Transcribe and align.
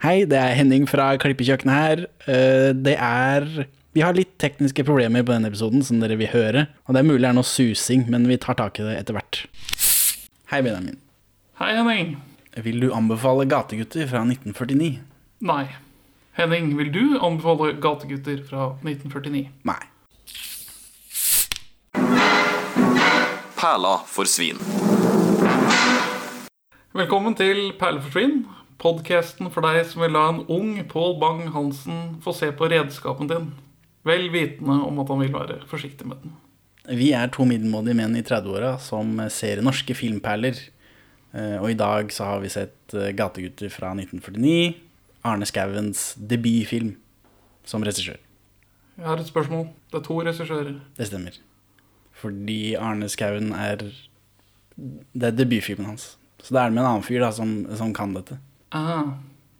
Hei, 0.00 0.24
det 0.24 0.38
er 0.40 0.54
Henning 0.56 0.86
fra 0.88 1.10
Klippekjøkkenet 1.20 1.74
her. 1.76 2.02
Eh, 2.26 2.72
Det 2.72 2.96
er 2.96 3.66
Vi 3.92 4.00
har 4.00 4.14
litt 4.14 4.38
tekniske 4.38 4.84
problemer 4.86 5.24
på 5.26 5.32
denne 5.34 5.48
episoden, 5.50 5.82
som 5.82 5.98
dere 5.98 6.14
vil 6.16 6.28
høre. 6.30 6.68
Og 6.86 6.94
det 6.94 7.00
er 7.00 7.08
mulig 7.08 7.22
det 7.24 7.28
er 7.30 7.34
noe 7.34 7.42
susing, 7.42 8.04
men 8.08 8.24
vi 8.28 8.36
tar 8.38 8.54
tak 8.54 8.78
i 8.78 8.84
det 8.86 8.96
etter 9.00 9.16
hvert. 9.16 9.40
Hei, 10.52 10.60
Benjamin. 10.62 10.96
Hei, 11.58 11.74
Henning. 11.74 12.12
Vil 12.62 12.78
du 12.80 12.92
anbefale 12.94 13.48
Gategutter 13.50 14.06
fra 14.06 14.22
1949? 14.22 15.00
Nei. 15.42 15.64
Henning, 16.38 16.76
vil 16.78 16.92
du 16.94 17.18
anbefale 17.18 17.72
Gategutter 17.82 18.38
fra 18.46 18.76
1949? 18.86 19.48
Nei. 19.66 19.82
Perla 23.58 23.96
for 24.06 24.24
svin. 24.24 24.56
Velkommen 26.94 27.34
til 27.38 27.72
Perleforsvinn, 27.78 28.44
podkasten 28.80 29.50
for 29.52 29.64
deg 29.66 29.82
som 29.88 30.02
vil 30.04 30.14
la 30.16 30.26
en 30.32 30.42
ung 30.50 30.72
Pål 30.88 31.18
Bang-Hansen 31.20 32.16
få 32.24 32.32
se 32.36 32.50
på 32.56 32.68
redskapen 32.72 33.28
din, 33.30 33.50
vel 34.08 34.30
vitende 34.32 34.78
om 34.86 35.00
at 35.02 35.10
han 35.12 35.20
vil 35.20 35.34
være 35.34 35.58
forsiktig 35.70 36.08
med 36.08 36.22
den. 36.24 36.32
Vi 36.96 37.10
er 37.14 37.28
to 37.30 37.44
middelmådige 37.46 37.94
menn 37.98 38.16
i 38.18 38.22
30-åra 38.26 38.72
som 38.82 39.12
ser 39.30 39.60
norske 39.62 39.94
filmperler. 39.94 40.56
Eh, 41.36 41.58
Og 41.60 41.70
i 41.70 41.76
dag 41.78 42.10
så 42.10 42.24
har 42.32 42.40
vi 42.42 42.48
sett 42.50 42.94
eh, 42.96 43.12
Gategutter 43.14 43.70
fra 43.70 43.92
1949. 43.94 44.74
Arne 45.28 45.46
Skauens 45.46 46.14
debutfilm 46.16 46.94
som 47.68 47.84
regissør. 47.84 48.16
Jeg 48.96 49.06
har 49.06 49.20
et 49.20 49.28
spørsmål. 49.28 49.68
Det 49.92 50.00
er 50.00 50.06
to 50.08 50.16
regissører. 50.24 50.72
Det 50.96 51.06
stemmer. 51.06 51.36
Fordi 52.16 52.74
Arne 52.80 53.08
Skauen 53.08 53.52
er 53.52 53.84
Det 55.12 55.28
er 55.28 55.36
debutfilmen 55.36 55.86
hans. 55.92 56.16
Så 56.42 56.54
det 56.56 56.60
er 56.62 56.70
med 56.72 56.80
en 56.82 56.88
annen 56.94 57.04
fyr 57.04 57.20
da 57.20 57.30
som, 57.36 57.66
som 57.76 57.92
kan 57.94 58.14
dette. 58.16 58.38
Ah, 58.72 59.16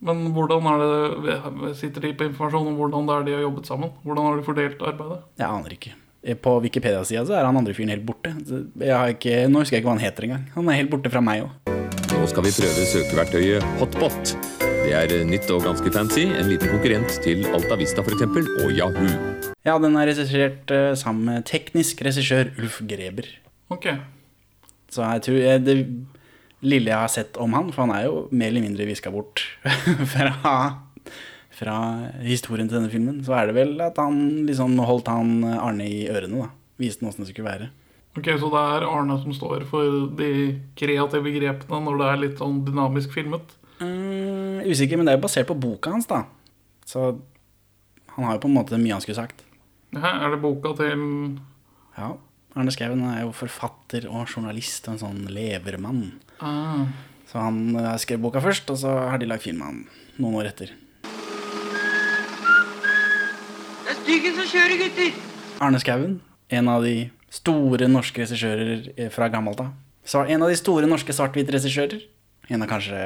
men 0.06 0.20
hvordan 0.32 0.66
er 0.70 0.82
det 0.84 1.72
Sitter 1.80 2.04
de 2.06 2.12
på 2.16 2.28
informasjon 2.30 2.68
om 2.70 2.76
hvordan 2.78 3.08
det 3.08 3.16
er 3.16 3.26
de 3.26 3.34
har 3.38 3.42
jobbet 3.48 3.66
sammen? 3.68 3.90
Hvordan 4.04 4.28
har 4.28 4.38
de 4.38 4.46
fordelt 4.46 4.84
arbeidet? 4.86 5.18
Jeg 5.40 5.48
aner 5.48 5.74
ikke. 5.76 5.92
Eh, 6.22 6.36
På 6.36 6.58
Wikipedia-sida 6.62 7.24
så 7.26 7.36
er 7.38 7.48
han 7.48 7.56
andre 7.58 7.74
fyren 7.76 7.92
helt 7.92 8.06
borte. 8.06 8.32
Jeg 8.80 8.94
har 8.94 9.12
ikke, 9.14 9.34
nå 9.50 9.62
husker 9.64 9.76
jeg 9.78 9.82
ikke 9.82 9.90
hva 9.90 9.96
han 9.98 10.04
heter 10.06 10.28
engang. 10.28 10.46
Han 10.54 10.68
er 10.70 10.78
helt 10.80 10.92
borte 10.92 11.12
fra 11.12 11.22
meg 11.24 11.46
òg. 11.46 11.76
Nå 12.10 12.26
skal 12.28 12.44
vi 12.44 12.52
prøve 12.52 12.86
søkeverktøyet 12.90 13.68
Hotbot. 13.80 14.34
Det 14.80 14.94
er 14.96 15.12
eh, 15.18 15.26
nytt 15.28 15.50
og 15.52 15.64
ganske 15.66 15.92
fancy. 15.94 16.24
En 16.28 16.48
liten 16.50 16.70
konkurrent 16.72 17.18
til 17.24 17.44
Alta 17.52 17.76
Vista 17.80 18.04
f.eks. 18.04 18.24
og 18.64 18.72
Yahoo. 18.72 19.10
Ja, 19.66 19.76
den 19.82 19.96
er 20.00 20.08
regissert 20.08 20.72
eh, 20.72 20.92
sammen 20.96 21.28
med 21.28 21.44
teknisk 21.50 22.00
regissør 22.06 22.52
Ulf 22.60 22.80
Greber. 22.88 23.28
Ok. 23.70 23.90
Så 24.90 25.04
jeg 25.04 25.22
tror 25.26 25.36
jeg, 25.40 25.64
det 25.66 25.76
lille 26.62 26.90
jeg 26.92 26.98
har 27.00 27.10
sett 27.12 27.38
om 27.40 27.54
han, 27.56 27.70
for 27.72 27.86
han 27.86 27.94
er 27.96 28.06
jo 28.08 28.22
mer 28.30 28.50
eller 28.52 28.64
mindre 28.66 28.86
viska 28.88 29.10
bort 29.14 29.42
fra, 30.12 30.54
fra 31.56 31.76
historien 32.24 32.68
til 32.68 32.78
denne 32.80 32.92
filmen, 32.92 33.20
så 33.24 33.36
er 33.38 33.50
det 33.50 33.56
vel 33.56 33.76
at 33.84 33.98
han 34.00 34.46
liksom 34.48 34.76
holdt 34.84 35.08
han 35.12 35.38
Arne 35.56 35.86
i 35.88 36.02
ørene, 36.12 36.46
da. 36.46 36.50
Viste 36.80 37.04
han 37.04 37.10
åssen 37.12 37.24
det 37.26 37.32
skulle 37.32 37.50
være. 37.50 37.70
Ok, 38.18 38.26
Så 38.40 38.48
det 38.50 38.60
er 38.74 38.86
Arne 38.88 39.16
som 39.22 39.32
står 39.36 39.64
for 39.70 40.08
de 40.18 40.30
kreative 40.78 41.30
grepene 41.36 41.82
når 41.86 42.00
det 42.00 42.08
er 42.10 42.22
litt 42.24 42.40
sånn 42.42 42.62
dynamisk 42.66 43.12
filmet? 43.14 43.52
Mm, 43.80 44.64
usikker, 44.66 44.98
men 44.98 45.06
det 45.06 45.14
er 45.14 45.20
jo 45.20 45.24
basert 45.28 45.48
på 45.48 45.56
boka 45.60 45.92
hans, 45.94 46.08
da. 46.10 46.24
Så 46.88 47.12
han 48.16 48.26
har 48.26 48.34
jo 48.36 48.42
på 48.42 48.50
en 48.50 48.56
måte 48.58 48.80
mye 48.80 48.96
han 48.96 49.04
skulle 49.04 49.20
sagt. 49.20 49.44
Ja, 49.94 50.16
er 50.24 50.34
det 50.34 50.42
boka 50.42 50.74
til 50.78 51.38
Ja. 51.96 52.16
Arne 52.58 52.72
Skouen 52.74 53.04
er 53.06 53.20
jo 53.22 53.30
forfatter 53.30 54.08
og 54.10 54.26
journalist 54.26 54.88
og 54.88 54.96
en 54.96 55.02
sånn 55.04 55.20
levermann. 55.30 56.16
Ah, 56.40 56.84
Så 57.30 57.38
han 57.38 57.76
eh, 57.76 57.96
skrev 58.02 58.20
boka 58.22 58.40
først, 58.44 58.70
og 58.72 58.78
så 58.82 58.92
har 59.10 59.18
de 59.22 59.28
lagd 59.30 59.44
film 59.46 59.62
av 59.62 59.70
han 59.72 59.84
noen 60.20 60.40
år 60.42 60.50
etter. 60.50 60.72
Det 63.84 63.92
er 63.94 63.98
styggen 64.02 64.36
som 64.38 64.48
kjører, 64.50 64.76
gutter! 64.80 65.14
Arne 65.60 65.80
Skouen, 65.82 66.18
en 66.56 66.68
av 66.72 66.84
de 66.86 66.94
store 67.30 67.86
norske 67.90 68.24
regissører 68.24 68.90
eh, 68.96 69.10
fra 69.12 69.28
gammelt 69.32 69.60
av. 69.62 69.72
Så 70.04 70.24
en 70.26 70.42
av 70.42 70.50
de 70.50 70.56
store 70.58 70.88
norske 70.90 71.14
svart-hvitt-regissører. 71.14 72.00
En 72.50 72.64
av 72.64 72.70
kanskje 72.70 72.98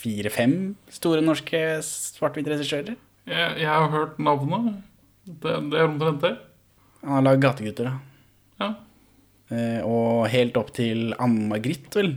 fire-fem 0.00 0.54
store 0.90 1.22
norske 1.22 1.58
svart-hvitt-regissører. 1.86 2.96
jeg, 3.30 3.50
jeg 3.60 3.68
har 3.70 3.90
hørt 3.92 4.18
navnet. 4.18 4.80
Det, 5.30 5.52
det 5.70 5.78
er 5.78 5.86
omtrent 5.86 6.24
det. 6.24 6.32
Han 7.04 7.14
har 7.16 7.22
lagd 7.28 7.44
'Gategutter', 7.44 7.86
da. 7.86 7.94
Ja. 8.60 8.70
Eh, 9.54 9.80
Og 9.86 10.26
helt 10.32 10.56
opp 10.58 10.72
til 10.74 11.14
Ann-Margrit, 11.18 11.86
vel. 11.94 12.16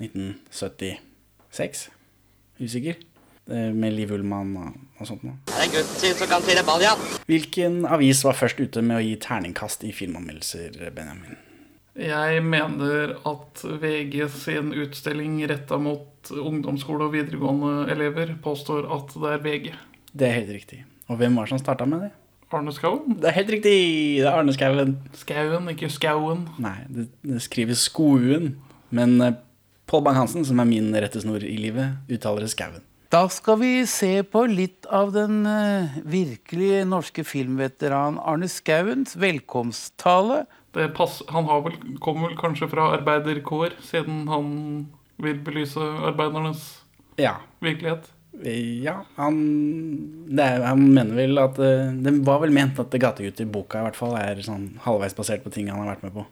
1976. 0.00 1.88
Usikker. 2.60 2.96
Eh, 3.48 3.72
Med 3.72 3.94
Liv 3.96 4.12
Ullmann 4.12 4.54
og, 4.60 5.04
sånt 5.08 5.22
noe. 5.24 5.38
Det 5.48 5.56
er 5.64 5.70
gutten 5.72 6.00
sin 6.02 6.16
som 6.18 6.28
kan 6.30 6.44
finne 6.44 6.64
baljan. 6.68 7.00
Hvilken 7.30 7.84
avis 7.88 8.20
var 8.26 8.36
først 8.36 8.60
ute 8.60 8.82
med 8.84 8.98
å 8.98 9.04
gi 9.04 9.14
terningkast 9.24 9.86
i 9.88 9.92
filmanmeldelser, 9.96 10.90
Benjamin? 10.96 11.38
Jeg 11.98 12.42
mener 12.46 13.16
at 13.26 13.62
VG 13.82 14.28
sin 14.30 14.68
utstilling 14.76 15.40
retta 15.50 15.80
mot 15.82 16.30
ungdomsskole 16.30 17.08
og 17.08 17.16
videregående 17.16 17.88
elever 17.90 18.36
påstår 18.44 18.86
at 18.94 19.16
det 19.16 19.32
er 19.32 19.42
VG. 19.42 19.66
Det 20.12 20.28
er 20.28 20.36
helt 20.36 20.52
riktig. 20.54 20.84
Og 21.08 21.18
hvem 21.18 21.34
var 21.34 21.48
det 21.48 21.56
som 21.56 21.62
starta 21.62 21.88
med 21.88 22.04
det? 22.06 22.12
Arne 22.54 22.72
Skauen? 22.72 23.16
Det 23.20 23.28
er 23.28 23.36
helt 23.40 23.50
riktig! 23.56 23.74
Det 24.20 24.28
er 24.28 24.36
Arne 24.38 24.54
Skouen. 24.54 24.94
Skauen, 25.16 25.66
ikke 25.72 25.90
Skauen. 25.92 26.46
Nei, 26.62 26.76
det, 26.88 27.08
det 27.26 27.42
skrives 27.44 27.82
Skouen. 27.90 28.54
Men 28.94 29.18
eh, 29.24 29.34
Pål 29.88 30.02
Bang-Hansen, 30.04 30.44
som 30.44 30.60
er 30.60 30.68
min 30.68 30.90
rettesnor 30.92 31.40
i 31.44 31.56
livet, 31.56 31.96
uttaler 32.12 32.44
det 32.44 32.50
Skauen. 32.52 32.82
Da 33.08 33.22
skal 33.32 33.56
vi 33.62 33.70
se 33.88 34.18
på 34.28 34.42
litt 34.52 34.84
av 34.92 35.14
den 35.14 35.38
uh, 35.48 35.94
virkelige 36.04 36.82
norske 36.84 37.24
filmveteran 37.24 38.18
Arne 38.20 38.50
Skauens 38.52 39.14
velkomsttale. 39.16 40.42
Det 40.76 40.90
pass, 40.98 41.22
han 41.32 41.48
har 41.48 41.62
vel, 41.64 41.78
kommer 42.04 42.28
vel 42.28 42.36
kanskje 42.36 42.68
fra 42.68 42.90
arbeiderkår, 42.98 43.78
siden 43.88 44.26
han 44.28 44.50
vil 45.24 45.40
belyse 45.46 45.80
arbeidernes 46.10 46.66
Ja. 47.16 47.38
virkelighet. 47.64 48.10
Eh, 48.44 48.82
Ja, 48.84 48.98
han, 49.16 49.40
det 50.28 50.44
er, 50.44 50.66
han 50.68 50.84
mener 50.92 51.16
vel 51.16 51.40
at 51.42 51.56
eh, 51.58 51.88
Det 51.96 52.12
var 52.28 52.44
vel 52.44 52.52
ment 52.54 52.78
at 52.78 52.92
Gategutter-boka 52.92 53.80
i 53.80 53.86
hvert 53.88 53.96
fall 53.98 54.14
er 54.20 54.44
sånn 54.44 54.74
halvveis 54.84 55.16
basert 55.16 55.42
på 55.42 55.50
ting 55.50 55.72
han 55.72 55.80
har 55.80 55.94
vært 55.96 56.04
med 56.04 56.12
på. 56.20 56.26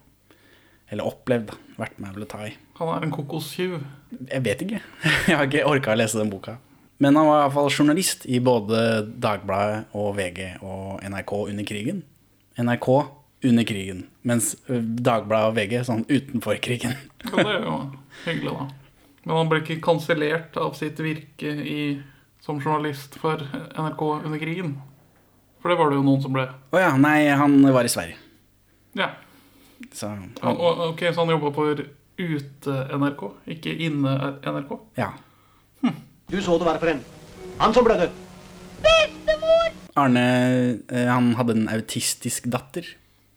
Eller 0.93 1.09
opplevd. 1.09 1.49
da. 1.49 1.57
Vært 1.81 1.97
med 1.99 2.15
og 2.15 2.23
å 2.23 2.29
ta 2.37 2.45
i. 2.45 2.53
Han 2.77 2.89
er 2.93 3.05
en 3.07 3.13
kokostyv. 3.13 3.77
Jeg 4.29 4.43
vet 4.45 4.61
ikke. 4.65 4.81
Jeg 5.29 5.35
har 5.37 5.47
ikke 5.49 5.65
orka 5.67 5.93
å 5.95 5.99
lese 5.99 6.19
den 6.19 6.29
boka. 6.31 6.57
Men 7.01 7.13
han 7.17 7.27
var 7.29 7.39
i 7.39 7.45
hvert 7.45 7.53
fall 7.53 7.69
journalist 7.69 8.23
i 8.25 8.39
både 8.41 8.79
Dagbladet 9.21 9.93
og 9.97 10.15
VG 10.17 10.39
og 10.65 11.01
NRK 11.05 11.33
under 11.43 11.67
krigen. 11.69 11.99
NRK 12.57 12.87
under 13.45 13.67
krigen, 13.69 13.99
mens 14.25 14.55
ø, 14.65 14.79
Dagbladet 14.81 15.51
og 15.51 15.57
VG 15.59 15.75
sånn 15.85 16.01
utenfor 16.09 16.57
krigen. 16.65 16.95
Ja, 17.21 17.35
det 17.37 17.51
er 17.53 17.67
jo 17.67 17.75
hyggelig, 18.25 18.55
da. 18.57 18.65
Men 19.27 19.35
han 19.43 19.51
ble 19.51 19.59
ikke 19.61 19.77
kansellert 19.85 20.57
av 20.57 20.73
sitt 20.79 20.97
virke 21.03 21.51
i, 21.61 21.77
som 22.41 22.57
journalist 22.63 23.19
for 23.21 23.43
NRK 23.77 24.03
under 24.23 24.41
krigen. 24.41 24.73
For 25.61 25.69
det 25.69 25.77
var 25.77 25.91
det 25.93 25.99
jo 25.99 26.05
noen 26.07 26.23
som 26.25 26.33
ble. 26.33 26.47
Å 26.73 26.81
ja, 26.81 26.89
nei, 26.97 27.27
han 27.29 27.59
var 27.75 27.85
i 27.85 27.93
Sverige. 27.93 28.17
Ja. 28.97 29.11
Så 29.93 30.09
han, 30.09 30.31
Ok, 30.89 31.03
Så 31.13 31.19
han 31.21 31.29
jobba 31.35 31.53
for 31.53 31.83
ute-NRK, 32.17 33.23
ikke 33.57 33.77
inne-NRK? 33.87 34.77
ja. 34.99 35.13
Du 36.27 36.41
så 36.43 36.57
det 36.59 36.65
være 36.67 36.79
for 36.81 36.91
en. 36.91 36.97
Han 37.61 37.71
som 37.71 37.85
blødde. 37.87 38.09
Arne 39.97 40.23
eh, 40.91 41.07
han 41.09 41.31
hadde 41.39 41.55
en 41.55 41.69
autistisk 41.71 42.49
datter, 42.51 42.85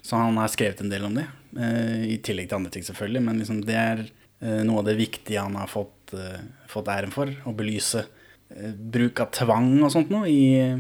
så 0.03 0.19
han 0.19 0.41
har 0.41 0.51
skrevet 0.53 0.83
en 0.83 0.91
del 0.91 1.07
om 1.07 1.15
det. 1.17 1.27
Eh, 1.55 2.09
I 2.17 2.19
tillegg 2.25 2.51
til 2.51 2.59
andre 2.59 2.73
ting, 2.75 2.85
selvfølgelig. 2.85 3.23
Men 3.29 3.39
liksom 3.41 3.63
det 3.63 3.77
er 3.79 4.03
eh, 4.03 4.61
noe 4.67 4.83
av 4.83 4.91
det 4.91 4.97
viktige 4.99 5.45
han 5.45 5.55
har 5.61 5.71
fått, 5.71 6.17
fått 6.67 6.91
æren 6.91 7.15
for. 7.15 7.31
Å 7.31 7.55
belyse 7.55 8.03
bruk 8.51 9.23
av 9.23 9.31
tvang 9.39 9.77
og 9.79 9.93
sånt 9.95 10.11
noe 10.11 10.27
i, 10.27 10.75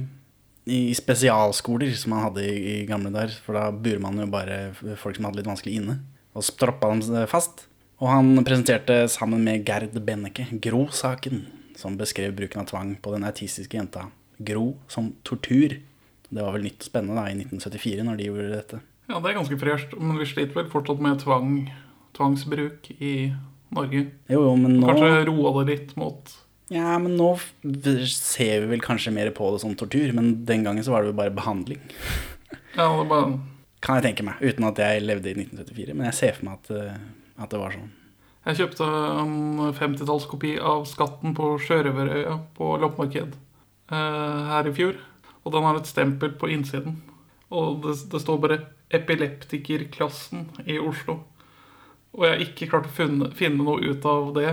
i 0.66 0.80
spesialskoler 0.98 1.94
som 1.94 2.16
han 2.16 2.26
hadde 2.26 2.42
i, 2.42 2.56
i 2.72 2.76
gamle 2.88 3.14
dager. 3.14 3.38
For 3.46 3.54
da 3.54 3.68
burer 3.70 4.02
man 4.02 4.18
jo 4.18 4.26
bare 4.34 4.72
folk 4.98 5.14
som 5.14 5.30
hadde 5.30 5.44
litt 5.44 5.52
vanskelig 5.52 5.78
inne, 5.78 6.00
og 6.34 6.42
stroppa 6.42 6.90
dem 6.90 7.28
fast. 7.30 7.68
Og 8.00 8.08
han 8.08 8.32
presenterte 8.46 9.02
sammen 9.12 9.44
med 9.44 9.66
Gerd 9.68 9.96
Benneke 10.06 10.46
Gro-saken, 10.64 11.44
som 11.76 11.98
beskrev 12.00 12.32
bruken 12.36 12.62
av 12.62 12.70
tvang 12.70 12.94
på 13.02 13.12
den 13.12 13.26
autistiske 13.28 13.76
jenta 13.76 14.06
Gro 14.40 14.78
som 14.88 15.12
tortur. 15.26 15.76
Det 16.30 16.40
var 16.40 16.54
vel 16.56 16.64
nytt 16.64 16.80
og 16.80 16.88
spennende 16.88 17.20
da, 17.20 17.28
i 17.28 17.36
1974 17.36 18.06
når 18.06 18.16
de 18.20 18.28
gjorde 18.30 18.50
dette. 18.54 18.82
Ja, 19.10 19.18
det 19.18 19.32
er 19.32 19.40
ganske 19.40 19.58
fresht. 19.60 19.96
Men 19.98 20.20
vi 20.20 20.28
sliter 20.30 20.56
vel 20.56 20.70
fortsatt 20.72 21.02
med 21.04 21.20
tvang, 21.20 21.50
tvangsbruk 22.16 22.88
i 22.96 23.14
Norge. 23.74 24.06
Jo, 24.32 24.46
jo, 24.46 24.54
men 24.56 24.78
nå, 24.78 24.86
Kanskje 24.88 25.26
roa 25.28 25.52
det 25.60 25.66
litt 25.74 25.92
mot 26.00 26.38
ja, 26.70 26.94
men 27.02 27.16
nå 27.18 27.32
ser 28.06 28.60
vi 28.62 28.68
vel 28.70 28.82
kanskje 28.84 29.10
mer 29.10 29.32
på 29.34 29.48
det 29.50 29.58
som 29.64 29.72
tortur, 29.74 30.12
men 30.14 30.44
den 30.46 30.62
gangen 30.62 30.84
så 30.86 30.92
var 30.94 31.02
det 31.02 31.10
jo 31.10 31.16
bare 31.18 31.34
behandling. 31.34 31.80
Ja, 32.76 32.86
det 32.94 33.08
bare 33.10 33.40
Kan 33.82 33.98
jeg 33.98 34.04
tenke 34.04 34.26
meg, 34.28 34.38
uten 34.38 34.68
at 34.68 34.78
jeg 34.78 35.02
levde 35.02 35.32
i 35.32 35.34
1974. 35.34 35.96
Men 35.96 36.06
jeg 36.10 36.16
ser 36.20 36.36
for 36.36 36.46
meg 36.46 36.60
at, 36.60 36.70
eh, 36.70 37.00
at 37.40 37.50
det 37.52 37.60
var 37.60 37.74
sånn. 37.74 37.90
Jeg 38.48 38.56
kjøpte 38.56 38.86
en 39.20 39.72
50-tallskopi 39.76 40.54
av 40.64 40.86
Skatten 40.88 41.34
på 41.36 41.52
Sjørøverøya 41.60 42.38
på 42.56 42.72
loppemarked 42.80 43.34
eh, 43.36 44.38
her 44.48 44.68
i 44.68 44.74
fjor. 44.76 44.96
Og 45.44 45.54
den 45.54 45.66
har 45.66 45.80
et 45.80 45.88
stempel 45.88 46.32
på 46.40 46.48
innsiden. 46.52 47.00
Og 47.52 47.82
det, 47.84 47.98
det 48.12 48.22
står 48.22 48.40
bare 48.40 48.60
'Epileptikerklassen 48.90 50.48
i 50.66 50.78
Oslo'. 50.80 51.20
Og 52.12 52.24
jeg 52.26 52.32
har 52.32 52.42
ikke 52.42 52.68
klart 52.72 52.88
å 52.88 52.94
finne, 52.94 53.28
finne 53.38 53.62
noe 53.62 53.84
ut 53.84 54.06
av 54.08 54.32
det. 54.34 54.50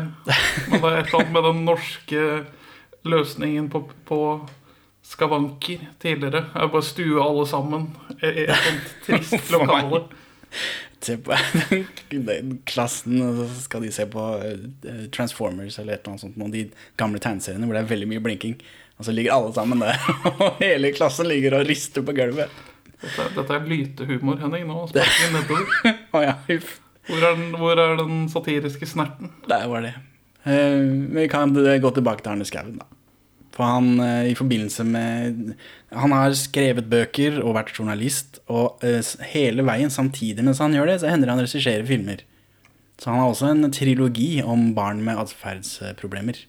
Men 0.69 0.84
det 0.84 0.89
er 0.92 1.00
et 1.00 1.07
eller 1.07 1.24
annet 1.24 1.34
med 1.34 1.48
den 1.48 1.63
norske 1.66 2.25
løsningen 3.07 3.69
på, 3.74 3.81
på 4.06 4.19
skavanker 5.07 5.88
tidligere. 6.01 6.44
Jeg 6.54 6.74
bare 6.75 6.86
stua 6.86 7.24
alle 7.24 7.48
sammen 7.50 7.89
i 8.19 8.45
et 8.45 8.62
sånt 8.68 8.94
trist 9.07 9.51
lokale. 9.56 10.04
Se 11.03 11.17
på 11.21 11.35
den 12.09 12.57
klassen, 12.65 13.19
og 13.21 13.38
så 13.44 13.47
skal 13.67 13.85
de 13.85 13.91
se 13.94 14.07
på 14.09 14.23
eh, 14.41 15.03
Transformers 15.13 15.77
eller 15.79 15.97
et 15.97 16.01
eller 16.01 16.15
annet 16.15 16.25
sånt. 16.25 16.41
Av 16.41 16.53
de 16.53 16.63
gamle 16.99 17.21
tegneseriene 17.23 17.69
hvor 17.69 17.77
det 17.77 17.83
er 17.83 17.91
veldig 17.91 18.09
mye 18.13 18.23
blinking. 18.25 18.57
Og 18.97 19.05
så 19.05 19.13
ligger 19.13 19.35
alle 19.35 19.53
sammen 19.53 19.83
der, 19.83 20.01
og 20.41 20.57
hele 20.63 20.91
klassen 20.97 21.29
ligger 21.29 21.59
og 21.59 21.67
rister 21.69 22.05
på 22.05 22.15
gulvet. 22.17 22.53
Dette, 22.97 23.27
dette 23.35 23.53
er 23.53 23.69
lytehumor, 23.69 24.39
Henning. 24.41 24.65
Nå 24.69 24.88
sparker 24.89 25.21
vi 25.21 25.31
nedover. 25.38 25.97
oh, 26.17 26.23
ja. 26.25 26.35
Hvor 27.07 27.21
er, 27.23 27.38
den, 27.38 27.50
hvor 27.61 27.79
er 27.79 27.95
den 28.01 28.25
satiriske 28.31 28.89
snerten? 28.89 29.29
Der 29.47 29.67
var 29.69 29.85
det. 29.85 29.93
Eh, 30.50 30.81
vi 31.13 31.27
kan 31.31 31.53
gå 31.53 31.91
tilbake 31.93 32.25
til 32.25 32.33
Arne 32.33 32.47
Skouen, 32.47 32.79
da. 32.81 32.89
For 33.57 33.65
han 33.65 34.00
eh, 34.04 34.31
i 34.31 34.36
forbindelse 34.38 34.86
med 34.86 35.54
Han 35.98 36.13
har 36.13 36.36
skrevet 36.38 36.89
bøker 36.92 37.39
og 37.42 37.56
vært 37.57 37.74
journalist, 37.74 38.38
og 38.54 38.83
eh, 38.86 39.01
hele 39.33 39.65
veien 39.65 39.94
samtidig 39.94 40.45
mens 40.45 40.62
han 40.62 40.75
gjør 40.77 40.92
det, 40.92 41.00
så 41.01 41.09
hender 41.09 41.30
det 41.30 41.36
han 41.36 41.45
regisserer 41.45 41.88
filmer. 41.89 42.21
Så 42.98 43.09
han 43.12 43.21
har 43.21 43.31
også 43.31 43.50
en 43.54 43.71
trilogi 43.74 44.44
om 44.45 44.71
barn 44.77 45.01
med 45.06 45.19
atferdsproblemer. 45.21 46.44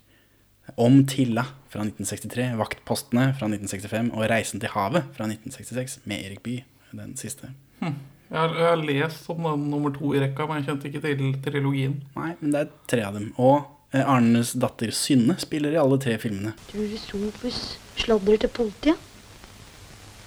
Om 0.77 1.01
Tilla 1.09 1.47
fra 1.73 1.85
1963, 1.85 2.51
Vaktpostene 2.61 3.31
fra 3.37 3.49
1965 3.49 4.13
og 4.13 4.29
Reisen 4.29 4.61
til 4.61 4.73
havet 4.73 5.09
fra 5.17 5.29
1966 5.29 6.03
med 6.09 6.25
Erik 6.25 6.43
Bye, 6.45 6.65
den 6.93 7.17
siste. 7.21 7.53
Jeg 7.81 8.37
har, 8.37 8.53
jeg 8.53 8.69
har 8.69 8.81
lest 8.85 9.29
om 9.33 9.45
den 9.45 9.69
nummer 9.73 9.93
to 9.95 10.13
i 10.13 10.21
rekka, 10.21 10.45
men 10.49 10.61
jeg 10.61 10.69
kjente 10.69 10.91
ikke 10.91 11.05
til 11.05 11.37
trilogien. 11.45 11.95
Nei, 12.17 12.35
men 12.41 12.53
det 12.53 12.65
er 12.65 12.73
tre 12.93 13.05
av 13.09 13.17
dem. 13.17 13.31
Og 13.41 13.65
Arnes 13.93 14.53
datter 14.53 14.91
Synne 14.93 15.39
spiller 15.41 15.73
i 15.73 15.81
alle 15.81 15.97
tre 16.03 16.19
filmene. 16.21 16.53
Tror 16.69 16.89
du 16.91 16.97
Sofus 17.01 17.79
sladrer 17.97 18.37
til 18.43 18.53
politiet? 18.53 18.97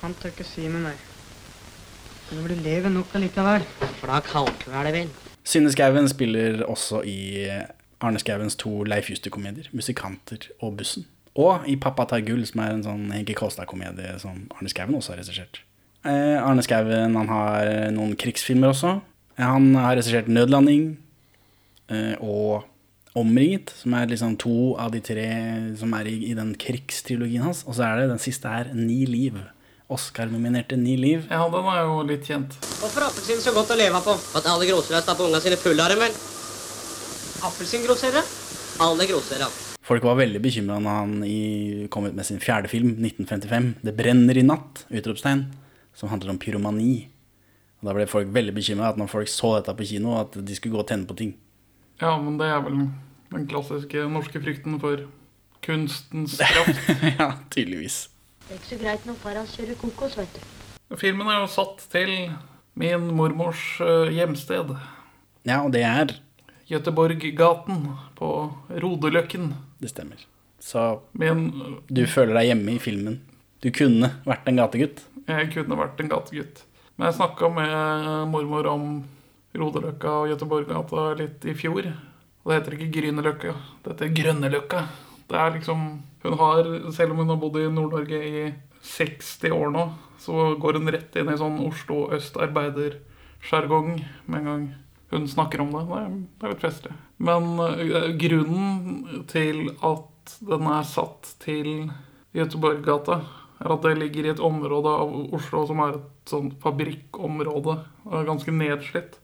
Han 0.01 0.15
tør 0.17 0.33
ikke 0.33 0.47
si 0.47 0.65
med 0.65 0.81
meg. 0.87 1.03
Men 2.31 2.39
det 2.39 2.45
blir 2.47 2.63
leven 2.65 2.95
nok 2.97 3.13
allikevel. 3.19 3.67
For 3.99 4.09
da 4.09 4.21
kalker 4.25 4.87
det 4.87 4.93
vel. 4.95 5.11
Synne 5.45 5.69
Skauen 5.73 6.09
spiller 6.09 6.63
også 6.65 7.03
i 7.05 7.19
Arne 8.01 8.21
Skauens 8.21 8.55
to 8.57 8.83
Leif 8.83 9.09
Juster-komedier, 9.09 9.69
'Musikanter' 9.73 10.49
og 10.59 10.73
'Bussen'. 10.79 11.05
Og 11.35 11.61
i 11.67 11.75
'Pappa 11.75 12.05
tar 12.05 12.21
gull', 12.21 12.45
som 12.45 12.61
er 12.61 12.73
en 12.73 12.83
sånn 12.83 13.11
Henki 13.13 13.33
Kolstad-komedie 13.33 14.19
som 14.19 14.49
Arne 14.57 14.69
Skauen 14.69 14.95
også 14.95 15.13
har 15.13 15.21
regissert. 15.21 15.61
Eh, 16.05 16.41
Arne 16.41 16.63
Skauen 16.63 17.15
han 17.15 17.27
har 17.27 17.91
noen 17.91 18.15
krigsfilmer 18.15 18.73
også. 18.73 19.01
Han 19.37 19.75
har 19.75 19.95
regissert 19.95 20.25
'Nødlanding' 20.25 20.95
eh, 21.89 22.15
og 22.19 22.65
'Omringet', 23.15 23.73
som 23.75 23.93
er 23.93 24.07
liksom 24.07 24.37
to 24.39 24.75
av 24.79 24.91
de 24.91 25.01
tre 25.03 25.27
som 25.75 25.93
er 25.93 26.07
i, 26.07 26.31
i 26.31 26.33
den 26.33 26.53
krigstrilogien 26.55 27.43
hans. 27.43 27.65
Og 27.67 27.75
så 27.75 27.83
er 27.83 28.01
det 28.01 28.09
den 28.13 28.19
siste 28.23 28.47
her, 28.47 28.71
'Ni 28.73 29.05
liv'. 29.05 29.41
Oscar-nominerte 29.89 30.77
'Ni 30.77 30.95
liv'. 30.95 31.27
Ja, 31.29 31.43
den 31.51 31.65
er 31.67 31.81
jo 31.83 32.03
litt 32.07 32.23
kjent. 32.23 32.55
Hvorfor 32.79 33.09
appelsin 33.09 33.43
så 33.43 33.51
godt 33.51 33.73
å 33.75 33.75
leve 33.75 33.99
på? 33.99 34.15
For 34.15 34.39
at 34.39 34.47
alle 34.47 34.69
grosere 34.69 35.01
stapper 35.01 35.27
unga 35.27 35.41
sine 35.43 35.57
fulle 35.59 35.83
av 35.83 35.89
dem, 35.91 35.99
vel. 35.99 36.15
Appelsingrosere? 37.43 38.23
Alle 38.79 39.07
grosere. 39.09 39.51
Folk 39.83 40.03
var 40.03 40.15
veldig 40.15 40.39
bekymra 40.39 40.79
når 40.79 40.97
han 41.01 41.23
i, 41.25 41.87
kom 41.91 42.05
ut 42.05 42.15
med 42.15 42.25
sin 42.25 42.39
fjerde 42.39 42.69
film, 42.69 42.95
1955, 42.95 43.75
'Det 43.83 43.97
brenner 43.97 44.37
i 44.37 44.47
natt', 44.47 44.85
utropstegn, 44.87 45.47
som 45.93 46.09
handler 46.09 46.29
om 46.29 46.39
pyromani. 46.39 47.09
Og 47.81 47.87
Da 47.89 47.93
ble 47.93 48.07
folk 48.07 48.27
veldig 48.31 48.53
bekymra 48.53 48.95
når 48.95 49.09
folk 49.09 49.27
så 49.27 49.57
dette 49.57 49.75
på 49.75 49.83
kino, 49.83 50.19
at 50.21 50.31
de 50.31 50.55
skulle 50.55 50.77
gå 50.77 50.79
og 50.79 50.87
tenne 50.87 51.05
på 51.05 51.17
ting. 51.17 51.33
Ja, 52.01 52.15
men 52.17 52.39
det 52.39 52.47
er 52.49 52.63
vel 52.65 52.79
den 53.31 53.43
klassiske 53.49 54.07
norske 54.09 54.41
frykten 54.41 54.79
for 54.81 55.03
kunstens 55.61 56.39
kraft. 56.41 56.89
ja, 57.19 57.27
tydeligvis. 57.53 58.07
Det 58.47 58.55
er 58.55 58.57
ikke 58.57 58.71
så 58.71 58.79
greit 58.81 59.05
når 59.05 59.19
far 59.21 59.37
hans 59.37 59.53
kjører 59.55 59.77
kokos, 59.79 60.17
vet 60.17 60.33
du. 60.33 60.97
Filmen 60.99 61.29
er 61.29 61.43
jo 61.43 61.51
satt 61.51 61.85
til 61.93 62.09
min 62.81 63.05
mormors 63.15 63.61
eh, 63.85 64.09
hjemsted. 64.17 64.73
Ja, 65.47 65.61
og 65.61 65.71
det 65.75 65.85
er 65.85 66.17
Göteborggaten 66.71 67.85
på 68.17 68.31
Rodeløkken. 68.81 69.53
Det 69.79 69.93
stemmer. 69.93 70.25
Så 70.61 71.01
Min 71.17 71.49
du 71.89 72.03
føler 72.07 72.37
deg 72.37 72.51
hjemme 72.51 72.75
i 72.75 72.81
filmen. 72.81 73.21
Du 73.61 73.69
kunne 73.75 74.13
vært 74.25 74.47
en 74.49 74.59
gategutt. 74.61 75.01
Jeg 75.29 75.49
kunne 75.53 75.77
vært 75.77 76.01
en 76.01 76.11
gategutt. 76.11 76.63
Men 76.97 77.09
jeg 77.09 77.19
snakka 77.19 77.49
med 77.53 78.29
mormor 78.33 78.69
om 78.71 78.85
Rodeløkka 79.57 80.11
og 80.21 80.31
Göteborggata 80.31 81.05
litt 81.19 81.45
i 81.45 81.55
fjor. 81.57 81.91
Og 82.41 82.49
det 82.49 82.57
heter 82.57 82.77
ikke 82.77 82.93
Grünerløkka, 82.97 83.55
det 83.83 83.93
heter 83.93 84.13
Grønneløkka. 84.17 84.85
Det 85.31 85.39
er 85.39 85.53
liksom 85.57 86.01
Hun 86.21 86.37
har, 86.37 86.67
selv 86.93 87.11
om 87.11 87.17
hun 87.17 87.29
har 87.29 87.37
bodd 87.41 87.55
i 87.57 87.63
Nord-Norge 87.65 88.17
i 88.21 88.41
60 88.85 89.49
år 89.55 89.71
nå, 89.73 89.87
så 90.21 90.51
går 90.61 90.77
hun 90.77 90.91
rett 90.93 91.15
inn 91.17 91.31
i 91.33 91.37
sånn 91.39 91.55
Oslo 91.65 92.03
øst 92.13 92.37
arbeidersjargong 92.37 93.95
med 94.27 94.37
en 94.37 94.45
gang 94.45 94.67
hun 95.09 95.25
snakker 95.27 95.63
om 95.63 95.73
det. 95.73 95.81
Det 95.89 96.45
er, 96.45 96.53
litt 96.53 96.61
festlig. 96.61 96.93
Men 97.17 97.57
eh, 97.57 98.11
grunnen 98.21 99.25
til 99.31 99.71
at 99.81 100.35
den 100.45 100.69
er 100.69 100.85
satt 100.85 101.33
til 101.41 101.89
Göteborggata, 102.37 103.23
er 103.65 103.73
at 103.73 103.83
det 103.87 103.97
ligger 103.97 104.29
i 104.29 104.33
et 104.35 104.45
område 104.45 104.93
av 104.93 105.17
Oslo 105.33 105.65
som 105.69 105.81
er 105.83 105.97
et 105.97 106.31
sånn 106.31 106.53
fabrikkområde. 106.61 107.79
Ganske 108.29 108.53
nedslitt. 108.55 109.17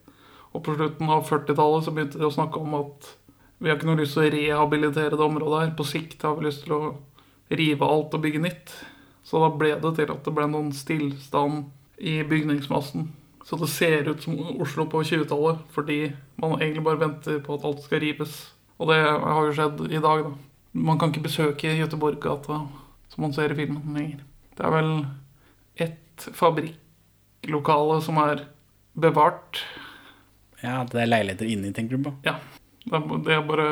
Og 0.54 0.64
på 0.64 0.74
slutten 0.76 1.10
av 1.12 1.26
40-tallet 1.28 1.86
så 1.86 1.94
begynte 1.94 2.20
de 2.20 2.28
å 2.28 2.34
snakke 2.34 2.60
om 2.60 2.76
at 2.78 3.10
vi 3.58 3.70
har 3.70 3.78
ikke 3.78 3.88
noe 3.90 3.98
lyst 4.00 4.14
til 4.14 4.24
å 4.24 4.32
rehabilitere 4.32 5.18
det 5.18 5.24
området 5.24 5.60
her. 5.60 5.72
På 5.78 5.86
sikt 5.86 6.22
har 6.24 6.36
vi 6.38 6.46
lyst 6.46 6.64
til 6.64 6.76
å 6.76 6.82
rive 7.58 7.86
alt 7.86 8.14
og 8.14 8.22
bygge 8.22 8.42
nytt. 8.44 8.74
Så 9.26 9.40
da 9.42 9.50
ble 9.52 9.74
det 9.82 9.94
til 9.98 10.12
at 10.14 10.24
det 10.24 10.34
ble 10.34 10.46
noen 10.48 10.70
stillstand 10.76 11.66
i 11.98 12.20
bygningsmassen. 12.28 13.10
Så 13.44 13.56
det 13.56 13.70
ser 13.72 14.08
ut 14.08 14.22
som 14.22 14.38
Oslo 14.62 14.84
på 14.92 15.02
20-tallet, 15.08 15.60
fordi 15.72 16.12
man 16.36 16.58
egentlig 16.60 16.84
bare 16.84 17.00
venter 17.00 17.40
på 17.44 17.56
at 17.56 17.64
alt 17.66 17.82
skal 17.84 18.02
rives. 18.04 18.36
Og 18.78 18.92
det 18.92 18.98
har 19.02 19.46
jo 19.46 19.54
skjedd 19.56 19.82
i 19.88 20.02
dag, 20.04 20.28
da. 20.28 20.34
Man 20.78 20.98
kan 21.00 21.10
ikke 21.10 21.24
besøke 21.24 21.72
Göteborggata 21.74 22.60
som 23.08 23.24
man 23.24 23.32
ser 23.34 23.50
i 23.50 23.56
filmen 23.56 23.96
lenger. 23.96 24.20
Det 24.54 24.66
er 24.66 24.74
vel 24.74 24.90
ett 25.80 26.28
fabrikklokale 26.36 27.98
som 28.04 28.20
er 28.22 28.44
bevart. 28.94 29.62
Ja, 30.64 30.82
det 30.90 31.02
er 31.02 31.10
leiligheter 31.10 31.48
inni, 31.48 31.72
tenker 31.74 31.98
du 31.98 32.08
på? 32.08 32.14
Ja. 32.26 32.36
Det 32.88 33.34
er, 33.34 33.42
bare 33.46 33.68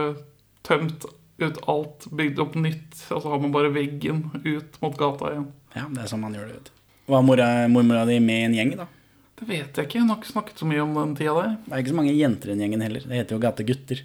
tømt 0.66 1.06
ut 1.40 1.60
alt, 1.70 2.06
bygd 2.12 2.42
opp 2.42 2.58
nytt. 2.60 2.98
Og 3.10 3.22
så 3.22 3.32
har 3.32 3.40
man 3.42 3.54
bare 3.54 3.72
veggen 3.74 4.26
ut 4.44 4.76
mot 4.82 4.98
gata 4.98 5.32
igjen. 5.32 5.48
Ja, 5.76 5.86
det 5.92 6.04
er 6.04 6.10
sånn 6.12 6.22
man 6.24 6.36
gjør 6.36 6.50
det, 6.50 6.58
vet 6.60 6.70
du. 6.70 6.84
Var 7.12 7.22
mora, 7.22 7.48
mormora 7.70 8.04
di 8.08 8.18
med 8.22 8.42
i 8.42 8.46
en 8.48 8.56
gjeng, 8.56 8.76
da? 8.80 8.88
Det 9.36 9.46
vet 9.48 9.78
jeg 9.78 9.88
ikke. 9.88 10.00
Hun 10.02 10.12
har 10.12 10.20
ikke 10.20 10.32
snakket 10.32 10.62
så 10.62 10.68
mye 10.68 10.84
om 10.84 10.94
den 10.96 11.16
tida 11.18 11.34
der. 11.36 11.56
Det 11.66 11.74
er 11.74 11.82
ikke 11.82 11.92
så 11.92 11.98
mange 11.98 12.14
jenter 12.16 12.48
i 12.48 12.54
den 12.54 12.62
gjengen 12.64 12.84
heller. 12.86 13.08
Det 13.08 13.18
heter 13.20 13.36
jo 13.36 13.42
gategutter. 13.42 14.04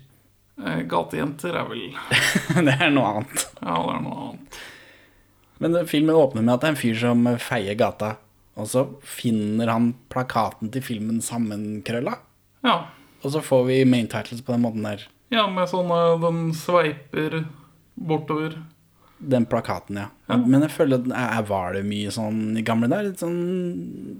Eh, 0.62 0.82
Gatejenter 0.92 1.56
er 1.58 1.70
vel 1.70 1.86
det 2.68 2.76
er 2.76 2.92
noe 2.94 3.14
annet. 3.16 3.46
Ja, 3.62 3.78
det 3.78 3.96
er 3.96 4.04
noe 4.04 4.26
annet. 4.26 4.60
Men 5.62 5.78
filmen 5.88 6.18
åpner 6.18 6.44
med 6.44 6.56
at 6.56 6.64
det 6.64 6.68
er 6.70 6.76
en 6.76 6.82
fyr 6.82 7.00
som 7.00 7.26
feier 7.42 7.78
gata, 7.78 8.16
og 8.58 8.68
så 8.70 8.84
finner 9.06 9.70
han 9.70 9.92
plakaten 10.12 10.72
til 10.74 10.84
filmen 10.84 11.22
sammenkrølla. 11.24 12.16
Ja. 12.66 12.76
Og 13.22 13.34
så 13.34 13.42
får 13.46 13.66
vi 13.70 13.80
main 13.86 14.10
titles 14.10 14.42
på 14.42 14.54
den 14.54 14.64
måten 14.66 14.86
der. 14.86 15.08
ja, 15.32 15.46
med 15.50 15.70
sånne 15.70 16.20
Den 16.22 16.52
sveiper 16.58 17.44
bortover. 17.96 18.58
Den 19.22 19.46
plakaten, 19.46 20.00
ja. 20.02 20.08
Men 20.34 20.64
jeg 20.66 20.74
føler 20.74 20.98
at 20.98 21.12
eh, 21.14 21.42
var 21.46 21.76
det 21.78 21.84
mye 21.86 22.10
sånn 22.14 22.58
i 22.58 22.64
gamle 22.66 22.90
der? 22.90 23.12
Sånn, 23.20 23.38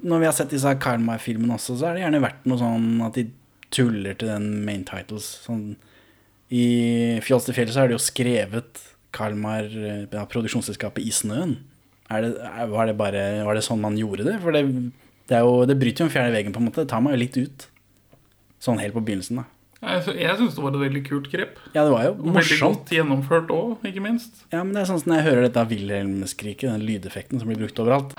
når 0.06 0.22
vi 0.22 0.28
har 0.30 0.36
sett 0.38 0.54
disse 0.54 0.76
Karma-filmene 0.78 1.56
også, 1.58 1.80
så 1.80 1.90
har 1.90 1.98
det 1.98 2.04
gjerne 2.04 2.22
vært 2.22 2.46
noe 2.46 2.62
sånn 2.62 3.02
at 3.08 3.18
de 3.18 3.26
tuller 3.74 4.14
til 4.20 4.30
den 4.30 4.62
main 4.68 4.86
titles. 4.86 5.26
Sånn, 5.48 5.74
I 6.54 7.18
Fjols 7.26 7.48
til 7.48 7.58
fjellet 7.58 7.74
så 7.74 7.86
er 7.86 7.90
det 7.90 7.98
jo 7.98 8.04
skrevet 8.04 8.84
Kalmar, 9.16 9.66
eh, 9.66 10.06
ja, 10.06 10.28
produksjonsselskapet, 10.30 11.04
i 11.04 11.12
snøen. 11.16 11.58
Er 12.12 12.28
det, 12.28 12.32
er, 12.46 12.70
var, 12.72 12.88
det 12.88 12.96
bare, 13.00 13.24
var 13.48 13.58
det 13.58 13.66
sånn 13.66 13.82
man 13.82 13.98
gjorde 14.00 14.28
det? 14.28 14.38
For 14.44 14.56
det, 14.56 14.64
det, 15.32 15.40
er 15.40 15.48
jo, 15.48 15.66
det 15.68 15.80
bryter 15.82 16.06
jo 16.06 16.08
den 16.08 16.14
fjerde 16.14 16.36
veggen, 16.36 16.54
på 16.56 16.62
en 16.62 16.70
måte. 16.70 16.86
Det 16.86 16.92
tar 16.94 17.04
meg 17.04 17.18
jo 17.18 17.24
litt 17.24 17.42
ut. 17.42 17.68
Sånn 18.62 18.82
helt 18.82 18.94
på 18.94 19.04
begynnelsen, 19.04 19.42
da. 19.42 19.48
Jeg, 19.82 20.14
jeg 20.22 20.38
syns 20.38 20.54
det 20.54 20.62
var 20.62 20.76
et 20.76 20.84
veldig 20.84 21.02
kult 21.08 21.28
grep. 21.32 21.56
Ja, 21.74 21.82
det 21.82 21.90
var 21.90 22.04
jo 22.06 22.12
morsomt. 22.20 22.36
Veldig 22.38 22.58
godt 22.62 22.92
gjennomført 22.94 23.54
òg, 23.56 23.88
ikke 23.90 24.04
minst. 24.06 24.44
Ja, 24.54 24.60
men 24.62 24.76
det 24.76 24.84
er 24.84 24.92
sånn 24.92 25.00
som 25.02 25.10
når 25.10 25.18
jeg 25.18 25.28
hører 25.32 25.48
dette 25.48 25.64
Wilhelm-skriket, 25.72 26.68
den 26.70 26.84
lydeffekten 26.86 27.42
som 27.42 27.50
blir 27.50 27.58
brukt 27.64 27.82
overalt. 27.82 28.14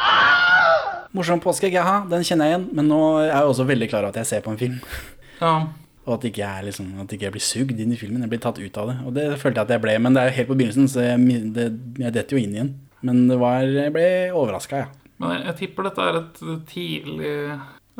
Morsom 1.14 1.42
påskeegg, 1.44 1.76
jaha, 1.76 2.00
den 2.11 2.25
kjenner 2.26 2.49
jeg 2.49 2.56
igjen. 2.56 2.66
Men 2.75 2.90
nå 2.90 2.99
er 3.20 3.28
jeg 3.28 3.52
også 3.52 3.66
veldig 3.68 3.88
klar 3.92 4.02
over 4.02 4.11
at 4.11 4.18
jeg 4.25 4.30
ser 4.32 4.42
på 4.42 4.50
en 4.50 4.58
film. 4.58 4.80
Ja. 5.38 5.52
Og 6.02 6.16
at 6.16 6.25
ikke 6.26 6.42
jeg, 6.42 6.64
liksom, 6.66 6.88
at 7.04 7.14
ikke 7.14 7.28
jeg 7.28 7.34
blir 7.37 7.44
sugd 7.46 7.82
inn 7.84 7.94
i 7.94 7.99
filmen. 8.00 8.25
Jeg 8.25 8.32
blir 8.32 8.42
tatt 8.42 8.58
ut 8.58 8.80
av 8.82 8.90
det. 8.90 8.96
Og 9.06 9.14
det 9.14 9.26
følte 9.38 9.62
jeg 9.62 9.68
at 9.68 9.75
jeg 9.76 9.84
ble, 9.84 9.94
men 10.02 10.16
det 10.16 10.25
er 10.25 10.32
jo 10.32 10.37
helt 10.40 10.50
på 10.50 10.56
begynnelsen, 10.58 10.90
så 10.90 11.04
jeg, 11.04 11.44
det, 11.54 11.68
jeg 12.02 12.16
detter 12.16 12.34
jo 12.34 12.42
inn 12.42 12.56
igjen. 12.56 12.72
Men 13.06 13.22
det 13.30 13.38
var, 13.38 13.62
jeg 13.62 13.94
ble 13.94 14.08
overraska, 14.34 14.82
ja. 14.82 14.90
Men 15.22 15.37
jeg, 15.37 15.44
jeg 15.46 15.58
tipper 15.61 15.87
dette 15.87 16.08
er 16.08 16.18
et 16.25 16.42
tidlig 16.72 17.37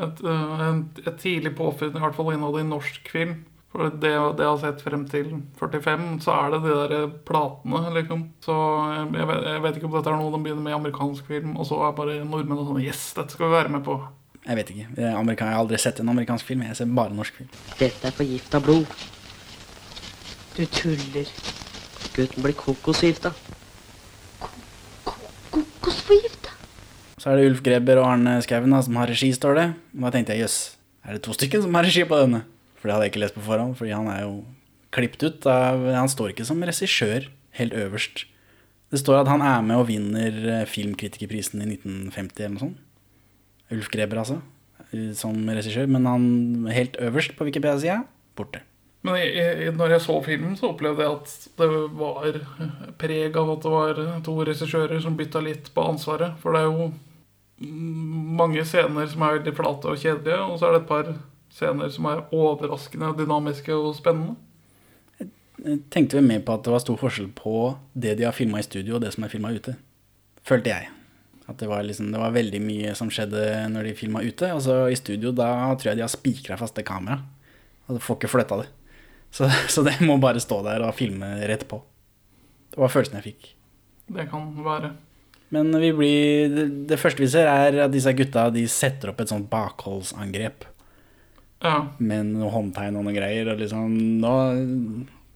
et, 0.01 0.21
et, 0.25 1.01
et 1.07 1.17
tidlig 1.21 1.55
påfunn, 1.59 1.97
i 1.97 2.05
hvert 2.05 2.17
fall 2.17 2.33
innad 2.35 2.61
i 2.61 2.69
norsk 2.69 3.11
film. 3.13 3.43
For 3.73 3.89
det, 3.89 4.01
det 4.05 4.45
jeg 4.45 4.51
har 4.51 4.59
sett 4.61 4.83
frem 4.85 5.05
til 5.09 5.29
45, 5.57 6.03
så 6.25 6.35
er 6.37 6.53
det 6.53 6.59
de 6.65 6.73
der 6.77 7.13
platene, 7.29 7.81
liksom. 7.97 8.27
Så 8.45 8.57
jeg, 8.93 9.07
jeg, 9.17 9.29
vet, 9.31 9.47
jeg 9.49 9.63
vet 9.65 9.79
ikke 9.79 9.89
om 9.89 9.95
dette 9.97 10.13
er 10.13 10.19
noe 10.21 10.35
de 10.35 10.43
begynner 10.45 10.67
med 10.67 10.75
i 10.75 10.77
amerikansk 10.77 11.31
film, 11.31 11.55
og 11.57 11.69
så 11.69 11.81
er 11.87 11.95
bare 11.97 12.19
nordmenn 12.25 12.67
sånn 12.67 12.83
Yes, 12.85 13.07
dette 13.17 13.33
skal 13.33 13.49
vi 13.49 13.57
være 13.57 13.73
med 13.73 13.87
på. 13.87 13.97
Jeg 14.43 14.59
vet 14.59 14.71
ikke. 14.75 14.89
Jeg, 14.99 15.39
har 15.41 15.55
aldri 15.55 15.79
sett 15.79 16.01
en 16.03 16.11
amerikansk 16.13 16.47
film. 16.47 16.65
Jeg 16.67 16.77
ser 16.77 16.93
bare 16.93 17.15
norsk 17.15 17.37
film. 17.39 17.51
Dette 17.79 18.11
er 18.11 18.17
forgifta 18.17 18.61
blod. 18.61 18.87
Du 20.57 20.65
tuller. 20.67 21.31
Gutten 22.13 22.43
blir 22.43 22.53
kokosgifta. 22.59 23.31
Kokosforgifta. 25.53 26.42
Så 27.23 27.31
er 27.31 27.39
det 27.39 27.51
Ulf 27.53 27.61
Greber 27.63 28.01
og 28.03 28.09
Arne 28.11 28.33
Skauen 28.43 28.73
som 28.83 28.97
har 28.99 29.07
regi, 29.07 29.29
står 29.31 29.55
det. 29.55 29.67
Og 29.95 30.07
da 30.09 30.11
tenkte 30.11 30.35
jeg 30.35 30.43
jøss, 30.43 30.57
er 31.07 31.15
det 31.15 31.23
to 31.23 31.35
stykker 31.37 31.63
som 31.63 31.77
har 31.79 31.87
regi 31.87 32.03
på 32.09 32.19
denne? 32.19 32.41
For 32.81 32.89
det 32.91 32.97
hadde 32.97 33.07
jeg 33.07 33.13
ikke 33.13 33.23
lest 33.23 33.37
på 33.37 33.45
forhånd, 33.47 33.77
fordi 33.79 33.93
han 33.95 34.09
er 34.11 34.25
jo 34.25 34.41
klippet 34.93 35.23
ut 35.29 35.47
av 35.47 35.85
Han 35.95 36.11
står 36.11 36.33
ikke 36.33 36.47
som 36.49 36.63
regissør 36.67 37.29
helt 37.61 37.77
øverst. 37.79 38.25
Det 38.91 38.99
står 39.01 39.21
at 39.23 39.31
han 39.31 39.45
er 39.47 39.63
med 39.65 39.79
og 39.79 39.87
vinner 39.89 40.35
eh, 40.57 40.65
filmkritikerprisen 40.69 41.63
i 41.63 41.69
1950 41.77 42.43
eller 42.43 42.57
noe 42.57 42.65
sånt. 42.65 42.83
Ulf 43.73 43.89
Greber, 43.95 44.19
altså. 44.21 44.41
eh, 44.91 45.13
Som 45.17 45.47
regissør. 45.49 45.87
Men 45.89 46.11
han 46.11 46.27
helt 46.75 46.99
øverst 47.01 47.37
på 47.39 47.47
Wikipedia-sida 47.47 48.03
borte. 48.37 48.65
Men 49.07 49.17
jeg, 49.19 49.73
når 49.79 49.95
jeg 49.97 50.05
så 50.05 50.19
filmen, 50.27 50.59
så 50.59 50.73
opplevde 50.75 51.07
jeg 51.07 51.15
at 51.17 51.49
det 51.59 51.71
var 51.99 52.37
preg 53.01 53.39
av 53.39 53.55
at 53.55 53.65
det 53.65 53.73
var 53.73 54.03
to 54.27 54.37
regissører 54.47 55.01
som 55.03 55.17
bytta 55.19 55.41
litt 55.43 55.73
på 55.75 55.87
ansvaret. 55.95 56.37
For 56.43 56.55
det 56.55 56.61
er 56.63 56.69
jo 56.69 56.91
mange 57.63 58.65
scener 58.67 59.11
som 59.11 59.25
er 59.27 59.39
veldig 59.39 59.55
flate 59.57 59.93
og 59.93 60.01
kjedelige, 60.01 60.41
og 60.47 60.59
så 60.59 60.69
er 60.69 60.77
det 60.77 60.83
et 60.83 60.89
par 60.89 61.13
scener 61.53 61.93
som 61.93 62.09
er 62.11 62.25
overraskende 62.33 63.13
dynamiske 63.19 63.75
og 63.77 63.95
spennende. 63.99 64.39
Jeg 65.63 65.83
tenkte 65.95 66.19
vel 66.19 66.27
mer 66.27 66.43
på 66.43 66.57
at 66.57 66.65
det 66.67 66.73
var 66.75 66.83
stor 66.83 66.99
forskjell 66.99 67.29
på 67.39 67.77
det 67.95 68.17
de 68.19 68.27
har 68.27 68.35
filma 68.35 68.59
i 68.59 68.67
studio, 68.67 68.97
og 68.97 69.05
det 69.05 69.13
som 69.15 69.27
er 69.27 69.31
filma 69.33 69.53
ute. 69.55 69.77
Følte 70.47 70.73
jeg. 70.73 70.89
At 71.51 71.59
det 71.61 71.69
var, 71.71 71.85
liksom, 71.87 72.11
det 72.15 72.19
var 72.23 72.35
veldig 72.35 72.61
mye 72.63 72.95
som 72.99 73.11
skjedde 73.13 73.45
når 73.71 73.87
de 73.87 73.95
filma 73.99 74.23
ute. 74.25 74.49
Og 74.57 74.63
så 74.65 74.79
i 74.91 74.99
studio, 74.99 75.31
da 75.35 75.53
tror 75.77 75.93
jeg 75.93 76.01
de 76.01 76.07
har 76.07 76.11
spikra 76.11 76.59
fast 76.59 76.79
det 76.79 76.87
kameraet. 76.89 77.23
Og 77.87 77.99
du 77.99 78.03
får 78.03 78.19
ikke 78.19 78.31
flytta 78.33 78.63
det. 78.63 78.69
Så, 79.33 79.49
så 79.75 79.85
det 79.87 79.99
må 80.05 80.19
bare 80.23 80.43
stå 80.43 80.63
der 80.67 80.85
og 80.87 80.97
filme 80.99 81.29
rett 81.51 81.67
på. 81.71 81.83
Det 82.73 82.81
var 82.81 82.93
følelsen 82.93 83.19
jeg 83.21 83.29
fikk. 83.31 83.51
Det 84.13 84.27
kan 84.31 84.51
være. 84.65 84.95
Men 85.53 85.69
vi 85.83 85.91
blir, 85.93 86.53
det, 86.57 86.67
det 86.89 86.97
første 87.01 87.21
vi 87.21 87.29
ser, 87.29 87.47
er 87.51 87.83
at 87.85 87.93
disse 87.93 88.13
gutta 88.17 88.47
de 88.55 88.63
setter 88.73 89.11
opp 89.13 89.21
et 89.21 89.29
sånt 89.33 89.51
bakholdsangrep 89.53 90.65
Ja. 91.63 91.75
med 92.01 92.31
noe 92.33 92.49
håndtegn 92.55 92.97
og 92.97 93.05
noe 93.07 93.13
greier. 93.15 93.51
Og 93.53 93.61
liksom, 93.61 93.93
nå, 94.23 94.33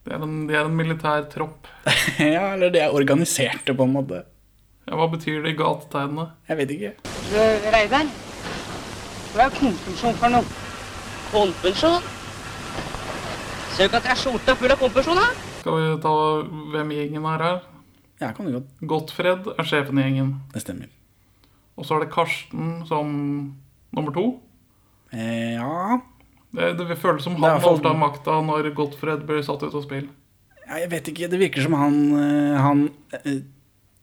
Det 0.06 0.14
er 0.14 0.22
en, 0.24 0.46
det 0.48 0.56
er 0.56 0.64
en 0.70 0.76
militær 0.78 1.26
tropp. 1.32 1.68
ja, 2.22 2.54
eller 2.54 2.72
de 2.72 2.80
er 2.80 2.94
organiserte, 2.96 3.74
på 3.76 3.84
en 3.84 3.92
måte. 3.98 4.22
Ja, 4.86 4.94
hva 4.96 5.08
betyr 5.12 5.42
det 5.44 5.52
i 5.52 5.58
gatetegnene? 5.58 6.28
Jeg 6.48 6.56
vet 6.62 6.72
ikke. 6.76 6.92
Reidar. 7.74 8.08
hva 9.34 9.48
er 9.50 9.56
konfirmasjon 9.60 10.14
for 10.20 10.32
noe. 10.32 10.44
Kompensjon? 11.32 12.04
Ser 13.76 13.82
du 13.84 13.88
ikke 13.90 13.98
at 14.00 14.06
jeg 14.08 14.14
er 14.14 14.20
skjorta 14.22 14.54
full 14.56 14.72
av 14.72 14.78
kompensjon, 14.80 15.18
da? 15.20 15.26
Skal 15.60 15.74
vi 15.82 15.88
ta 16.04 16.12
hvem 16.72 16.92
gjengen 16.96 17.26
er 17.34 17.42
her? 17.50 17.58
Ja, 18.20 18.30
kan 18.32 18.46
det 18.48 18.54
godt. 18.56 18.68
Gottfred 18.88 19.48
er 19.58 19.64
sjefen 19.68 19.98
i 20.00 20.04
gjengen. 20.06 20.30
Det 20.54 20.62
stemmer. 20.64 20.88
Og 21.76 21.84
så 21.84 21.96
er 21.98 22.06
det 22.06 22.12
Karsten 22.14 22.78
som 22.88 23.10
nummer 23.96 24.14
to. 24.16 24.26
Eh, 25.12 25.54
ja 25.58 25.98
Det, 26.56 26.70
det 26.80 26.96
føles 26.98 27.22
som 27.22 27.34
han 27.36 27.58
overtar 27.60 27.92
fall- 27.92 28.00
makta 28.00 28.38
når 28.42 28.70
Gottfred 28.74 29.26
blir 29.28 29.42
satt 29.44 29.62
ut 29.62 29.74
av 29.74 29.84
spill. 29.84 30.08
Ja, 30.66 30.78
Jeg 30.80 30.90
vet 30.90 31.08
ikke, 31.12 31.28
det 31.30 31.38
virker 31.38 31.62
som 31.62 31.76
han, 31.78 31.98
eh, 32.16 32.56
han 32.60 32.80
eh, 33.24 33.42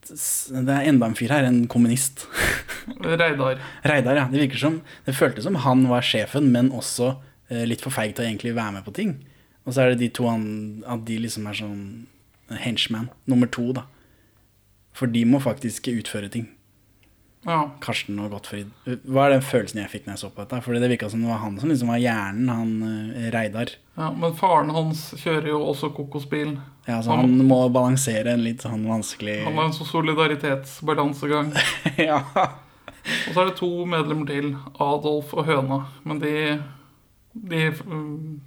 Det 0.04 0.70
er 0.76 0.88
enda 0.92 1.08
en 1.10 1.16
fyr 1.18 1.30
her, 1.34 1.44
en 1.48 1.66
kommunist. 1.68 2.28
Reidar. 3.02 3.60
Reidar, 3.84 4.16
ja. 4.16 4.28
Det 4.30 4.40
virker 4.46 4.58
som 4.62 4.82
Det 5.06 5.16
føltes 5.16 5.44
som 5.48 5.56
han 5.56 5.88
var 5.90 6.02
sjefen, 6.06 6.52
men 6.52 6.70
også 6.72 7.16
eh, 7.50 7.66
litt 7.66 7.82
for 7.82 7.90
feig 7.92 8.14
til 8.16 8.26
å 8.26 8.30
egentlig 8.30 8.54
være 8.56 8.74
med 8.78 8.86
på 8.86 8.94
ting. 8.94 9.18
Og 9.66 9.74
så 9.74 9.82
er 9.86 9.94
det 9.94 10.00
de 10.04 10.10
to 10.14 10.28
han, 10.28 10.84
at 10.86 11.06
de 11.08 11.18
liksom 11.24 11.48
er 11.48 11.56
sånn 11.58 11.84
henchman. 12.64 13.10
Nummer 13.32 13.48
to, 13.48 13.72
da. 13.74 13.86
For 14.94 15.10
de 15.10 15.24
må 15.26 15.42
faktisk 15.42 15.90
utføre 15.92 16.30
ting. 16.34 16.50
Ja. 17.44 17.58
Karsten 17.84 18.20
og 18.24 18.32
Gottfried. 18.32 18.70
Hva 19.04 19.26
er 19.26 19.36
den 19.36 19.44
følelsen 19.44 19.82
jeg 19.82 19.92
fikk 19.92 20.06
når 20.06 20.16
jeg 20.16 20.22
så 20.22 20.30
på 20.32 20.44
dette? 20.46 20.62
Fordi 20.64 20.80
det 20.80 20.90
virka 20.94 21.10
som 21.12 21.24
det 21.26 21.32
var 21.32 21.42
han 21.42 21.58
som 21.60 21.72
liksom 21.72 21.92
var 21.92 22.00
hjernen, 22.00 22.52
han 22.52 22.72
eh, 22.88 23.26
Reidar. 23.36 23.74
ja, 23.98 24.12
Men 24.16 24.38
faren 24.40 24.72
hans 24.72 25.10
kjører 25.20 25.50
jo 25.52 25.60
også 25.74 25.92
kokosbil. 25.96 26.56
Ja, 26.88 27.02
så 27.04 27.18
han 27.20 27.36
må 27.48 27.60
balansere 27.72 28.34
en 28.34 28.44
litt 28.44 28.64
sånn 28.64 28.84
vanskelig 28.88 29.42
Han 29.46 29.60
har 29.60 29.70
en 29.70 29.76
sånn 29.76 29.92
solidaritetsbalansegang. 29.92 31.52
Ja. 32.10 32.22
Og 33.04 33.34
så 33.36 33.42
er 33.42 33.50
det 33.50 33.58
to 33.60 33.68
medlemmer 33.92 34.30
til, 34.30 34.54
Adolf 34.80 35.34
og 35.36 35.44
Høna. 35.50 35.82
Men 36.08 36.22
de, 36.24 36.32
de 37.36 37.66
um... 37.84 38.40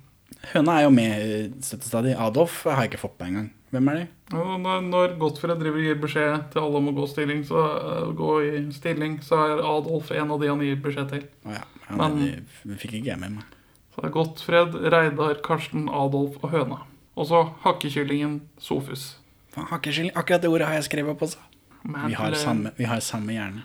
Høna 0.54 0.78
er 0.78 0.86
jo 0.86 0.94
med 0.96 1.58
støttestadig. 1.64 2.14
Adolf 2.16 2.62
har 2.64 2.86
jeg 2.86 2.94
ikke 2.94 3.02
fått 3.02 3.18
på 3.20 3.28
engang. 3.28 3.50
Hvem 3.74 3.90
er 3.92 4.00
de? 4.00 4.06
Når, 4.32 4.80
når 4.82 5.12
Gottfred 5.20 5.60
driver 5.60 5.84
gir 5.84 5.98
beskjed 6.02 6.48
til 6.50 6.64
alle 6.64 6.80
om 6.80 6.88
å 6.90 6.94
gå, 6.96 7.04
stilling, 7.10 7.44
så, 7.46 7.60
uh, 7.78 8.08
gå 8.16 8.30
i 8.42 8.62
stilling, 8.74 9.20
så 9.22 9.38
er 9.44 9.62
Adolf 9.62 10.10
en 10.10 10.32
av 10.34 10.40
de 10.42 10.48
han 10.50 10.62
gir 10.64 10.80
beskjed 10.82 11.12
til. 11.12 11.26
Oh, 11.46 11.52
ja. 11.54 11.62
ja 11.86 11.98
Men- 12.00 12.18
det, 12.18 12.78
fikk 12.82 12.98
ikke 12.98 13.12
jeg 13.12 13.20
med 13.22 13.36
meg. 13.38 13.52
Så 13.94 14.02
det 14.02 14.08
er 14.08 14.14
Gottfred, 14.16 14.74
Reidar, 14.92 15.38
Karsten, 15.46 15.86
Adolf 15.88 16.40
og 16.42 16.50
Høna. 16.50 16.80
Og 17.16 17.28
så 17.30 17.44
hakkekyllingen 17.62 18.40
Sofus. 18.60 19.14
Faen, 19.54 19.68
hakkekylling, 19.70 20.10
Akkurat 20.18 20.42
det 20.42 20.50
ordet 20.50 20.66
har 20.68 20.74
jeg 20.80 20.88
skrevet 20.90 21.14
opp 21.14 21.22
også. 21.24 21.38
Vi 21.86 22.18
har 22.18 22.34
samme, 22.34 22.72
vi 22.76 22.84
har 22.84 23.00
samme 23.00 23.32
hjerne. 23.32 23.62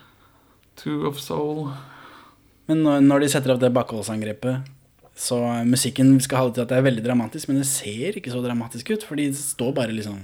Two 0.78 1.08
of 1.08 1.18
Soul. 1.20 1.72
Men 2.70 2.84
når, 2.86 3.02
når 3.02 3.24
de 3.24 3.28
setter 3.34 3.52
opp 3.52 3.60
det 3.60 3.72
bakholdsangrepet, 3.74 4.70
så 5.18 5.40
eh, 5.42 5.64
musikken 5.68 6.14
skal 6.22 6.44
holde 6.44 6.56
til 6.56 6.64
at 6.64 6.70
det 6.70 6.78
er 6.78 6.86
veldig 6.86 7.04
dramatisk, 7.04 7.50
men 7.50 7.60
det 7.60 7.66
ser 7.68 8.16
ikke 8.16 8.32
så 8.32 8.40
dramatisk 8.44 8.94
ut, 8.94 9.04
for 9.04 9.20
de 9.20 9.26
står 9.36 9.74
bare 9.76 9.92
liksom 9.92 10.22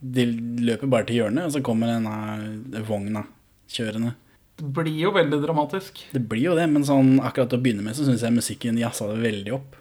De 0.00 0.26
løper 0.66 0.90
bare 0.92 1.08
til 1.08 1.22
hjørnet, 1.22 1.48
og 1.48 1.54
så 1.54 1.62
kommer 1.64 1.90
denne 1.94 2.82
vogna 2.86 3.24
kjørende. 3.72 4.14
Det 4.56 4.68
blir 4.72 4.94
jo 4.96 5.10
veldig 5.12 5.40
dramatisk. 5.42 5.98
Det 6.12 6.22
blir 6.30 6.46
jo 6.50 6.54
det, 6.56 6.64
men 6.72 6.84
sånn 6.88 7.18
akkurat 7.20 7.50
til 7.52 7.60
å 7.60 7.64
begynne 7.64 7.84
med 7.84 7.96
så 7.96 8.06
syns 8.06 8.24
jeg 8.24 8.32
musikken 8.32 8.78
jazza 8.80 9.08
det 9.10 9.18
veldig 9.24 9.52
opp. 9.56 9.76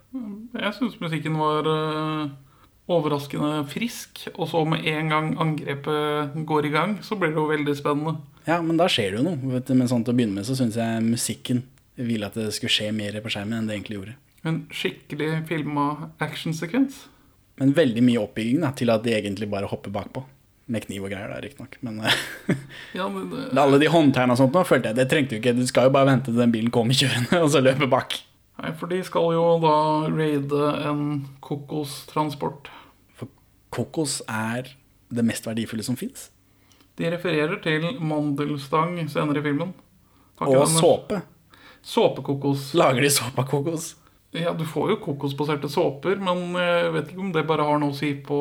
Jeg 0.55 0.73
syns 0.75 0.97
musikken 0.99 1.37
var 1.39 1.69
eh, 1.71 2.33
overraskende 2.91 3.63
frisk. 3.71 4.25
Og 4.35 4.49
så 4.51 4.63
med 4.67 4.83
en 4.91 5.13
gang 5.13 5.31
angrepet 5.41 6.35
går 6.47 6.67
i 6.67 6.73
gang, 6.73 6.97
så 7.03 7.17
blir 7.19 7.31
det 7.31 7.39
jo 7.39 7.47
veldig 7.51 7.77
spennende. 7.77 8.17
Ja, 8.45 8.59
men 8.61 8.77
da 8.79 8.89
skjer 8.91 9.15
det 9.15 9.21
jo 9.21 9.25
noe. 9.29 9.55
Vet 9.55 9.71
du, 9.71 9.75
men 9.79 9.89
sånn 9.91 10.03
til 10.05 10.15
å 10.15 10.19
begynne 10.19 10.41
med 10.41 10.47
så 10.47 10.57
syns 10.57 10.77
jeg 10.79 11.07
musikken 11.07 11.63
ville 11.95 12.27
at 12.27 12.35
det 12.35 12.51
skulle 12.55 12.75
skje 12.75 12.91
mer 12.95 13.15
på 13.23 13.31
skjermen 13.31 13.61
enn 13.61 13.69
det 13.69 13.77
egentlig 13.77 13.99
gjorde. 14.01 14.17
En 14.45 14.61
skikkelig 14.75 15.29
filma 15.49 16.11
actionsekvens. 16.21 17.05
Men 17.61 17.71
veldig 17.77 18.01
mye 18.03 18.19
oppbygging 18.23 18.63
da, 18.65 18.71
til 18.75 18.89
at 18.91 19.03
de 19.05 19.13
egentlig 19.15 19.47
bare 19.51 19.69
hopper 19.71 19.93
bakpå. 19.95 20.25
Med 20.67 20.81
kniv 20.87 21.03
og 21.05 21.11
greier, 21.13 21.29
da, 21.29 21.37
riktignok. 21.43 21.75
Men 21.85 21.99
eh, 22.03 22.15
Ja, 22.97 23.05
men 23.11 23.27
det, 23.31 23.43
alle 23.63 23.77
de 23.79 23.89
håndtegna 23.93 24.33
og 24.33 24.39
sånt 24.41 24.55
nå 24.57 24.63
følte 24.65 24.89
jeg 24.91 24.97
det 24.97 25.05
trengte 25.11 25.35
du 25.35 25.39
ikke. 25.39 25.53
Du 25.55 25.65
skal 25.69 25.87
jo 25.89 25.93
bare 25.95 26.09
vente 26.09 26.31
til 26.31 26.39
den 26.41 26.51
bilen 26.55 26.73
kommer 26.73 26.97
kjørende, 26.97 27.39
og 27.45 27.51
så 27.53 27.61
løpe 27.63 27.87
bak. 27.91 28.17
nei, 28.61 28.71
for 28.79 28.89
de 28.91 29.01
skal 29.05 29.29
jo 29.37 29.45
da 29.63 29.75
raide 30.09 30.71
en 30.89 31.03
kokostransport. 31.45 32.71
For 33.19 33.29
Kokos 33.75 34.21
er 34.31 34.71
det 35.15 35.25
mest 35.27 35.45
verdifulle 35.47 35.85
som 35.85 35.95
fins. 35.99 36.29
De 36.97 37.09
refererer 37.11 37.59
til 37.63 37.85
mandelstang 37.99 38.97
senere 39.11 39.41
i 39.41 39.45
filmen. 39.45 39.73
Takk 40.39 40.49
Og 40.51 40.67
såpe. 40.71 41.21
Såpekokos. 41.85 42.71
Lager 42.79 43.03
de 43.05 43.09
såpe 43.13 43.43
av 43.43 43.49
kokos? 43.51 43.91
Ja, 44.35 44.53
du 44.57 44.65
får 44.67 44.93
jo 44.93 44.97
kokosbaserte 45.03 45.69
såper, 45.71 46.19
men 46.21 46.57
jeg 46.59 46.91
vet 46.95 47.11
ikke 47.11 47.23
om 47.23 47.31
det 47.35 47.45
bare 47.47 47.67
har 47.67 47.79
noe 47.81 47.93
å 47.93 47.97
si 47.97 48.13
på 48.25 48.39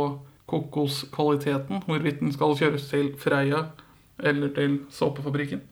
kokoskvaliteten. 0.50 1.84
Hvorvidt 1.86 2.20
den 2.22 2.34
skal 2.34 2.56
kjøres 2.58 2.88
til 2.90 3.12
Freia 3.20 3.68
eller 4.22 4.52
til 4.54 4.82
såpefabrikken. 4.94 5.62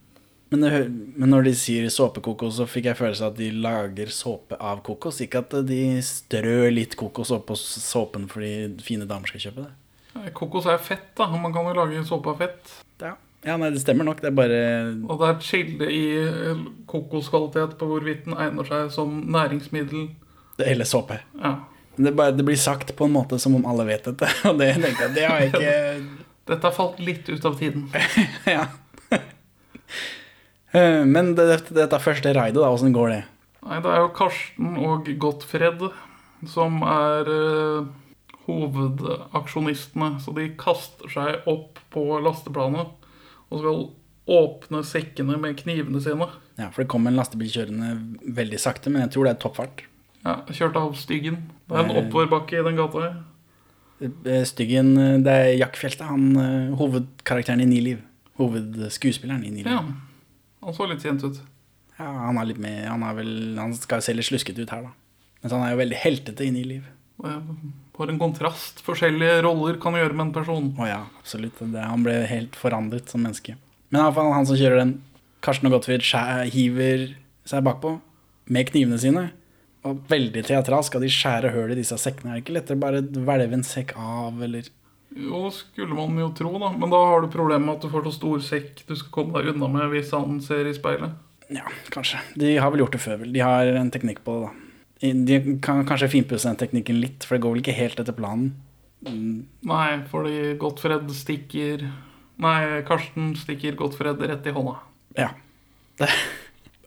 Men, 0.52 0.64
det, 0.67 0.81
men 1.17 1.31
når 1.33 1.47
de 1.47 1.52
sier 1.57 1.87
såpekokos, 1.88 2.59
så 2.59 2.67
fikk 2.69 2.91
jeg 2.91 2.99
følelse 2.99 3.25
av 3.25 3.31
at 3.33 3.38
de 3.38 3.49
lager 3.64 4.11
såpe 4.12 4.59
av 4.61 4.83
kokos. 4.85 5.23
Ikke 5.25 5.41
at 5.41 5.55
de 5.64 5.81
strør 6.05 6.67
litt 6.75 6.97
kokos 7.00 7.33
oppå 7.33 7.57
såpen 7.57 8.26
fordi 8.29 8.83
fine 8.85 9.09
damer 9.09 9.33
skal 9.33 9.47
kjøpe 9.47 9.64
det. 9.64 9.73
Eh, 10.21 10.29
Kokos 10.37 10.69
er 10.69 10.81
fett, 10.83 11.09
da. 11.17 11.31
Man 11.41 11.55
kan 11.55 11.64
jo 11.71 11.76
lage 11.79 12.05
såpe 12.05 12.35
av 12.35 12.43
fett. 12.43 12.75
Ja, 13.00 13.14
ja 13.43 13.57
nei, 13.59 13.73
det 13.75 13.83
stemmer 13.83 14.07
nok. 14.07 14.21
Det 14.23 14.31
er 14.31 14.37
bare 14.37 14.61
Og 15.09 15.19
det 15.19 15.29
er 15.29 15.35
et 15.35 15.47
skille 15.47 15.89
i 15.91 16.03
eh, 16.21 16.65
kokoskvalitet 16.91 17.77
på 17.81 17.89
hvorvidt 17.91 18.27
den 18.29 18.39
egner 18.39 18.69
seg 18.69 18.93
som 18.95 19.17
næringsmiddel 19.35 20.09
Det 20.59 20.69
hele 20.69 20.87
såpe. 20.89 21.19
Ja. 21.41 21.57
Men 21.97 22.07
Det, 22.07 22.13
bare, 22.17 22.37
det 22.37 22.47
blir 22.47 22.57
sagt 22.61 22.95
på 22.97 23.09
en 23.09 23.17
måte 23.17 23.39
som 23.43 23.57
om 23.59 23.67
alle 23.69 23.89
vet 23.89 24.07
dette. 24.09 24.31
Og 24.51 24.61
det 24.61 24.75
tenkte 24.79 25.09
jeg, 25.09 25.15
det 25.19 25.27
har 25.27 25.43
jeg 25.43 25.53
ikke 25.53 25.75
Dette 26.53 26.67
har 26.67 26.75
falt 26.75 26.99
litt 26.99 27.29
ut 27.31 27.45
av 27.47 27.59
tiden. 27.59 27.91
Ja. 28.57 28.67
Men 30.73 31.13
Men 31.13 31.35
det, 31.37 31.61
det 31.69 32.01
første 32.01 32.33
raidet, 32.33 32.57
da, 32.57 32.71
åssen 32.73 32.95
går 32.97 33.11
det? 33.13 33.21
Nei, 33.63 33.77
det 33.85 33.91
er 33.93 34.01
jo 34.01 34.15
Karsten 34.17 34.79
og 34.81 35.11
Gottfred 35.21 35.85
som 36.49 36.81
er 36.83 37.29
uh, 37.29 37.91
hovedaksjonistene. 38.49 40.17
Så 40.23 40.35
de 40.37 40.49
kaster 40.59 41.13
seg 41.13 41.47
opp 41.51 41.79
på 41.93 42.07
lasteplanet 42.25 43.02
og 43.53 43.61
skal 43.61 43.83
åpne 44.33 44.81
sekkene 44.87 45.37
med 45.43 45.57
knivene 45.61 46.01
sine. 46.03 46.29
Ja, 46.59 46.71
For 46.71 46.83
det 46.85 46.89
kom 46.93 47.07
en 47.11 47.17
lastebil 47.19 47.51
kjørende 47.53 47.93
veldig 48.37 48.61
sakte, 48.63 48.91
men 48.93 49.03
jeg 49.05 49.13
tror 49.15 49.27
det 49.29 49.35
er 49.37 49.41
toppfart. 49.43 49.83
Ja, 50.25 50.37
Kjørt 50.55 50.77
av 50.79 50.93
Styggen. 50.97 51.41
Det 51.69 51.77
er 51.77 51.85
en 51.85 51.91
Eh. 51.91 52.01
oppoverbakke 52.05 52.61
i 52.61 52.63
den 52.63 52.77
gata. 52.79 53.01
her. 53.03 53.17
Eh, 54.27 54.45
Styggen, 54.45 54.97
eh, 54.99 55.19
det 55.19 55.33
er 55.33 55.57
Jack 55.59 55.77
Fjelte, 55.77 56.05
han 56.07 56.35
hovedkarakteren 56.79 57.61
i 57.63 57.67
Ni 57.67 57.81
liv. 57.81 57.99
Hovedskuespilleren 58.39 59.45
i 59.45 59.51
Ni 59.51 59.63
liv. 59.63 59.67
Ja. 59.73 59.83
Han 60.63 60.75
så 60.75 60.89
litt 60.89 61.03
kjent 61.03 61.25
ut. 61.25 61.41
Ja, 61.99 62.07
han 62.27 62.39
er 62.39 62.45
litt 62.47 62.59
med 62.59 62.87
Han, 62.89 63.03
er 63.03 63.15
vel, 63.15 63.57
han 63.59 63.75
skal 63.75 64.01
se 64.01 64.15
litt 64.15 64.25
slusket 64.27 64.59
ut 64.59 64.71
her, 64.71 64.83
da. 64.83 64.91
Mens 65.43 65.53
han 65.53 65.63
er 65.67 65.73
jo 65.75 65.83
veldig 65.83 65.99
heltete 65.99 66.47
i 66.47 66.51
Ni 66.55 66.63
liv. 66.65 66.85
Det 67.21 67.43
Bare 67.99 68.15
en 68.15 68.21
kontrast. 68.21 68.81
Forskjellige 68.87 69.43
roller 69.45 69.77
kan 69.81 69.97
gjøre 69.99 70.17
med 70.17 70.29
en 70.29 70.35
person. 70.37 70.71
Å 70.81 70.89
ja, 70.89 71.01
absolutt. 71.21 71.59
Det, 71.61 71.83
han 71.85 72.05
ble 72.07 72.15
helt 72.31 72.57
forandret 72.57 73.13
som 73.13 73.25
menneske. 73.25 73.59
Men 73.93 74.01
i 74.01 74.05
hvert 74.07 74.17
fall 74.17 74.33
han 74.33 74.49
som 74.49 74.57
kjører 74.57 74.81
den, 74.81 74.95
Karsten 75.45 75.69
og 75.69 75.77
Gottfried, 75.77 76.07
hiver 76.55 77.11
seg 77.49 77.65
bakpå 77.67 77.99
med 78.53 78.71
knivene 78.71 79.01
sine. 79.03 79.27
Og 79.83 80.05
veldig 80.09 80.45
teatralsk 80.47 80.93
skal 80.93 81.03
de 81.05 81.11
skjære 81.11 81.51
hull 81.57 81.75
i 81.75 81.79
disse 81.79 81.99
sekkene. 81.99 82.33
Er 82.33 82.39
det 82.39 82.45
ikke 82.45 82.57
lettere 82.57 82.81
bare 82.81 83.03
hvelve 83.03 83.59
en 83.59 83.67
sekk 83.67 83.97
av, 83.99 84.39
eller 84.47 84.71
Jo, 85.13 85.43
skulle 85.53 85.93
man 85.99 86.17
jo 86.17 86.31
tro, 86.39 86.55
da. 86.63 86.71
Men 86.73 86.93
da 86.95 87.03
har 87.11 87.21
du 87.21 87.29
problemet 87.33 87.67
med 87.67 87.75
at 87.77 87.85
du 87.85 87.93
får 87.93 88.07
så 88.09 88.15
stor 88.17 88.45
sekk 88.47 88.85
du 88.89 88.95
skal 88.97 89.13
komme 89.19 89.37
deg 89.37 89.53
unna 89.53 89.69
med 89.75 89.91
hvis 89.93 90.15
han 90.17 90.39
ser 90.45 90.71
i 90.71 90.77
speilet. 90.77 91.19
Ja, 91.53 91.67
kanskje. 91.93 92.23
De 92.39 92.55
har 92.57 92.73
vel 92.73 92.87
gjort 92.87 92.95
det 92.97 93.03
før, 93.03 93.19
vel. 93.21 93.35
De 93.35 93.43
har 93.45 93.69
en 93.77 93.93
teknikk 93.93 94.23
på 94.25 94.39
det, 94.39 94.47
da. 94.47 94.62
De 95.03 95.59
kan 95.65 95.83
kanskje 95.87 96.13
finpusse 96.13 96.47
den 96.47 96.61
teknikken 96.61 97.01
litt, 97.03 97.27
for 97.27 97.37
det 97.37 97.43
går 97.43 97.57
vel 97.57 97.63
ikke 97.65 97.75
helt 97.75 97.99
etter 97.99 98.15
planen. 98.15 98.53
Mm, 99.03 99.49
Nei, 99.67 99.87
fordi 100.13 100.53
Gottfred 100.63 101.09
stikker 101.19 101.89
Nei, 102.43 102.83
Karsten 102.87 103.33
stikker 103.39 103.75
Gottfred 103.79 104.23
rett 104.31 104.47
i 104.47 104.55
hånda. 104.55 104.77
Ja. 105.19 105.33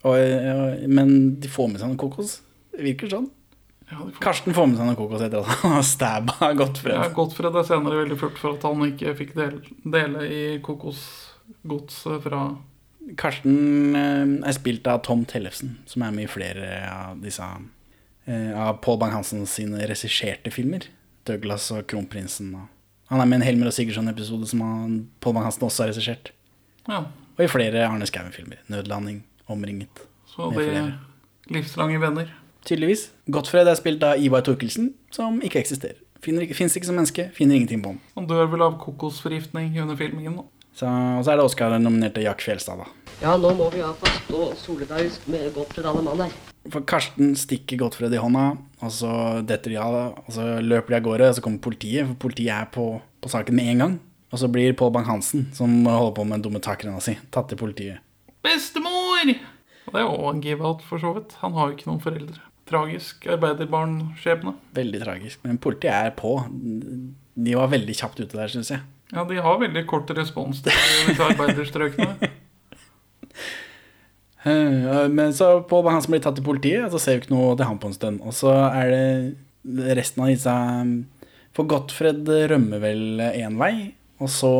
Og, 0.05 0.13
og, 0.21 0.83
men 0.85 1.09
de 1.41 1.49
får 1.49 1.71
med 1.71 1.81
seg 1.81 1.89
noe 1.89 1.97
kokos. 1.97 2.35
Det 2.75 2.83
virker 2.85 3.09
sånn. 3.09 3.23
Ja, 3.89 4.03
får... 4.03 4.19
Karsten 4.21 4.53
får 4.53 4.67
med 4.69 4.77
seg 4.77 4.85
noe 4.91 4.97
kokos 4.99 5.23
etter 5.25 5.41
at 5.41 5.63
han 5.63 5.73
har 5.79 5.85
stabba 5.87 6.49
Gottfred. 6.59 6.93
ja, 6.93 7.07
Gottfred 7.15 7.57
er 7.57 7.65
senere 7.65 8.03
veldig 8.03 8.17
furt 8.21 8.37
for 8.37 8.53
at 8.53 8.67
han 8.67 8.83
ikke 8.85 9.15
fikk 9.17 9.33
del, 9.33 9.55
dele 9.81 10.27
i 10.29 10.43
kokosgodset 10.65 12.21
fra 12.21 12.43
Karsten 13.17 13.97
eh, 13.97 14.35
er 14.45 14.57
spilt 14.57 14.85
av 14.89 15.01
Tom 15.05 15.25
Tellefsen, 15.29 15.79
som 15.89 16.05
er 16.05 16.13
med 16.13 16.27
i 16.27 16.31
flere 16.35 16.69
av 16.91 17.17
disse 17.25 17.49
Av 18.27 18.79
Paul 18.81 18.97
Bang-Hansen 19.01 19.45
sine 19.49 19.85
regisserte 19.85 20.51
filmer. 20.53 20.87
Douglas 21.25 21.67
og 21.73 21.85
Kronprinsen. 21.89 22.53
Og. 22.57 22.67
Han 23.11 23.21
er 23.21 23.25
med 23.29 23.37
i 23.37 23.41
en 23.41 23.47
Helmer 23.47 23.69
og 23.69 23.75
Sigurdsson-episode 23.75 24.47
som 24.49 24.63
han, 24.65 24.95
Paul 25.21 25.35
Bang-Hansen 25.37 25.65
også 25.67 25.85
har 25.85 25.91
regissert. 25.93 26.31
Ja, 26.87 27.03
Og 27.37 27.43
i 27.43 27.47
flere 27.51 27.83
Arne 27.85 28.05
Skouen-filmer. 28.07 28.57
'Nødlanding', 28.69 29.21
'Omringet'. 29.49 30.05
så 30.25 30.49
det 30.55 30.67
de 30.73 30.93
livslange 31.49 31.99
venner. 32.01 32.27
Tydeligvis. 32.65 33.11
Gottfred 33.29 33.67
er 33.67 33.75
spilt 33.75 34.03
av 34.03 34.17
Ivar 34.17 34.41
Torkelsen, 34.41 34.93
som 35.11 35.41
ikke 35.41 35.59
eksisterer. 35.59 35.99
Fins 36.21 36.75
ikke 36.75 36.85
som 36.85 36.95
menneske, 36.95 37.29
finner 37.33 37.55
ingenting 37.55 37.83
på 37.83 37.89
ham. 37.93 37.99
Han 38.15 38.27
dør 38.27 38.47
vel 38.49 38.61
av 38.61 38.79
kokosforgiftning 38.79 39.79
under 39.81 39.95
filmingen. 39.95 40.35
da. 40.35 40.41
Så, 40.75 40.87
og 40.87 41.23
så 41.25 41.31
er 41.31 41.35
det 41.37 41.45
Oscar-nominerte 41.45 42.23
Jack 42.23 42.41
Fjelstad, 42.41 42.77
da. 42.77 42.85
Ja, 43.21 43.37
nå 43.37 43.53
må 43.55 43.69
vi 43.71 43.79
ha 43.79 43.93
fast 43.93 44.31
og 44.31 44.55
solidarisk 44.57 45.27
med 45.27 45.53
Gottfred 45.53 45.85
alle 45.85 46.01
mann 46.01 46.25
her. 46.25 46.31
For 46.73 46.85
Karsten 46.87 47.35
stikker 47.37 47.77
Gottfred 47.77 48.13
i 48.15 48.21
hånda, 48.21 48.45
og 48.81 48.93
så 48.93 49.11
detter 49.45 49.73
de 49.73 49.79
av, 49.81 49.97
og 50.25 50.31
så 50.33 50.45
løper 50.63 50.95
de 50.95 50.97
av 50.97 51.05
gårde, 51.05 51.29
og 51.29 51.37
så 51.37 51.43
kommer 51.45 51.61
politiet, 51.61 52.07
for 52.09 52.25
politiet 52.25 52.55
er 52.55 52.69
på, 52.73 52.87
på 53.21 53.31
saken 53.31 53.57
med 53.57 53.71
en 53.73 53.83
gang. 53.83 53.97
Og 54.33 54.41
så 54.41 54.49
blir 54.51 54.73
Pål 54.77 54.91
Bang-Hansen, 54.95 55.45
som 55.55 55.75
holder 55.85 56.15
på 56.17 56.25
med 56.25 56.39
den 56.39 56.47
dumme 56.47 56.61
takrenna 56.63 57.01
si, 57.03 57.13
tatt 57.31 57.51
til 57.51 57.59
politiet. 57.61 58.01
Bestemor! 58.45 59.29
Og 59.85 59.93
det 59.93 60.01
er 60.01 60.07
jo 60.07 60.31
en 60.31 60.41
give-out, 60.41 60.81
for 60.85 61.01
så 61.01 61.13
vidt. 61.15 61.37
Han 61.43 61.53
har 61.55 61.69
jo 61.69 61.77
ikke 61.77 61.89
noen 61.91 62.01
foreldre. 62.03 62.41
Tragisk 62.65 63.27
arbeiderbarnskjebne. 63.29 64.55
Veldig 64.73 65.01
tragisk. 65.03 65.43
Men 65.45 65.61
politiet 65.61 65.93
er 65.93 66.15
på. 66.17 66.33
De 66.49 67.53
var 67.53 67.69
veldig 67.69 67.95
kjapt 67.95 68.23
ute 68.23 68.33
der, 68.33 68.49
syns 68.49 68.73
jeg. 68.73 68.81
Ja, 69.13 69.21
de 69.29 69.37
har 69.37 69.61
veldig 69.61 69.85
kort 69.87 70.09
respons 70.17 70.63
til 70.65 70.73
disse 70.73 71.29
arbeiderstrøkene. 71.29 72.17
Eh, 74.45 75.07
Men 75.09 75.33
så 75.33 75.63
Pål 75.67 75.89
han 75.89 76.01
som 76.05 76.13
blir 76.13 76.23
tatt 76.23 76.37
til 76.37 76.45
politiet, 76.45 76.85
og 76.85 76.93
så 76.93 77.01
ser 77.01 77.17
vi 77.17 77.25
ikke 77.25 77.35
noe 77.35 77.55
til 77.57 77.65
han 77.69 77.81
på 77.81 77.89
en 77.89 77.97
stund. 77.97 78.21
Og 78.25 78.35
så 78.37 78.53
er 78.69 78.93
det 78.93 79.95
resten 79.97 80.21
av 80.23 80.29
disse 80.29 80.55
For 81.55 81.65
Gottfred 81.71 82.27
rømmer 82.51 82.83
vel 82.83 83.23
én 83.31 83.57
vei, 83.57 83.95
og 84.21 84.29
så 84.31 84.53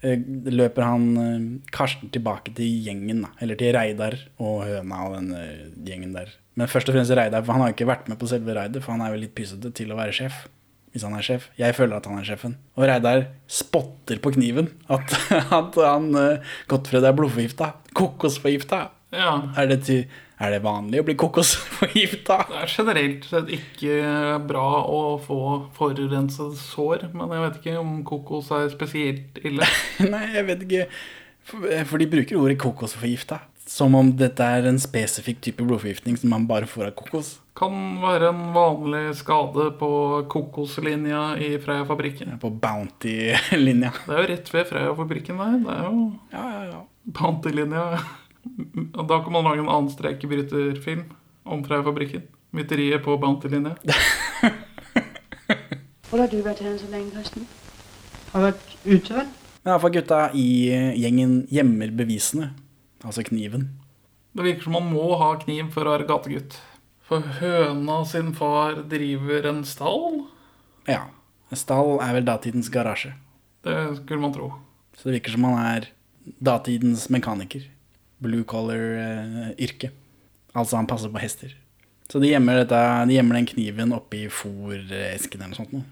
eh, 0.00 0.18
løper 0.54 0.86
han 0.86 1.06
eh, 1.20 1.46
Karsten 1.74 2.10
tilbake 2.14 2.54
til 2.56 2.86
gjengen. 2.86 3.24
Eller 3.42 3.58
til 3.60 3.74
Reidar 3.76 4.16
og 4.38 4.64
høna 4.64 5.04
og 5.08 5.16
den 5.18 5.32
eh, 5.36 5.70
gjengen 5.86 6.16
der. 6.16 6.32
Men 6.56 6.70
først 6.72 6.88
og 6.88 6.96
fremst 6.96 7.12
Reidar, 7.12 7.44
for 7.44 7.52
han 7.52 7.66
har 7.66 7.74
ikke 7.74 7.88
vært 7.90 8.06
med 8.08 8.16
på 8.20 8.28
selve 8.30 8.54
raidet, 8.56 8.80
for 8.80 8.94
han 8.94 9.02
er 9.04 9.12
vel 9.12 9.26
litt 9.26 9.34
pysete 9.36 9.74
til 9.76 9.90
å 9.92 9.98
være 9.98 10.14
sjef. 10.16 10.46
Hvis 10.94 11.04
han 11.04 11.12
er 11.12 11.26
sjef. 11.26 11.50
Jeg 11.60 11.76
føler 11.76 11.98
at 11.98 12.06
han 12.08 12.16
er 12.16 12.24
sjefen. 12.24 12.54
Og 12.78 12.86
Reidar 12.88 13.26
spotter 13.52 14.16
på 14.24 14.32
kniven 14.38 14.70
at, 14.88 15.12
at 15.58 15.76
han 15.76 16.06
eh, 16.16 16.54
Gottfred 16.70 17.04
er 17.04 17.18
blodforgifta. 17.18 17.74
Kokosforgifta. 17.98 18.86
Ja, 19.14 19.36
Er 19.56 19.68
det, 19.70 19.82
til, 19.86 20.06
er 20.42 20.50
det 20.50 20.62
vanlig 20.64 21.00
å 21.00 21.06
bli 21.06 21.14
kokosforgifta? 21.18 22.40
det 22.50 22.62
er 22.64 22.72
generelt 22.72 23.26
sett 23.28 23.52
ikke 23.54 24.38
bra 24.48 24.66
å 24.82 25.02
få 25.22 25.40
forurenset 25.76 26.56
sår, 26.58 27.08
men 27.14 27.34
jeg 27.36 27.44
vet 27.44 27.60
ikke 27.60 27.76
om 27.82 28.00
kokos 28.06 28.50
er 28.56 28.70
spesielt 28.74 29.38
ille. 29.46 29.68
Nei, 30.12 30.24
jeg 30.34 30.48
vet 30.50 30.66
ikke. 30.66 30.88
For, 31.46 32.00
de 32.02 32.08
bruker 32.10 32.40
ordet 32.40 32.58
kokosforgifta. 32.58 33.44
Som 33.66 33.96
om 33.98 34.12
dette 34.14 34.46
er 34.46 34.66
en 34.68 34.76
spesifikk 34.78 35.40
type 35.42 35.64
blodforgiftning 35.66 36.14
som 36.18 36.30
man 36.30 36.44
bare 36.46 36.68
får 36.70 36.90
av 36.90 36.92
kokos. 37.00 37.32
Kan 37.58 37.96
være 38.02 38.28
en 38.30 38.42
vanlig 38.54 39.16
skade 39.18 39.70
på 39.80 39.88
kokoslinja 40.30 41.22
i 41.42 41.56
Freia-fabrikken. 41.62 42.36
På 42.42 42.50
Bounty-linja. 42.50 43.90
Det 44.04 44.14
er 44.14 44.22
jo 44.22 44.28
rett 44.30 44.52
ved 44.54 44.70
Freia-fabrikken 44.70 45.42
der. 45.42 45.58
Det 45.64 45.74
er 45.78 45.88
jo 45.88 46.06
Ja, 46.34 46.44
ja, 46.52 46.62
ja. 46.70 46.84
Da 48.46 49.18
kan 49.22 49.32
man 49.32 49.44
lage 49.44 49.62
en 49.62 49.68
annen 49.68 49.90
streikebryterfilm 49.92 51.04
om 51.46 51.64
Freia-fabrikken. 51.66 52.22
Mytteriet 52.56 53.02
på 53.04 53.16
Bounty-linja. 53.20 53.74
Hvor 56.06 56.22
har 56.22 56.30
du 56.30 56.38
vært 56.44 56.62
hen 56.62 56.78
så 56.78 56.86
lenge, 56.92 57.10
Karsten? 57.16 57.46
Har 58.32 58.46
vært 58.48 58.76
ute, 58.86 59.10
vel? 59.16 59.26
Men 59.64 59.72
iallfall 59.72 59.94
gutta 59.96 60.20
i 60.38 60.46
gjengen 61.02 61.40
gjemmer 61.50 61.90
bevisene. 61.98 62.52
Altså 63.02 63.24
kniven. 63.26 63.68
Det 64.36 64.44
virker 64.46 64.68
som 64.68 64.76
man 64.76 64.88
må 64.92 65.08
ha 65.18 65.32
kniv 65.42 65.72
for 65.74 65.88
å 65.88 65.96
være 65.96 66.06
gategutt. 66.08 66.58
For 67.06 67.22
høna 67.40 68.00
sin 68.06 68.32
far 68.36 68.82
driver 68.90 69.46
en 69.50 69.62
stall. 69.66 70.24
Ja. 70.90 71.06
En 71.50 71.58
Stall 71.58 72.00
er 72.02 72.16
vel 72.16 72.26
datidens 72.26 72.70
garasje. 72.74 73.12
Det 73.66 73.76
skulle 74.00 74.22
man 74.22 74.34
tro. 74.34 74.52
Så 74.98 75.08
det 75.08 75.20
virker 75.20 75.36
som 75.36 75.46
han 75.46 75.58
er 75.62 75.88
datidens 76.42 77.06
mekaniker. 77.14 77.62
Blue 78.22 78.44
collar-yrke. 78.48 79.90
altså 80.56 80.76
han 80.78 80.86
passer 80.88 81.10
på 81.12 81.20
hester. 81.20 81.54
Så 82.08 82.20
de 82.22 82.30
gjemmer, 82.30 82.62
dette, 82.62 82.78
de 83.08 83.16
gjemmer 83.16 83.34
den 83.40 83.48
kniven 83.50 83.92
oppi 83.92 84.26
fôresken 84.30 85.40
eller 85.42 85.50
noe 85.52 85.58
sånt. 85.58 85.72
Nå. 85.74 85.82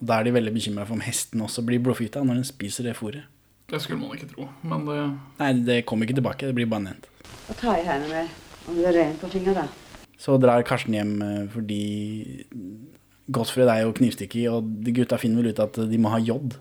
Og 0.00 0.06
Da 0.10 0.18
er 0.18 0.24
de 0.26 0.32
veldig 0.34 0.52
bekymra 0.52 0.84
for 0.84 0.98
om 0.98 1.04
hesten 1.04 1.40
også 1.40 1.62
blir 1.64 1.78
blåfyta 1.80 2.24
når 2.24 2.40
den 2.42 2.48
spiser 2.48 2.84
det 2.88 2.96
fôret. 2.98 3.22
Det 3.70 3.80
skulle 3.80 4.00
man 4.02 4.12
ikke 4.18 4.28
tro. 4.34 4.48
Men 4.66 4.84
det, 4.84 4.98
Nei, 5.38 5.52
det 5.64 5.78
kommer 5.86 6.04
ikke 6.04 6.18
tilbake. 6.18 6.46
Det 6.50 6.54
blir 6.58 6.66
bare 6.68 6.84
nevnt. 6.90 7.06
Hva 7.46 7.54
tar 7.56 7.78
jeg 7.78 7.86
henne 7.88 8.10
med 8.10 8.28
om 8.68 8.76
du 8.76 8.82
er 8.84 8.92
ren 8.96 9.16
på 9.20 9.30
fingra, 9.32 9.54
da? 9.62 10.10
Så 10.20 10.36
drar 10.40 10.62
Karsten 10.66 10.94
hjem 10.96 11.14
eh, 11.24 11.46
fordi 11.52 12.44
Gottfred 13.32 13.68
er 13.72 13.82
jo 13.86 13.94
knivstikker, 13.96 14.50
og 14.52 14.68
de 14.84 14.92
gutta 14.98 15.16
finner 15.20 15.40
vel 15.40 15.54
ut 15.54 15.62
at 15.64 15.78
de 15.88 15.98
må 16.00 16.10
ha 16.12 16.20
jod. 16.20 16.58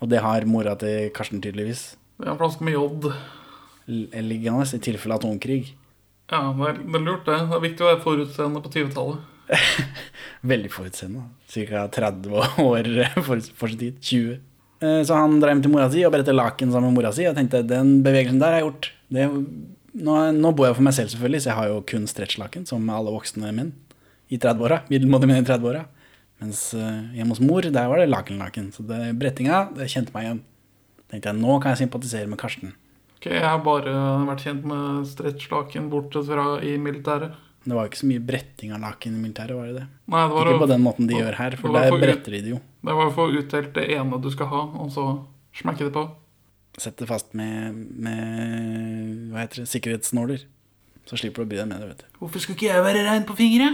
Og 0.00 0.08
det 0.08 0.22
har 0.24 0.46
mora 0.48 0.72
til 0.80 1.10
Karsten 1.12 1.42
tydeligvis. 1.44 1.96
det 2.18 2.26
er 2.28 2.32
en 2.32 2.38
flaske 2.40 2.64
med 2.64 2.72
jod. 2.78 3.10
Liggende 3.88 4.66
i 4.76 4.80
tilfelle 4.84 5.16
atomkrig. 5.16 5.62
Ja, 6.28 6.42
det 6.52 6.66
er, 6.68 6.80
det 6.84 6.98
er 6.98 7.04
lurt, 7.06 7.24
det. 7.24 7.38
Det 7.48 7.56
er 7.56 7.62
viktig 7.64 7.84
å 7.86 7.88
være 7.88 8.02
forutseende 8.04 8.60
på 8.64 8.72
20-tallet. 8.74 9.34
Veldig 10.52 10.70
forutseende. 10.74 11.22
Ca. 11.48 11.86
30 11.94 12.34
år 12.68 12.90
for, 13.24 13.40
for 13.56 13.72
sin 13.72 13.80
tid. 13.80 13.96
20. 14.04 14.34
Eh, 14.84 15.00
Så 15.08 15.16
han 15.16 15.38
drar 15.40 15.54
hjem 15.54 15.62
til 15.64 15.72
mora 15.72 15.88
si 15.92 16.04
og 16.04 16.12
beretter 16.14 16.36
laken 16.36 16.70
sammen 16.74 16.92
med 16.92 16.98
mora 17.00 17.12
si. 17.16 17.24
Og 17.30 17.36
tenkte 17.38 17.62
den 17.66 17.98
bevegelsen 18.04 18.40
der 18.42 18.52
har 18.54 18.60
jeg 18.60 18.66
gjort. 18.68 18.90
Det, 19.08 19.24
nå, 20.04 20.16
nå 20.36 20.50
bor 20.54 20.68
jeg 20.68 20.76
for 20.76 20.84
meg 20.86 20.94
selv, 20.98 21.08
selvfølgelig, 21.14 21.40
så 21.46 21.50
jeg 21.50 21.58
har 21.58 21.70
jo 21.72 21.78
kun 21.88 22.04
stretchlaken, 22.10 22.66
som 22.68 22.84
alle 22.92 23.14
voksne 23.14 23.54
menn. 23.56 23.72
i 24.28 24.36
30-åra. 24.36 24.82
Middelmådige 24.92 25.30
menn 25.32 25.40
i 25.40 25.48
30-åra. 25.48 25.86
Mens 26.44 26.60
eh, 26.76 26.98
hjemme 27.16 27.32
hos 27.34 27.40
mor, 27.42 27.64
der 27.64 27.88
var 27.90 27.98
det 28.02 28.10
laken-laken. 28.12 28.68
Så 28.76 28.84
det, 28.86 29.00
brettinga, 29.18 29.64
det 29.74 29.88
kjente 29.90 30.12
meg 30.14 30.26
igjen. 30.28 30.42
tenkte 31.08 31.32
jeg, 31.32 31.40
nå 31.40 31.56
kan 31.64 31.72
jeg 31.72 31.86
sympatisere 31.86 32.28
med 32.28 32.38
Karsten. 32.38 32.76
Ok, 33.18 33.26
Jeg 33.34 33.42
har 33.42 33.58
bare 33.66 33.92
vært 34.28 34.44
kjent 34.46 34.64
med 34.70 35.06
stretchlaken 35.10 35.88
bortsett 35.90 36.28
fra 36.30 36.60
i 36.62 36.76
militæret. 36.78 37.34
Det 37.68 37.74
var 37.74 37.88
ikke 37.90 37.98
så 38.00 38.06
mye 38.08 38.22
bretting 38.24 38.70
av 38.72 38.80
laken 38.80 39.16
i 39.18 39.20
militæret, 39.20 39.56
var 39.58 39.66
det 39.66 39.74
det? 39.80 39.86
Nei, 40.08 40.20
det 40.22 40.34
var 40.36 40.46
Ikke 40.52 40.60
på 40.62 40.68
den 40.70 40.84
måten 40.84 41.08
de 41.10 41.18
gjør 41.18 41.34
her, 41.36 41.56
for 41.58 41.74
der 41.74 41.88
for- 41.90 41.98
bretter 42.00 42.32
de 42.36 42.40
det 42.46 42.52
jo. 42.54 42.60
Det 42.86 42.94
var 42.94 43.10
å 43.10 43.14
få 43.16 43.26
utdelt 43.34 43.72
det 43.74 43.88
ene 43.90 44.20
du 44.22 44.30
skal 44.30 44.46
ha, 44.46 44.60
og 44.78 44.92
så 44.94 45.04
smekke 45.52 45.88
det 45.88 45.92
på. 45.92 46.04
Sett 46.78 46.96
det 46.96 47.08
fast 47.10 47.34
med, 47.34 47.74
med 47.74 49.32
hva 49.32 49.42
heter 49.42 49.64
det, 49.64 49.68
sikkerhetsnåler. 49.68 50.44
Så 51.08 51.18
slipper 51.18 51.42
du 51.42 51.48
å 51.48 51.50
bry 51.50 51.58
deg 51.58 51.68
med 51.68 51.80
det, 51.82 51.88
vet 51.88 51.98
du. 52.04 52.18
Hvorfor 52.20 52.38
skulle 52.44 52.56
ikke 52.56 52.70
jeg 52.70 52.84
være 52.86 53.04
rein 53.08 53.24
på 53.26 53.34
fingre? 53.36 53.72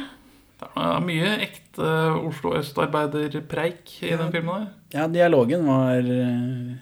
Det 0.58 0.70
er 0.80 1.00
mye 1.04 1.32
ekte 1.44 1.88
Oslo 2.24 2.54
Øst-arbeiderpreik 2.56 3.92
i 4.08 4.16
den 4.16 4.32
filmen 4.32 4.64
der. 4.64 4.68
Ja, 4.96 5.06
dialogen 5.10 5.66
var 5.66 5.98
eh, 5.98 6.74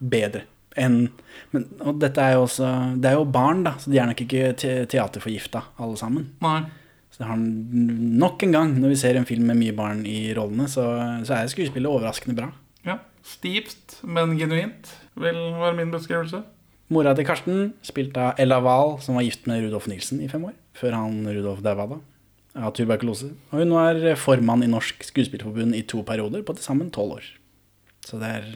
bedre 0.00 0.46
enn 0.78 1.08
men, 1.50 1.64
Og 1.82 1.98
dette 1.98 2.22
er 2.22 2.36
jo 2.36 2.44
også 2.44 2.68
Det 3.02 3.08
er 3.10 3.16
jo 3.18 3.24
barn, 3.26 3.64
da, 3.66 3.72
så 3.80 3.90
de 3.90 3.98
er 3.98 4.06
nok 4.06 4.20
ikke 4.22 4.52
te 4.60 4.74
teaterforgifta, 4.90 5.64
alle 5.82 5.98
sammen. 5.98 6.28
Nei. 6.44 6.60
Så 7.10 7.26
har 7.26 7.40
nok 7.40 8.44
en 8.46 8.54
gang, 8.54 8.76
når 8.78 8.94
vi 8.94 8.98
ser 9.00 9.18
en 9.18 9.26
film 9.28 9.50
med 9.50 9.58
mye 9.58 9.74
barn 9.76 10.04
i 10.06 10.30
rollene, 10.36 10.68
så, 10.70 10.84
så 11.26 11.36
er 11.36 11.50
skuespillet 11.50 11.90
overraskende 11.90 12.36
bra. 12.38 12.52
Ja. 12.86 13.00
Stivt, 13.26 13.98
men 14.06 14.38
genuint, 14.38 14.88
vil 15.20 15.40
være 15.58 15.76
min 15.76 15.90
beskrivelse. 15.92 16.40
Mora 16.90 17.12
til 17.14 17.26
Karsten, 17.28 17.58
spilt 17.86 18.16
av 18.18 18.38
Ella 18.40 18.60
Wahl, 18.64 18.96
som 19.02 19.18
var 19.18 19.26
gift 19.26 19.44
med 19.50 19.60
Rudolf 19.62 19.90
Nilsen 19.90 20.22
i 20.24 20.30
fem 20.30 20.46
år. 20.48 20.56
Før 20.78 20.96
han 20.96 21.20
Rudolf 21.28 21.60
daua 21.66 21.86
da, 21.92 22.00
av 22.62 22.72
tuberkulose. 22.78 23.34
Og 23.50 23.62
hun 23.62 23.74
var 23.76 24.00
formann 24.18 24.64
i 24.66 24.70
Norsk 24.70 25.04
Skuespillerforbund 25.06 25.76
i 25.78 25.84
to 25.86 26.02
perioder, 26.06 26.42
på 26.46 26.56
til 26.56 26.66
sammen 26.66 26.90
tolv 26.94 27.18
år. 27.18 27.28
Så 28.06 28.18
det 28.22 28.32
er 28.38 28.48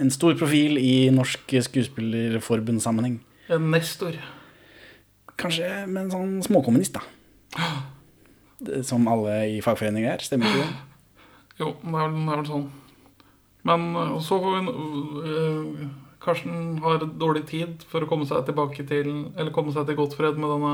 en 0.00 0.10
stor 0.12 0.34
profil 0.40 0.78
i 0.80 1.10
Norsk 1.14 1.52
Skuespillerforbund-sammenheng. 1.68 3.18
En 3.52 3.70
nestor. 3.72 4.16
Kanskje 5.40 5.68
med 5.88 6.06
en 6.06 6.12
sånn 6.14 6.34
småkommunist, 6.46 6.96
da. 6.98 7.04
Som 8.84 9.06
alle 9.08 9.38
i 9.56 9.60
fagforeninger 9.64 10.12
er, 10.14 10.24
stemmer 10.24 10.50
ikke 10.50 10.66
det? 10.66 10.76
Jo, 11.60 11.70
det 11.80 11.94
er 11.96 12.12
vel, 12.12 12.20
det 12.26 12.34
er 12.34 12.40
vel 12.42 12.48
sånn. 12.50 12.68
Men 13.68 13.82
øh, 13.96 14.14
så 14.24 14.38
får 14.40 14.54
vi 14.54 14.60
øh, 15.28 15.88
Karsten 16.20 16.78
har 16.84 17.02
dårlig 17.20 17.42
tid 17.50 17.82
for 17.88 18.04
å 18.04 18.08
komme 18.08 18.24
seg 18.28 18.46
tilbake 18.48 18.84
til 18.88 19.08
Eller 19.36 19.52
komme 19.52 19.72
seg 19.74 19.84
til 19.88 19.96
Godtfred 19.98 20.38
med 20.40 20.48
denne 20.54 20.72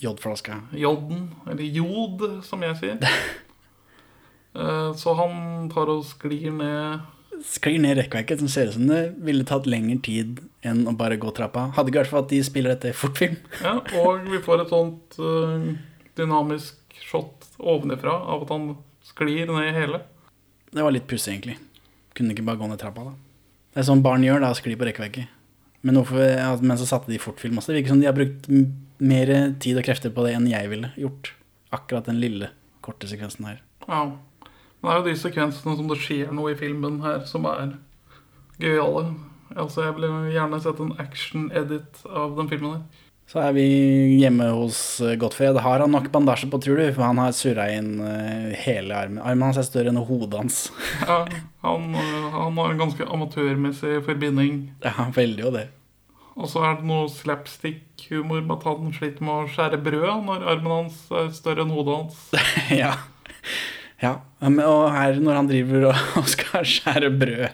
J-flaska. 0.00 0.60
joden, 0.78 1.26
eller 1.50 1.64
jod, 1.76 2.24
som 2.46 2.64
jeg 2.64 2.76
sier. 2.80 2.98
Eh, 4.58 4.92
Så 4.96 5.12
han 5.14 5.68
tar 5.70 5.90
og 5.92 6.00
sklir 6.08 6.50
ned 6.56 7.02
Sklir 7.46 7.78
ned 7.82 7.98
rekkverket, 7.98 8.40
som 8.40 8.50
ser 8.50 8.70
ut 8.70 8.76
som 8.76 8.88
det 8.88 9.02
ville 9.24 9.46
tatt 9.46 9.68
lengre 9.70 9.98
tid 10.04 10.40
enn 10.66 10.84
å 10.90 10.94
bare 10.98 11.18
gå 11.20 11.30
trappa. 11.36 11.68
Hadde 11.76 11.92
ikke 11.92 12.02
vært 12.02 12.12
for 12.12 12.24
at 12.24 12.32
de 12.32 12.40
spiller 12.46 12.74
dette 12.74 12.94
fortfilm. 12.96 13.38
Ja, 13.64 13.78
og 14.02 14.26
vi 14.28 14.40
får 14.44 14.64
et 14.64 14.74
sånt 14.74 15.18
øh, 15.22 15.70
dynamisk 16.18 16.98
shot 17.08 17.46
ovenifra 17.58 18.14
av 18.34 18.44
at 18.44 18.52
han 18.54 18.68
sklir 19.06 19.50
ned 19.50 19.72
hele. 19.76 20.02
Det 20.72 20.84
var 20.84 20.94
litt 20.94 21.08
pussig, 21.10 21.36
egentlig. 21.36 21.56
Kunne 22.18 22.34
ikke 22.34 22.46
bare 22.46 22.60
gå 22.60 22.68
ned 22.70 22.80
trappa, 22.82 23.08
da. 23.08 23.16
Det 23.74 23.82
er 23.82 23.88
sånn 23.88 24.04
barn 24.04 24.24
gjør, 24.26 24.42
da, 24.42 24.52
skli 24.56 24.76
på 24.78 24.88
rekkverket. 24.88 25.34
Men, 25.86 26.00
hvorfor, 26.00 26.22
ja, 26.24 26.50
men 26.58 26.78
så 26.80 26.88
satte 26.88 27.12
de 27.12 27.20
fortfilm 27.22 27.60
også. 27.60 27.70
Det 27.70 27.80
virker 27.80 27.94
som 27.94 28.00
de 28.02 28.08
har 28.08 28.16
brukt 28.16 28.48
mer 28.98 29.30
tid 29.62 29.78
og 29.78 29.86
krefter 29.86 30.12
på 30.14 30.24
det 30.26 30.34
enn 30.34 30.48
jeg 30.50 30.70
ville 30.72 30.90
gjort. 30.98 31.32
Akkurat 31.74 32.08
den 32.08 32.18
lille, 32.20 32.50
korte 32.84 33.08
sekvensen 33.10 33.46
her. 33.46 33.60
Ja. 33.86 34.00
Men 34.08 34.27
det 34.82 34.90
er 34.92 35.00
jo 35.00 35.08
de 35.08 35.16
sekvensene 35.18 35.74
som 35.78 35.90
det 35.90 35.98
skjer 36.02 36.30
noe 36.34 36.52
i 36.52 36.58
filmen 36.58 37.00
her, 37.02 37.24
som 37.26 37.46
er 37.50 37.74
gøyale. 38.62 39.10
Altså, 39.56 39.86
jeg 39.86 39.96
ville 39.96 40.32
gjerne 40.34 40.60
sett 40.62 40.80
en 40.82 40.96
action-edit 41.02 42.02
av 42.06 42.36
den 42.38 42.50
filmen 42.50 42.76
her. 42.76 43.04
Så 43.28 43.42
er 43.42 43.52
vi 43.52 43.64
hjemme 44.22 44.46
hos 44.56 44.78
eh, 45.04 45.16
Gottfred. 45.20 45.58
Har 45.60 45.82
han 45.84 45.92
nok 45.92 46.06
bandasje 46.14 46.46
på, 46.48 46.60
tror 46.64 46.78
du? 46.80 46.86
For 46.96 47.04
han 47.04 47.18
har 47.20 47.34
surra 47.36 47.66
inn 47.74 47.98
eh, 48.00 48.54
hele 48.64 48.96
armen. 48.96 49.20
Armen 49.20 49.50
hans 49.50 49.58
er 49.60 49.66
større 49.68 49.92
enn 49.92 50.00
hodet 50.00 50.38
hans. 50.38 50.60
Ja, 51.08 51.18
han, 51.66 51.90
øh, 51.92 52.28
han 52.32 52.56
har 52.56 52.72
en 52.72 52.80
ganske 52.80 53.04
amatørmessig 53.04 53.98
forbinding. 54.06 54.62
Ja, 54.80 54.94
han 55.02 55.12
veldig 55.16 55.44
jo 55.44 55.52
det. 55.58 55.66
Og 56.38 56.48
så 56.48 56.62
er 56.64 56.78
det 56.78 56.88
noe 56.88 57.10
slapstick-humor 57.12 58.40
med 58.46 58.54
at 58.56 58.64
han 58.70 58.96
sliter 58.96 59.26
med 59.26 59.34
å 59.34 59.52
skjære 59.52 59.82
brød 59.82 60.24
når 60.24 60.48
armen 60.54 60.74
hans 60.76 61.02
er 61.12 61.28
større 61.36 61.66
enn 61.66 61.74
hodet 61.74 61.98
hans. 61.98 62.24
ja. 62.80 62.94
Ja. 64.02 64.14
Og 64.40 64.82
her, 64.94 65.18
når 65.22 65.40
han 65.40 65.48
driver 65.50 65.88
og 66.20 66.28
skal 66.30 66.66
skjære 66.66 67.10
brød, 67.18 67.48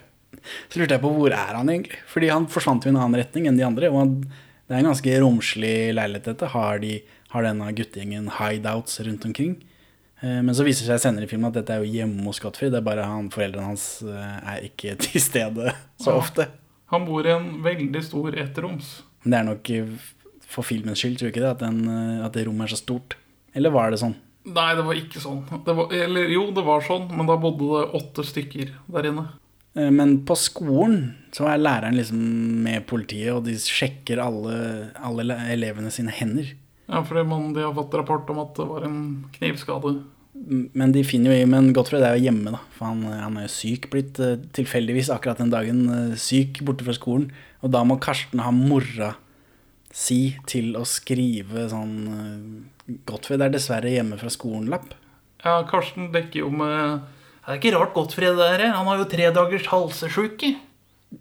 så 0.69 0.81
lurte 0.81 0.97
jeg 0.99 1.01
på 1.01 1.13
hvor 1.17 1.33
er 1.33 1.55
han 1.57 1.71
egentlig? 1.73 2.01
Fordi 2.11 2.29
han 2.29 2.49
forsvant 2.53 2.85
jo 2.85 2.91
i 2.91 2.95
en 2.95 3.01
annen 3.01 3.21
retning 3.23 3.47
enn 3.49 3.57
de 3.61 3.65
andre. 3.65 3.89
Og 3.89 4.01
han, 4.03 4.17
det 4.69 4.75
er 4.77 4.83
en 4.83 4.91
ganske 4.91 5.15
romslig 5.23 5.77
leilighet, 5.97 6.27
dette. 6.29 6.51
Har, 6.53 6.83
de, 6.83 6.99
har 7.33 7.47
denne 7.47 7.71
guttegjengen 7.79 8.29
hideouts 8.39 9.01
rundt 9.07 9.25
omkring? 9.31 9.55
Eh, 10.21 10.41
Men 10.45 10.53
så 10.57 10.67
viser 10.67 10.85
det 10.85 10.99
seg 10.99 11.07
senere 11.07 11.25
i 11.29 11.31
filmen 11.31 11.49
at 11.49 11.57
dette 11.57 11.73
er 11.73 11.85
jo 11.85 11.95
hjemme 11.95 12.27
hos 12.29 12.43
Gottfried. 12.45 12.75
Det 12.75 12.83
er 12.83 12.87
bare 12.91 13.09
han, 13.09 13.31
foreldrene 13.33 13.71
hans 13.73 13.87
eh, 14.05 14.37
er 14.55 14.69
ikke 14.69 14.97
til 15.07 15.25
stede 15.25 15.73
så 16.03 16.19
ofte. 16.21 16.51
Han 16.93 17.09
bor 17.09 17.25
i 17.27 17.33
en 17.33 17.49
veldig 17.65 18.05
stor 18.05 18.37
ettroms. 18.45 18.99
Det 19.25 19.39
er 19.41 19.49
nok 19.49 19.73
eh, 19.73 19.97
for 20.55 20.67
filmens 20.67 21.01
skyld, 21.01 21.17
tror 21.19 21.31
du 21.31 21.33
ikke 21.33 21.47
det? 21.47 21.55
At, 21.57 21.65
den, 21.65 22.21
at 22.23 22.37
det 22.37 22.45
rommet 22.47 22.69
er 22.69 22.77
så 22.77 22.83
stort. 22.85 23.17
Eller 23.57 23.73
var 23.75 23.91
det 23.91 23.99
sånn? 24.05 24.15
Nei, 24.45 24.71
det 24.77 24.85
var 24.85 24.99
ikke 24.99 25.23
sånn. 25.23 25.41
Det 25.65 25.73
var, 25.77 25.93
eller 25.97 26.29
jo, 26.29 26.51
det 26.53 26.65
var 26.67 26.85
sånn, 26.85 27.07
men 27.17 27.29
da 27.29 27.39
bodde 27.41 27.65
det 27.71 27.85
åtte 27.97 28.25
stykker 28.29 28.75
der 28.93 29.09
inne. 29.09 29.29
Eh, 29.75 29.91
Men 29.91 30.19
på 30.29 30.37
skolen 30.37 31.15
så 31.35 31.49
er 31.51 31.63
læreren 31.63 31.97
liksom 31.97 32.21
med 32.65 32.85
politiet, 32.91 33.33
og 33.33 33.47
de 33.49 33.57
sjekker 33.57 34.21
alle, 34.23 34.91
alle 35.01 35.39
elevene 35.55 35.91
sine 35.95 36.13
hender. 36.13 36.53
Ja, 36.91 37.01
fordi 37.01 37.25
man, 37.27 37.55
de 37.57 37.65
har 37.65 37.73
fått 37.73 37.97
rapport 37.97 38.29
om 38.31 38.43
at 38.43 38.53
det 38.59 38.69
var 38.69 38.85
en 38.85 38.99
knivskade. 39.33 39.95
Men 40.77 40.93
de 40.93 41.05
finner 41.07 41.33
jo 41.33 41.41
i 41.45 41.49
Men 41.49 41.73
Gottfried 41.73 42.05
er 42.05 42.19
jo 42.19 42.27
hjemme, 42.27 42.53
da. 42.53 42.61
For 42.77 42.91
han, 42.91 43.01
han 43.07 43.39
er 43.41 43.47
jo 43.47 43.55
syk, 43.55 43.89
blitt 43.93 44.21
eh, 44.21 44.37
tilfeldigvis 44.53 45.09
akkurat 45.15 45.41
den 45.41 45.53
dagen 45.55 45.85
eh, 45.89 46.17
syk 46.21 46.61
borte 46.67 46.85
fra 46.85 46.93
skolen. 46.97 47.31
Og 47.65 47.73
da 47.73 47.81
må 47.87 47.97
Karsten 48.03 48.45
ha 48.45 48.53
mora 48.53 49.15
si 49.95 50.35
til 50.51 50.75
å 50.77 50.83
skrive 50.85 51.69
sånn 51.71 51.95
eh, 52.87 53.01
Gottfred 53.09 53.43
er 53.45 53.55
dessverre 53.55 53.93
hjemme 53.93 54.19
fra 54.21 54.31
skolen-lapp. 54.33 54.95
Ja, 55.45 55.59
Karsten 55.69 56.09
dekker 56.13 56.47
jo 56.47 56.51
med 56.55 57.03
Det 57.45 57.53
er 57.53 57.59
ikke 57.59 57.75
rart 57.77 57.93
Gottfried 57.97 58.39
er 58.41 58.57
her. 58.57 58.71
Han 58.73 58.89
har 58.89 59.03
jo 59.03 59.09
tre 59.11 59.29
dagers 59.37 59.67
halsesjuke. 59.69 60.55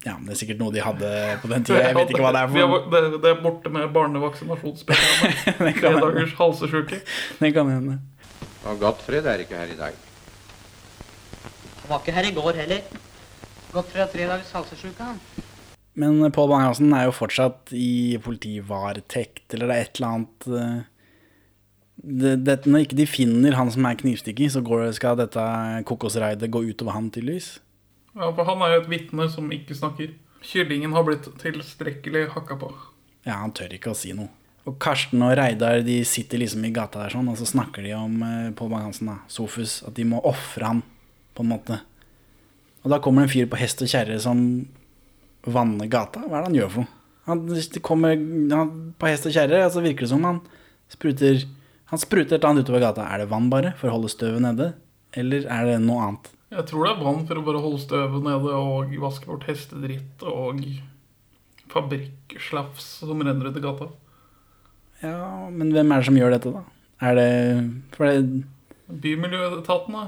Ja, 0.02 0.16
men 0.16 0.26
det 0.26 0.34
er 0.34 0.40
sikkert 0.40 0.58
noe 0.62 0.74
de 0.74 0.82
hadde 0.82 1.10
på 1.42 1.50
den 1.52 1.66
tida. 1.66 1.82
Jeg 1.84 1.96
vet 1.98 2.10
ikke 2.10 2.24
hva 2.24 2.32
det 2.34 2.40
er 2.42 2.50
for 2.50 2.88
det, 2.90 3.02
det 3.22 3.30
er 3.30 3.42
borte 3.44 3.70
med 3.70 3.92
barnevaksinasjonsprogrammet. 3.94 5.60
Tre 5.80 5.92
dagers 6.00 6.34
halsesjuke. 6.40 7.00
Det 7.38 7.52
kan 7.54 7.70
hende. 7.70 8.00
Og 8.64 8.80
Gottfred 8.80 9.28
er 9.30 9.44
ikke 9.44 9.60
her 9.60 9.70
i 9.70 9.78
dag. 9.78 10.00
Han 11.84 11.92
var 11.92 12.00
ikke 12.00 12.16
her 12.16 12.30
i 12.30 12.34
går 12.34 12.60
heller. 12.62 12.86
Gottfried 13.74 14.02
har 14.06 14.10
tre 14.12 14.26
dagers 14.30 14.54
halsesjuke, 14.56 15.04
han. 15.04 15.20
Men 16.00 16.32
Pål 16.34 16.48
Bang-Hansen 16.50 16.94
er 16.96 17.06
jo 17.06 17.14
fortsatt 17.14 17.70
i 17.76 18.16
politivaretekt, 18.22 19.46
eller 19.54 19.70
det 19.70 19.76
er 19.76 19.84
et 19.84 20.00
eller 20.00 20.16
annet 20.16 20.46
eh, 20.48 20.78
det, 21.96 22.36
det, 22.44 22.56
Når 22.66 22.86
ikke 22.86 22.98
de 22.98 23.06
finner 23.06 23.56
han 23.58 23.70
som 23.72 23.86
er 23.86 23.98
knivstikker, 24.00 24.50
så 24.50 24.62
går, 24.64 24.88
skal 24.96 25.18
dette 25.20 25.44
kokosreidet 25.88 26.50
gå 26.52 26.64
utover 26.70 26.96
han, 26.96 27.10
tydeligvis. 27.14 27.58
Ja, 28.14 28.30
for 28.30 28.46
han 28.46 28.62
er 28.62 28.76
jo 28.76 28.84
et 28.84 28.90
vitne 28.92 29.28
som 29.30 29.50
ikke 29.54 29.76
snakker. 29.78 30.14
Kyllingen 30.44 30.94
har 30.94 31.06
blitt 31.06 31.26
tilstrekkelig 31.40 32.28
hakka 32.34 32.58
på. 32.60 32.70
Ja, 33.24 33.40
han 33.40 33.54
tør 33.56 33.72
ikke 33.74 33.94
å 33.94 33.98
si 33.98 34.12
noe. 34.16 34.28
Og 34.64 34.78
Karsten 34.80 35.20
og 35.24 35.34
Reidar 35.36 35.82
de 35.84 35.98
sitter 36.08 36.40
liksom 36.40 36.64
i 36.64 36.72
gata 36.72 37.02
der 37.02 37.12
sånn, 37.12 37.28
og 37.28 37.36
så 37.36 37.48
snakker 37.48 37.84
de 37.84 37.92
om 37.96 38.14
eh, 38.24 38.52
Pål 38.56 38.70
Bang-Hansen, 38.72 39.10
da, 39.10 39.16
Sofus, 39.28 39.82
at 39.84 39.96
de 39.96 40.06
må 40.08 40.22
ofre 40.24 40.70
han, 40.70 40.80
på 41.36 41.44
en 41.44 41.50
måte. 41.50 41.80
Og 42.84 42.92
da 42.92 43.00
kommer 43.04 43.24
det 43.24 43.28
en 43.28 43.34
fyr 43.34 43.50
på 43.50 43.60
hest 43.60 43.82
og 43.84 43.90
kjerre 43.90 44.16
som 44.24 44.38
vanner 45.44 45.90
gata. 45.92 46.22
Hva 46.24 46.38
er 46.38 46.44
det 46.44 46.50
han 46.50 46.58
gjør 46.60 46.72
for 46.72 46.86
noe? 46.86 47.00
Han, 47.24 47.44
kommer 47.84 48.16
han, 48.52 48.72
på 49.00 49.08
hest 49.08 49.28
og 49.28 49.36
kjerre, 49.36 49.62
og 49.64 49.72
så 49.72 49.84
virker 49.84 50.04
det 50.04 50.12
som 50.12 50.24
han 50.28 50.40
spruter 50.92 51.44
Han 51.92 52.00
spruter 52.00 52.36
et 52.36 52.40
eller 52.40 52.54
annet 52.54 52.64
utover 52.68 52.84
gata. 52.86 53.04
Er 53.12 53.22
det 53.22 53.28
vann 53.32 53.50
bare 53.52 53.74
for 53.78 53.90
å 53.90 53.98
holde 53.98 54.10
støvet 54.12 54.42
nede? 54.44 54.70
Eller 55.14 55.44
er 55.52 55.68
det 55.68 55.76
noe 55.84 56.06
annet? 56.08 56.30
Jeg 56.54 56.66
tror 56.70 56.86
det 56.86 56.92
er 56.94 57.02
vann 57.04 57.24
for 57.28 57.40
å 57.40 57.44
bare 57.46 57.60
holde 57.64 57.82
støvet 57.82 58.24
nede 58.24 58.56
og 58.56 58.94
vaske 59.02 59.28
bort 59.28 59.44
hestedritt 59.48 60.24
og 60.30 60.62
fabrikkslafs 61.72 62.86
som 63.02 63.22
renner 63.24 63.50
ut 63.50 63.58
i 63.58 63.62
gata. 63.64 63.88
Ja, 65.02 65.48
men 65.50 65.72
hvem 65.74 65.90
er 65.92 66.00
det 66.02 66.08
som 66.08 66.18
gjør 66.18 66.36
dette, 66.36 66.52
da? 66.54 66.62
Er 67.04 67.18
det 67.18 67.30
For, 67.96 68.06
det, 68.06 68.44
Bymiljøetaten, 69.02 69.96
da. 69.96 70.04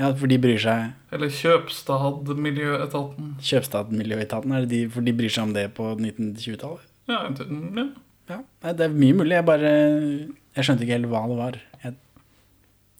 ja, 0.00 0.10
for 0.18 0.28
de 0.28 0.36
bryr 0.42 0.58
seg 0.60 1.14
Eller 1.14 1.30
Kjøpstad-miljøetaten. 1.36 3.34
Kjøpstad-miljøetaten, 3.46 4.56
er 4.56 4.66
det 4.66 4.72
de, 4.74 4.80
for 4.92 5.06
de 5.06 5.14
bryr 5.16 5.32
seg 5.32 5.48
om 5.48 5.54
det 5.56 5.68
på 5.78 5.92
1920-tallet? 5.94 6.86
Ja, 7.10 7.24
ja. 7.30 7.86
Ja, 8.30 8.36
nei, 8.62 8.72
det 8.78 8.84
er 8.86 8.92
mye 8.94 9.14
mulig. 9.18 9.34
Jeg 9.34 9.46
bare 9.48 9.70
Jeg 10.56 10.66
skjønte 10.66 10.86
ikke 10.86 10.96
helt 10.98 11.10
hva 11.12 11.22
det 11.30 11.36
var. 11.38 11.60
Jeg, 11.84 11.94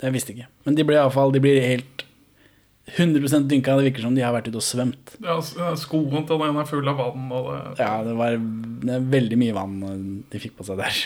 jeg 0.04 0.14
visste 0.14 0.34
ikke. 0.34 0.46
Men 0.66 0.78
de 0.78 0.86
blir 0.86 1.00
iallfall 1.00 1.34
De 1.34 1.42
blir 1.42 1.58
helt 1.64 2.04
100% 2.96 3.46
dynka. 3.50 3.76
Det 3.78 3.88
virker 3.90 4.06
som 4.06 4.14
de 4.16 4.24
har 4.24 4.34
vært 4.34 4.48
ute 4.50 4.58
og 4.58 4.66
svømt. 4.66 5.14
Ja, 5.22 5.36
Skoene 5.42 5.76
skoen 5.78 6.26
til 6.28 6.40
den 6.42 6.58
er 6.62 6.68
full 6.68 6.88
av 6.90 6.98
vann, 6.98 7.28
og 7.34 7.50
det 7.76 7.84
Ja, 7.84 7.92
det 8.06 8.16
var 8.18 8.38
det 8.80 8.94
er 8.96 9.08
veldig 9.12 9.38
mye 9.40 9.54
vann 9.56 9.74
eh, 9.84 9.96
de 10.32 10.40
fikk 10.42 10.56
på 10.58 10.66
seg 10.66 10.80
der. 10.80 11.02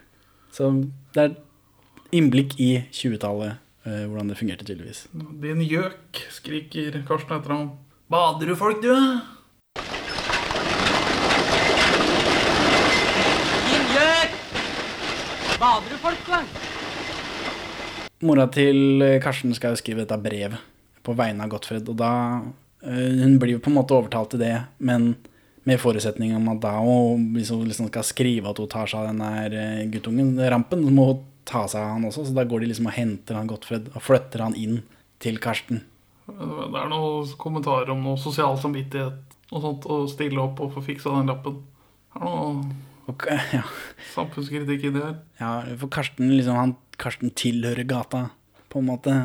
Så 0.56 0.70
det 1.16 1.24
er 1.24 1.34
innblikk 2.16 2.54
i 2.62 2.70
20-tallet, 2.94 3.58
eh, 3.84 4.04
hvordan 4.06 4.30
det 4.30 4.38
fungerte 4.38 4.64
tydeligvis. 4.68 5.06
Din 5.42 5.60
gjøk, 5.66 6.22
skriker 6.32 7.02
Karsten 7.08 7.36
etter 7.40 7.56
ham. 7.56 7.66
Bader 8.12 8.52
du 8.52 8.56
folk, 8.56 8.80
du? 8.84 8.94
Din 13.66 13.86
gjøk! 13.96 14.38
Bader 15.76 15.92
du 15.92 15.98
folk, 16.00 16.20
da? 16.24 16.38
Mora 18.24 18.46
til 18.48 19.02
eh, 19.04 19.18
Karsten 19.20 19.52
skal 19.52 19.74
jo 19.74 19.76
skrive 19.76 20.06
dette 20.06 20.16
brevet 20.24 20.62
på 21.04 21.12
vegne 21.18 21.44
av 21.44 21.50
Gottfred, 21.52 21.84
og 21.92 21.98
da 22.00 22.12
eh, 22.80 23.10
Hun 23.20 23.34
blir 23.36 23.58
jo 23.58 23.60
på 23.60 23.68
en 23.68 23.76
måte 23.76 23.92
overtalt 23.92 24.30
til 24.32 24.40
det, 24.40 24.54
men 24.78 25.10
med 25.68 25.82
forutsetning 25.82 26.32
om 26.38 26.48
at 26.54 26.62
da 26.62 26.72
hun 26.78 27.26
hvis 27.34 27.52
hun 27.52 27.66
liksom 27.68 27.90
skal 27.90 28.08
skrive 28.08 28.48
at 28.48 28.62
hun 28.62 28.70
tar 28.72 28.88
seg 28.88 29.02
av 29.02 29.10
den 29.10 29.20
der 29.20 29.58
eh, 29.60 29.84
guttungen, 29.92 30.32
rampen, 30.48 30.86
så 30.86 30.96
må 30.96 31.06
hun 31.10 31.22
ta 31.44 31.66
seg 31.68 31.82
av 31.82 31.92
han 31.98 32.08
også. 32.08 32.24
Så 32.24 32.38
da 32.40 32.46
går 32.48 32.64
de 32.64 32.72
liksom 32.72 32.88
og 32.88 32.96
henter 32.96 33.36
han 33.36 33.52
Gottfred 33.52 33.92
og 33.92 34.00
flytter 34.08 34.46
han 34.46 34.56
inn 34.56 34.80
til 35.20 35.36
Karsten. 35.44 35.84
Det 36.24 36.80
er 36.86 36.88
noen 36.88 37.36
kommentarer 37.36 37.92
om 37.92 38.00
noe 38.00 38.16
sosial 38.16 38.56
samvittighet 38.64 39.36
og 39.52 39.60
sånt, 39.60 39.84
å 39.92 40.06
stille 40.08 40.40
opp 40.40 40.64
og 40.64 40.72
få 40.72 40.88
fiksa 40.88 41.18
den 41.20 41.34
lappen. 41.34 41.60
Det 42.16 42.24
er 42.24 42.30
noe 42.32 42.85
Og, 43.06 43.22
ja, 43.54 43.62
samfunnskritikk 44.14 44.88
inni 44.88 45.02
her. 45.04 45.18
ja, 45.40 45.50
for 45.78 45.90
Karsten 45.94 46.32
liksom 46.34 46.56
han, 46.58 46.72
Karsten 46.98 47.30
tilhører 47.38 47.86
gata, 47.86 48.24
på 48.72 48.80
en 48.82 48.88
måte. 48.88 49.16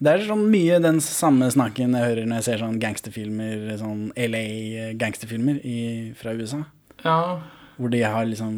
Det 0.00 0.12
er 0.12 0.22
sånn 0.28 0.46
mye 0.52 0.78
den 0.80 0.98
samme 1.04 1.48
snakken 1.52 1.92
jeg 1.96 2.04
hører 2.08 2.28
når 2.28 2.38
jeg 2.40 2.46
ser 2.46 2.62
sånn 2.62 2.78
gangsterfilmer, 2.80 3.66
sånn 3.80 4.06
LA-gangsterfilmer 4.16 5.58
fra 6.20 6.32
USA. 6.36 6.62
Ja, 7.04 7.16
Hvor 7.80 7.88
de 7.92 8.00
har 8.04 8.26
liksom 8.28 8.54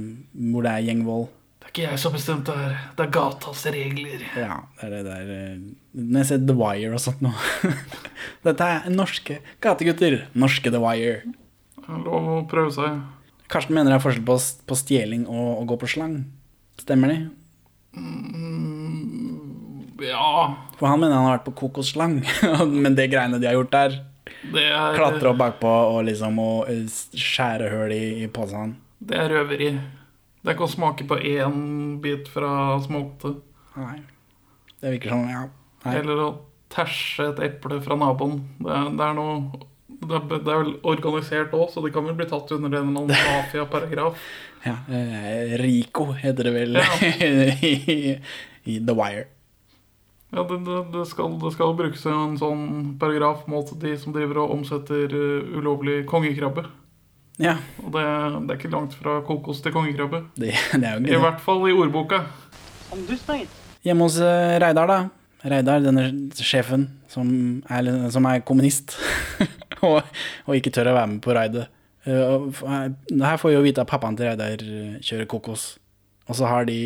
Hvor 0.52 0.62
det 0.66 0.70
er 0.72 0.84
gjengvold. 0.88 1.28
det 1.62 1.66
er 1.66 1.70
ikke 1.72 1.84
jeg 1.90 1.98
som 2.02 2.12
bestemte 2.14 2.54
det 2.54 2.64
her. 2.64 2.78
Det 2.98 3.04
er 3.06 3.10
gatas 3.14 3.64
regler. 3.74 4.22
Ja, 4.38 4.56
det 4.80 4.86
er 4.86 4.90
det 4.96 5.02
der 5.06 5.30
eh, 5.36 5.58
Når 5.94 6.18
jeg 6.24 6.26
ser 6.30 6.46
The 6.46 6.56
Wire 6.58 6.94
og 6.96 7.00
sånt 7.04 7.22
nå 7.22 7.30
Dette 8.46 8.66
er 8.66 8.90
norske 8.90 9.38
gategutter. 9.62 10.24
Norske 10.34 10.70
The 10.74 10.82
Wire. 10.82 11.22
Lov 11.86 12.30
å 12.34 12.40
prøve 12.50 12.70
seg. 12.74 12.98
Karsten 13.52 13.76
mener 13.76 13.92
det 13.92 13.98
er 13.98 14.04
forskjell 14.04 14.24
på, 14.26 14.38
på 14.68 14.78
stjeling 14.80 15.26
og 15.28 15.60
å 15.60 15.64
gå 15.68 15.76
på 15.82 15.90
slang. 15.90 16.16
Stemmer 16.80 17.12
det? 17.12 17.18
Ja, 20.02 20.56
For 20.78 20.88
han 20.88 21.02
mener 21.02 21.18
han 21.18 21.28
har 21.28 21.36
vært 21.36 21.48
på 21.50 21.56
kokosslang. 21.66 22.22
Men 22.84 22.96
det 22.98 23.10
greiene 23.12 23.40
de 23.42 23.50
har 23.50 23.58
gjort 23.58 23.74
der, 23.74 23.98
det 24.54 24.64
er, 24.70 24.96
klatre 24.96 25.32
opp 25.32 25.40
bakpå 25.40 25.72
og 25.92 26.00
liksom 26.08 26.38
og 26.42 26.70
eh, 26.72 26.86
skjære 27.18 27.68
høl 27.72 27.92
i, 27.94 28.04
i 28.24 28.30
posen. 28.32 28.76
det 28.98 29.18
er 29.18 29.28
røveri. 29.30 29.72
Det 30.42 30.50
er 30.50 30.56
ikke 30.56 30.66
å 30.66 30.72
smake 30.72 31.06
på 31.06 31.18
én 31.18 31.58
bit 32.02 32.30
fra 32.32 32.80
smolte. 32.82 33.36
Nei. 33.78 34.00
Det 34.82 34.96
virker 34.96 35.12
sånn, 35.14 35.28
ja. 35.30 35.44
Nei. 35.84 35.92
Eller 36.00 36.22
å 36.24 36.30
tæsje 36.72 37.28
et 37.30 37.42
eple 37.46 37.78
fra 37.84 37.98
naboen. 38.00 38.40
Det 38.58 38.80
det 38.98 39.06
er 39.06 39.14
noe 39.18 39.62
det 40.00 40.16
er, 40.18 40.24
det 40.32 40.52
er 40.52 40.62
vel 40.62 40.72
organisert 40.88 41.52
òg, 41.56 41.68
så 41.72 41.82
det 41.84 41.92
kan 41.94 42.06
vel 42.08 42.16
bli 42.18 42.26
tatt 42.30 42.50
under 42.56 42.72
en 42.72 42.88
eller 42.88 43.04
annen 43.04 43.12
mafiaparagraf. 43.12 44.18
Ja, 44.62 44.76
eh, 44.94 45.56
Rico 45.58 46.12
heter 46.14 46.46
det 46.46 46.50
vel 46.54 46.76
Ja. 46.78 46.84
i, 47.66 48.12
i 48.62 48.76
The 48.78 48.94
Wire. 48.94 49.24
Ja, 50.30 50.44
det, 50.46 50.58
det, 50.64 50.76
det, 50.92 51.06
skal, 51.10 51.34
det 51.42 51.50
skal 51.56 51.74
brukes 51.76 52.04
en 52.06 52.36
sånn 52.38 52.62
paragraf 53.00 53.42
mot 53.50 53.68
de 53.82 53.96
som 53.98 54.14
driver 54.14 54.38
og 54.44 54.54
omsetter 54.54 55.10
uh, 55.12 55.58
ulovlig 55.58 56.04
kongekrabbe. 56.06 56.62
Ja, 57.42 57.56
Og 57.82 57.90
det, 57.96 58.04
det 58.46 58.54
er 58.54 58.60
ikke 58.60 58.70
langt 58.72 58.94
fra 58.94 59.18
kokos 59.26 59.60
til 59.64 59.74
kongekrabbe. 59.74 60.22
det, 60.38 60.54
det 60.78 60.86
er 60.86 61.00
jo 61.00 61.10
I 61.10 61.20
hvert 61.26 61.42
fall 61.42 61.66
i 61.66 61.74
ordboka. 61.74 62.22
Om 62.94 63.02
du, 63.08 63.16
Stein. 63.18 63.50
Hjemme 63.82 64.06
hos 64.06 64.20
eh, 64.22 64.60
Reidar, 64.62 64.86
da. 64.86 64.98
Reidar, 65.42 65.82
denne 65.82 66.06
sjefen 66.38 66.86
som 67.10 67.28
er, 67.66 67.88
som 68.14 68.26
er 68.30 68.42
kommunist. 68.46 68.94
og, 69.86 70.02
og 70.46 70.58
ikke 70.58 70.72
tør 70.74 70.92
å 70.92 70.98
være 71.00 71.12
med 71.16 71.22
på 71.24 71.34
raidet. 71.34 71.68
Eh, 72.04 72.46
Her 73.22 73.38
får 73.40 73.50
vi 73.50 73.56
jo 73.56 73.64
vite 73.64 73.82
at 73.82 73.90
pappaen 73.90 74.18
til 74.18 74.30
Reidar 74.30 74.62
eh, 74.62 75.00
kjører 75.02 75.28
kokos. 75.30 75.72
Og 76.30 76.38
så 76.38 76.46
har 76.46 76.68
de 76.68 76.78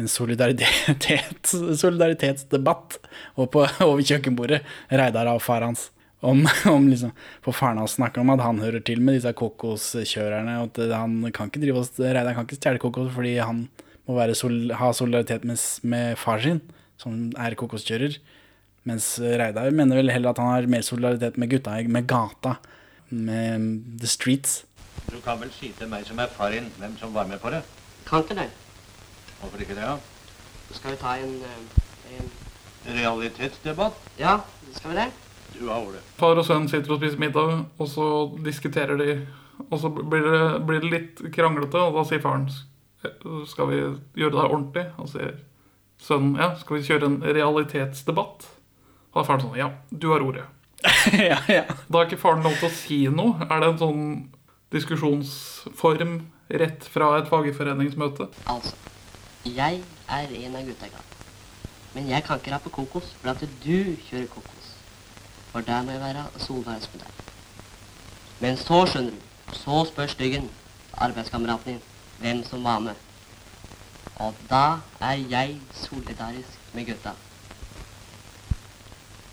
en 0.00 0.08
solidaritet, 0.08 1.52
solidaritetsdebatt 1.82 2.98
på, 3.36 3.66
over 3.84 4.02
kjøkkenbordet, 4.02 4.62
Reidar 4.90 5.28
og 5.34 5.44
far 5.44 5.66
hans. 5.66 5.90
Om, 6.24 6.42
om 6.74 6.88
liksom, 6.90 7.12
For 7.44 7.54
faren 7.54 7.78
hans 7.78 7.94
snakker 7.94 8.24
om 8.24 8.32
at 8.34 8.42
han 8.42 8.58
hører 8.58 8.82
til 8.82 9.04
med 9.04 9.18
disse 9.18 9.30
kokoskjørerne. 9.38 10.56
Og 10.64 10.80
at 10.80 10.96
han 10.96 11.20
kan 11.34 11.52
ikke 11.52 11.62
drive 11.62 11.84
oss, 11.84 11.92
Reidar 12.00 12.34
kan 12.34 12.48
ikke 12.48 12.58
stjele 12.58 12.82
kokos 12.82 13.12
fordi 13.14 13.36
han 13.38 13.66
må 14.08 14.16
sol, 14.32 14.72
ha 14.72 14.88
solidaritet 14.96 15.44
med, 15.44 15.60
med 15.84 16.16
far 16.16 16.40
sin, 16.40 16.62
som 16.98 17.30
er 17.38 17.56
kokoskjører. 17.58 18.18
Mens 18.88 19.16
Reidar 19.20 19.70
mener 19.74 20.00
vel 20.00 20.12
heller 20.12 20.32
at 20.32 20.40
han 20.42 20.52
har 20.52 20.70
mer 20.70 20.84
solidaritet 20.86 21.38
med 21.38 21.52
gutta, 21.52 21.76
med 21.88 22.06
gata. 22.08 22.58
Med 23.08 23.98
the 24.00 24.06
streets. 24.06 24.64
Du 25.08 25.16
kan 25.24 25.40
vel 25.40 25.50
si 25.54 25.70
til 25.78 25.88
meg 25.88 26.04
som 26.04 26.18
er 26.20 26.28
far 26.28 26.52
din, 26.52 26.68
hvem 26.78 26.96
som 27.00 27.14
var 27.14 27.28
med 27.30 27.40
på 27.40 27.50
det? 27.54 27.62
Kan 28.08 28.24
ikke 28.24 28.36
det. 28.36 28.50
Hvorfor 29.40 29.62
ikke 29.64 29.74
det, 29.74 29.84
da? 29.86 29.96
Ja? 29.96 30.74
skal 30.74 30.90
vi 30.90 30.96
ta 31.00 31.14
en, 31.16 31.42
eh, 31.42 32.18
en 32.18 32.30
Realitetsdebatt? 32.98 33.96
Ja, 34.18 34.40
skal 34.72 34.90
vi 34.90 34.96
det? 34.96 35.08
Du 35.58 35.68
har 35.68 35.80
ordet. 35.80 36.00
Far 36.16 36.36
og 36.36 36.44
sønn 36.44 36.68
sitter 36.68 36.92
og 36.92 37.00
spiser 37.00 37.18
middag, 37.18 37.64
og 37.78 37.88
så 37.88 38.06
diskuterer 38.44 38.96
de. 39.00 39.26
Og 39.70 39.80
så 39.80 39.88
blir 39.90 40.22
det, 40.22 40.66
blir 40.66 40.80
det 40.80 40.90
litt 40.90 41.22
kranglete, 41.34 41.80
og 41.80 41.96
da 41.96 42.04
sier 42.06 42.22
faren 42.22 42.48
Skal 43.46 43.68
vi 43.70 43.76
gjøre 44.18 44.34
det 44.34 44.44
ordentlig? 44.44 44.84
Og 44.98 45.08
sier 45.08 45.34
sønnen 46.02 46.38
ja, 46.38 46.52
skal 46.60 46.78
vi 46.78 46.86
kjøre 46.86 47.10
en 47.10 47.18
realitetsdebatt? 47.24 48.48
Og 49.08 49.18
da 49.18 49.24
er 49.24 49.28
faren 49.28 49.44
sånn 49.44 49.58
ja, 49.58 49.68
du 49.90 50.10
har 50.12 50.24
ordet. 50.24 50.46
ja, 51.30 51.40
ja. 51.50 51.64
Da 51.88 52.00
er 52.00 52.06
ikke 52.06 52.20
faren 52.20 52.44
lov 52.46 52.58
til 52.60 52.68
å 52.68 52.74
si 52.74 52.98
noe. 53.10 53.48
Er 53.48 53.62
det 53.62 53.72
en 53.72 53.80
sånn 53.80 54.04
diskusjonsform 54.74 56.20
rett 56.62 56.86
fra 56.92 57.14
et 57.18 57.30
fagforeningsmøte? 57.30 58.28
Altså, 58.52 58.76
jeg 59.48 59.82
er 60.08 60.34
en 60.42 60.58
av 60.58 60.68
gutta 60.68 60.86
i 60.88 60.92
gata. 60.92 61.18
Men 61.94 62.10
jeg 62.12 62.24
kan 62.26 62.38
ikke 62.38 62.52
rappe 62.52 62.70
kokos, 62.70 63.14
for 63.18 63.32
at 63.32 63.42
du 63.64 63.96
kjører 64.06 64.28
kokos. 64.30 64.70
For 65.50 65.64
der 65.64 65.82
må 65.82 65.96
jeg 65.96 66.04
være 66.04 66.26
solidarisk 66.44 66.94
med 66.94 67.06
deg. 67.06 67.22
Men 68.44 68.60
så, 68.60 68.84
skjønner 68.86 69.16
du, 69.16 69.52
så 69.56 69.82
spør 69.88 70.12
styggen, 70.12 70.50
arbeidskameraten 70.94 71.72
din, 71.72 71.80
hvem 72.20 72.44
som 72.46 72.62
var 72.66 72.82
med. 72.84 73.07
Og 74.18 74.34
da 74.50 74.80
er 75.00 75.24
jeg 75.30 75.56
solidarisk 75.78 76.74
med 76.74 76.86
gutta. 76.88 77.12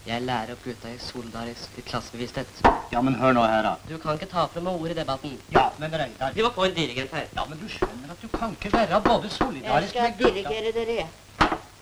Jeg 0.05 0.21
lærer 0.21 0.53
opp 0.53 0.61
gutta 0.61 0.91
i 0.93 0.99
solidarisk 1.01 1.79
klassebevissthet. 1.87 2.59
Ja, 2.93 3.01
men 3.01 3.15
hør 3.17 3.33
nå 3.33 3.45
her, 3.49 3.63
da. 3.65 3.71
Du 3.89 3.97
kan 3.97 4.19
ikke 4.19 4.29
ta 4.29 4.45
fra 4.53 4.61
meg 4.61 4.77
ordet 4.77 4.93
i 4.93 4.99
debatten. 4.99 5.33
Ja, 5.55 5.71
men 5.81 5.95
Reidar 5.97 6.35
Vi 6.35 6.45
må 6.45 6.51
få 6.53 6.67
en 6.67 6.75
dirigent 6.77 7.15
her. 7.17 7.25
Ja, 7.33 7.47
men 7.49 7.57
du 7.57 7.65
skjønner 7.65 8.13
at 8.13 8.21
du 8.21 8.29
kan 8.29 8.53
ikke 8.53 8.73
være 8.77 9.01
både 9.09 9.33
solidarisk 9.33 9.97
med 9.97 10.19
gutta 10.19 10.35
Jeg 10.35 10.43
skal 10.45 10.53
dirigere 10.53 10.75
dere. 10.77 11.07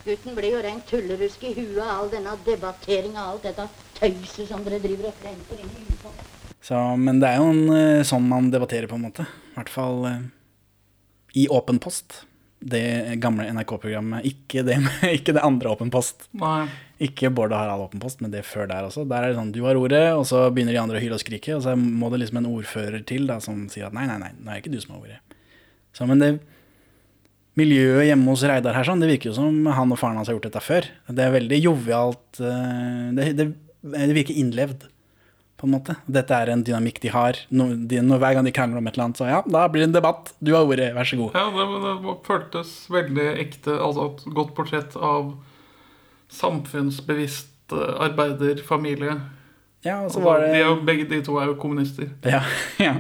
Gutten 0.03 0.35
blir 0.35 0.51
jo 0.55 0.63
rent 0.63 0.87
tullerusk 0.87 1.43
i 1.47 1.53
huet 1.59 1.83
av 1.83 1.91
all 1.97 2.09
denne 2.11 2.39
debatteringa, 2.47 3.27
alt 3.33 3.43
dette 3.47 3.67
tøyset 3.99 4.47
som 4.49 4.63
dere 4.63 4.79
driver 4.83 5.11
og 5.11 5.19
fremfor 5.19 5.59
inn 5.59 5.69
i 5.71 5.83
huet 5.83 6.01
på. 6.03 6.11
Så, 6.63 6.79
men 6.99 7.19
det 7.19 7.29
er 7.29 7.43
jo 7.43 7.51
en, 7.51 7.63
eh, 7.75 8.03
sånn 8.07 8.27
man 8.27 8.51
debatterer, 8.51 8.87
på 8.87 8.95
en 8.95 9.09
måte. 9.09 9.27
I 9.27 9.57
hvert 9.57 9.71
fall 9.71 10.05
eh, 10.07 10.21
i 11.43 11.49
Åpen 11.51 11.83
post. 11.83 12.23
Det 12.63 13.19
gamle 13.21 13.49
NRK-programmet. 13.51 14.23
Ikke, 14.29 14.63
det 14.63 14.77
ikke 15.17 15.35
det 15.35 15.43
andre 15.43 15.73
Åpen 15.73 15.91
post. 15.93 16.27
Nei. 16.39 16.65
Ikke 17.03 17.31
Bård 17.33 17.51
og 17.51 17.59
Harald 17.59 17.87
Åpen 17.89 18.01
post, 18.03 18.21
men 18.23 18.31
det 18.31 18.45
før 18.47 18.69
der 18.71 18.87
også. 18.87 19.03
Der 19.09 19.25
er 19.25 19.33
det 19.33 19.39
sånn, 19.39 19.51
du 19.55 19.63
har 19.65 19.79
ordet, 19.79 20.05
og 20.15 20.23
så 20.29 20.45
begynner 20.53 20.75
de 20.75 20.81
andre 20.83 21.01
å 21.01 21.03
hyle 21.03 21.17
og 21.17 21.23
skrike, 21.23 21.57
og 21.57 21.65
så 21.65 21.75
må 21.75 22.11
det 22.13 22.21
liksom 22.23 22.39
en 22.39 22.49
ordfører 22.53 23.03
til 23.09 23.27
da, 23.27 23.41
som 23.43 23.65
sier 23.73 23.89
at 23.89 23.97
nei, 23.97 24.07
nei, 24.07 24.19
nei, 24.21 24.31
nå 24.37 24.47
er 24.47 24.57
det 24.57 24.63
ikke 24.63 24.75
du 24.75 24.79
som 24.83 24.95
har 24.95 25.03
ordet. 25.03 25.39
Så, 25.93 26.07
men 26.09 26.23
det 26.23 26.31
miljøet 27.59 28.07
hjemme 28.07 28.33
hos 28.33 28.45
Reidar 28.49 28.77
her, 28.77 28.87
sånn, 28.87 29.03
det 29.03 29.11
virker 29.11 29.29
jo 29.29 29.35
som 29.37 29.67
han 29.67 29.93
og 29.93 29.99
faren 29.99 30.17
hans 30.17 30.31
har 30.31 30.37
gjort 30.37 30.47
dette 30.47 30.63
før. 30.63 30.87
Det 31.09 31.25
er 31.25 31.35
veldig 31.35 31.59
jovialt, 31.61 32.41
eh, 32.41 33.11
det, 33.17 33.27
det, 33.37 33.49
det 33.93 34.15
virker 34.17 34.39
innlevd, 34.41 34.87
på 35.63 35.69
en 35.69 35.77
måte. 35.77 35.95
Dette 36.11 36.35
er 36.35 36.49
en 36.51 36.63
dynamikk 36.67 36.97
de 36.99 37.11
har. 37.13 37.37
No, 37.55 37.69
de, 37.71 38.01
no, 38.03 38.17
hver 38.19 38.35
gang 38.35 38.43
de 38.43 38.51
krangler 38.51 38.81
om 38.81 38.89
et 38.89 38.97
eller 38.97 39.05
annet, 39.07 39.21
så 39.21 39.29
ja, 39.29 39.39
da 39.47 39.61
blir 39.71 39.85
det 39.85 39.93
en 39.93 39.95
debatt. 39.95 40.33
Du 40.43 40.51
har 40.57 40.67
ordet, 40.67 40.89
vær 40.91 41.07
så 41.07 41.19
god. 41.21 41.37
Ja, 41.39 41.45
det, 41.55 41.93
det 42.03 42.15
føltes 42.27 42.73
veldig 42.91 43.27
ekte. 43.45 43.77
Altså 43.79 44.09
et 44.09 44.25
godt 44.35 44.51
portrett 44.57 44.97
av 44.99 45.37
samfunnsbevisst 46.33 47.77
eh, 47.77 47.95
arbeiderfamilie. 48.09 49.15
Ja, 49.87 50.01
og 50.01 50.11
så 50.11 50.19
Altså, 50.19 50.25
var 50.25 50.43
det... 50.43 50.51
de 50.51 50.61
jo, 50.65 50.75
begge 50.87 51.07
de 51.07 51.21
to 51.23 51.37
er 51.39 51.47
jo 51.53 51.57
kommunister. 51.59 52.11
Ja, 52.27 52.43
ja. 52.87 52.97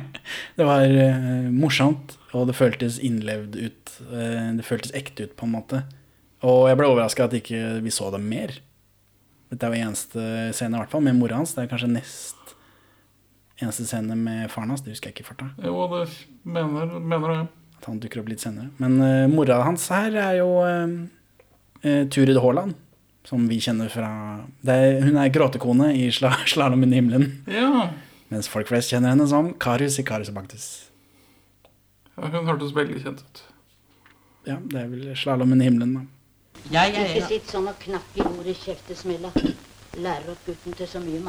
Det 0.55 0.67
var 0.67 0.87
uh, 0.87 1.49
morsomt, 1.51 2.15
og 2.31 2.47
det 2.47 2.55
føltes 2.55 3.01
innlevd 3.03 3.59
ut. 3.59 3.97
Uh, 4.07 4.53
det 4.55 4.67
føltes 4.67 4.95
ekte 4.95 5.27
ut, 5.27 5.35
på 5.39 5.47
en 5.47 5.55
måte. 5.57 5.83
Og 6.43 6.69
jeg 6.71 6.79
ble 6.79 6.91
overraska 6.91 7.27
at 7.27 7.35
ikke 7.39 7.81
vi 7.83 7.91
så 7.91 8.07
dem 8.15 8.27
mer. 8.31 8.55
Dette 9.51 9.67
er 9.67 9.75
jo 9.75 9.87
eneste 9.87 10.23
scene, 10.55 10.75
i 10.75 10.81
hvert 10.81 10.91
fall, 10.91 11.03
med 11.05 11.19
mora 11.19 11.39
hans. 11.39 11.53
Det 11.55 11.63
er 11.63 11.71
kanskje 11.71 11.91
nest 11.91 12.42
eneste 13.61 13.85
scene 13.87 14.15
med 14.17 14.49
faren 14.51 14.71
hans. 14.73 14.81
Det 14.85 14.93
husker 14.93 15.11
jeg 15.11 15.17
ikke 15.17 15.25
i 15.25 15.29
farta. 15.31 15.49
Jo, 15.63 15.87
det 15.93 16.07
mener, 16.43 16.95
mener 16.99 17.35
jeg. 17.35 17.47
At 17.79 17.89
han 17.89 17.99
dukker 18.03 18.23
opp 18.23 18.31
litt 18.31 18.43
senere. 18.43 18.69
Men 18.81 18.97
uh, 19.01 19.27
mora 19.31 19.59
hans 19.67 19.89
her 19.93 20.15
er 20.15 20.39
jo 20.39 20.49
uh, 20.63 20.95
Turid 22.13 22.39
Haaland, 22.39 22.73
som 23.27 23.45
vi 23.49 23.59
kjenner 23.63 23.91
fra 23.91 24.09
det 24.63 24.73
er, 24.75 24.97
Hun 25.03 25.19
er 25.19 25.31
gråtekone 25.35 25.91
i 25.99 26.09
sla, 26.11 26.33
'Slalåmen 26.49 26.93
i 26.93 27.01
himmelen'. 27.01 27.29
Ja. 27.51 27.89
Mens 28.33 28.49
folk 28.49 28.67
flest 28.71 28.89
kjenner 28.91 29.13
henne 29.13 29.27
som 29.29 29.51
Karius 29.61 29.99
i 30.01 30.07
Karius 30.07 30.31
og 30.31 30.39
Baktus. 30.39 30.67
ja, 32.17 32.29
hun 32.29 32.47
hørtes 32.49 32.73
veldig 32.75 33.01
kjent 33.03 33.21
ut. 33.21 33.43
Ja, 34.47 34.57
det 34.59 34.79
er 34.79 34.87
vel 34.91 35.13
'Slalåmen 35.15 35.61
i 35.61 35.69
himmelen', 35.69 35.93
da. 35.99 36.07
Ja, 36.71 36.85
ja, 36.87 37.03
ja. 37.03 37.07
Ikke 37.11 37.27
sitt 37.27 37.49
sånn 37.51 37.67
og 37.67 37.75
knapp 37.83 38.15
i 38.15 38.23
bordet, 38.23 38.55
kjeftesmella. 38.63 39.33
Lærer 39.93 40.31
opp 40.33 40.45
gutten 40.47 40.73
til 40.77 40.87
så 40.89 40.99
mye 41.03 41.19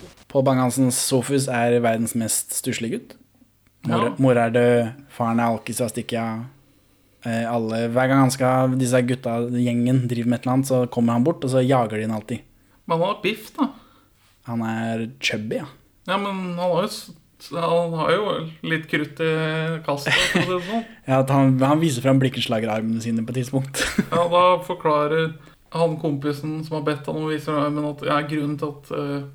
du. 0.00 0.06
Pål 0.32 0.44
Bang-Hansens 0.46 0.96
Sofus 1.10 1.48
er 1.52 1.76
verdens 1.84 2.14
mest 2.16 2.54
stusslige 2.56 2.96
gutt. 2.96 3.16
Mor, 3.88 4.04
Ja. 4.06 4.14
mor 4.18 4.36
er 4.36 4.50
død, 4.50 4.92
faren 5.12 5.40
er 5.40 5.50
alkis 5.52 5.80
og 5.80 5.90
stikker 5.92 6.20
av. 6.20 6.44
Eh, 7.26 7.44
alle, 7.44 7.88
hver 7.92 8.08
gang 8.08 8.20
han 8.24 8.30
skal, 8.32 8.78
disse 8.80 9.00
gutta, 9.04 9.50
gjengen, 9.52 10.06
driver 10.08 10.28
med 10.28 10.38
et 10.38 10.46
eller 10.46 10.52
annet, 10.54 10.66
så 10.66 10.86
kommer 10.90 11.12
han 11.12 11.24
bort, 11.24 11.44
og 11.44 11.50
så 11.50 11.60
jager 11.66 11.96
de 11.98 12.06
han 12.08 12.16
alltid. 12.16 12.40
Men 12.86 12.98
han 12.98 13.06
har 13.08 13.20
biff, 13.22 13.50
da. 13.56 13.68
Han 14.48 14.62
er 14.62 15.10
chubby, 15.20 15.56
ja. 15.60 15.66
Ja, 16.08 16.16
men 16.16 16.56
han 16.56 16.58
har 16.58 16.86
jo, 16.88 17.14
han 17.52 17.92
har 18.00 18.10
jo 18.10 18.50
litt 18.62 18.88
krutt 18.88 19.20
i 19.20 19.30
kastet. 19.84 20.14
for 20.32 20.40
å 20.40 20.44
si 20.44 20.48
det 20.48 20.70
sånn. 20.70 20.84
ja 21.12 21.20
han, 21.28 21.58
han 21.60 21.80
viser 21.80 22.00
fram 22.02 22.18
blikkenslagerarmene 22.18 23.00
sine 23.04 23.24
på 23.26 23.34
et 23.36 23.42
tidspunkt. 23.42 23.84
Ja, 24.10 24.24
da 24.32 24.44
forklarer 24.64 25.34
han 25.70 25.98
kompisen 26.00 26.64
som 26.64 26.78
har 26.78 26.86
bedt 26.86 27.06
han 27.06 27.18
om 27.20 27.28
å 27.28 27.30
vise 27.30 27.52
armen, 27.54 27.86
at 27.92 28.02
ja, 28.06 28.18
grunnen 28.26 28.56
til 28.58 28.72
at 28.72 28.90
uh, 28.90 29.28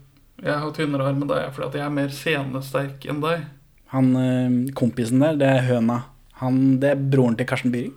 jeg 0.43 0.57
har 0.63 0.73
tynnere 0.75 1.07
arm 1.07 1.21
enn 1.23 1.29
deg, 1.31 1.45
er 1.45 1.53
fordi 1.55 1.69
at 1.69 1.77
jeg 1.79 1.85
er 1.85 1.93
mer 1.95 2.15
senesterk 2.15 3.07
enn 3.11 3.21
deg. 3.23 3.45
Han 3.93 4.11
uh, 4.19 4.57
kompisen 4.75 5.23
der, 5.23 5.39
det 5.39 5.47
er 5.47 5.63
høna. 5.69 6.01
Han, 6.41 6.59
det 6.83 6.91
er 6.91 7.05
broren 7.13 7.39
til 7.39 7.47
Karsten 7.47 7.71
Byring. 7.71 7.95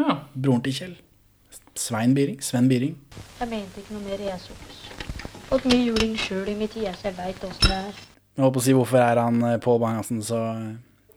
Ja. 0.00 0.18
Broren 0.34 0.64
til 0.66 0.74
Kjell. 0.74 0.96
Svein 1.78 2.16
Byring. 2.16 2.40
Sven 2.42 2.66
Byring. 2.70 2.96
Jeg 3.38 3.52
mente 3.52 3.84
ikke 3.84 3.94
noe 3.94 4.08
mer, 4.08 4.24
jeg, 4.26 4.42
Sokus. 4.42 4.82
Fått 5.50 5.70
mye 5.70 5.84
juling 5.84 6.16
sjøl 6.18 6.50
i 6.50 6.56
mitt 6.58 6.74
tid, 6.74 6.90
så 6.98 7.10
jeg 7.10 7.18
veit 7.18 7.46
åssen 7.46 7.70
det 7.70 7.76
er. 7.76 8.02
Jeg 8.34 8.44
holdt 8.44 8.56
på 8.56 8.62
å 8.62 8.66
si 8.66 8.74
hvorfor 8.74 9.02
er 9.02 9.18
han 9.18 9.40
eh, 9.46 9.56
Pål 9.62 9.80
Bang-Hansen 9.82 10.20
så, 10.22 10.40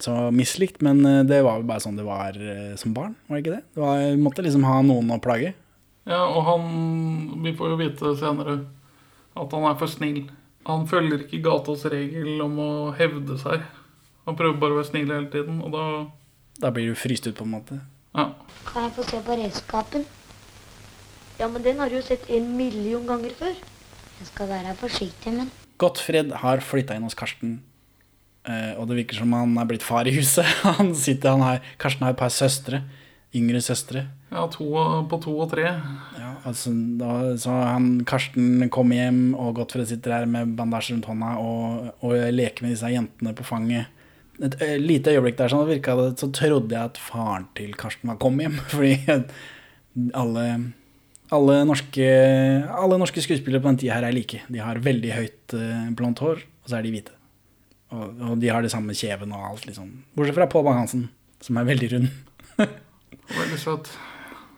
så 0.01 0.15
mislikt, 0.33 0.81
men 0.85 1.01
det 1.29 1.41
var 1.45 1.59
jo 1.61 1.67
bare 1.69 1.83
sånn 1.83 1.97
det 1.97 2.05
var 2.05 2.37
som 2.81 2.95
barn, 2.97 3.13
var 3.27 3.37
det 3.37 3.43
ikke 3.43 3.53
det? 3.53 3.61
Det 3.75 3.83
var, 3.83 4.05
måtte 4.21 4.45
liksom 4.45 4.65
ha 4.65 4.79
noen 4.85 5.13
å 5.13 5.19
plage. 5.21 5.53
Ja, 6.09 6.25
og 6.27 6.43
han 6.43 7.43
Vi 7.43 7.53
får 7.55 7.73
jo 7.73 7.79
vite 7.79 8.15
senere 8.19 8.57
at 9.33 9.53
han 9.55 9.63
er 9.65 9.77
for 9.79 9.89
snill. 9.89 10.27
Han 10.67 10.85
følger 10.87 11.23
ikke 11.25 11.41
gatas 11.43 11.85
regel 11.91 12.41
om 12.43 12.59
å 12.61 12.73
hevde 12.95 13.37
seg. 13.41 13.63
Han 14.27 14.37
prøver 14.39 14.59
bare 14.61 14.75
å 14.75 14.79
være 14.79 14.89
snill 14.91 15.09
hele 15.11 15.31
tiden, 15.33 15.59
og 15.63 15.73
da 15.73 15.85
Da 16.61 16.69
blir 16.71 16.91
du 16.91 16.95
fryst 16.95 17.25
ut, 17.27 17.35
på 17.35 17.47
en 17.47 17.55
måte. 17.55 17.79
Ja. 18.13 18.29
Kan 18.67 18.85
jeg 18.85 18.93
få 18.93 19.03
se 19.09 19.19
på 19.25 19.35
redskapen? 19.39 20.05
Ja, 21.39 21.47
men 21.49 21.63
den 21.65 21.79
har 21.81 21.89
du 21.89 21.97
jo 21.97 22.05
sett 22.05 22.29
en 22.29 22.51
million 22.55 23.07
ganger 23.09 23.33
før. 23.33 23.55
Jeg 24.19 24.29
skal 24.29 24.51
være 24.51 24.75
forsiktig, 24.77 25.33
men 25.33 25.49
Gottfred 25.81 26.31
har 26.43 26.61
flytta 26.63 26.95
inn 26.95 27.03
hos 27.07 27.17
Karsten, 27.17 27.57
eh, 28.45 28.77
og 28.77 28.85
det 28.87 28.99
virker 29.01 29.17
som 29.23 29.33
han 29.33 29.57
er 29.57 29.65
blitt 29.67 29.83
far 29.83 30.07
i 30.07 30.13
huset. 30.13 30.45
Han 30.77 30.93
sitter, 30.95 31.33
han 31.33 31.41
har, 31.41 31.63
Karsten 31.81 32.05
har 32.05 32.13
et 32.13 32.21
par 32.21 32.31
søstre. 32.31 32.83
Yngre 33.33 33.59
søstre. 33.65 34.05
Ja, 34.33 34.43
to 34.49 34.65
på 35.09 35.19
to 35.21 35.33
og 35.43 35.51
tre. 35.51 35.65
Ja, 36.17 36.31
altså, 36.49 36.71
da, 36.99 37.09
så 37.39 37.53
han, 37.53 37.89
Karsten 38.09 38.69
kommer 38.73 38.97
hjem, 38.97 39.21
og 39.37 39.59
Gottfred 39.59 39.89
sitter 39.89 40.17
her 40.17 40.29
med 40.29 40.55
bandasje 40.57 40.95
rundt 40.95 41.09
hånda 41.09 41.33
og, 41.41 41.89
og 42.01 42.15
leker 42.33 42.65
med 42.65 42.73
disse 42.73 42.89
jentene 42.89 43.35
på 43.37 43.45
fanget. 43.45 43.91
Et 44.41 44.55
ø, 44.65 44.69
lite 44.81 45.13
øyeblikk 45.13 45.37
der 45.37 45.51
sånn, 45.53 45.67
virka 45.69 45.93
det, 45.99 46.07
så 46.17 46.31
trodde 46.33 46.73
jeg 46.73 46.81
at 46.81 46.97
faren 46.97 47.45
til 47.57 47.75
Karsten 47.77 48.09
var 48.09 48.17
kommet 48.21 48.47
hjem. 48.47 48.55
Fordi 48.73 48.93
alle, 50.17 50.45
alle, 51.37 51.57
norske, 51.69 52.07
alle 52.73 53.01
norske 53.01 53.21
skuespillere 53.21 53.61
på 53.61 53.69
den 53.69 53.83
tida 53.83 53.99
her 53.99 54.07
er 54.09 54.15
like. 54.15 54.41
De 54.49 54.63
har 54.63 54.81
veldig 54.81 55.11
høyt 55.13 55.57
eh, 55.59 55.91
blondt 55.93 56.23
hår, 56.25 56.41
og 56.41 56.71
så 56.71 56.79
er 56.79 56.87
de 56.87 56.95
hvite. 56.95 57.13
Og, 57.93 58.23
og 58.31 58.41
de 58.41 58.49
har 58.49 58.65
det 58.65 58.73
samme 58.73 58.97
kjeven 58.97 59.35
og 59.37 59.51
alt, 59.51 59.67
liksom. 59.69 59.93
Bortsett 60.17 60.39
fra 60.39 60.49
Pål 60.49 60.65
Bang-Hansen, 60.65 61.05
som 61.45 61.61
er 61.61 61.69
veldig 61.69 61.91
rund. 61.93 62.09
Veldig 63.33 63.57
søt. 63.61 63.87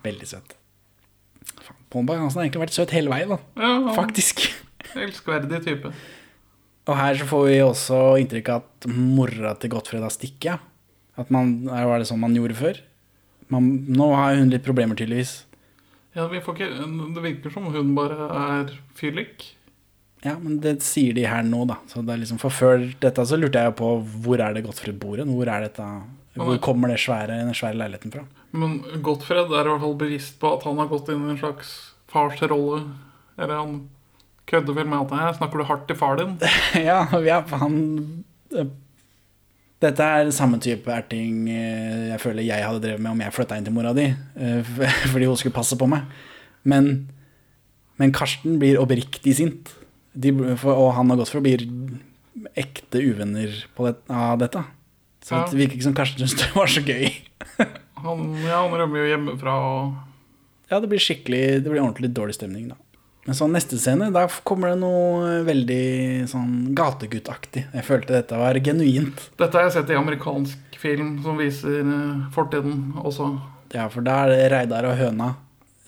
Veldig 0.05 0.29
søt. 0.29 0.55
Faen, 1.55 1.79
Pål 1.93 2.05
Bang-Hansen 2.09 2.41
har 2.41 2.47
egentlig 2.47 2.63
vært 2.65 2.77
søt 2.77 2.93
hele 2.95 3.11
veien, 3.13 3.33
da. 3.33 3.39
Ja, 3.57 3.71
ja. 3.87 3.95
Faktisk. 3.97 4.45
Elskverdig 5.05 5.61
type. 5.65 5.91
Og 6.85 6.99
her 6.99 7.17
så 7.17 7.25
får 7.29 7.45
vi 7.49 7.57
også 7.65 7.99
inntrykk 8.21 8.51
av 8.53 8.65
at 8.65 8.87
mora 8.93 9.55
til 9.57 9.73
Gottfred 9.73 10.05
har 10.05 10.13
stikket. 10.13 10.71
At 11.17 11.31
man, 11.33 11.57
Var 11.65 12.01
det 12.01 12.09
sånn 12.09 12.21
man 12.21 12.35
gjorde 12.35 12.57
før? 12.59 12.81
Man, 13.53 13.69
nå 13.93 14.09
har 14.17 14.37
hun 14.37 14.51
litt 14.53 14.65
problemer, 14.65 14.97
tydeligvis. 14.97 15.43
Ja, 16.15 16.27
vi 16.31 16.41
får 16.43 16.55
ikke, 16.55 16.87
Det 17.15 17.23
virker 17.23 17.53
som 17.53 17.67
hun 17.73 17.93
bare 17.97 18.29
er 18.29 18.73
fyllik. 18.97 19.51
Ja, 20.25 20.37
men 20.41 20.57
det 20.63 20.79
sier 20.81 21.13
de 21.13 21.25
her 21.29 21.43
nå, 21.45 21.65
da. 21.69 21.77
Så 21.91 22.01
det 22.05 22.15
er 22.15 22.21
liksom, 22.23 22.39
for 22.41 22.53
før 22.53 22.85
dette 23.01 23.25
så 23.29 23.37
lurte 23.37 23.61
jeg 23.61 23.75
på 23.77 23.89
hvor 24.25 24.41
er 24.41 24.55
det 24.55 24.63
Gottfred 24.65 24.97
bor 25.01 25.19
hen? 25.21 25.33
Hvor 25.35 25.51
er 25.51 25.67
dette 25.67 25.89
Hvor 26.35 26.57
kommer 26.63 26.91
det 26.91 26.97
svære, 27.03 27.37
den 27.41 27.53
svære 27.55 27.77
leiligheten 27.79 28.13
fra? 28.13 28.25
Men 28.55 28.77
Gottfred 29.03 29.51
er 29.51 29.67
i 29.67 29.71
hvert 29.73 29.83
fall 29.83 29.97
bevisst 29.99 30.37
på 30.41 30.53
at 30.55 30.63
han 30.67 30.79
har 30.81 30.87
gått 30.91 31.09
inn 31.13 31.25
i 31.27 31.33
en 31.33 31.39
slags 31.41 31.73
farsrolle. 32.11 32.81
Eller 33.37 33.59
han 33.59 33.75
kødder 34.47 34.77
vel 34.77 34.87
med 34.87 35.01
at 35.05 35.13
her 35.19 35.37
snakker 35.39 35.59
du 35.61 35.67
hardt 35.67 35.87
til 35.89 35.97
far 35.99 36.19
din? 36.21 36.35
ja, 36.87 37.01
ja, 37.25 37.39
han 37.59 37.75
eh, 38.55 38.69
Dette 39.83 40.05
er 40.07 40.29
samme 40.33 40.57
type 40.63 40.87
erting 40.93 41.49
eh, 41.51 42.11
jeg 42.13 42.21
føler 42.23 42.45
jeg 42.47 42.63
hadde 42.63 42.79
drevet 42.85 43.01
med 43.03 43.11
om 43.11 43.23
jeg 43.25 43.33
flytta 43.35 43.57
inn 43.59 43.65
til 43.67 43.75
mora 43.75 43.91
di. 43.97 44.05
eh, 44.39 44.75
Fordi 45.11 45.27
hun 45.27 45.37
skulle 45.41 45.57
passe 45.57 45.75
på 45.77 45.89
meg. 45.91 46.05
Men, 46.63 46.91
men 47.99 48.13
Karsten 48.15 48.55
blir 48.61 48.79
oppriktig 48.81 49.35
sint. 49.41 49.73
De, 50.15 50.31
og 50.31 50.93
han 50.95 51.11
og 51.11 51.19
Gottfred 51.19 51.43
blir 51.43 51.65
ekte 52.55 53.01
uvenner 53.03 53.51
på 53.75 53.89
det, 53.89 53.97
av 54.09 54.39
dette. 54.39 54.63
Så 55.25 55.35
Ja. 55.35 55.43
det 55.49 55.57
virker 55.59 55.75
ikke 55.79 55.89
som 55.89 55.97
Karsten 55.97 56.21
syntes 56.23 56.39
det 56.45 56.53
var 56.55 56.71
så 56.71 56.81
gøy. 56.85 57.09
Han, 58.05 58.25
ja, 58.43 58.61
han 58.63 58.75
rømmer 58.79 59.01
jo 59.01 59.11
hjemmefra 59.11 59.53
og 59.67 59.93
Ja, 60.71 60.79
det 60.81 60.89
blir 60.91 61.01
skikkelig 61.01 61.43
Det 61.63 61.69
blir 61.69 61.81
ordentlig 61.83 62.11
dårlig 62.15 62.37
stemning, 62.37 62.69
da. 62.73 62.79
Men 63.25 63.37
så 63.37 63.47
neste 63.49 63.79
scene, 63.81 64.11
da 64.13 64.27
kommer 64.45 64.69
det 64.69 64.77
noe 64.83 65.39
veldig 65.47 66.27
sånn 66.29 66.75
gateguttaktig. 66.77 67.63
Jeg 67.73 67.85
følte 67.87 68.13
dette 68.13 68.37
var 68.37 68.59
genuint. 68.61 69.23
Dette 69.41 69.57
har 69.57 69.65
jeg 69.65 69.73
sett 69.79 69.89
i 69.89 69.97
amerikansk 69.97 70.77
film 70.77 71.15
som 71.25 71.39
viser 71.41 71.79
eh, 71.81 72.19
fortiden 72.35 72.91
også. 73.01 73.31
Ja, 73.73 73.87
for 73.89 74.05
da 74.05 74.19
er 74.27 74.35
det 74.35 74.51
Reidar 74.53 74.85
og 74.91 74.99
høna 74.99 75.31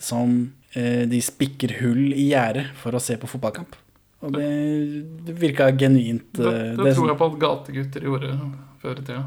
som 0.02 0.34
eh, 0.74 1.04
de 1.10 1.22
spikker 1.22 1.76
hull 1.84 2.08
i 2.10 2.32
gjerdet 2.32 2.72
for 2.82 2.98
å 2.98 3.02
se 3.06 3.20
på 3.22 3.30
fotballkamp. 3.30 3.78
Og 4.26 4.34
det, 4.34 4.48
det 5.28 5.38
virka 5.38 5.70
genuint. 5.78 6.26
Det, 6.34 6.50
det, 6.50 6.88
det 6.88 6.96
tror 6.98 7.12
jeg 7.12 7.20
på 7.22 7.30
at 7.30 7.38
gategutter 7.44 8.08
gjorde 8.10 8.32
før 8.82 8.98
i 8.98 9.04
tida. 9.06 9.24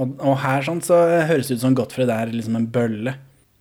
Og, 0.00 0.14
og 0.24 0.38
her 0.40 0.64
sånn 0.64 0.80
så 0.84 0.96
høres 1.28 1.50
det 1.50 1.58
ut 1.58 1.64
som 1.64 1.74
Gottfred 1.76 2.10
er 2.14 2.30
liksom 2.32 2.56
en 2.56 2.68
bølle. 2.72 3.16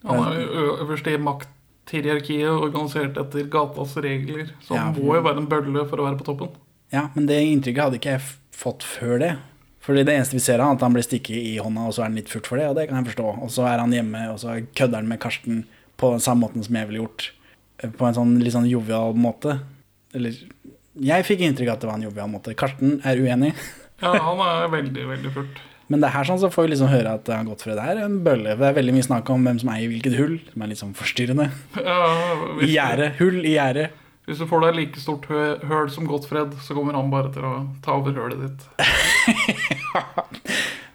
Han 0.08 0.22
er 0.30 0.40
jo 0.46 0.66
øverst 0.86 1.10
i 1.12 1.18
makthierarkiet 1.20 2.48
organisert 2.54 3.18
etter 3.20 3.48
gatas 3.52 3.98
regler. 4.00 4.54
Så 4.64 4.78
han 4.78 4.94
Ja. 4.96 5.02
må 5.04 5.16
jo 5.18 5.24
være 5.26 5.42
en 5.44 5.50
bølle 5.52 5.84
for 5.90 6.00
å 6.00 6.06
være 6.08 6.20
på 6.22 6.28
toppen. 6.30 6.54
Ja, 6.94 7.10
men 7.16 7.26
det 7.28 7.42
inntrykket 7.44 7.84
hadde 7.84 8.00
ikke 8.00 8.14
jeg 8.16 8.22
fått 8.56 8.86
før 8.88 9.20
det. 9.20 9.34
Fordi 9.84 10.04
det 10.06 10.14
eneste 10.16 10.36
vi 10.38 10.44
ser 10.44 10.60
av 10.60 10.68
han, 10.68 10.76
er 10.76 10.80
at 10.80 10.86
han 10.86 10.94
blir 10.96 11.06
stikket 11.08 11.36
i 11.40 11.58
hånda, 11.58 11.88
og 11.88 11.94
så 11.96 12.02
er 12.04 12.10
han 12.10 12.16
litt 12.20 12.30
furt 12.30 12.48
for 12.48 12.58
det, 12.60 12.68
og 12.70 12.76
det 12.78 12.88
kan 12.90 13.00
jeg 13.04 13.12
forstå. 13.14 13.28
Og 13.44 13.50
så 13.54 13.66
er 13.68 13.80
han 13.80 13.92
hjemme, 13.96 14.24
og 14.34 14.40
så 14.42 14.56
kødder 14.76 15.00
han 15.02 15.08
med 15.08 15.20
Karsten 15.24 15.64
på 15.98 16.12
den 16.14 16.20
samme 16.24 16.46
måten 16.46 16.64
som 16.64 16.76
jeg 16.76 16.88
ville 16.90 17.04
gjort. 17.04 17.32
På 17.98 18.08
en 18.10 18.14
sånn 18.18 18.34
litt 18.44 18.54
sånn 18.54 18.70
jovial 18.70 19.14
måte. 19.16 19.60
Eller 20.14 20.36
Jeg 21.00 21.24
fikk 21.24 21.40
inntrykk 21.46 21.70
av 21.70 21.74
at 21.78 21.82
det 21.82 21.88
var 21.88 21.96
en 22.00 22.08
jovial 22.10 22.28
måte. 22.30 22.56
Karsten 22.56 23.00
er 23.08 23.16
uenig. 23.22 23.54
Ja, 24.02 24.14
han 24.20 24.40
er 24.44 24.68
veldig, 24.72 25.06
veldig 25.08 25.32
furt. 25.34 25.60
Men 25.90 25.98
det 26.04 26.08
er 26.10 26.14
her 26.20 26.28
sånn 26.30 26.38
så 26.42 26.52
får 26.54 26.64
vi 26.68 26.72
liksom 26.76 26.92
høre 26.92 27.16
at 27.18 27.26
han 27.34 27.48
Gottfred 27.50 27.80
er 27.82 27.96
en 28.04 28.20
bølle. 28.26 28.54
Det 28.60 28.66
er 28.68 28.76
veldig 28.78 28.94
mye 28.94 29.08
snakk 29.08 29.26
om 29.34 29.42
hvem 29.48 29.58
som 29.62 29.72
eier 29.74 29.90
hvilket 29.90 30.18
hull, 30.20 30.36
som 30.52 30.62
er 30.62 30.70
litt 30.70 30.82
sånn 30.84 30.94
forstyrrende. 30.98 31.48
Ja, 31.82 31.98
I 32.62 32.70
gjerdet. 32.76 33.10
Hull 33.22 33.40
i 33.42 33.56
gjerdet. 33.56 33.88
hvis 34.30 34.38
du 34.38 34.46
får 34.46 34.62
deg 34.68 34.76
like 34.78 35.00
stort 35.02 35.26
hø 35.32 35.40
høl 35.66 35.90
som 35.90 36.06
Gottfred, 36.06 36.54
så 36.62 36.76
kommer 36.78 36.94
han 36.94 37.10
bare 37.10 37.32
til 37.34 37.42
å 37.50 37.66
ta 37.82 37.98
over 37.98 38.14
hølet 38.14 38.46
ditt. 38.46 38.62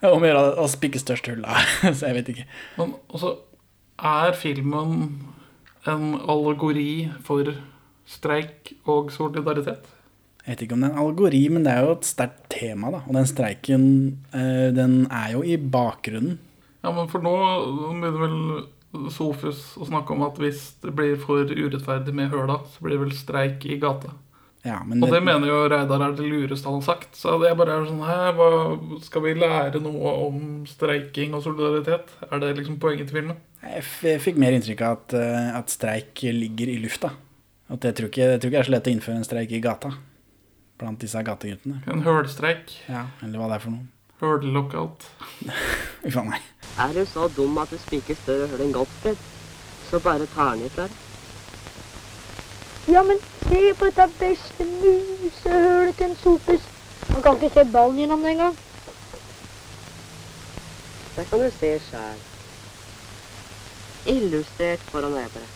Om 0.05 0.21
å 0.23 0.29
gjøre 0.29 0.43
å 0.63 0.69
spikke 0.71 1.01
størst 1.03 1.27
hull, 1.33 1.43
da. 1.43 1.59
Så 1.97 2.07
jeg 2.11 2.15
vet 2.21 2.29
ikke. 2.35 2.45
Men 2.79 2.93
altså, 3.09 3.31
er 3.99 4.37
filmen 4.39 4.91
en 5.91 6.05
allegori 6.31 7.09
for 7.27 7.51
streik 8.07 8.77
og 8.87 9.11
solidaritet? 9.15 9.89
Jeg 10.45 10.59
vet 10.59 10.63
ikke 10.67 10.77
om 10.77 10.83
det 10.85 10.91
er 10.91 10.99
en 10.99 11.05
algori, 11.07 11.43
men 11.49 11.65
det 11.65 11.73
er 11.73 11.87
jo 11.87 11.93
et 11.95 12.05
sterkt 12.05 12.43
tema, 12.53 12.91
da. 12.93 12.99
Og 13.09 13.17
den 13.17 13.29
streiken, 13.29 13.85
eh, 14.37 14.69
den 14.77 15.07
er 15.09 15.31
jo 15.33 15.41
i 15.41 15.57
bakgrunnen. 15.57 16.37
Ja, 16.85 16.93
men 16.93 17.09
for 17.09 17.25
nå 17.25 17.33
begynner 18.03 18.21
vel 18.21 19.09
Sofus 19.11 19.73
å 19.81 19.89
snakke 19.89 20.13
om 20.15 20.23
at 20.23 20.37
hvis 20.39 20.77
det 20.85 20.93
blir 20.95 21.17
for 21.19 21.49
urettferdig 21.49 22.13
med 22.15 22.31
høla, 22.31 22.61
så 22.71 22.85
blir 22.85 22.95
det 22.95 23.07
vel 23.07 23.17
streik 23.17 23.65
i 23.67 23.81
gata. 23.81 24.13
Ja, 24.65 24.79
men 24.85 25.03
Og 25.03 25.11
det 25.13 25.23
mener 25.25 25.49
jo 25.49 25.65
Reidar 25.69 26.01
er 26.01 26.15
det 26.17 26.29
lureste 26.29 26.69
han 26.69 26.79
har 26.79 26.87
sagt. 26.87 27.17
Så 27.17 27.35
det 27.41 27.51
er 27.51 27.59
bare 27.59 27.83
sånn 27.85 28.05
Hæ, 28.05 28.31
hva, 28.37 28.49
skal 29.05 29.25
vi 29.27 29.35
lære 29.37 29.81
noe 29.85 30.15
om 30.29 30.39
streiking 30.69 31.35
og 31.37 31.45
solidaritet? 31.45 32.15
Er 32.31 32.41
det 32.41 32.55
liksom 32.61 32.79
poenget 32.81 33.11
til 33.11 33.21
filmen? 33.21 33.43
Jeg 33.65 33.85
jeg 34.05 34.23
fikk 34.25 34.41
mer 34.41 34.57
inntrykk 34.57 34.81
av 34.87 34.97
at, 35.01 35.15
eh, 35.21 35.53
at 35.59 35.73
streik 35.73 36.21
ligger 36.21 36.69
i 36.69 36.81
lufta. 36.81 37.13
At 37.69 37.85
jeg 37.85 37.97
tror, 37.97 38.13
ikke, 38.13 38.31
jeg 38.31 38.41
tror 38.41 38.51
ikke 38.53 38.57
det 38.57 38.65
er 38.65 38.71
så 38.71 38.77
lett 38.77 38.89
å 38.89 38.95
innføre 38.95 39.21
en 39.21 39.31
streik 39.33 39.53
i 39.53 39.65
gata 39.65 39.93
blant 40.79 41.01
disse 41.01 41.23
gateguttene. 41.23 41.81
En 41.91 42.03
hølstrekk. 42.07 42.73
Ja, 42.89 43.07
eller 43.23 43.41
hva 43.41 43.51
det 43.53 43.59
er 43.59 43.65
for 43.65 43.77
noe. 43.77 43.87
Hølelockout. 44.21 45.07
Uff 46.07 46.19
a 46.21 46.25
meg. 46.27 46.43
Er 46.81 46.93
du 46.97 47.05
så 47.07 47.29
dum 47.37 47.59
at 47.63 47.71
du 47.71 47.79
spiker 47.79 48.19
større 48.19 48.49
høl 48.51 48.65
enn 48.65 48.75
Gottfred, 48.75 49.19
så 49.89 50.01
bare 50.03 50.27
tar 50.35 50.55
den 50.55 50.67
ifra 50.67 50.89
deg. 50.89 51.01
Ja, 52.91 53.01
men 53.07 53.21
se 53.47 53.61
på 53.79 53.89
dette 53.89 54.09
beste 54.19 54.65
musehølet 54.69 55.97
til 55.97 56.11
en 56.11 56.17
sopus. 56.21 56.67
Han 57.11 57.23
kan 57.25 57.39
ikke 57.39 57.55
se 57.55 57.65
ballen 57.73 58.01
gjennom 58.03 58.25
det 58.25 58.35
engang. 58.35 58.57
Det 61.17 61.27
kan 61.31 61.45
du 61.45 61.51
se 61.55 61.71
sjæl. 61.87 62.25
Illustrert 64.17 64.83
foran 64.91 65.17
øyet 65.17 65.33
på 65.33 65.45
deg. 65.45 65.55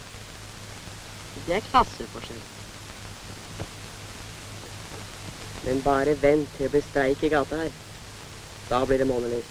Det 1.46 1.56
er 1.56 1.66
klasseforskjell. 1.70 2.57
Men 5.68 5.82
bare 5.84 6.16
vent 6.16 6.48
til 6.56 6.64
det 6.64 6.72
blir 6.72 6.84
streik 6.86 7.22
i 7.26 7.28
gata 7.28 7.58
her. 7.60 7.72
Da 8.70 8.80
blir 8.88 9.02
det 9.02 9.08
månelys. 9.08 9.48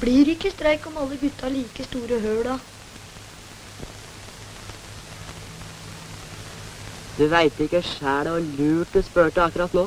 Blir 0.00 0.28
ikke 0.34 0.50
streik 0.50 0.88
om 0.90 0.98
alle 1.00 1.18
gutta 1.20 1.48
like 1.48 1.86
store 1.86 2.18
høl, 2.20 2.40
da? 2.48 2.56
Du 7.16 7.24
veit 7.32 7.62
ikke 7.62 7.80
sjæl 7.80 8.28
hvor 8.28 8.42
lurt 8.58 8.90
du 8.92 9.00
spurte 9.06 9.40
akkurat 9.40 9.78
nå. 9.78 9.86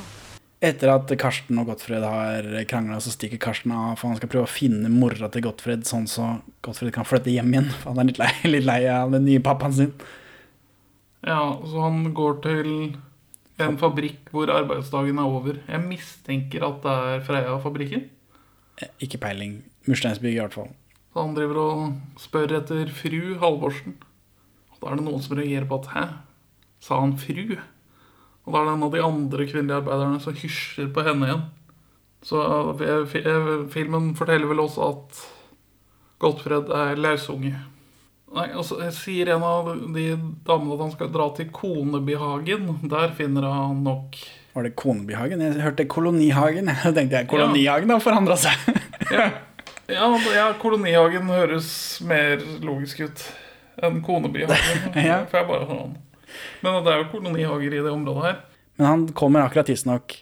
Etter 0.66 0.90
at 0.92 1.12
Karsten 1.20 1.60
og 1.62 1.70
Gottfred 1.70 2.04
har 2.04 2.48
krangla, 2.68 2.98
så 3.04 3.14
stikker 3.14 3.40
Karsten 3.40 3.76
av, 3.76 4.00
for 4.00 4.10
han 4.10 4.18
skal 4.20 4.32
prøve 4.32 4.48
å 4.48 4.52
finne 4.52 4.90
mora 4.92 5.30
til 5.32 5.46
Gottfred, 5.46 5.86
sånn 5.88 6.08
så 6.10 6.40
Gottfred 6.66 6.96
kan 6.96 7.08
flytte 7.08 7.32
hjem 7.36 7.54
igjen. 7.54 7.70
For 7.84 7.92
han 7.92 8.02
er 8.02 8.10
litt 8.10 8.20
lei, 8.24 8.32
litt 8.56 8.68
lei 8.68 8.80
av 8.92 9.14
den 9.14 9.28
nye 9.28 9.44
pappaen 9.44 9.76
sin. 9.76 9.94
Ja, 11.28 11.60
så 11.68 11.86
han 11.86 12.02
går 12.16 12.42
til 12.48 12.74
en 13.68 13.78
fabrikk 13.82 14.30
hvor 14.32 14.50
arbeidsdagen 14.54 15.18
er 15.20 15.28
over. 15.28 15.58
Jeg 15.68 15.82
mistenker 15.88 16.64
at 16.68 16.82
det 16.86 16.94
er 17.14 17.24
Freia-fabrikken. 17.28 18.06
Eh, 18.82 18.88
Ikke 19.04 19.18
peiling. 19.20 19.58
Mursteinsbygg, 19.88 20.36
i 20.38 20.40
hvert 20.40 20.54
fall. 20.56 20.70
Så 21.14 21.24
han 21.26 21.36
driver 21.36 21.58
og 21.58 22.20
spør 22.22 22.54
etter 22.60 22.90
fru 22.94 23.36
Halvorsen. 23.42 23.96
Og 24.72 24.80
da 24.84 24.92
er 24.92 25.00
det 25.00 25.06
noen 25.10 25.22
som 25.26 25.36
reagerer 25.38 25.66
på 25.68 25.80
at 25.82 25.90
Hæ? 25.96 26.04
Sa 26.80 27.00
han 27.02 27.18
fru? 27.20 27.58
Og 28.46 28.54
da 28.54 28.62
er 28.62 28.66
det 28.70 28.76
en 28.78 28.84
av 28.88 28.94
de 28.94 29.02
andre 29.04 29.46
kvinnelige 29.50 29.82
arbeiderne 29.82 30.22
som 30.24 30.34
hysjer 30.38 30.88
på 30.96 31.04
henne 31.06 31.28
igjen. 31.28 31.44
Så 32.24 32.40
eh, 32.80 33.04
fi- 33.12 33.26
filmen 33.74 34.14
forteller 34.16 34.48
vel 34.52 34.64
også 34.64 34.88
at 34.94 35.20
Gottfred 36.20 36.70
er 36.76 36.96
lausunge. 37.00 37.56
Nei, 38.30 38.46
altså, 38.54 38.78
jeg 38.84 38.94
sier 38.94 39.32
en 39.34 39.44
av 39.46 39.72
de 39.96 40.12
damene 40.46 40.76
at 40.76 40.84
han 40.84 40.92
skal 40.94 41.10
dra 41.14 41.26
til 41.38 41.48
Konebyhagen. 41.54 42.68
Der 42.92 43.16
finner 43.18 43.48
han 43.50 43.82
nok 43.86 44.20
Var 44.54 44.68
det 44.68 44.76
Konebyhagen? 44.78 45.42
Jeg 45.42 45.64
hørte 45.64 45.88
Kolonihagen. 45.90 46.70
Da 46.84 46.94
tenkte 46.94 47.24
jeg, 47.24 47.30
Kolonihagen 47.32 47.94
har 47.96 48.04
forandra 48.04 48.38
seg. 48.40 48.56
Ja, 49.10 49.26
ja, 49.90 50.06
ja, 50.36 50.44
Kolonihagen 50.62 51.32
høres 51.34 51.70
mer 52.06 52.44
logisk 52.62 53.00
ut 53.08 53.24
enn 53.82 54.04
Konebyhagen. 54.06 54.94
Ja. 55.10 55.24
For 55.32 55.42
jeg 55.42 55.50
bare 55.50 55.70
sånn. 55.72 55.98
Men 56.62 56.84
det 56.86 56.94
er 56.94 57.02
jo 57.02 57.10
kolonihager 57.16 57.74
i 57.74 57.82
det 57.82 57.90
området 57.90 58.26
her. 58.28 58.36
Men 58.78 58.86
han 58.86 59.06
kommer 59.18 59.42
akkurat 59.42 59.66
tidsnok 59.72 60.14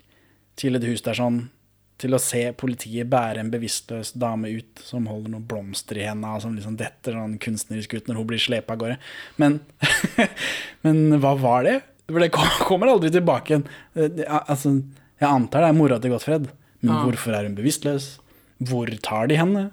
til 0.57 0.79
et 0.79 0.85
hus 0.87 1.03
der 1.03 1.17
sånn 1.19 1.49
til 1.97 2.13
å 2.13 2.19
se 2.21 2.43
politiet 2.57 3.09
bære 3.09 3.41
en 3.41 3.49
bevisstløs 3.53 4.11
dame 4.19 4.51
ut 4.53 4.81
som 4.85 5.07
holder 5.09 5.33
noen 5.33 5.45
blomster 5.49 5.97
i 5.97 6.05
og 6.11 6.41
som 6.43 6.53
liksom 6.55 6.75
detter 6.77 7.15
sånn 7.17 7.37
kunstnerisk 7.41 7.95
ut 7.97 8.07
når 8.09 8.19
hun 8.19 8.27
blir 8.29 8.41
slepa 8.41 8.75
av 8.75 8.81
gårde. 8.83 8.97
Men, 9.41 9.59
men 10.85 11.17
hva 11.21 11.33
var 11.41 11.65
det? 11.67 11.79
For 12.07 12.23
det 12.23 12.29
kommer 12.63 12.91
aldri 12.93 13.09
tilbake 13.11 13.55
igjen. 13.55 13.65
Eh, 13.97 14.23
Altså, 14.47 14.75
jeg 15.19 15.27
antar 15.29 15.65
det 15.65 15.71
er 15.73 15.77
mora 15.79 15.97
til 15.99 16.13
Gottfred, 16.13 16.47
men 16.81 16.93
Ja. 16.93 17.01
hvorfor 17.03 17.33
er 17.35 17.43
hun 17.49 17.57
bevisstløs? 17.57 18.19
Hvor 18.63 18.87
tar 19.01 19.27
de 19.27 19.35
henne? 19.41 19.71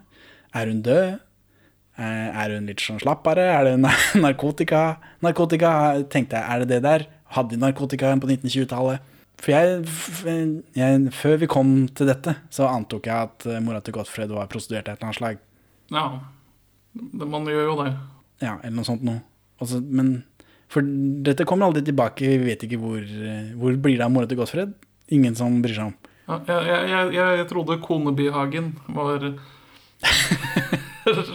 Er 0.55 0.67
hun 0.67 0.83
død? 0.83 1.21
Eh, 1.99 2.29
Er 2.45 2.57
hun 2.57 2.67
litt 2.67 2.81
sånn 2.81 3.01
slappere? 3.01 3.45
Er 3.53 3.65
det 3.65 3.79
narkotika? 4.27 4.97
Narkotika, 5.23 6.03
tenkte 6.11 6.41
jeg, 6.41 6.45
er 6.49 6.59
det 6.65 6.69
det 6.69 6.83
der? 6.83 7.07
Hadde 7.37 7.51
de 7.55 7.61
narkotika 7.63 8.17
på 8.19 8.27
1920-tallet? 8.33 9.01
For 9.43 9.51
jeg, 9.53 9.83
jeg, 10.79 11.01
før 11.13 11.35
vi 11.43 11.49
kom 11.51 11.73
til 11.97 12.07
dette, 12.09 12.33
så 12.55 12.69
antok 12.71 13.09
jeg 13.11 13.19
at 13.29 13.47
eh, 13.51 13.61
mora 13.65 13.81
til 13.85 13.95
Gottfred 13.97 14.31
var 14.33 14.49
prostituert 14.53 14.89
av 14.89 14.93
et 14.95 14.99
eller 15.03 15.11
annet 15.11 15.19
slag. 15.19 15.37
Ja, 15.93 16.05
det, 16.95 17.27
man 17.29 17.49
gjør 17.51 17.67
jo 17.67 17.75
det. 17.83 17.91
Ja, 18.45 18.55
eller 18.61 18.77
noe 18.79 18.89
sånt 18.89 19.05
noe. 19.07 19.21
Altså, 19.63 19.77
men 19.83 20.09
For 20.73 20.81
dette 21.27 21.47
kommer 21.47 21.65
aldri 21.69 21.83
tilbake. 21.87 22.27
Vi 22.27 22.49
vet 22.49 22.65
ikke 22.67 22.81
hvor, 22.83 23.03
eh, 23.03 23.53
hvor 23.59 23.73
blir 23.77 23.97
det 23.99 24.07
av 24.07 24.13
mora 24.15 24.27
til 24.31 24.39
Gottfred. 24.41 24.71
Ingen 25.13 25.35
som 25.39 25.61
bryr 25.63 25.77
seg 25.77 25.87
om. 25.91 25.97
Ja, 26.25 26.35
jeg, 26.49 26.59
jeg, 26.71 26.81
jeg, 27.19 27.29
jeg 27.43 27.49
trodde 27.51 27.83
Konebyhagen 27.85 28.67
var 28.97 29.19
et 29.29 29.37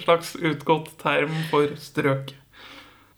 slags 0.02 0.30
utgått 0.34 0.90
term 1.02 1.34
for 1.52 1.66
strøk. 1.78 2.28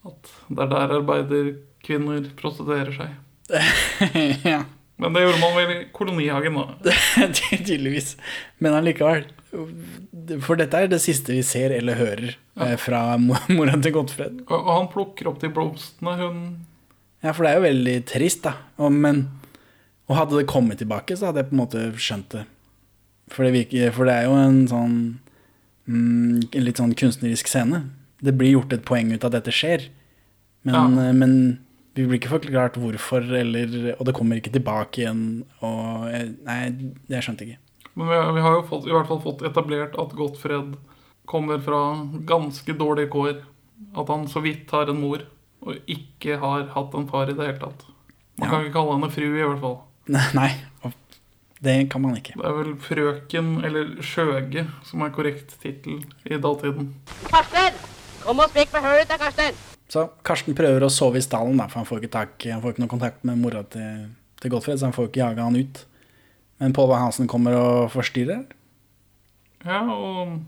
At 0.03 0.21
det 0.49 0.61
er 0.65 0.69
der 0.73 0.95
arbeiderkvinner 0.99 2.21
prostituerer 2.39 2.93
seg. 2.97 3.09
ja. 4.53 4.61
Men 5.01 5.15
det 5.15 5.23
gjorde 5.23 5.39
man 5.41 5.55
vel 5.57 5.71
i 5.73 5.77
kolonihagen, 5.95 6.57
da. 6.59 6.93
Tydeligvis. 7.39 8.15
Men 8.61 8.75
allikevel. 8.77 9.23
For 10.45 10.59
dette 10.59 10.77
er 10.85 10.91
det 10.91 10.99
siste 11.03 11.33
vi 11.33 11.41
ser 11.43 11.73
eller 11.75 11.97
hører 11.99 12.27
ja. 12.35 12.67
fra 12.79 12.99
mo- 13.19 13.39
mora 13.57 13.73
til 13.81 13.95
Gottfred. 13.95 14.43
Og, 14.45 14.57
og 14.59 14.69
han 14.75 14.89
plukker 14.93 15.31
opp 15.31 15.39
de 15.41 15.49
blomstene 15.51 16.13
hun 16.21 16.43
Ja, 17.25 17.33
for 17.33 17.43
det 17.45 17.51
er 17.51 17.57
jo 17.59 17.65
veldig 17.65 17.95
trist, 18.09 18.43
da. 18.45 18.53
Og, 18.81 18.93
men, 18.93 19.23
og 20.07 20.15
hadde 20.19 20.37
det 20.39 20.47
kommet 20.49 20.79
tilbake, 20.81 21.17
så 21.17 21.29
hadde 21.29 21.43
jeg 21.43 21.49
på 21.51 21.57
en 21.57 21.63
måte 21.63 21.83
skjønt 22.01 22.29
det. 22.37 22.45
For 23.31 23.45
det, 23.47 23.51
virker, 23.57 23.91
for 23.95 24.07
det 24.09 24.15
er 24.21 24.25
jo 24.29 24.37
en 24.37 24.61
sånn 24.69 24.95
mm, 25.87 26.47
litt 26.61 26.79
sånn 26.81 26.93
kunstnerisk 26.99 27.49
scene. 27.51 27.83
Det 28.21 28.33
blir 28.37 28.53
gjort 28.55 28.73
et 28.77 28.85
poeng 28.87 29.11
ut 29.13 29.23
av 29.23 29.31
at 29.31 29.37
dette 29.39 29.53
skjer. 29.55 29.85
Men, 30.67 30.75
Ja. 30.77 31.09
eh, 31.09 31.13
men 31.17 31.35
vi 31.93 32.05
blir 32.05 32.19
ikke 32.21 32.31
forklart 32.37 32.79
hvorfor, 32.79 33.25
eller, 33.35 33.75
og 33.97 34.05
det 34.07 34.15
kommer 34.15 34.39
ikke 34.39 34.53
tilbake 34.53 35.03
igjen. 35.03 35.25
Og 35.59 36.07
nei, 36.47 36.59
jeg 37.11 37.25
skjønte 37.25 37.47
ikke. 37.47 37.59
Men 37.99 38.07
vi, 38.07 38.19
vi 38.37 38.45
har 38.45 38.55
jo 38.55 38.65
fått, 38.69 38.87
i 38.87 38.95
hvert 38.95 39.09
fall 39.09 39.21
fått 39.23 39.43
etablert 39.47 39.97
at 39.99 40.15
Gottfred 40.15 40.77
kommer 41.27 41.59
fra 41.63 41.81
ganske 42.27 42.75
dårlige 42.79 43.11
kår. 43.11 43.41
At 43.97 44.11
han 44.13 44.27
så 44.31 44.43
vidt 44.43 44.71
har 44.71 44.91
en 44.91 45.01
mor, 45.03 45.25
og 45.65 45.91
ikke 45.91 46.37
har 46.39 46.69
hatt 46.75 46.95
en 46.95 47.09
far 47.11 47.31
i 47.31 47.35
det 47.35 47.49
hele 47.49 47.59
tatt. 47.59 47.87
Man 48.39 48.49
kan 48.49 48.63
ikke 48.63 48.77
kalle 48.77 48.95
henne 48.95 49.11
fru, 49.11 49.27
i 49.27 49.43
hvert 49.43 49.63
fall. 49.63 49.79
Nei, 50.39 50.51
det 51.61 51.75
kan 51.91 52.01
man 52.01 52.15
ikke. 52.17 52.33
Det 52.39 52.47
er 52.47 52.55
vel 52.57 52.71
frøken, 52.81 53.51
eller 53.67 53.91
skjøge, 54.05 54.63
som 54.87 55.03
er 55.05 55.11
korrekt 55.13 55.53
tittel 55.61 55.99
i 56.25 56.39
datiden. 56.41 56.95
Karsten! 57.27 57.83
Kom 58.23 58.41
og 58.41 58.49
spikk 58.53 58.73
med 58.73 58.87
hølet 58.87 59.11
da, 59.11 59.19
Karsten! 59.21 59.70
Så 59.91 60.05
Karsten 60.23 60.55
prøver 60.55 60.85
å 60.85 60.91
sove 60.93 61.19
i 61.19 61.25
stallen, 61.25 61.57
da, 61.59 61.67
for 61.67 61.81
han 61.81 61.87
får 61.89 61.99
ikke, 61.99 62.13
tak, 62.13 62.35
han 62.47 62.61
får 62.63 62.73
ikke 62.73 62.83
noen 62.85 62.93
kontakt 62.93 63.25
med 63.27 63.41
mora 63.41 63.65
til, 63.67 64.05
til 64.39 64.53
Godfred, 64.53 64.79
så 64.79 64.87
han 64.87 64.95
får 64.95 65.09
ikke 65.09 65.19
jaga 65.19 65.47
han 65.49 65.59
ut. 65.59 65.81
Men 66.61 66.75
Pål 66.77 66.93
Hansen 66.95 67.27
kommer 67.27 67.57
og 67.57 67.89
forstyrrer. 67.91 68.45
Ja, 69.65 69.81
og 69.91 70.39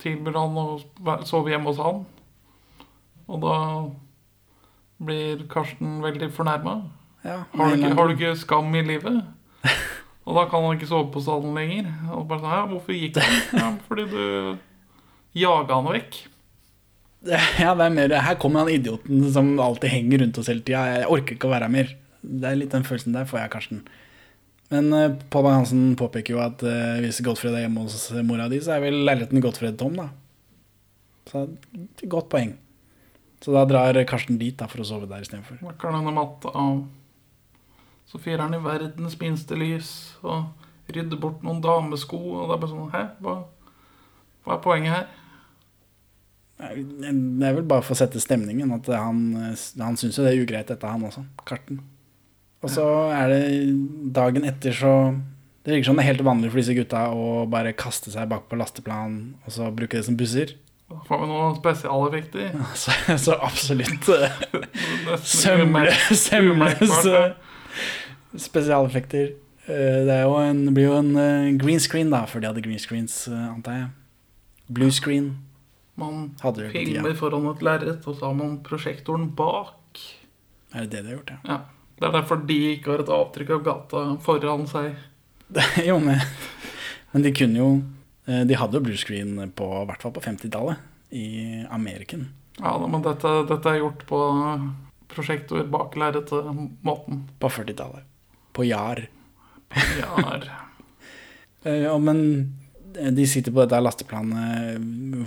tilbyr 0.00 0.38
han 0.38 0.60
å 0.62 0.66
sove 1.26 1.50
hjemme 1.50 1.72
hos 1.72 1.82
han. 1.82 2.04
Og 3.30 3.42
da 3.42 3.56
blir 5.00 5.44
Karsten 5.50 5.98
veldig 6.04 6.30
fornærma. 6.36 6.76
Ja, 7.24 7.42
har, 7.56 7.76
har 7.82 8.08
du 8.08 8.14
ikke 8.14 8.34
skam 8.38 8.70
i 8.78 8.84
livet? 8.84 9.20
Og 10.28 10.36
da 10.36 10.44
kan 10.48 10.62
han 10.62 10.76
ikke 10.76 10.88
sove 10.88 11.08
på 11.12 11.20
stallen 11.24 11.56
lenger. 11.56 11.88
Og 12.14 12.28
bare 12.30 12.44
sånn, 12.44 12.54
ja, 12.54 12.64
hvorfor 12.70 12.96
gikk 12.96 13.16
du? 13.16 13.22
Ja, 13.60 13.70
fordi 13.88 14.06
du 14.12 14.20
jaga 15.36 15.80
han 15.80 15.90
vekk. 15.90 16.20
Ja, 17.60 17.74
hvem 17.76 17.98
er 18.00 18.12
det? 18.12 18.20
Her 18.24 18.38
kommer 18.40 18.64
han 18.64 18.72
idioten 18.72 19.26
som 19.32 19.52
alltid 19.60 19.92
henger 19.92 20.22
rundt 20.24 20.38
oss 20.40 20.48
hele 20.48 20.64
tida. 20.64 20.84
Jeg 20.94 21.10
orker 21.12 21.36
ikke 21.36 21.50
å 21.50 21.52
være 21.52 21.68
her 21.68 21.74
mer. 21.74 21.90
Det 22.20 22.48
er 22.48 22.56
litt 22.60 22.72
den 22.72 22.86
følelsen 22.86 23.16
der 23.16 23.28
får 23.28 23.42
jeg, 23.42 23.52
Karsten. 23.52 23.82
Men 24.70 24.92
uh, 24.94 25.18
Paul 25.32 25.44
Bang-Hansen 25.46 25.96
påpeker 25.98 26.36
jo 26.36 26.42
at 26.44 26.62
uh, 26.62 27.00
hvis 27.02 27.20
Godfred 27.26 27.56
er 27.56 27.66
hjemme 27.66 27.84
hos 27.84 28.08
mora 28.26 28.46
di, 28.52 28.60
så 28.62 28.76
er 28.76 28.84
vel 28.84 29.00
leiligheten 29.02 29.42
Godfred 29.42 29.78
tom, 29.80 29.98
da. 29.98 30.10
Så 31.30 31.46
godt 32.10 32.30
poeng. 32.32 32.54
Så 33.40 33.54
da 33.56 33.64
drar 33.68 33.96
Karsten 34.08 34.38
dit 34.40 34.56
da, 34.60 34.68
for 34.70 34.84
å 34.84 34.86
sove 34.86 35.08
der 35.10 35.24
istedenfor. 35.24 35.60
Vakker 35.64 35.96
denne 35.96 36.12
matta 36.14 36.52
av. 36.54 36.82
Så 38.10 38.18
fyrer 38.20 38.44
han 38.44 38.56
i 38.56 38.62
verdens 38.62 39.16
minste 39.20 39.56
lys 39.58 39.90
og 40.26 40.50
rydder 40.90 41.18
bort 41.20 41.44
noen 41.46 41.62
damesko. 41.64 42.18
Og 42.18 42.50
det 42.50 42.56
er 42.56 42.62
bare 42.62 42.72
sånn 42.72 42.92
Hæ? 42.94 43.02
Hva, 43.24 43.36
hva 44.44 44.56
er 44.56 44.64
poenget 44.64 44.96
her? 44.96 45.08
Det 46.60 47.46
er 47.48 47.54
vel 47.56 47.64
bare 47.68 47.82
for 47.82 47.96
å 47.96 48.00
sette 48.02 48.20
stemningen 48.22 48.70
at 48.76 48.88
han, 48.92 49.20
han 49.80 49.96
syns 50.00 50.18
jo 50.18 50.26
det 50.26 50.34
er 50.34 50.42
ugreit, 50.44 50.68
dette, 50.68 50.86
han 50.86 51.06
også. 51.08 51.24
Karten. 51.48 51.80
Og 52.60 52.68
så 52.72 52.84
er 53.16 53.30
det 53.32 53.44
dagen 54.12 54.44
etter 54.44 54.74
så 54.76 54.90
Det 55.64 55.72
virker 55.72 55.88
som 55.88 55.96
det 55.96 56.02
er 56.04 56.10
helt 56.10 56.24
vanlig 56.26 56.50
for 56.52 56.60
disse 56.60 56.74
gutta 56.76 57.06
å 57.16 57.46
bare 57.48 57.72
kaste 57.76 58.12
seg 58.12 58.28
bak 58.28 58.46
på 58.50 58.58
lasteplan 58.60 59.14
og 59.46 59.52
så 59.54 59.70
bruke 59.72 59.96
det 59.96 60.04
som 60.08 60.16
busser. 60.20 60.52
Da 60.90 60.98
får 61.06 61.20
vi 61.22 61.26
noen 61.30 61.56
spesialeffekter. 61.56 62.54
Så, 62.82 62.94
så 63.22 63.36
absolutt 63.46 64.08
sømløse 66.20 67.12
spesialeffekter. 68.36 69.30
Eh, 69.68 70.00
Det 70.06 70.16
er 70.16 70.22
jo 70.24 70.34
en, 70.40 70.64
blir 70.74 70.88
jo 70.88 70.96
en 70.98 71.12
eh, 71.16 71.52
green 71.60 71.80
screen, 71.80 72.10
da, 72.10 72.24
før 72.26 72.42
de 72.42 72.50
hadde 72.50 72.64
green 72.64 72.80
screens, 72.82 73.28
eh, 73.28 73.46
antar 73.54 73.76
jeg. 73.76 73.88
Blue 74.70 74.90
screen. 74.90 75.32
Man 76.00 76.30
på 76.40 76.54
filmer 76.72 77.14
foran 77.18 77.50
et 77.52 77.62
lerret, 77.66 78.06
og 78.08 78.16
så 78.16 78.30
har 78.30 78.38
man 78.38 78.58
prosjektoren 78.66 79.28
bak. 79.36 80.00
Er 80.72 80.86
det 80.86 80.90
det 80.94 81.04
de 81.04 81.12
har 81.12 81.18
gjort, 81.18 81.32
ja? 81.36 81.40
Ja. 81.52 81.60
Det 82.00 82.08
er 82.08 82.14
derfor 82.16 82.40
de 82.48 82.56
ikke 82.72 82.94
har 82.94 83.02
et 83.02 83.10
avtrykk 83.12 83.50
av 83.58 83.64
gata 83.66 84.02
foran 84.24 84.62
seg. 84.70 84.94
jo, 85.88 85.98
men, 86.00 86.22
men 87.12 87.24
de 87.26 87.32
kunne 87.34 87.58
jo 87.58 87.70
eh, 88.30 88.44
De 88.46 88.54
hadde 88.56 88.78
jo 88.78 88.84
blue 88.86 88.96
screen 89.00 89.34
på, 89.58 89.66
i 89.82 89.88
hvert 89.90 90.04
fall 90.06 90.14
på 90.16 90.22
50-tallet 90.24 90.86
i 91.10 91.26
Ameriken. 91.74 92.28
Ja, 92.60 92.76
men 92.86 93.02
dette, 93.04 93.32
dette 93.50 93.72
er 93.72 93.82
gjort 93.82 94.06
på 94.08 94.20
prosjektor 95.10 95.64
bak 95.68 95.96
lerretet-måten. 95.98 97.24
På 97.42 97.50
40-tallet. 97.50 98.06
På 98.56 98.64
Jar. 98.64 99.06
Jar. 100.00 100.50
Eh, 101.60 101.82
Ja, 101.84 101.98
men 102.00 102.56
de 102.90 103.26
sitter 103.28 103.54
på 103.54 103.62
dette 103.62 103.80
lasteplanet. 103.80 104.80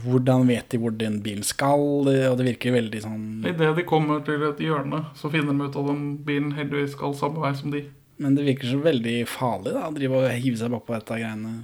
Hvordan 0.04 0.48
vet 0.50 0.70
de 0.74 0.80
hvor 0.82 0.94
den 0.96 1.20
bilen 1.24 1.46
skal? 1.48 1.84
Og 2.04 2.38
det 2.40 2.48
virker 2.50 2.76
veldig 2.76 3.04
sånn 3.04 3.26
Idet 3.48 3.74
de 3.78 3.86
kommer 3.88 4.24
til 4.28 4.44
et 4.50 4.62
hjørne, 4.64 5.06
så 5.20 5.32
finner 5.34 5.56
de 5.56 5.70
ut 5.70 5.78
at 5.80 5.92
den 5.92 6.04
bilen 6.28 6.54
heldigvis 6.58 6.98
skal 6.98 7.16
samme 7.18 7.44
vei 7.44 7.54
som 7.58 7.74
de. 7.74 7.86
Men 8.22 8.36
det 8.38 8.46
virker 8.46 8.70
så 8.70 8.82
veldig 8.84 9.16
farlig 9.28 9.74
da, 9.74 9.88
å 9.88 9.96
drive 9.96 10.20
og 10.22 10.30
hive 10.32 10.60
seg 10.60 10.72
bakpå 10.74 10.94
dette 10.96 11.18
greiene 11.18 11.64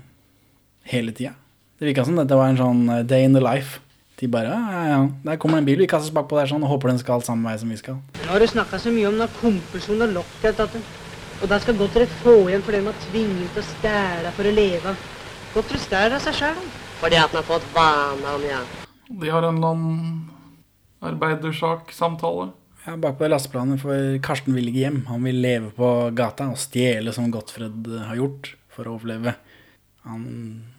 hele 0.90 1.14
tida. 1.16 1.36
Det 1.80 1.88
virka 1.88 2.04
som 2.08 2.18
dette 2.20 2.36
var 2.36 2.50
en 2.52 2.60
sånn 2.60 2.82
eh, 2.92 3.06
day 3.08 3.28
in 3.28 3.38
the 3.38 3.44
life. 3.44 3.80
De 4.20 4.28
bare 4.28 4.52
ja, 4.52 4.72
ja, 4.74 4.88
ja, 4.92 5.04
der 5.24 5.38
kommer 5.40 5.62
en 5.62 5.68
bil, 5.68 5.80
vi 5.80 5.88
kaster 5.88 6.10
oss 6.10 6.16
bakpå 6.16 6.36
der 6.36 6.50
sånn 6.50 6.66
og 6.66 6.74
håper 6.74 6.92
den 6.92 7.00
skal 7.00 7.24
samme 7.24 7.48
vei 7.48 7.60
som 7.62 7.70
vi 7.72 7.78
skal. 7.80 8.02
Nå 8.20 8.32
har 8.34 8.44
du 8.44 8.50
snakka 8.52 8.82
så 8.82 8.92
mye 8.92 9.08
om 9.08 9.16
når 9.22 9.32
kompresjon 9.40 10.04
og 10.04 10.18
lockout 10.18 10.66
Og 11.40 11.46
da 11.48 11.60
skal 11.64 11.78
godt 11.80 11.96
dere 11.96 12.10
få 12.20 12.34
igjen 12.50 12.66
for 12.66 12.76
det 12.76 12.82
de 12.84 12.92
å 12.92 12.98
tvinge 13.06 13.48
og 13.48 13.64
stæla 13.64 14.34
for 14.36 14.50
å 14.50 14.52
leve. 14.52 14.92
Godt 14.92 15.19
stæler 15.58 16.16
av 16.18 16.22
seg 16.22 16.36
sjøl. 16.38 16.60
Fordi 17.00 17.16
at 17.16 17.32
han 17.32 17.40
har 17.40 17.48
fått 17.48 17.66
vane 17.74 18.34
om, 18.36 18.44
ja. 18.44 18.60
De 19.10 19.30
har 19.30 19.44
en 19.44 19.58
eller 19.58 19.68
annen 19.74 20.30
arbeidersak-samtale. 21.02 22.52
Ja, 22.86 22.96
Bakpå 22.98 23.28
lasteplanet 23.28 23.82
for 23.82 24.20
Karsten 24.22 24.54
vil 24.56 24.70
ikke 24.70 24.84
hjem. 24.84 25.06
Han 25.08 25.24
vil 25.24 25.40
leve 25.42 25.72
på 25.76 26.12
gata 26.16 26.50
og 26.52 26.60
stjele 26.60 27.14
som 27.16 27.32
Gottfred 27.32 27.88
har 28.08 28.20
gjort 28.20 28.54
for 28.70 28.88
å 28.88 28.98
overleve. 28.98 29.36
Han 30.06 30.28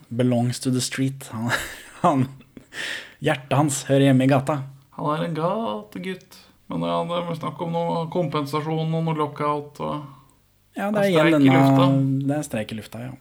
belongs 0.09 0.61
to 0.61 0.71
the 0.71 0.81
street. 0.81 1.29
Han, 1.33 1.51
han, 2.05 2.29
hjertet 3.21 3.57
hans 3.57 3.85
hører 3.89 4.11
hjemme 4.11 4.29
i 4.29 4.31
gata. 4.31 4.61
Han 4.99 5.11
er 5.17 5.27
en 5.27 5.35
gategutt. 5.37 6.39
Men 6.71 6.87
ja, 6.87 7.01
det 7.09 7.19
er 7.19 7.41
snakk 7.41 7.61
om 7.65 7.73
noe 7.75 8.05
kompensasjon 8.13 8.95
og 8.95 9.03
noe 9.09 9.17
lockout. 9.19 9.81
Og 9.83 10.77
Ja, 10.79 10.93
det 10.95 11.03
er 11.03 11.11
igjen 11.11 11.27
streik 11.27 11.35
i 11.35 11.35
denne 11.35 11.59
lufta. 11.59 11.91
Det 12.31 12.37
er 12.37 12.47
streik 12.47 12.73
i 12.77 12.79
lufta, 12.79 13.03
ja. 13.09 13.17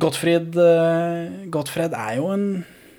Gottfried, 0.00 0.56
eh, 0.56 1.48
Gottfred 1.52 1.92
er 1.96 2.16
jo 2.16 2.30
en, 2.32 2.46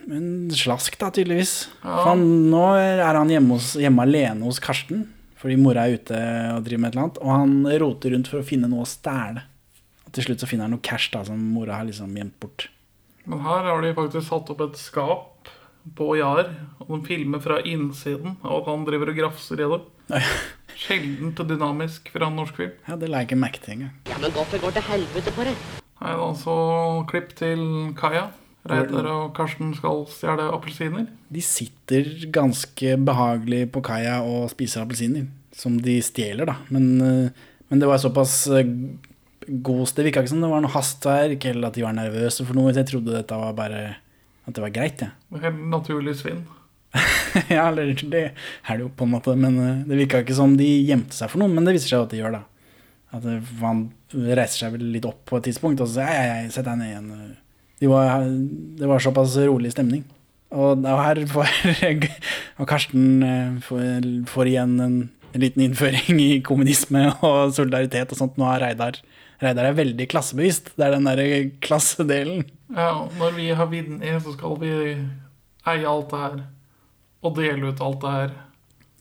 en 0.09 0.27
slask, 0.53 0.97
da, 1.01 1.09
tydeligvis. 1.13 1.55
Ja. 1.81 1.87
For 1.87 2.11
han, 2.11 2.23
nå 2.51 2.63
er 2.77 3.17
han 3.17 3.31
hjemme, 3.33 3.57
hos, 3.57 3.73
hjemme 3.81 4.05
alene 4.05 4.45
hos 4.45 4.61
Karsten, 4.63 5.07
fordi 5.41 5.57
mora 5.59 5.87
er 5.87 5.97
ute 5.97 6.19
og 6.53 6.67
driver 6.67 6.83
med 6.83 6.91
et 6.91 6.95
eller 6.95 7.07
annet. 7.07 7.19
Og 7.23 7.33
han 7.33 7.57
roter 7.85 8.15
rundt 8.15 8.29
for 8.31 8.43
å 8.43 8.47
finne 8.47 8.69
noe 8.71 8.85
å 8.85 8.89
stjele. 8.89 9.43
Og 10.05 10.13
til 10.15 10.27
slutt 10.27 10.45
så 10.45 10.49
finner 10.49 10.69
han 10.69 10.77
noe 10.77 10.85
cash 10.85 11.09
da, 11.15 11.23
som 11.27 11.41
mora 11.55 11.81
har 11.81 11.89
liksom 11.89 12.13
gjemt 12.19 12.37
bort. 12.43 12.69
Men 13.25 13.41
her 13.43 13.65
har 13.71 13.81
de 13.81 13.95
faktisk 13.97 14.27
satt 14.29 14.51
opp 14.53 14.65
et 14.67 14.79
skap 14.79 15.32
på 15.97 16.13
Jar, 16.17 16.49
og 16.83 16.91
de 16.93 16.99
filmer 17.07 17.41
fra 17.43 17.59
innsiden 17.67 18.37
og 18.41 18.61
at 18.61 18.69
han 18.71 18.85
driver 18.87 19.11
og 19.11 19.19
grafser 19.19 19.61
i 19.61 19.69
det. 19.73 19.81
Sjeldent 20.83 21.41
dynamisk 21.47 22.09
fra 22.13 22.29
en 22.29 22.39
norsk 22.39 22.59
film. 22.59 22.77
Ja, 22.87 22.97
det 22.99 23.09
la 23.11 23.21
jeg 23.21 23.31
ikke 23.31 23.41
merke 23.43 23.61
til 23.63 23.77
engang. 23.77 23.93
Ja, 24.09 24.19
men 24.21 24.33
hvorfor 24.35 24.61
går 24.63 24.77
til 24.77 24.87
helvete 24.89 25.35
på 25.35 25.47
det. 25.47 25.57
Nei, 26.03 26.15
da 26.19 26.29
så 26.39 26.55
klipp 27.11 27.35
til 27.39 27.61
Kaja. 27.99 28.29
Reidar 28.63 29.07
og 29.11 29.33
Karsten 29.35 29.73
skal 29.75 30.05
stjele 30.07 30.45
appelsiner. 30.55 31.09
De 31.27 31.41
sitter 31.43 32.07
ganske 32.31 32.93
behagelig 33.03 33.65
på 33.75 33.81
kaia 33.83 34.21
og 34.23 34.45
spiser 34.53 34.85
appelsiner, 34.85 35.25
som 35.51 35.75
de 35.83 35.97
stjeler, 35.99 36.47
da. 36.47 36.55
Men, 36.71 36.85
eh, 37.03 37.49
men 37.67 37.81
det 37.81 37.89
var 37.89 37.99
såpass 37.99 38.45
god 38.47 39.11
god 39.43 39.91
Det 39.95 40.05
virka 40.05 40.21
ikke 40.21 40.31
som 40.31 40.43
det 40.43 40.49
var 40.51 40.63
noe 40.63 40.71
hastverk, 40.71 41.45
eller 41.45 41.67
at 41.67 41.75
de 41.75 41.83
var 41.83 41.95
nervøse 41.97 42.45
for 42.45 42.55
noe. 42.55 42.71
Jeg 42.71 42.87
trodde 42.87 43.11
dette 43.11 43.35
var 43.35 43.51
bare 43.57 43.81
at 44.47 44.55
det 44.55 44.63
var 44.63 44.73
greit. 44.75 44.99
Det 44.99 45.09
Ja. 45.09 45.39
Helt 45.45 45.61
naturlig 45.71 46.15
svinn. 46.19 46.43
ja, 47.49 47.67
eller 47.71 47.93
det 47.95 48.23
er 48.31 48.77
det 48.77 48.83
jo 48.83 48.89
på 48.93 49.07
en 49.07 49.13
måte, 49.15 49.33
men 49.35 49.55
eh, 49.59 49.83
det 49.87 49.97
virka 49.97 50.21
ikke 50.21 50.35
som 50.37 50.57
de 50.59 50.67
gjemte 50.85 51.15
seg 51.17 51.31
for 51.31 51.41
noen, 51.41 51.55
Men 51.55 51.65
det 51.65 51.73
viser 51.77 51.89
seg 51.95 52.03
at 52.05 52.11
de 52.13 52.19
gjør, 52.21 52.35
da. 52.39 52.43
At 53.13 53.23
det- 53.25 53.39
han 53.61 53.87
reiser 54.13 54.65
seg 54.65 54.75
vel 54.75 54.91
litt 54.93 55.07
opp 55.09 55.23
på 55.25 55.39
et 55.39 55.47
tidspunkt 55.49 55.81
og 55.81 55.89
så 55.89 56.01
sier 56.01 56.11
jeg, 56.13 56.27
jeg, 56.29 56.51
sett 56.53 56.67
deg 56.67 56.77
ned 56.77 56.91
igjen. 56.91 57.37
De 57.81 57.89
var, 57.89 58.27
det 58.77 58.89
var 58.89 59.01
såpass 59.01 59.37
rolig 59.41 59.73
stemning. 59.73 60.03
Og, 60.53 60.85
her 60.85 61.23
får 61.25 61.49
og 62.61 62.67
Karsten 62.69 63.23
eh, 63.25 63.57
får, 63.65 64.05
får 64.29 64.51
igjen 64.51 64.75
en, 64.83 64.97
en 65.33 65.41
liten 65.41 65.65
innføring 65.65 66.19
i 66.21 66.29
kommunisme 66.45 67.07
og 67.25 67.55
solidaritet 67.57 68.13
og 68.13 68.19
sånt. 68.19 68.37
Nå 68.37 68.45
er 68.51 68.67
Reidar 68.67 69.01
Reidar 69.43 69.67
er 69.67 69.75
veldig 69.75 70.05
klassebevisst. 70.11 70.69
Det 70.77 70.85
er 70.85 70.93
den 70.95 71.07
derre 71.09 71.25
klassedelen. 71.65 72.45
Ja, 72.73 73.07
når 73.19 73.35
vi 73.37 73.49
har 73.53 73.67
vidden 73.69 74.01
i, 74.03 74.13
så 74.19 74.33
skal 74.35 74.57
vi 74.61 74.71
eie 75.69 75.85
alt 75.89 76.09
det 76.13 76.19
her. 76.23 76.39
Og 77.23 77.35
dele 77.37 77.69
ut 77.71 77.81
alt 77.85 78.01
det 78.01 78.13
her. 78.17 78.33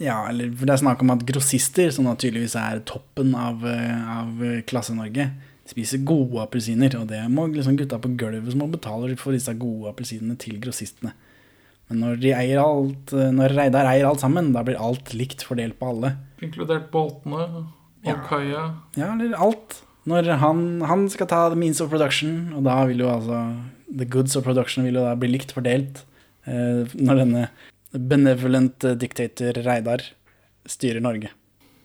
Ja, 0.03 0.17
eller 0.29 0.51
for 0.57 0.67
det 0.67 0.75
er 0.75 0.83
snakk 0.83 1.03
om 1.05 1.13
at 1.15 1.25
grossister, 1.29 1.91
som 1.95 2.07
naturligvis 2.09 2.55
er 2.59 2.81
toppen 2.89 3.35
av, 3.39 3.65
eh, 3.67 4.19
av 4.19 4.41
Klasse-Norge, 4.67 5.29
spiser 5.69 6.03
gode 6.05 6.41
appelsiner. 6.43 6.95
Og 7.01 7.07
det 7.11 7.21
må 7.31 7.47
liksom 7.53 7.77
gutta 7.79 7.99
på 8.03 8.11
gulvet 8.19 8.51
som 8.51 8.65
må 8.65 8.71
betale 8.73 9.17
for 9.21 9.33
disse 9.37 9.55
gode 9.59 9.93
appelsinene 9.93 10.37
til 10.43 10.59
grossistene. 10.63 11.13
Men 11.89 12.01
når, 12.03 12.21
de 12.23 12.33
eier 12.35 12.61
alt, 12.63 13.13
eh, 13.13 13.31
når 13.35 13.55
Reidar 13.59 13.87
eier 13.91 14.09
alt 14.09 14.23
sammen, 14.23 14.53
da 14.55 14.63
blir 14.67 14.81
alt 14.81 15.13
likt 15.15 15.45
fordelt 15.47 15.79
på 15.79 15.91
alle. 15.93 16.17
Inkludert 16.43 16.91
båtene 16.91 17.43
og 17.43 17.67
Ja. 18.05 18.15
kaia. 18.27 18.63
Ja, 18.97 19.13
eller 19.15 19.37
alt. 19.39 19.83
Når 20.09 20.33
han, 20.43 20.65
han 20.89 21.05
skal 21.13 21.29
ta 21.31 21.45
the 21.51 21.59
means 21.59 21.81
of 21.83 21.93
production, 21.93 22.53
og 22.57 22.65
da 22.67 22.81
vil 22.89 23.05
jo 23.05 23.13
altså 23.13 23.45
The 23.93 24.07
goods 24.09 24.35
of 24.39 24.47
production 24.47 24.87
vil 24.87 24.97
jo 24.97 25.05
da 25.05 25.13
bli 25.21 25.29
likt 25.35 25.53
fordelt. 25.53 26.01
Eh, 26.49 26.89
når 26.97 27.19
denne 27.21 27.43
benevolent 27.93 28.85
eh, 28.89 28.97
dictator 28.99 29.59
Reidar 29.67 30.07
styrer 30.67 31.03
Norge. 31.05 31.29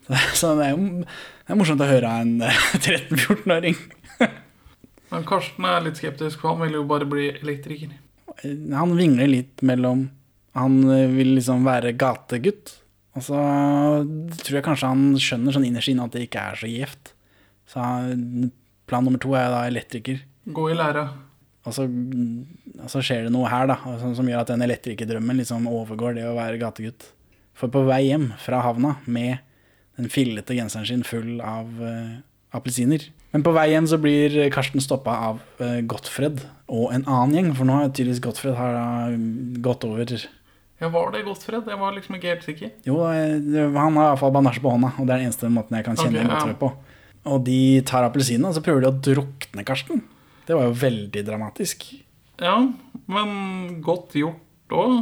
Så, 0.07 0.15
så 0.39 0.53
det 0.57 0.69
er 0.69 0.77
jo 0.77 1.03
det 1.47 1.55
er 1.55 1.59
morsomt 1.61 1.83
å 1.83 1.87
høre 1.87 2.09
av 2.11 2.25
en 2.25 2.41
eh, 2.43 2.63
13-14-åring. 2.83 3.77
Men 5.11 5.27
Karsten 5.27 5.67
er 5.67 5.85
litt 5.85 5.99
skeptisk, 5.99 6.41
for 6.41 6.55
han 6.55 6.65
vil 6.65 6.79
jo 6.81 6.87
bare 6.89 7.07
bli 7.07 7.29
elektriker. 7.37 7.93
Han 8.43 8.97
vingler 8.97 9.29
litt 9.31 9.63
mellom 9.65 10.09
Han 10.57 10.81
eh, 10.89 11.07
vil 11.13 11.35
liksom 11.37 11.63
være 11.67 11.93
gategutt. 11.99 12.73
Og 13.17 13.23
så 13.25 13.37
tror 14.43 14.57
jeg 14.59 14.65
kanskje 14.65 14.89
han 14.91 15.05
skjønner 15.21 15.55
sånn 15.55 15.65
innerst 15.69 15.89
inne 15.89 16.05
at 16.05 16.17
det 16.17 16.27
ikke 16.27 16.43
er 16.51 16.59
så 16.59 16.69
gjevt. 16.69 17.13
Så 17.67 17.83
plan 18.87 19.03
nummer 19.03 19.21
to 19.21 19.33
er 19.35 19.49
da 19.51 19.65
elektriker. 19.67 20.21
Gå 20.47 20.69
i 20.71 20.77
læra. 20.77 21.09
Og 21.67 21.75
så, 21.75 21.83
og 21.83 22.91
så 22.91 23.01
skjer 23.03 23.27
det 23.27 23.33
noe 23.35 23.49
her, 23.51 23.67
da, 23.67 23.75
som, 23.99 24.13
som 24.15 24.27
gjør 24.29 24.45
at 24.45 24.53
den 24.53 24.63
elektrikerdrømmen 24.63 25.41
liksom 25.41 25.67
overgår 25.67 26.15
det 26.15 26.23
å 26.23 26.37
være 26.37 26.61
gategutt. 26.61 27.09
For 27.57 27.71
på 27.73 27.83
vei 27.89 28.05
hjem 28.07 28.31
fra 28.39 28.61
havna 28.63 28.95
med 29.03 29.41
den 29.97 30.11
fillete 30.13 30.55
genseren 30.55 30.87
sin 30.87 31.03
full 31.07 31.41
av 31.41 31.67
uh, 31.81 32.19
appelsiner 32.55 33.01
Men 33.33 33.43
på 33.43 33.51
vei 33.55 33.71
hjem 33.71 33.87
så 33.89 33.97
blir 33.99 34.35
Karsten 34.53 34.83
stoppa 34.83 35.15
av 35.31 35.41
uh, 35.59 35.79
Gottfred 35.89 36.43
og 36.69 36.91
en 36.93 37.07
annen 37.09 37.35
gjeng, 37.35 37.53
for 37.57 37.67
nå 37.67 37.79
har 37.79 37.89
tydeligvis 37.89 38.23
Gottfred 38.23 38.55
har 38.59 38.77
uh, 38.77 39.17
gått 39.65 39.87
over 39.89 40.13
Ja, 40.77 40.91
var 40.93 41.11
det 41.11 41.25
Gottfred? 41.25 41.67
Jeg 41.67 41.81
var 41.81 41.95
liksom 41.97 42.19
ikke 42.19 42.35
helt 42.35 42.45
sikker. 42.45 42.71
Jo, 42.85 43.01
eh, 43.09 43.33
han 43.73 43.97
har 43.97 44.11
iallfall 44.11 44.35
bandasje 44.35 44.61
på 44.61 44.69
hånda, 44.75 44.93
og 44.93 45.07
det 45.07 45.15
er 45.15 45.23
den 45.23 45.31
eneste 45.31 45.49
måten 45.49 45.79
jeg 45.79 45.87
kan 45.87 45.97
kjenne 45.97 46.13
Ok, 46.13 46.19
igjen 46.19 46.29
ja. 46.29 46.35
Gottfred 46.35 46.59
på. 46.61 46.69
Og 47.27 47.43
de 47.47 47.81
tar 47.87 48.07
appelsinene, 48.07 48.49
og 48.49 48.57
så 48.57 48.63
prøver 48.65 48.85
de 48.85 48.89
å 48.91 48.99
drukne 49.09 49.65
Karsten. 49.67 50.03
Det 50.47 50.55
var 50.55 50.69
jo 50.69 50.77
veldig 50.79 51.23
dramatisk. 51.27 51.89
Ja, 52.39 52.55
men 53.09 53.81
godt 53.83 54.15
gjort 54.17 54.75
òg. 54.77 54.99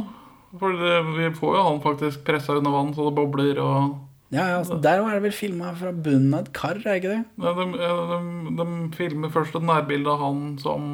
For 0.56 0.72
det, 0.80 0.96
vi 1.18 1.30
får 1.36 1.56
jo 1.58 1.62
han 1.66 1.80
faktisk 1.84 2.22
pressa 2.24 2.54
under 2.56 2.72
vann 2.72 2.94
så 2.96 3.08
det 3.08 3.16
bobler 3.18 3.58
og 3.60 3.96
Ja, 4.32 4.46
ja, 4.48 4.54
altså, 4.58 4.78
Der 4.82 5.02
er 5.02 5.18
det 5.18 5.26
vel 5.26 5.34
filma 5.36 5.74
fra 5.76 5.92
bunnen 5.92 6.32
av 6.34 6.46
et 6.46 6.52
kar, 6.56 6.80
er 6.80 6.98
ikke 6.98 7.12
det? 7.12 7.20
Ja, 7.44 7.52
de, 7.58 7.66
de, 7.76 8.56
de 8.58 8.66
filmer 8.96 9.30
først 9.34 9.54
et 9.58 9.66
nærbilde 9.66 10.10
av 10.10 10.22
han 10.24 10.40
som 10.62 10.88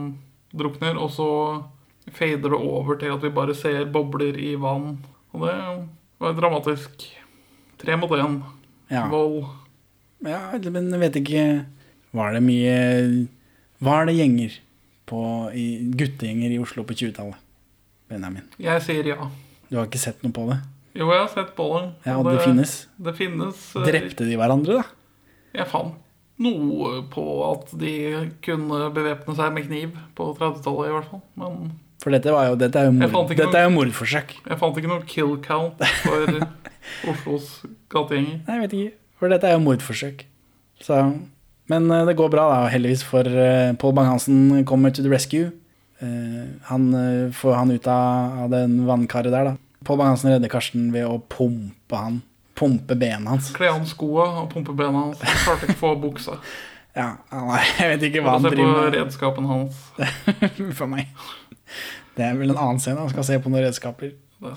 drukner, 0.53 0.99
og 1.01 1.13
så 1.15 1.29
fader 2.13 2.53
det 2.53 2.59
over 2.59 2.99
til 3.01 3.15
at 3.15 3.23
vi 3.25 3.33
bare 3.33 3.55
ser 3.57 3.87
bobler 3.93 4.37
i 4.37 4.53
vann. 4.61 4.99
Og 5.33 5.47
det 5.47 5.55
var 6.21 6.37
dramatisk. 6.37 7.07
Tre 7.81 7.97
mot 7.97 8.13
én. 8.19 8.41
Ja. 8.93 9.07
Vold. 9.09 9.47
Ja, 10.23 10.41
men 10.71 10.91
jeg 10.95 11.01
vet 11.03 11.17
ikke 11.23 11.45
Var 12.15 12.37
det 12.37 12.43
mye 12.47 12.77
Var 13.83 14.07
det 14.07 14.15
gjenger 14.19 14.59
på, 15.13 15.23
i, 15.59 15.65
guttegjenger 15.99 16.53
i 16.55 16.61
Oslo 16.63 16.85
på 16.87 16.95
20-tallet? 16.95 17.41
Benjamin. 18.09 18.45
Jeg 18.63 18.81
sier 18.85 19.09
ja. 19.11 19.27
Du 19.69 19.77
har 19.81 19.89
ikke 19.89 20.01
sett 20.01 20.23
noe 20.25 20.33
på 20.37 20.45
det? 20.51 20.59
Jo, 20.95 21.09
jeg 21.11 21.21
har 21.25 21.31
sett 21.33 21.51
på 21.57 21.67
det. 21.75 21.83
Ja, 22.07 22.19
og 22.21 22.27
det 22.29 22.43
finnes? 22.45 22.73
Det 23.01 23.15
finnes. 23.17 23.61
eh, 23.77 23.87
Drepte 23.89 24.27
de 24.29 24.37
hverandre, 24.37 24.83
da? 24.83 24.85
Jeg 25.57 25.67
fant 25.73 25.99
noe 26.43 27.03
på 27.13 27.25
at 27.51 27.73
de 27.81 27.93
kunne 28.45 28.89
bevæpne 28.95 29.37
seg 29.39 29.53
med 29.57 29.67
kniv 29.69 29.97
på 30.19 30.29
30-tallet, 30.39 30.91
i 30.91 30.95
hvert 30.97 31.09
fall. 31.11 31.23
Men 31.41 31.59
For 32.05 32.13
dette, 32.15 32.33
var 32.35 32.51
jo, 32.51 32.57
dette 32.61 32.81
er 32.81 32.89
jo, 32.91 32.95
mord, 32.99 33.13
dette 33.33 33.49
ikke 33.49 33.61
er 33.63 33.69
jo 33.69 33.75
mordforsøk. 33.77 34.35
jeg 34.49 34.61
fant 34.61 34.81
ikke 34.81 34.93
noe 34.93 35.05
kill 35.09 35.37
count 35.45 35.81
for 36.05 36.39
Oslos 37.13 37.51
gategjenger. 37.93 38.43
Nei, 38.47 38.57
jeg 38.59 38.65
vet 38.67 38.77
ikke. 38.81 38.99
For 39.23 39.31
dette 39.31 39.47
er 39.47 39.55
jo 39.55 39.63
mordforsøk. 39.63 40.25
Så, 40.83 40.99
men 41.71 41.85
eh, 41.95 42.05
det 42.09 42.17
går 42.19 42.33
bra, 42.33 42.49
da, 42.51 42.71
heldigvis, 42.73 43.05
for 43.07 43.23
uh, 43.23 43.71
Pål 43.79 43.93
Bang-Hansen 43.95 44.65
kommer 44.67 44.91
to 44.91 45.05
the 45.05 45.13
rescue. 45.13 45.53
Eh, 46.03 46.49
han 46.67 46.95
eh, 46.95 47.31
får 47.31 47.55
han 47.55 47.71
ut 47.71 47.87
av, 47.87 48.51
den 48.51 48.81
vannkaret 48.89 49.31
der, 49.31 49.53
da. 49.53 49.85
Pål 49.87 50.01
Bang-Hansen 50.01 50.33
redder 50.33 50.51
Karsten 50.51 50.91
ved 50.95 51.07
å 51.07 51.21
pumpe 51.31 51.99
han. 51.99 52.19
Pumpe 52.59 52.97
benet 52.99 53.31
hans. 53.31 53.53
Kle 53.55 53.71
han 53.71 53.87
skoa 53.89 54.27
og 54.43 54.51
pumpe 54.53 54.75
bena 54.77 55.07
hans. 55.07 55.23
Han 55.23 55.39
Klarte 55.45 55.69
ikke 55.71 55.79
å 55.79 55.83
få 55.87 55.95
buksa. 56.03 56.39
Ja, 56.93 57.07
jeg 57.33 57.87
vet 57.89 58.03
ikke 58.05 58.21
hva 58.21 58.35
han 58.35 58.45
driver 58.45 58.67
med. 58.67 58.75
se 58.77 58.83
på 58.83 58.89
redskapen 58.99 59.47
hans. 59.49 59.77
For 60.77 60.91
meg. 60.91 61.07
Det 62.19 62.27
er 62.27 62.35
vel 62.37 62.53
en 62.53 62.59
annen 62.61 62.83
scene. 62.85 62.99
Han 63.01 63.09
skal 63.09 63.25
se 63.25 63.39
på 63.41 63.49
noen 63.49 63.65
redskaper. 63.65 64.11
Det. 64.45 64.53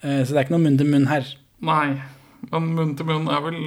Eh, 0.00 0.22
Så 0.24 0.30
det 0.32 0.38
er 0.38 0.46
ikke 0.46 0.54
noe 0.54 0.62
munn 0.64 0.78
til 0.80 0.88
munn 0.88 1.04
her. 1.10 1.28
Nei. 1.60 1.98
Men 2.50 2.70
munn 2.76 2.92
til 2.98 3.08
munn 3.08 3.28
er 3.32 3.42
vel 3.44 3.58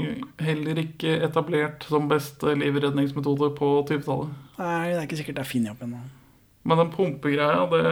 heller 0.43 0.79
ikke 0.81 1.17
etablert 1.25 1.85
som 1.89 2.09
beste 2.11 2.53
livredningsmetode 2.59 3.51
på 3.57 3.69
20-tallet. 3.89 4.33
Nei, 4.57 4.87
det 4.91 4.97
er 4.99 5.05
ikke 5.07 5.19
sikkert 5.21 5.39
det 5.39 5.45
er 5.45 5.51
funnet 5.51 5.73
opp 5.73 5.83
ennå. 5.85 6.01
Men 6.67 6.81
den 6.81 6.93
pumpegreia, 6.93 7.67
det 7.71 7.83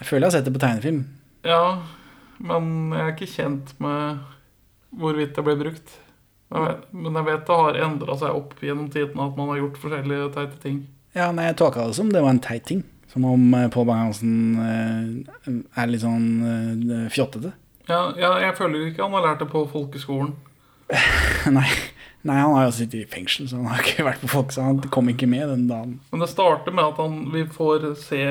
Jeg 0.00 0.08
føler 0.08 0.26
jeg 0.26 0.30
har 0.30 0.36
sett 0.38 0.48
det 0.48 0.54
på 0.54 0.62
tegnefilm. 0.62 1.02
Ja, 1.46 1.64
men 2.42 2.94
jeg 2.94 3.02
er 3.02 3.12
ikke 3.14 3.34
kjent 3.34 3.74
med 3.82 4.24
hvorvidt 4.98 5.36
det 5.36 5.44
ble 5.46 5.58
brukt. 5.60 5.98
Jeg 6.52 6.64
vet, 6.66 6.88
men 6.92 7.16
jeg 7.16 7.28
vet 7.28 7.46
det 7.48 7.60
har 7.62 7.78
endra 7.86 8.16
seg 8.20 8.38
opp 8.40 8.56
gjennom 8.60 8.88
tidene 8.92 9.28
at 9.28 9.38
man 9.38 9.52
har 9.52 9.62
gjort 9.62 9.78
forskjellige 9.80 10.32
teite 10.34 10.58
ting. 10.64 10.82
Ja, 11.16 11.30
nei, 11.32 11.50
Jeg 11.50 11.60
tolka 11.60 11.86
det 11.86 11.96
som 11.96 12.10
det 12.12 12.22
var 12.24 12.34
en 12.34 12.42
teit 12.44 12.66
ting. 12.68 12.82
Som 13.12 13.26
om 13.28 13.54
eh, 13.54 13.68
Pål 13.72 13.86
Bang-Hansen 13.88 14.34
eh, 14.64 15.56
er 15.76 15.90
litt 15.90 16.00
sånn 16.04 16.28
eh, 16.48 17.08
fjottete. 17.12 17.52
Ja, 17.88 18.12
ja, 18.18 18.36
jeg 18.42 18.56
føler 18.58 18.88
ikke 18.88 19.04
han 19.04 19.16
har 19.16 19.26
lært 19.26 19.42
det 19.42 19.50
på 19.50 19.64
folkeskolen. 19.72 20.34
nei, 21.56 21.68
nei, 22.22 22.36
han 22.36 22.54
har 22.54 22.66
jo 22.68 22.74
sittet 22.76 23.00
i 23.00 23.08
fengsel, 23.10 23.48
så 23.50 23.58
han 23.58 23.70
har 23.72 23.82
ikke 23.82 24.06
vært 24.06 24.22
på 24.22 24.30
folk, 24.30 24.52
så 24.54 24.66
han 24.66 24.82
kom 24.92 25.10
ikke 25.12 25.28
med 25.30 25.48
den 25.50 25.64
dagen. 25.70 25.96
Men 26.12 26.22
det 26.22 26.30
starter 26.32 26.74
med 26.74 26.92
at 26.92 27.00
han, 27.02 27.18
vi 27.34 27.46
får 27.50 27.88
se 28.02 28.22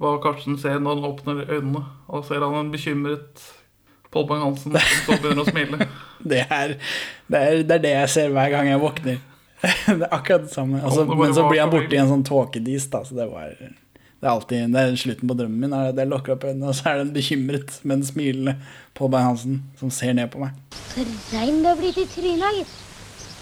hva 0.00 0.16
Karsten 0.22 0.56
ser 0.58 0.80
når 0.82 0.96
han 0.96 1.10
åpner 1.10 1.44
øynene. 1.44 1.84
Og 2.08 2.22
da 2.22 2.28
ser 2.28 2.42
han 2.46 2.56
en 2.58 2.72
bekymret 2.72 3.44
Pål 4.14 4.26
Bang-Hansen 4.30 4.74
som 4.78 5.18
begynner 5.22 5.42
å 5.42 5.46
smile. 5.48 5.86
Det 6.22 6.42
er, 6.46 6.76
det, 7.26 7.38
er, 7.38 7.62
det 7.66 7.78
er 7.78 7.82
det 7.82 7.94
jeg 7.94 8.10
ser 8.14 8.34
hver 8.34 8.52
gang 8.52 8.70
jeg 8.70 8.82
våkner. 8.82 9.22
det 9.64 10.04
er 10.06 10.12
akkurat 10.14 10.46
det 10.46 10.52
samme. 10.54 10.82
Altså, 10.82 11.06
men 11.08 11.34
så 11.34 11.46
blir 11.48 11.64
han 11.64 11.72
borte 11.72 11.96
i 11.96 12.00
en 12.00 12.10
sånn 12.10 12.26
tåkedis, 12.26 12.86
da, 12.92 13.02
så 13.06 13.16
det 13.18 13.26
var 13.32 13.54
det 14.24 14.30
er 14.30 14.38
alltid 14.38 14.70
det 14.72 14.80
er 14.80 14.94
slutten 14.96 15.28
på 15.28 15.34
drømmen 15.36 15.60
min. 15.66 15.72
er 15.76 15.90
det 15.92 16.00
Jeg 16.06 16.08
lukker 16.08 16.32
opp 16.32 16.46
øynene, 16.48 16.70
og 16.70 16.76
så 16.78 16.86
er 16.88 16.96
det 16.96 17.02
en 17.04 17.12
bekymret, 17.12 17.74
men 17.84 18.04
smilende 18.08 18.54
Pål 18.96 19.10
Bein-Hansen 19.12 19.58
som 19.76 19.90
ser 19.92 20.14
ned 20.16 20.30
på 20.32 20.40
meg. 20.40 20.54
Så 20.94 21.04
rein 21.34 21.60
du 21.60 21.68
har 21.68 21.76
blitt 21.76 21.98
i 22.00 22.06
trynet, 22.08 22.62
gitt. 22.62 22.72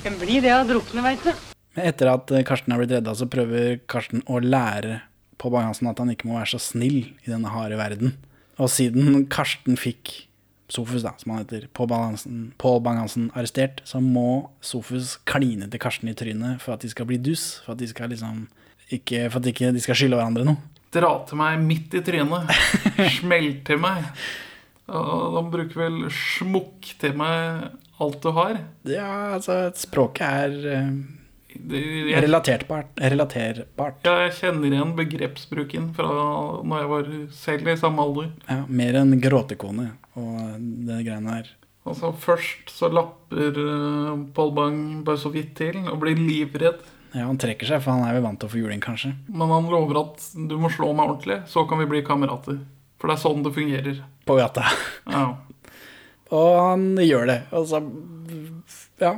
Skal 0.01 0.17
blir 0.19 0.43
det 0.43 0.51
av 0.51 0.67
drukne, 0.67 1.05
veit 1.05 1.23
du. 1.23 1.31
Men 1.77 1.87
etter 1.87 2.11
at 2.11 2.35
eh, 2.35 2.43
Karsten 2.49 2.75
har 2.75 2.83
blitt 2.83 2.97
redda, 2.97 3.15
så 3.15 3.29
prøver 3.31 3.79
Karsten 3.87 4.25
å 4.27 4.41
lære 4.43 4.99
Pål 5.39 5.55
Bein-Hansen 5.55 5.93
at 5.93 6.03
han 6.03 6.11
ikke 6.11 6.27
må 6.33 6.41
være 6.41 6.51
så 6.57 6.61
snill 6.67 6.99
i 7.23 7.31
denne 7.31 7.55
harde 7.55 7.79
verden. 7.79 8.17
Og 8.59 8.75
siden 8.75 9.29
Karsten 9.31 9.79
fikk 9.79 10.17
Sofus, 10.73 11.05
da, 11.05 11.13
som 11.21 11.35
han 11.35 11.45
heter, 11.45 11.69
Pål 11.77 11.91
Bang-Hansen 12.83 13.31
arrestert, 13.37 13.83
så 13.85 14.01
må 14.03 14.49
Sofus 14.65 15.19
kline 15.29 15.69
til 15.69 15.83
Karsten 15.83 16.09
i 16.09 16.17
trynet 16.17 16.63
for 16.65 16.75
at 16.75 16.83
de 16.83 16.91
skal 16.91 17.07
bli 17.11 17.21
dus. 17.21 17.61
For 17.63 17.77
at 17.77 17.83
de 17.83 17.91
skal 17.91 18.11
liksom 18.11 18.47
ikke, 18.93 19.29
For 19.31 19.39
at 19.41 19.49
ikke 19.53 19.73
de 19.73 19.83
skal 19.85 19.97
skylde 19.97 20.19
hverandre 20.19 20.47
noe. 20.49 20.72
Dra 20.93 21.13
til 21.29 21.41
meg 21.41 21.63
midt 21.65 21.95
i 21.97 22.03
trynet. 22.05 22.51
Smell 23.19 23.55
til 23.65 23.81
meg. 23.81 24.09
Og 24.93 25.39
De 25.39 25.43
bruker 25.55 25.81
vel 25.87 25.99
smukk 26.13 26.93
til 27.01 27.17
meg 27.17 27.71
alt 28.03 28.21
du 28.23 28.31
har. 28.37 28.61
Ja, 28.89 29.09
altså, 29.37 29.57
språket 29.79 30.27
er 30.27 30.55
uh, 30.83 30.91
relaterbart. 32.21 32.93
relaterbart. 32.99 34.03
Ja, 34.05 34.27
jeg 34.27 34.37
kjenner 34.41 34.73
igjen 34.73 34.95
begrepsbruken 34.99 35.91
fra 35.97 36.13
når 36.67 36.83
jeg 36.83 36.93
var 36.93 37.11
selv 37.39 37.73
i 37.73 37.79
samme 37.81 38.05
alder. 38.05 38.31
Ja, 38.49 38.63
mer 38.69 39.01
enn 39.03 39.19
gråtekone 39.23 39.93
og 40.19 40.41
det 40.89 41.03
greiene 41.07 41.39
her. 41.39 41.53
Altså 41.89 42.13
Først 42.15 42.71
så 42.71 42.91
lapper 42.93 43.57
uh, 43.59 44.19
Paul 44.35 44.53
Bang 44.55 44.83
bare 45.07 45.19
så 45.19 45.33
vidt 45.35 45.57
til 45.59 45.81
og 45.87 46.03
blir 46.03 46.19
livredd. 46.19 46.83
Ja, 47.13 47.27
Han 47.29 47.39
trekker 47.41 47.69
seg, 47.69 47.83
for 47.85 47.93
han 47.93 48.07
er 48.09 48.17
jo 48.17 48.25
vant 48.25 48.41
til 48.41 48.49
å 48.49 48.53
få 48.53 48.61
juling, 48.63 48.81
kanskje. 48.81 49.13
Men 49.29 49.51
han 49.53 49.69
lover 49.69 50.01
at 50.01 50.23
du 50.49 50.55
må 50.61 50.71
slå 50.73 50.93
meg 50.97 51.11
ordentlig, 51.11 51.43
så 51.53 51.67
kan 51.69 51.83
vi 51.83 51.89
bli 51.91 52.01
kamerater. 52.07 52.61
For 53.01 53.11
det 53.11 53.19
er 53.19 53.23
sånn 53.25 53.43
det 53.45 53.53
fungerer. 53.57 53.99
På 54.29 54.37
gata. 54.39 54.65
Ja. 55.11 55.27
Og 56.33 56.53
han 56.63 56.87
gjør 57.03 57.27
det. 57.29 57.41
Og 57.53 57.69
så 57.69 57.83
Ja. 59.03 59.17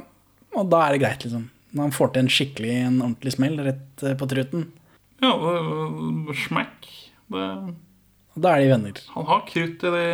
Og 0.54 0.68
da 0.70 0.84
er 0.86 0.94
det 0.94 1.02
greit, 1.02 1.24
liksom. 1.26 1.48
Når 1.74 1.82
han 1.88 1.94
får 1.94 2.12
til 2.14 2.22
en 2.24 2.30
skikkelig, 2.30 2.74
en 2.86 3.00
ordentlig 3.02 3.32
smell 3.34 3.56
rett 3.66 4.02
eh, 4.06 4.14
på 4.18 4.28
truten. 4.30 4.68
Ja, 5.22 5.32
det, 5.34 6.36
smekk. 6.44 6.86
Det, 7.34 7.46
Og 8.34 8.42
da 8.44 8.52
er 8.54 8.62
de 8.62 8.70
venner. 8.70 9.00
han 9.14 9.26
har 9.26 9.42
krutt 9.48 9.82
i 9.86 9.90
de 9.94 10.04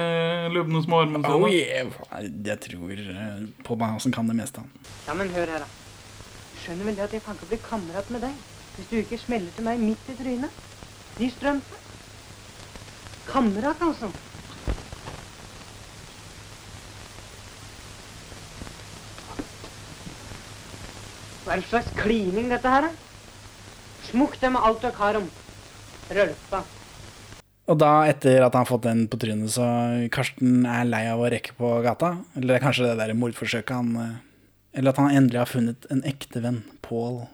lubne 0.54 0.80
små 0.84 1.00
armene 1.04 1.28
Oh 1.34 1.48
yeah! 1.50 1.88
Jeg 2.20 2.60
tror 2.64 2.92
på 3.66 3.76
meg 3.80 3.92
han 3.94 4.00
som 4.00 4.12
kan 4.14 4.28
det 4.28 4.36
meste, 4.38 4.62
han. 4.64 4.88
Ja, 5.08 5.16
men 5.18 5.32
hør 5.34 5.52
her, 5.56 5.64
da. 5.64 5.89
Skjønner 6.70 6.86
vel 6.86 6.98
det 7.00 7.02
at 7.02 7.14
jeg 7.16 7.22
kan 7.24 7.34
ikke 7.34 7.46
bli 7.50 7.56
kamerat 7.64 8.10
med 8.14 8.20
deg 8.22 8.42
hvis 8.76 8.86
du 8.86 8.92
ikke 9.00 9.16
smeller 9.18 9.54
til 9.56 9.64
meg 9.66 9.80
midt 9.82 10.10
i 10.12 10.14
trynet? 10.14 10.58
De 11.16 11.26
strømpe. 11.34 11.78
Kamerat, 13.26 13.82
altså. 13.82 14.12
Hva 21.42 21.56
er 21.56 21.64
det 21.64 21.68
slags 21.72 21.90
klining 21.98 22.54
dette 22.54 22.76
her, 22.76 22.86
da? 22.86 22.94
Smukk 24.12 24.38
det 24.38 24.54
med 24.54 24.70
alt 24.70 24.86
du 24.86 25.02
har 25.02 25.22
om. 25.24 25.28
Rølpa. 26.14 26.64
Og 27.66 27.82
da, 27.82 27.92
etter 28.14 28.46
at 28.46 28.54
han 28.54 28.62
har 28.62 28.70
fått 28.70 28.86
den 28.86 29.08
på 29.10 29.18
trynet, 29.18 29.50
så 29.58 29.66
Karsten 30.14 30.62
er 30.70 30.86
lei 30.86 31.08
av 31.10 31.18
å 31.18 31.34
rekke 31.34 31.58
på 31.58 31.80
gata. 31.82 32.20
Eller 32.36 32.54
det 32.54 32.60
er 32.60 32.68
kanskje 32.70 32.92
det 32.92 32.98
der 33.02 33.18
mordforsøket 33.18 33.74
han 33.74 33.96
eh, 34.06 34.18
Eller 34.72 34.92
at 34.92 35.00
han 35.02 35.10
endelig 35.10 35.40
har 35.40 35.50
funnet 35.50 35.86
en 35.90 36.04
ekte 36.06 36.42
venn. 36.44 36.62
Pål 36.84 37.24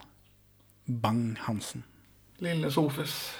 Bang-Hansen. 0.86 1.82
Lille 2.38 2.70
Sofus. 2.70 3.34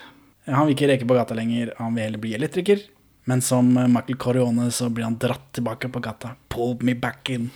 Han 0.47 0.66
vil 0.66 0.76
ikke 0.76 0.90
reke 0.90 1.09
på 1.09 1.16
gata 1.16 1.34
lenger, 1.34 1.72
han 1.78 1.97
vil 1.97 2.07
heller 2.07 2.22
bli 2.22 2.34
elektriker. 2.36 2.84
Men 3.26 3.42
som 3.42 3.72
Michael 3.74 4.18
Corleone 4.22 4.70
så 4.70 4.88
blir 4.88 5.05
han 5.05 5.18
dratt 5.18 5.53
tilbake 5.59 5.88
på 5.88 6.01
gata. 6.01 6.36
Pulled 6.49 6.82
me 6.82 6.94
back 6.94 7.30
in. 7.30 7.51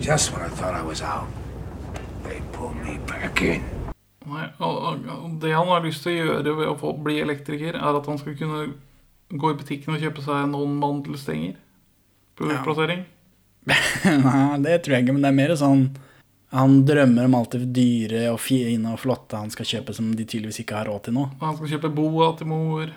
Just 0.00 0.32
when 0.32 0.46
I 0.46 0.48
thought 0.48 0.74
I 0.74 0.86
was 0.86 1.02
out, 1.02 1.28
they 2.24 2.40
pulled 2.52 2.76
me 2.84 2.98
back 3.08 3.42
in. 3.42 3.64
Nei, 4.30 4.46
og, 4.60 5.02
og, 5.02 5.34
det 5.42 5.50
han 5.52 5.68
har 5.68 5.82
lyst 5.84 6.04
til 6.04 6.14
å 6.14 6.24
gjøre 6.24 6.54
ved 6.60 6.70
å 6.70 6.76
få, 6.78 6.92
bli 7.02 7.18
elektriker, 7.20 7.74
er 7.74 7.98
at 7.98 8.06
han 8.06 8.20
skal 8.20 8.36
kunne 8.38 8.62
gå 9.30 9.50
i 9.50 9.58
butikken 9.58 9.96
og 9.96 10.04
kjøpe 10.04 10.22
seg 10.24 10.46
noen 10.52 10.76
mandelstenger. 10.78 11.56
Produktplassering. 12.38 13.02
Nei, 14.24 14.60
det 14.64 14.78
tror 14.84 14.96
jeg 14.96 15.04
ikke, 15.04 15.14
men 15.14 15.24
det 15.24 15.30
er 15.30 15.36
mer 15.36 15.52
sånn 15.58 15.82
Han 16.56 16.78
drømmer 16.88 17.28
om 17.28 17.36
alt 17.38 17.52
det 17.54 17.68
dyre 17.76 18.22
og 18.32 18.40
fine 18.42 18.94
og 18.94 19.02
flotte 19.02 19.38
han 19.38 19.52
skal 19.52 19.68
kjøpe 19.68 19.94
som 19.94 20.08
de 20.16 20.24
tydeligvis 20.24 20.62
ikke 20.64 20.78
har 20.80 20.88
råd 20.90 21.04
til 21.06 21.18
nå. 21.18 21.26
Han 21.42 21.58
skal 21.58 21.76
kjøpe 21.76 21.92
boa 21.94 22.32
til 22.38 22.50
mor. 22.50 22.90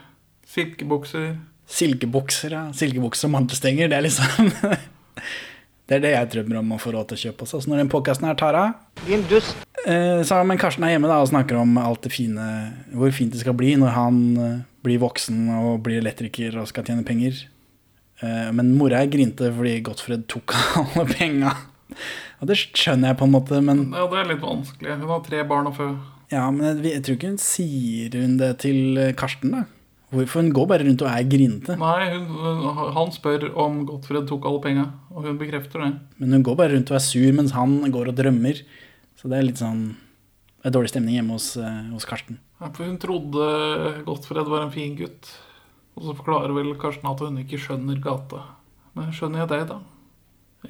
Silkebukser. 0.49 1.35
Silkebukser, 1.69 2.55
ja. 2.55 2.63
Silkebukser 2.75 3.29
og 3.29 3.35
mantelstenger, 3.35 3.91
det 3.91 3.99
er 3.99 4.07
liksom 4.07 4.53
Det 5.83 5.97
er 5.97 6.03
det 6.03 6.11
jeg 6.13 6.29
drømmer 6.31 6.61
om 6.61 6.75
å 6.75 6.79
få 6.79 6.93
råd 6.95 7.09
til 7.11 7.17
å 7.17 7.21
kjøpe 7.27 7.43
også. 7.45 7.59
Så 7.61 7.69
når 7.69 7.81
den 7.81 7.89
podkasten 7.91 8.25
her 8.29 8.37
tar 8.39 8.55
av 8.55 8.69
eh, 9.03 10.21
så, 10.23 10.37
Men 10.47 10.59
Karsten 10.61 10.85
er 10.87 10.95
hjemme 10.95 11.09
da 11.11 11.19
og 11.19 11.27
snakker 11.29 11.59
om 11.59 11.75
alt 11.81 12.05
det 12.05 12.13
fine 12.15 12.45
Hvor 12.95 13.11
fint 13.15 13.35
det 13.35 13.41
skal 13.43 13.57
bli 13.59 13.73
når 13.79 13.91
han 13.97 14.21
eh, 14.39 14.61
blir 14.83 15.01
voksen 15.03 15.49
og 15.59 15.83
blir 15.83 15.99
elektriker 15.99 16.55
og 16.59 16.69
skal 16.71 16.87
tjene 16.87 17.05
penger. 17.07 17.37
Eh, 18.23 18.49
men 18.55 18.71
mora 18.79 19.03
grinte 19.11 19.51
fordi 19.53 19.77
Gottfred 19.85 20.25
tok 20.31 20.55
alle 20.79 21.05
penga. 21.11 21.53
Og 22.41 22.49
det 22.49 22.57
skjønner 22.59 23.11
jeg 23.11 23.19
på 23.19 23.27
en 23.27 23.35
måte, 23.35 23.59
men 23.63 23.85
Ja, 23.93 24.07
det 24.11 24.19
er 24.21 24.31
litt 24.33 24.43
vanskelig. 24.43 24.97
Hun 25.01 25.11
har 25.11 25.23
tre 25.27 25.43
barn 25.47 25.69
å 25.69 25.75
fø. 25.75 25.91
Ja, 26.33 26.47
men 26.49 26.65
jeg, 26.65 26.95
jeg 26.95 27.03
tror 27.05 27.17
ikke 27.19 27.31
hun 27.33 27.41
sier 27.43 28.17
hun 28.23 28.37
det 28.39 28.51
til 28.63 28.97
eh, 28.99 29.13
Karsten, 29.19 29.53
da. 29.53 29.65
Hvorfor 30.13 30.43
hun 30.43 30.51
går 30.53 30.67
bare 30.69 30.85
rundt 30.85 31.01
og 31.01 31.09
er 31.09 31.25
grinete. 31.25 31.75
Nei, 31.81 32.09
hun, 32.13 32.65
han 32.93 33.11
spør 33.15 33.47
om 33.59 33.79
Gottfred 33.89 34.27
tok 34.29 34.45
alle 34.45 34.61
penga, 34.61 34.83
og 35.09 35.25
hun 35.25 35.39
bekrefter 35.41 35.81
det. 35.81 35.91
Men 36.21 36.35
hun 36.37 36.43
går 36.45 36.57
bare 36.59 36.75
rundt 36.75 36.91
og 36.93 36.99
er 36.99 37.01
sur 37.05 37.31
mens 37.33 37.55
han 37.57 37.79
går 37.93 38.11
og 38.11 38.19
drømmer. 38.19 38.61
Så 39.17 39.31
det 39.31 39.39
er 39.39 39.47
litt 39.47 39.61
sånn 39.61 39.81
Det 40.61 40.69
er 40.69 40.75
dårlig 40.75 40.91
stemning 40.93 41.17
hjemme 41.17 41.35
hos, 41.35 41.47
eh, 41.57 41.79
hos 41.91 42.05
Karsten. 42.07 42.37
Ja, 42.61 42.69
for 42.69 42.85
hun 42.85 42.99
trodde 43.01 43.47
Gottfred 44.05 44.47
var 44.53 44.67
en 44.67 44.71
fin 44.75 44.93
gutt. 44.99 45.33
Og 45.93 46.07
så 46.07 46.15
forklarer 46.17 46.53
vel 46.55 46.73
Karsten 46.81 47.09
at 47.09 47.21
hun 47.21 47.41
ikke 47.41 47.59
skjønner 47.61 47.99
gata. 48.01 48.41
Men 48.97 49.11
skjønner 49.13 49.43
jeg 49.43 49.51
deg, 49.51 49.67
da? 49.69 49.79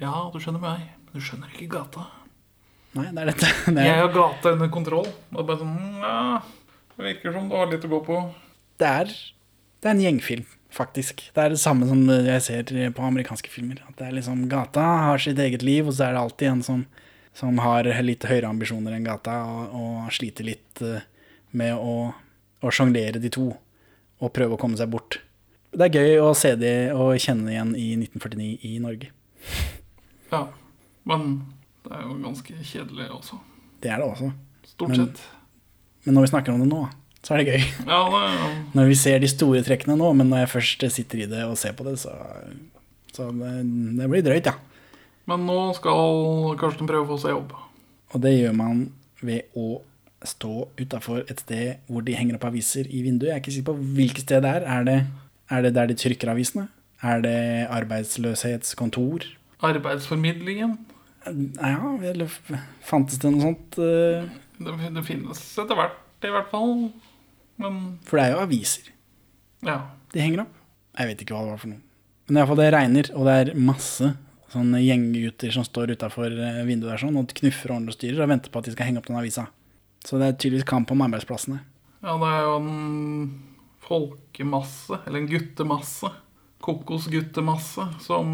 Ja, 0.02 0.12
du 0.32 0.40
skjønner 0.42 0.62
meg, 0.62 0.88
men 1.06 1.16
du 1.16 1.24
skjønner 1.24 1.52
ikke 1.52 1.70
gata. 1.76 2.08
Nei, 2.94 3.08
det 3.10 3.22
er 3.22 3.30
dette. 3.32 3.52
Det 3.74 3.86
Jeg 3.86 3.94
er, 3.94 4.02
har 4.04 4.12
gata 4.14 4.52
under 4.54 4.70
kontroll. 4.72 5.08
Og 5.08 5.38
det 5.38 5.42
er 5.42 5.48
bare 5.48 5.62
sånn, 5.62 6.02
ja, 6.02 6.74
det 6.94 7.06
virker 7.08 7.34
som 7.36 7.48
du 7.50 7.56
har 7.58 7.70
litt 7.72 7.86
å 7.88 7.92
gå 7.96 8.02
på. 8.06 8.18
det 8.82 8.90
er, 8.90 9.14
det 9.82 9.90
er 9.90 9.96
en 9.96 10.04
gjengfilm, 10.04 10.44
faktisk. 10.74 11.24
Det 11.34 11.42
er 11.42 11.54
det 11.54 11.62
samme 11.62 11.88
som 11.90 12.04
jeg 12.08 12.44
ser 12.44 12.70
på 12.96 13.06
amerikanske 13.06 13.50
filmer. 13.52 13.82
At 13.88 13.98
det 13.98 14.08
er 14.08 14.18
liksom 14.20 14.46
Gata 14.52 14.84
har 15.08 15.22
sitt 15.22 15.40
eget 15.42 15.64
liv, 15.66 15.88
og 15.88 15.96
så 15.96 16.08
er 16.08 16.14
det 16.14 16.22
alltid 16.22 16.52
en 16.52 16.62
som, 16.66 16.84
som 17.36 17.58
har 17.64 17.88
litt 18.06 18.24
høyere 18.28 18.50
ambisjoner 18.52 18.94
enn 18.96 19.06
gata, 19.08 19.40
og, 19.44 19.74
og 19.74 20.14
sliter 20.14 20.46
litt 20.48 20.84
eh, 20.84 21.04
med 21.54 21.74
å, 21.76 22.12
å 22.64 22.72
sjonglere 22.74 23.20
de 23.22 23.30
to, 23.34 23.50
og 24.24 24.32
prøve 24.36 24.56
å 24.56 24.60
komme 24.60 24.78
seg 24.80 24.90
bort. 24.92 25.18
Det 25.74 25.88
er 25.88 25.98
gøy 25.98 26.20
å 26.22 26.30
se 26.38 26.54
de 26.58 26.72
og 26.94 27.16
kjenne 27.22 27.50
igjen 27.52 27.72
i 27.76 27.86
1949 27.98 28.50
i 28.70 28.74
Norge. 28.82 29.08
Ja, 30.30 30.44
men 31.10 31.24
det 31.84 31.92
er 31.96 32.04
jo 32.06 32.18
ganske 32.22 32.58
kjedelig 32.64 33.08
også. 33.12 33.38
Det 33.82 33.90
er 33.92 34.00
det 34.00 34.06
også. 34.08 34.30
Stort 34.70 34.92
Men- 34.94 35.00
sett. 35.06 35.24
Men 36.04 36.14
når 36.18 36.26
vi 36.26 36.30
snakker 36.34 36.52
om 36.54 36.60
det 36.60 36.68
nå, 36.68 36.82
så 37.24 37.34
er 37.34 37.40
det 37.42 37.48
gøy. 37.54 37.62
Ja, 37.88 37.98
det 38.12 38.20
er 38.20 38.34
jo 38.36 38.48
Når 38.76 38.88
vi 38.90 38.94
ser 39.00 39.18
de 39.22 39.28
store 39.32 39.62
trekkene 39.64 39.96
nå, 39.96 40.12
men 40.16 40.28
når 40.30 40.44
jeg 40.44 40.52
først 40.54 40.84
sitter 40.92 41.24
i 41.24 41.28
det 41.30 41.42
og 41.48 41.56
ser 41.60 41.72
på 41.72 41.84
det, 41.86 41.96
så, 42.02 42.12
så 43.16 43.30
det, 43.32 43.52
det 43.98 44.08
blir 44.12 44.24
drøyt, 44.26 44.50
ja. 44.50 44.54
Men 45.26 45.46
nå 45.48 45.56
skal 45.78 46.52
Karsten 46.60 46.86
prøve 46.88 47.06
å 47.06 47.14
få 47.14 47.20
seg 47.22 47.32
jobb. 47.32 47.54
Og 48.12 48.20
det 48.20 48.34
gjør 48.36 48.52
man 48.58 48.82
ved 49.24 49.48
å 49.56 49.80
stå 50.28 50.68
utafor 50.80 51.22
et 51.30 51.40
sted 51.44 51.76
hvor 51.88 52.04
de 52.06 52.14
henger 52.16 52.38
opp 52.38 52.46
aviser 52.48 52.88
i 52.88 53.02
vinduet. 53.04 53.30
Jeg 53.30 53.36
er 53.36 53.42
ikke 53.42 53.54
sikker 53.56 53.72
på 53.72 53.88
hvilket 53.98 54.24
sted 54.26 54.42
det 54.44 54.50
er. 54.58 54.66
Er 54.78 54.86
det, 54.88 54.98
er 55.50 55.62
det 55.66 55.74
der 55.76 55.90
de 55.90 55.96
trykker 56.00 56.32
avisene? 56.32 56.68
Er 57.04 57.20
det 57.24 57.36
arbeidsløshetskontor? 57.68 59.26
Arbeidsformidlingen. 59.64 60.78
Ja, 61.24 61.78
eller 62.04 62.28
fantes 62.84 63.18
det 63.22 63.30
noe 63.32 63.46
sånt? 63.48 63.78
eh? 63.80 64.26
Det, 64.60 64.74
det 64.94 65.04
finnes 65.06 65.40
etter 65.60 65.78
hvert, 65.78 65.96
i 66.24 66.32
hvert 66.32 66.50
fall. 66.52 66.74
Men 67.60 67.80
For 68.08 68.18
det 68.18 68.26
er 68.26 68.34
jo 68.34 68.42
aviser 68.44 68.90
ja. 69.64 69.78
de 70.12 70.20
henger 70.20 70.44
opp. 70.44 70.54
Jeg 70.98 71.10
vet 71.10 71.22
ikke 71.24 71.34
hva 71.36 71.44
det 71.46 71.52
var 71.54 71.60
for 71.62 71.70
noe. 71.72 71.80
Men 72.26 72.36
i 72.36 72.40
hvert 72.40 72.50
fall 72.50 72.60
det 72.60 72.70
regner, 72.74 73.08
og 73.14 73.26
det 73.28 73.34
er 73.40 73.50
masse 73.58 74.10
sånne 74.54 74.80
gjenggutter 74.84 75.52
som 75.54 75.64
står 75.66 75.92
utafor 75.96 76.32
vinduet 76.66 76.92
der 76.92 77.00
sånn, 77.02 77.16
og 77.20 77.32
knuffer 77.40 77.72
og 77.72 77.78
ordner 77.80 77.92
og 77.94 77.96
styrer 77.98 78.22
og 78.24 78.30
venter 78.30 78.52
på 78.54 78.60
at 78.60 78.68
de 78.68 78.74
skal 78.76 78.88
henge 78.88 79.00
opp 79.02 79.08
den 79.10 79.18
avisa. 79.18 79.46
Så 80.04 80.20
det 80.20 80.26
er 80.26 80.36
tydeligvis 80.36 80.68
kamp 80.68 80.92
om 80.92 81.02
arbeidsplassene. 81.06 81.62
Ja, 82.04 82.18
det 82.20 82.28
er 82.28 82.42
jo 82.44 82.56
en 82.60 83.28
folkemasse, 83.84 84.98
eller 85.06 85.22
en 85.22 85.30
guttemasse, 85.30 86.10
kokosguttemasse, 86.64 87.86
som 88.04 88.28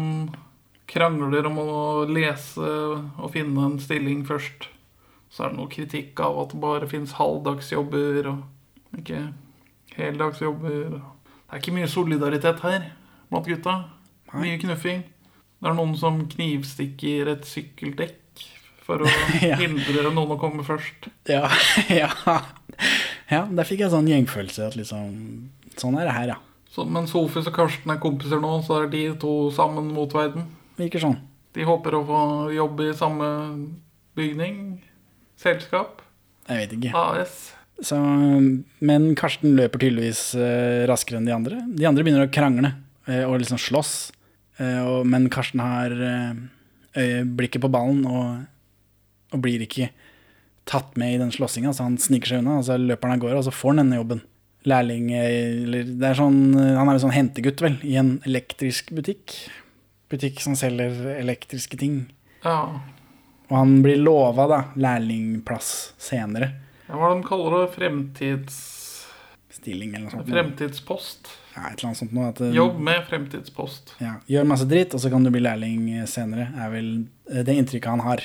krangler 0.91 1.47
om 1.47 1.59
å 1.63 1.71
lese 2.11 2.67
og 2.67 3.31
finne 3.31 3.69
en 3.69 3.79
stilling 3.79 4.25
først. 4.27 4.67
Så 5.31 5.45
er 5.45 5.53
det 5.53 5.59
noe 5.61 5.71
kritikk 5.71 6.19
av 6.19 6.41
at 6.41 6.51
det 6.51 6.59
bare 6.59 6.89
finnes 6.91 7.15
halvdagsjobber 7.15 8.27
og 8.33 8.99
ikke 8.99 9.21
heldagsjobber. 9.95 10.97
Det 10.99 11.55
er 11.55 11.63
ikke 11.63 11.75
mye 11.77 11.91
solidaritet 11.91 12.63
her 12.65 12.89
blant 13.31 13.47
gutta. 13.47 13.77
Mye 14.35 14.59
knuffing. 14.59 15.05
Det 15.61 15.69
er 15.69 15.77
noen 15.77 15.95
som 15.99 16.19
knivstikker 16.27 17.31
et 17.31 17.47
sykkeldekk 17.47 18.20
for 18.85 19.03
å 19.05 19.09
Ja. 19.45 19.57
hindre 19.61 20.09
noen 20.11 20.35
å 20.35 20.39
komme 20.41 20.65
først. 20.67 21.09
Ja, 21.29 21.45
ja. 22.01 22.09
ja, 23.31 23.43
der 23.49 23.67
fikk 23.67 23.83
jeg 23.85 23.93
sånn 23.93 24.09
gjengfølelse 24.11 24.69
at 24.71 24.77
liksom 24.79 25.11
Sånn 25.79 25.95
er 25.97 26.03
det 26.09 26.13
her, 26.17 26.33
ja. 26.33 26.39
Så, 26.71 26.83
men 26.87 27.05
Sofus 27.07 27.47
og 27.47 27.53
Karsten 27.55 27.91
er 27.93 27.99
kompiser 28.03 28.41
nå, 28.43 28.49
så 28.65 28.81
er 28.81 28.89
de 28.91 29.05
to 29.19 29.49
sammen 29.55 29.87
mot 29.95 30.11
verden. 30.15 30.49
Virker 30.77 30.99
sånn. 31.03 31.15
De 31.55 31.63
håper 31.67 31.95
å 31.97 32.01
få 32.07 32.19
jobb 32.55 32.79
i 32.83 32.89
samme 32.95 33.27
bygning. 34.19 34.57
Selskap. 35.39 36.03
Jeg 36.47 36.61
vet 36.65 36.75
ikke. 36.77 36.91
AS. 36.95 37.37
Så, 37.81 37.97
men 38.83 39.07
Karsten 39.19 39.55
løper 39.57 39.81
tydeligvis 39.81 40.25
eh, 40.37 40.83
raskere 40.91 41.19
enn 41.19 41.27
de 41.27 41.33
andre. 41.35 41.59
De 41.75 41.87
andre 41.89 42.03
begynner 42.05 42.27
å 42.27 42.31
krangle 42.35 42.73
eh, 43.07 43.23
og 43.25 43.39
liksom 43.41 43.59
slåss. 43.59 43.93
Eh, 44.61 44.91
men 45.07 45.27
Karsten 45.33 45.63
har 45.63 45.95
øyeblikket 45.95 47.35
blikket 47.39 47.63
på 47.63 47.71
ballen 47.71 48.03
og, 48.05 48.43
og 49.31 49.41
blir 49.43 49.63
ikke 49.65 49.89
tatt 50.69 50.93
med 50.99 51.15
i 51.15 51.19
den 51.21 51.31
slåssinga, 51.33 51.73
så 51.73 51.87
han 51.87 51.97
sniker 51.99 52.29
seg 52.31 52.43
unna, 52.43 52.59
og 52.61 52.67
så 52.67 52.77
løper 52.77 53.09
han 53.09 53.17
av 53.17 53.23
gårde, 53.23 53.39
og 53.41 53.47
så 53.47 53.53
får 53.55 53.73
han 53.73 53.81
denne 53.83 53.99
jobben. 53.99 54.21
Lærling 54.69 55.07
eh, 55.17 55.63
Eller 55.65 55.87
det 55.97 56.05
er 56.05 56.17
sånn 56.19 56.35
Han 56.53 56.85
er 56.85 56.93
en 56.93 57.01
sånn 57.01 57.15
hentegutt, 57.15 57.63
vel, 57.65 57.79
i 57.81 57.95
en 57.97 58.19
elektrisk 58.29 58.91
butikk. 58.93 59.33
Butikk 60.11 60.41
som 60.43 60.53
selger 60.59 60.99
elektriske 61.15 61.79
ting. 61.81 62.03
Ja. 62.45 62.59
Og 63.49 63.55
han 63.57 63.79
blir 63.81 63.97
lova 63.97 64.45
da, 64.51 64.59
lærlingplass 64.79 65.71
senere. 66.01 66.51
ja. 66.85 66.93
Hva 66.93 67.09
er 67.09 67.15
det 67.15 67.23
de 67.23 67.27
kaller 67.31 67.57
det? 67.57 67.63
Fremtids... 67.79 68.59
Stilling 69.51 69.91
eller 69.95 70.05
noe 70.07 70.13
sånt. 70.13 70.29
Fremtidspost. 70.31 71.27
Ja, 71.55 71.65
et 71.67 71.81
eller 71.81 71.89
annet 71.89 71.99
sånt 71.99 72.13
noe. 72.15 72.29
At, 72.31 72.39
eh, 72.45 72.53
Jobb 72.55 72.77
med 72.79 73.01
fremtidspost. 73.09 73.95
Ja, 73.99 74.13
gjør 74.31 74.45
masse 74.47 74.67
dritt, 74.69 74.93
og 74.95 75.01
så 75.03 75.09
kan 75.11 75.25
du 75.25 75.31
bli 75.33 75.41
lærling 75.43 75.89
senere, 76.07 76.47
er 76.55 76.71
vel 76.71 76.87
eh, 77.27 77.41
det 77.47 77.57
inntrykket 77.59 77.91
han 77.91 78.05
har. 78.05 78.23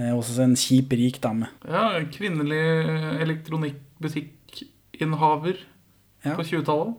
Eh, 0.00 0.14
Hos 0.16 0.30
en 0.40 0.54
kjip, 0.56 0.92
rik 0.96 1.18
dame. 1.20 1.48
Ja, 1.68 1.90
en 1.98 2.06
kvinnelig 2.14 2.62
elektronikkbutikkinnehaver 3.20 5.56
Ja. 6.24 6.34
på 6.36 6.42
20-tallet. 6.44 6.94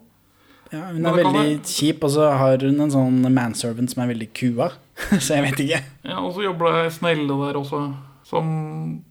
Ja, 0.71 0.85
hun 0.93 1.05
er 1.05 1.13
veldig 1.17 1.61
kjip, 1.67 2.03
og 2.07 2.11
så 2.13 2.29
har 2.37 2.57
hun 2.63 2.79
en 2.79 2.91
sånn 2.93 3.25
manservant 3.33 3.89
som 3.91 4.03
er 4.03 4.07
veldig 4.13 4.29
kua. 4.33 4.69
så 5.19 5.33
jeg 5.35 5.43
vet 5.49 5.59
ikke. 5.65 5.81
Ja, 6.07 6.19
Og 6.21 6.33
så 6.35 6.41
jobber 6.45 6.71
det 6.83 6.93
snelle 6.95 7.27
der 7.27 7.55
også, 7.59 7.81
som 8.23 8.45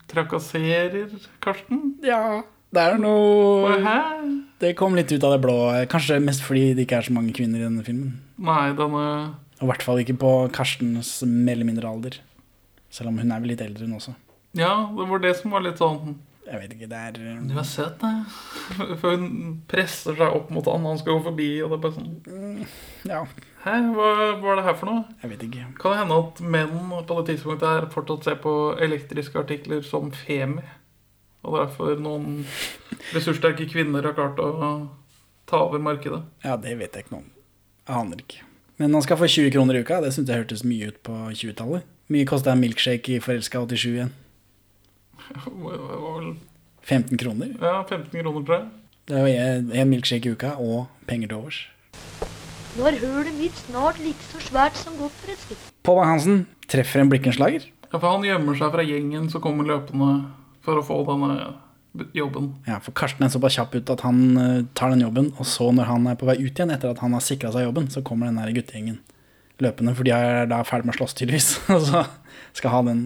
trakasserer 0.08 1.10
Karsten. 1.42 1.94
Ja, 2.02 2.42
det 2.72 2.80
er 2.80 2.98
noe 3.02 3.76
Hæ? 3.82 3.98
Det 4.60 4.74
kom 4.78 4.94
litt 4.96 5.12
ut 5.12 5.24
av 5.24 5.32
det 5.36 5.42
blå. 5.44 5.58
Kanskje 5.90 6.20
mest 6.22 6.42
fordi 6.46 6.72
det 6.76 6.82
ikke 6.86 6.96
er 7.00 7.04
så 7.08 7.12
mange 7.16 7.32
kvinner 7.36 7.58
i 7.60 7.64
denne 7.68 7.84
filmen. 7.84 8.12
Nei, 8.38 8.72
denne 8.76 9.04
Og 9.60 9.66
i 9.66 9.68
hvert 9.68 9.82
fall 9.84 9.98
ikke 10.00 10.16
på 10.20 10.30
Karstens 10.52 11.22
mer 11.26 11.52
eller 11.58 11.64
mindre 11.68 11.88
alder. 11.90 12.16
Selv 12.90 13.12
om 13.12 13.18
hun 13.22 13.30
er 13.32 13.40
vel 13.42 13.52
litt 13.54 13.62
eldre, 13.64 13.86
hun 13.86 13.96
også. 14.00 14.16
Ja, 14.58 14.72
det 14.96 15.06
var 15.12 15.22
det 15.22 15.36
som 15.38 15.52
var 15.54 15.62
litt 15.62 15.78
sånn 15.78 16.16
Jeg 16.50 16.58
vet 16.58 16.72
ikke, 16.74 16.88
det 16.90 16.98
er 16.98 17.18
eh, 17.22 17.36
Du 17.46 17.52
er 17.60 17.66
søt, 17.68 18.00
da. 18.00 18.08
For 19.00 19.14
hun 19.14 19.60
presser 19.70 20.16
seg 20.18 20.34
opp 20.34 20.48
mot 20.50 20.66
han, 20.66 20.88
han 20.88 20.98
skal 20.98 21.20
gå 21.20 21.22
forbi, 21.28 21.46
og 21.62 21.70
det 21.70 21.76
er 21.78 21.84
bare 21.84 21.94
sånn 21.94 22.66
Ja, 23.06 23.20
Hæ, 23.62 23.76
hva, 23.94 24.08
hva 24.40 24.50
er 24.54 24.58
det 24.58 24.64
her 24.66 24.76
for 24.80 24.88
noe? 24.88 25.02
jeg 25.20 25.30
vet 25.34 25.42
ikke. 25.44 25.66
Kan 25.78 25.92
det 25.92 25.98
hende 26.00 26.16
at 26.24 26.38
menn 26.40 26.76
på 27.06 27.16
det 27.20 27.26
tidspunktet 27.34 27.68
her 27.68 27.86
fortsatt 27.92 28.24
ser 28.26 28.38
på 28.40 28.54
elektriske 28.80 29.36
artikler 29.38 29.82
som 29.84 30.08
femi? 30.16 30.64
Og 31.44 31.58
derfor 31.60 32.00
noen 32.00 32.40
ressurssterke 33.14 33.66
kvinner 33.70 34.04
har 34.08 34.16
klart 34.16 34.40
å 34.40 34.48
ta 35.48 35.60
over 35.66 35.78
markedet? 35.84 36.22
Ja, 36.44 36.56
det 36.60 36.72
vet 36.80 36.96
jeg 36.96 37.04
ikke 37.06 37.14
noe 37.18 37.22
om. 37.22 37.30
Jeg 37.84 37.96
aner 38.00 38.24
ikke. 38.24 38.42
Men 38.80 38.96
han 38.96 39.04
skal 39.04 39.20
få 39.20 39.28
20 39.28 39.52
kroner 39.54 39.76
i 39.76 39.84
uka. 39.84 40.00
Det 40.04 40.10
syntes 40.16 40.32
jeg 40.32 40.42
hørtes 40.44 40.64
mye 40.64 40.88
ut 40.90 40.98
på 41.04 41.16
20-tallet. 41.36 41.84
Mye 42.10 42.26
kosta 42.26 42.52
en 42.52 42.60
milkshake 42.62 43.16
i 43.16 43.20
Forelska 43.22 43.60
87 43.62 43.94
igjen? 43.94 44.12
Det 45.30 45.40
var 45.46 46.16
vel 46.20 46.30
15 46.82 47.18
kroner? 47.20 47.52
Ja, 47.60 47.84
15 47.86 48.10
kroner, 48.10 48.44
tror 48.46 48.56
jeg. 48.56 48.68
Det 49.06 49.16
er 49.16 49.26
jo 49.26 49.34
en- 49.42 49.72
en 49.72 49.90
milkshake 49.90 50.26
i 50.26 50.32
uka 50.34 50.56
og 50.58 50.86
penger 51.06 51.28
til 51.28 51.36
overs. 51.38 51.60
Nå 52.78 52.86
er 52.86 52.98
hølet 52.98 53.34
mitt 53.38 53.54
snart 53.66 53.98
like 53.98 54.22
så 54.32 54.38
svært 54.40 54.74
som 54.76 54.94
Gottfred 54.98 55.36
sitt. 55.38 55.58
Pål 55.84 55.96
Bang-Hansen 55.96 56.46
treffer 56.68 57.00
en 57.00 57.10
blikkenslager. 57.10 57.64
Ja, 57.92 57.98
for 57.98 58.08
han 58.10 58.22
gjemmer 58.22 58.54
seg 58.58 58.70
fra 58.72 58.82
gjengen 58.82 59.30
som 59.30 59.40
kommer 59.40 59.64
løpende 59.64 60.30
for 60.62 60.76
å 60.78 60.84
få 60.84 61.04
denne 61.06 61.54
jobben. 62.14 62.54
Ja, 62.66 62.78
for 62.78 62.92
Karsten 62.92 63.24
er 63.24 63.28
såpass 63.28 63.56
kjapp 63.56 63.74
ut 63.74 63.90
at 63.90 64.00
han 64.02 64.36
eh, 64.38 64.62
tar 64.74 64.90
den 64.90 65.00
jobben, 65.00 65.32
og 65.38 65.44
så 65.46 65.72
når 65.74 65.84
han 65.86 66.06
er 66.06 66.14
på 66.14 66.26
vei 66.26 66.36
ut 66.38 66.54
igjen 66.54 66.70
etter 66.70 66.90
at 66.90 66.98
han 66.98 67.12
har 67.12 67.20
sikra 67.20 67.50
seg 67.52 67.66
jobben, 67.66 67.88
så 67.90 68.02
kommer 68.02 68.26
den 68.26 68.36
der 68.36 68.52
guttegjengen 68.62 68.98
løpende, 69.64 69.94
for 69.96 70.06
de 70.06 70.14
er 70.14 70.48
da 70.50 70.60
ferdig 70.66 70.88
med 70.88 70.96
å 70.96 71.00
slåss, 71.00 71.16
tydeligvis, 71.18 71.50
og 71.74 71.84
så 71.88 72.04
skal 72.56 72.74
ha 72.74 72.82
den 72.90 73.02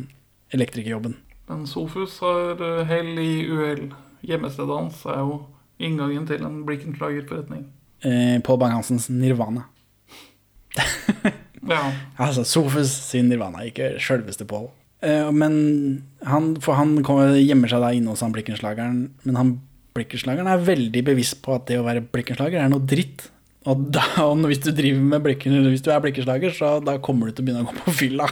elektrikerjobben. 0.55 1.17
Men 1.51 1.67
Sofus 1.69 2.17
har 2.25 2.61
eh, 2.63 2.85
hell 2.89 3.13
i 3.21 3.33
uhell. 3.51 3.89
Hjemmestedet 4.25 4.73
hans 4.73 5.03
er 5.11 5.21
jo 5.21 5.43
inngangen 5.83 6.25
til 6.29 6.45
en 6.47 6.63
blikkenslagerforretning. 6.69 7.67
Eh, 8.05 8.39
Pål 8.45 8.61
Bang-Hansens 8.63 9.11
Nirvana. 9.13 9.69
Ja. 11.65 11.85
Altså 12.21 12.45
Sofus 12.45 12.91
sin 13.07 13.31
Nirvana, 13.33 13.63
ikke 13.65 13.95
sjølveste 14.03 14.47
Pål. 14.49 14.67
Eh, 15.05 15.31
men 15.33 15.55
han, 16.25 16.55
for 16.65 16.77
han 16.79 16.99
kommer, 17.05 17.35
gjemmer 17.41 17.73
seg 17.73 17.85
da 17.85 17.93
inne 17.97 18.13
hos 18.13 18.25
han 18.25 18.35
blikkenslageren, 18.35 19.07
men 19.25 19.41
han 19.41 19.55
Blikkenslageren 19.95 20.49
er 20.51 20.63
veldig 20.67 21.05
bevisst 21.07 21.37
på 21.45 21.53
at 21.55 21.69
det 21.69 21.77
å 21.79 21.85
være 21.87 22.01
blikkenslager 22.03 22.59
er 22.59 22.71
noe 22.73 22.83
dritt. 22.83 23.29
Og, 23.65 23.87
da, 23.95 24.03
og 24.21 24.43
hvis 24.51 24.61
du 24.61 24.73
driver 24.77 25.05
med 25.15 25.23
blikken, 25.25 25.55
hvis 25.71 25.85
du 25.85 25.89
er 25.93 26.03
blikkenslager, 26.05 26.53
så 26.53 26.77
da 26.85 26.99
kommer 27.03 27.31
du 27.31 27.37
til 27.37 27.45
å 27.45 27.47
begynne 27.47 27.65
å 27.65 27.71
gå 27.71 27.87
på 27.87 27.95
fylla. 28.03 28.27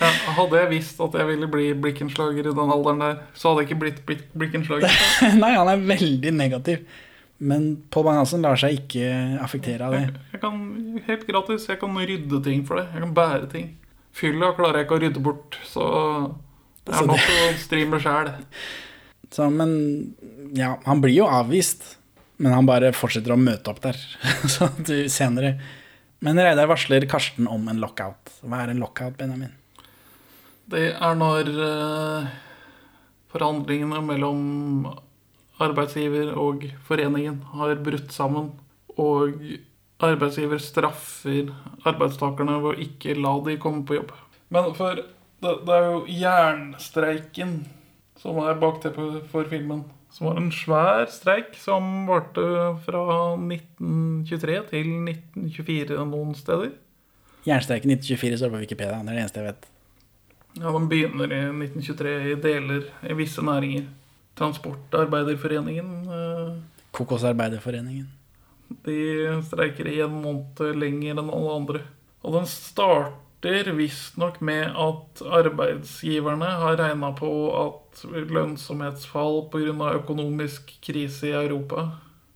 Ja, 0.00 0.08
hadde 0.38 0.62
jeg 0.62 0.70
visst 0.70 1.00
at 1.04 1.14
jeg 1.18 1.28
ville 1.28 1.46
bli 1.52 1.68
blikkenslager 1.76 2.48
i 2.48 2.54
den 2.56 2.72
alderen 2.72 3.02
der, 3.04 3.20
så 3.36 3.50
hadde 3.50 3.62
jeg 3.62 3.70
ikke 3.70 3.80
blitt 3.84 4.00
blik 4.08 4.24
blikkenslager. 4.32 4.96
Nei, 5.42 5.52
han 5.54 5.68
er 5.68 5.84
veldig 5.84 6.32
negativ. 6.34 6.82
Men 7.40 7.70
Pål 7.92 8.06
Bang-Hansen 8.08 8.42
lar 8.44 8.58
seg 8.60 8.80
ikke 8.82 9.04
affektere 9.40 9.86
av 9.86 9.96
det. 9.96 10.02
Jeg 10.34 10.42
kan, 10.42 10.58
helt 11.06 11.22
gratis, 11.28 11.68
jeg 11.70 11.80
kan 11.80 11.96
rydde 11.96 12.40
ting 12.44 12.66
for 12.68 12.80
det. 12.80 12.88
Jeg 12.92 13.04
kan 13.04 13.14
bære 13.16 13.48
ting. 13.52 13.70
Fylla 14.16 14.50
klarer 14.56 14.80
jeg 14.80 14.88
ikke 14.88 14.98
å 14.98 15.02
rydde 15.04 15.22
bort, 15.24 15.56
så 15.68 15.86
det 16.84 16.96
er 16.96 17.08
nok 17.08 17.22
til 17.22 17.40
å 17.44 17.54
stri 17.62 17.86
med 17.88 18.04
sjæl. 18.04 18.32
Men 19.54 19.72
ja, 20.58 20.74
han 20.88 21.00
blir 21.04 21.14
jo 21.14 21.28
avvist. 21.30 21.99
Men 22.40 22.56
han 22.56 22.68
bare 22.68 22.94
fortsetter 22.96 23.34
å 23.34 23.40
møte 23.40 23.68
opp 23.72 23.82
der 23.84 23.98
senere. 25.20 25.54
Men 26.24 26.40
Reidar 26.40 26.68
varsler 26.70 27.04
Karsten 27.08 27.48
om 27.48 27.68
en 27.68 27.80
lockout. 27.80 28.32
Hva 28.40 28.62
er 28.64 28.72
en 28.72 28.80
lockout, 28.80 29.16
Benjamin? 29.18 29.52
Det 30.70 30.92
er 30.94 31.16
når 31.18 31.50
eh, 31.66 32.30
forhandlingene 33.32 34.00
mellom 34.06 34.88
arbeidsgiver 35.60 36.32
og 36.40 36.64
foreningen 36.86 37.42
har 37.52 37.74
brutt 37.84 38.14
sammen, 38.14 38.52
og 38.96 39.36
arbeidsgiver 40.00 40.60
straffer 40.62 41.50
arbeidstakerne 41.88 42.56
ved 42.62 42.70
å 42.72 42.84
ikke 42.86 43.18
la 43.20 43.34
de 43.44 43.58
komme 43.60 43.84
på 43.88 43.98
jobb. 43.98 44.14
Men 44.52 44.72
for 44.78 44.96
det, 44.96 45.54
det 45.66 45.76
er 45.76 45.88
jo 45.90 46.02
jernstreiken 46.08 47.56
som 48.20 48.40
er 48.44 48.60
bakteppet 48.60 49.28
for 49.32 49.48
filmen. 49.48 49.84
Som 50.10 50.26
var 50.26 50.38
en 50.40 50.50
svær 50.52 51.06
streik 51.12 51.54
som 51.60 52.06
varte 52.08 52.42
fra 52.84 53.02
1923 53.38 54.56
til 54.72 54.88
1924 55.06 55.98
noen 56.10 56.34
steder. 56.34 56.72
Jernstreiken 57.46 57.92
1924 57.94 58.40
står 58.40 58.50
på 58.52 58.62
Wikipedia. 58.64 58.98
Det 59.00 59.12
er 59.12 59.16
det 59.16 59.22
eneste 59.22 59.40
jeg 59.40 59.52
vet. 59.52 59.68
Ja, 60.58 60.72
Den 60.74 60.88
begynner 60.90 61.30
i 61.30 61.40
1923 61.46 62.14
i 62.32 62.34
deler 62.42 62.88
i 63.06 63.16
visse 63.16 63.44
næringer. 63.46 63.86
Transportarbeiderforeningen 64.40 65.90
eh, 66.10 66.58
Kokosarbeiderforeningen. 66.96 68.08
de 68.84 69.42
streiker 69.46 69.88
i 69.90 70.00
en 70.00 70.14
måned 70.22 70.76
lenger 70.78 71.18
enn 71.18 71.30
alle 71.30 71.54
andre. 71.54 71.80
Og 72.22 72.34
den 72.36 72.46
starter 73.40 73.72
visstnok 73.72 74.40
med 74.40 74.66
at 74.76 75.22
arbeidsgiverne 75.24 76.44
har 76.60 76.76
regna 76.76 77.08
på 77.16 77.30
at 77.56 78.02
lønnsomhetsfall 78.12 79.46
pga. 79.52 79.94
økonomisk 79.96 80.74
krise 80.84 81.28
i 81.28 81.32
Europa 81.32 81.86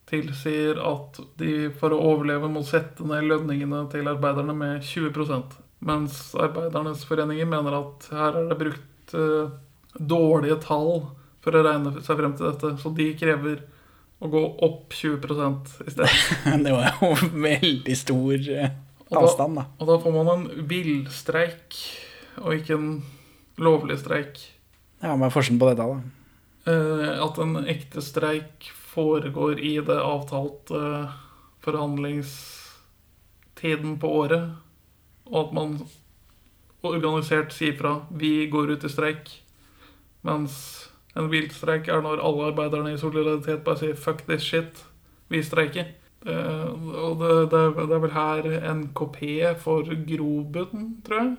tilsier 0.09 0.81
at 0.81 1.21
de 1.37 1.69
for 1.77 1.93
å 1.93 2.01
overleve 2.01 2.49
må 2.49 2.63
sette 2.65 3.05
ned 3.05 3.29
lønningene 3.29 3.83
til 3.93 4.09
arbeiderne 4.09 4.57
med 4.57 4.81
20% 4.81 5.61
Mens 5.85 6.35
Arbeidernes 6.41 7.05
foreninger 7.05 7.45
mener 7.45 7.77
at 7.77 8.09
her 8.11 8.39
er 8.41 8.49
det 8.49 8.57
brukt 8.63 9.15
eh, 9.15 9.53
dårlige 10.01 10.57
tall 10.65 11.11
for 11.45 11.53
å 11.53 11.65
regne 11.67 11.93
seg 12.01 12.17
frem 12.17 12.33
til 12.39 12.49
dette. 12.49 12.71
Så 12.81 12.95
de 12.97 13.11
krever 13.21 13.61
å 14.25 14.31
gå 14.33 14.41
opp 14.65 14.97
20 14.97 15.85
i 15.85 15.93
stedet. 15.93 16.17
det 16.65 16.73
var 16.73 16.97
jo 17.03 17.13
veldig 17.37 17.99
stor 18.01 18.49
eh, 18.57 18.73
Og 19.11 19.17
avstand, 19.21 19.57
da. 19.59 19.65
Og 19.79 19.87
da 19.91 19.95
får 20.01 20.13
man 20.17 20.29
en 20.33 20.45
villstreik, 20.69 21.69
og 22.41 22.55
ikke 22.57 22.75
en 22.79 22.91
lovlig 23.61 23.99
streik. 24.01 24.35
Ja, 25.03 25.17
Hva 25.17 25.27
er 25.27 25.35
forskjellen 25.35 25.61
på 25.61 25.69
dette, 25.71 25.85
da? 25.85 25.97
Eh, 26.73 27.11
at 27.21 27.39
en 27.45 27.53
ekte 27.69 28.01
streik 28.03 28.71
foregår 28.95 29.55
i 29.61 29.81
det 29.85 30.01
avtalte 30.01 30.75
eh, 30.81 31.13
forhandlingstiden 31.65 33.99
på 34.01 34.07
året, 34.23 34.45
og 35.29 35.39
at 35.47 35.53
man 35.57 35.71
organisert 36.85 37.53
sier 37.53 37.77
fra 37.77 38.01
'vi 38.11 38.47
går 38.53 38.71
ut 38.77 38.85
i 38.85 38.89
streik', 38.89 39.41
mens 40.23 40.91
en 41.17 41.31
viltstreik 41.31 41.89
er 41.89 42.01
når 42.03 42.21
alle 42.21 42.45
arbeiderne 42.53 42.93
i 42.93 42.99
solidaritet 42.99 43.65
bare 43.65 43.79
sier 43.79 43.95
'fuck 43.95 44.23
this 44.29 44.43
shit', 44.43 44.85
vi 45.29 45.43
streiker. 45.43 45.85
Eh, 46.25 46.69
og 47.05 47.19
det, 47.21 47.33
det, 47.53 47.65
det 47.77 47.97
er 47.97 48.05
vel 48.05 48.15
her 48.15 48.49
NKP 48.81 49.19
for 49.61 49.89
grobunn, 50.09 50.87
tror 51.05 51.21
jeg. 51.21 51.35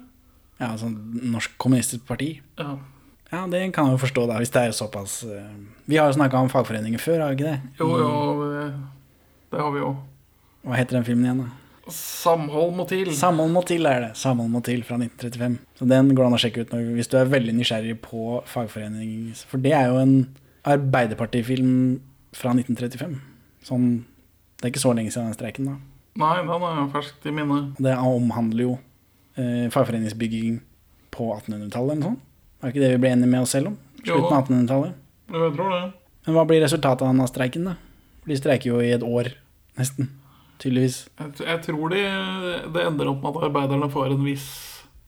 Ja, 0.62 0.72
sånn 0.80 1.00
Norsk 1.34 1.58
Kommunistisk 1.60 2.06
Parti. 2.08 2.36
Ja. 2.62 2.78
Ja, 3.32 3.42
det 3.52 3.64
kan 3.74 3.90
jeg 3.90 3.98
jo 3.98 4.04
forstå, 4.06 4.28
da, 4.30 4.38
hvis 4.40 4.54
det 4.54 4.62
er 4.62 4.74
såpass 4.78 5.24
eh, 5.26 5.54
Vi 5.90 5.98
har 5.98 6.08
jo 6.08 6.16
snakka 6.16 6.40
om 6.40 6.52
fagforeninger 6.52 7.02
før, 7.02 7.24
har 7.24 7.34
vi 7.34 7.40
ikke 7.40 7.52
det? 7.52 7.74
Jo, 7.82 7.88
jo, 8.00 8.50
det, 8.54 8.66
det 9.52 9.64
har 9.64 9.74
vi 9.74 9.82
jo. 9.82 9.92
Hva 10.66 10.78
heter 10.80 11.00
den 11.00 11.08
filmen 11.08 11.26
igjen, 11.26 11.42
da? 11.44 11.62
Samhold 11.94 12.72
må 12.74 12.86
til. 12.90 13.12
Samhold 13.14 13.52
må 13.54 13.62
til 13.68 13.86
er 13.86 14.08
det. 14.08 14.14
Samhold 14.18 14.50
må 14.54 14.62
til 14.66 14.82
fra 14.86 14.98
1935. 14.98 15.60
Så 15.78 15.86
den 15.90 16.10
går 16.18 16.26
an 16.26 16.38
å 16.38 16.40
sjekke 16.42 16.64
ut 16.64 16.74
når, 16.74 16.88
hvis 16.96 17.12
du 17.12 17.20
er 17.20 17.30
veldig 17.30 17.54
nysgjerrig 17.60 18.00
på 18.02 18.40
fagforening. 18.50 19.36
For 19.50 19.62
det 19.62 19.76
er 19.78 19.92
jo 19.92 20.00
en 20.02 20.16
Arbeiderpartifilm 20.66 21.76
fra 22.34 22.56
1935. 22.56 23.20
Sånn, 23.68 23.90
det 24.56 24.68
er 24.68 24.74
ikke 24.74 24.84
så 24.84 24.94
lenge 24.96 25.12
siden 25.14 25.30
den 25.30 25.38
streiken, 25.38 25.70
da. 25.70 25.76
Nei, 26.16 26.36
den 26.40 26.50
er 26.64 26.78
jo 26.80 26.88
ferskt 26.94 27.26
i 27.28 27.34
minne. 27.36 27.60
Det 27.76 27.96
omhandler 28.00 28.64
jo 28.64 28.76
eh, 29.36 29.66
fagforeningsbygging 29.74 30.62
på 31.16 31.28
1800-tallet 31.36 31.96
eller 31.96 32.02
noe 32.02 32.12
sånt. 32.14 32.22
Er 32.64 32.72
ikke 32.72 32.84
det 32.86 32.92
vi 32.94 33.02
ble 33.04 33.12
enige 33.14 33.32
med 33.32 33.44
oss 33.44 33.56
selv 33.56 33.74
om? 33.74 33.80
Slutten 34.00 34.30
av 34.32 34.46
1800-tallet. 34.46 35.02
Jeg 35.36 35.56
tror 35.58 35.74
det. 35.76 35.82
Men 36.26 36.38
hva 36.38 36.46
blir 36.50 36.64
resultatet 36.64 37.04
av 37.04 37.12
denne 37.12 37.28
streiken, 37.30 37.68
da? 37.68 37.76
De 38.26 38.38
streiker 38.40 38.72
jo 38.72 38.80
i 38.82 38.94
et 38.96 39.04
år, 39.06 39.34
nesten. 39.78 40.10
Tydeligvis. 40.62 41.02
Jeg, 41.20 41.34
jeg 41.44 41.62
tror 41.68 41.92
de, 41.92 42.02
det 42.74 42.86
ender 42.88 43.12
opp 43.12 43.22
med 43.22 43.36
at 43.36 43.50
arbeiderne 43.50 43.92
får 43.92 44.16
en 44.16 44.24
viss 44.26 44.48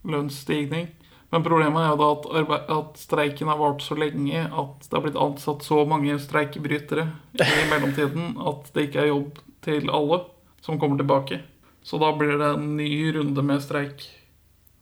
lønnsstigning. 0.08 0.90
Men 1.30 1.44
problemet 1.44 1.84
er 1.84 1.90
jo 1.92 2.00
da 2.00 2.08
at, 2.14 2.28
arbeid, 2.40 2.70
at 2.72 3.00
streiken 3.02 3.50
har 3.52 3.60
vart 3.60 3.84
så 3.84 3.98
lenge 4.00 4.46
at 4.48 4.86
det 4.86 4.96
har 4.96 5.04
blitt 5.04 5.20
ansatt 5.20 5.66
så 5.66 5.82
mange 5.90 6.16
streikebrytere 6.24 7.10
i 7.44 7.66
mellomtiden 7.72 8.38
at 8.48 8.70
det 8.76 8.88
ikke 8.88 9.04
er 9.04 9.12
jobb 9.12 9.42
til 9.68 9.92
alle 9.92 10.22
som 10.64 10.80
kommer 10.80 11.00
tilbake. 11.00 11.42
Så 11.84 12.00
da 12.00 12.14
blir 12.16 12.38
det 12.40 12.54
en 12.56 12.78
ny 12.80 12.90
runde 13.16 13.44
med 13.44 13.64
streik. 13.64 14.08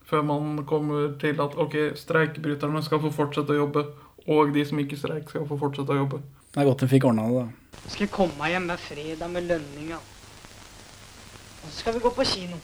Før 0.05 0.21
man 0.25 0.61
kommer 0.69 1.15
til 1.21 1.41
at 1.41 1.57
ok, 1.57 1.75
streikebryterne 1.97 2.81
skal 2.85 3.01
få 3.01 3.09
fortsette 3.13 3.53
å 3.53 3.63
jobbe, 3.63 3.87
og 4.29 4.53
de 4.53 4.65
som 4.65 4.81
ikke 4.81 4.97
streik, 4.97 5.29
skal 5.29 5.47
få 5.49 5.57
fortsette 5.61 5.93
å 5.93 5.99
jobbe. 6.03 6.21
Det 6.53 6.61
er 6.61 6.69
godt 6.69 6.85
de 6.85 6.89
fikk 6.89 7.09
ordna 7.09 7.25
det, 7.29 7.41
da. 7.41 7.89
Skal 7.93 8.09
komme 8.13 8.49
hjem 8.49 8.69
hver 8.69 8.81
fredag 8.81 9.33
med 9.33 9.49
lønninga. 9.49 9.97
Og 9.97 11.67
så 11.67 11.75
skal 11.79 11.97
vi 11.97 12.05
gå 12.05 12.13
på 12.13 12.25
kino. 12.29 12.61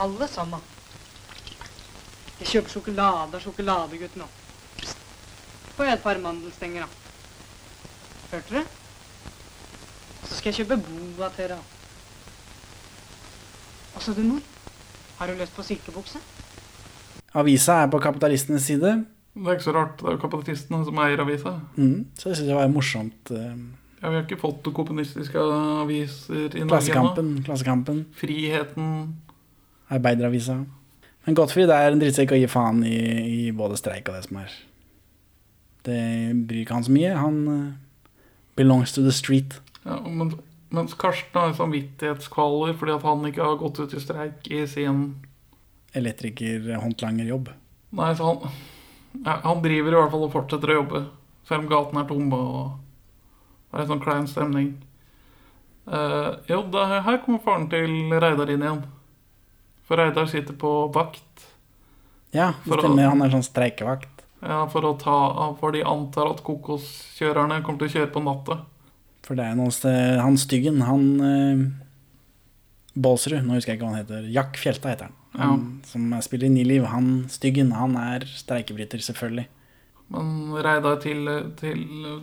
Alle 0.00 0.28
sammen. 0.32 0.64
Jeg 2.38 2.48
kjøper 2.52 2.70
sjokolade 2.76 3.36
av 3.36 3.42
sjokoladegutten 3.42 4.22
òg. 4.22 4.92
Får 5.76 5.86
jeg 5.88 5.96
et 5.98 6.02
par 6.04 6.20
mandelstenger, 6.22 6.84
da. 6.86 6.88
Hørte 8.32 8.54
du? 8.54 8.62
Så 10.28 10.38
skal 10.38 10.50
jeg 10.52 10.60
kjøpe 10.62 10.78
boa 11.16 11.28
til 11.34 11.48
deg. 11.54 11.74
Og 13.96 14.02
så 14.04 14.14
du, 14.14 14.22
mor? 14.26 14.42
Har 15.18 15.26
du 15.32 15.38
lyst 15.40 15.54
på 15.56 15.64
silkebukse? 15.66 16.20
Avisa 17.38 17.80
er 17.84 17.90
på 17.92 17.98
kapitalistenes 18.02 18.62
side. 18.68 18.92
Det 19.38 19.46
er 19.46 19.58
ikke 19.58 19.66
så 19.68 19.74
rart, 19.74 19.98
det 20.00 20.08
er 20.08 20.16
jo 20.16 20.22
kapitalistene 20.22 20.80
som 20.86 20.98
eier 21.02 21.20
avisa. 21.22 21.52
Mm, 21.76 22.06
så 22.18 22.30
det 22.30 22.38
syns 22.40 22.48
jeg 22.50 22.56
var 22.58 22.70
morsomt. 22.72 23.30
eh, 23.30 23.58
Ja, 24.02 24.08
Vi 24.10 24.14
har 24.14 24.22
ikke 24.24 24.38
fått 24.40 24.62
kommunistiske 24.74 25.38
aviser 25.38 26.54
i 26.54 26.62
Norge 26.64 26.92
ennå. 26.94 27.42
Klassekampen, 27.44 28.06
Friheten 28.14 29.16
Arbeideravisa. 29.90 30.60
Men 31.28 31.36
Gottfried 31.36 31.68
er 31.68 31.92
en 31.92 32.00
drittsekk 32.00 32.30
og 32.32 32.38
gir 32.40 32.48
faen 32.48 32.78
i, 32.88 32.98
i 33.20 33.40
både 33.52 33.76
streik 33.76 34.06
og 34.08 34.14
det 34.16 34.22
som 34.24 34.38
er. 34.40 34.52
Det 35.84 35.98
bryr 36.48 36.62
ikke 36.62 36.78
han 36.78 36.86
så 36.86 36.94
mye. 36.94 37.10
Han 37.20 37.36
uh, 37.52 38.14
belongs 38.56 38.96
to 38.96 39.04
the 39.04 39.12
street. 39.12 39.58
ja, 39.84 40.00
men, 40.08 40.32
Mens 40.72 40.96
Karsten 40.96 41.36
har 41.36 41.52
samvittighetskvaler 41.52 42.72
fordi 42.80 42.96
at 42.96 43.04
han 43.04 43.28
ikke 43.28 43.44
har 43.44 43.60
gått 43.60 43.80
ut 43.80 43.92
i 43.92 44.00
streik 44.00 44.48
i 44.48 44.64
sin 44.72 45.04
Elektriker-håndlangerjobb. 46.00 47.52
Nei, 48.00 48.10
så 48.16 48.32
han 48.32 48.58
ja, 49.24 49.38
Han 49.44 49.62
driver 49.64 49.92
i 49.92 50.00
hvert 50.00 50.16
fall 50.16 50.26
og 50.30 50.32
fortsetter 50.32 50.72
å 50.72 50.80
jobbe. 50.80 51.06
Selv 51.48 51.66
om 51.66 51.72
gaten 51.76 52.00
er 52.00 52.08
tomme 52.08 52.40
og 52.40 52.60
det 53.68 53.76
er 53.76 53.84
en 53.84 53.92
sånn 53.92 54.06
klein 54.08 54.28
stemning. 54.32 54.76
Uh, 55.84 56.40
jo, 56.48 56.64
da, 56.72 57.02
her 57.04 57.20
kommer 57.20 57.44
faren 57.44 57.68
til 57.68 58.16
Reidar 58.16 58.48
inn 58.48 58.64
igjen. 58.64 58.86
For 59.88 59.96
Reidar 60.00 60.28
sitter 60.28 60.54
på 60.60 60.70
vakt. 60.92 61.46
Ja, 62.36 62.52
det 62.64 62.76
å- 62.76 62.80
stemmer. 62.82 63.08
Han 63.08 63.22
er 63.24 63.32
sånn 63.32 63.46
streikevakt. 63.46 64.24
Ja, 64.42 64.60
for, 64.70 64.84
å 64.86 64.92
ta, 65.00 65.14
for 65.58 65.72
de 65.74 65.80
antar 65.82 66.28
at 66.30 66.44
kokoskjørerne 66.46 67.62
kommer 67.64 67.80
til 67.80 67.88
å 67.88 67.94
kjøre 67.96 68.12
på 68.14 68.22
natta. 68.22 68.60
For 69.26 69.34
det 69.34 69.44
er 69.48 69.56
noe 69.58 69.72
sted 69.74 70.20
Han 70.22 70.36
styggen, 70.40 70.78
han 70.86 71.02
eh, 71.20 71.64
Baalsrud, 72.98 73.42
nå 73.44 73.56
husker 73.58 73.72
jeg 73.74 73.80
ikke 73.80 73.86
hva 73.88 73.94
han 73.96 74.02
heter. 74.04 74.28
Jack 74.32 74.56
Fjelta 74.60 74.92
heter 74.92 75.08
han. 75.10 75.16
han 75.40 75.64
Som 75.86 76.12
spiller 76.24 76.46
i 76.48 76.54
Niliv. 76.54 76.86
Han 76.92 77.26
styggen, 77.30 77.72
han 77.76 77.96
er 77.96 78.24
streikebryter, 78.30 79.02
selvfølgelig. 79.04 79.46
Men 80.14 80.54
Reidar 80.64 80.96
til, 81.02 81.26
til, 81.60 81.82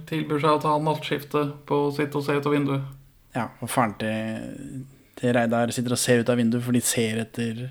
tilbyr 0.09 0.39
seg 0.41 0.55
å 0.57 0.61
ta 0.63 0.73
nattskifte 0.81 1.43
på 1.69 1.81
sitt 1.95 2.15
og 2.17 2.23
se 2.25 2.37
ut 2.39 2.47
av 2.49 2.55
vinduet. 2.55 2.87
Ja, 3.35 3.49
og 3.61 3.69
faren 3.69 3.93
til, 4.01 4.85
til 5.19 5.33
Reidar 5.35 5.71
sitter 5.73 5.95
og 5.95 6.01
ser 6.01 6.21
ut 6.21 6.29
av 6.31 6.39
vinduet, 6.39 6.63
for 6.65 6.75
de 6.75 6.83
ser 6.83 7.21
etter 7.23 7.65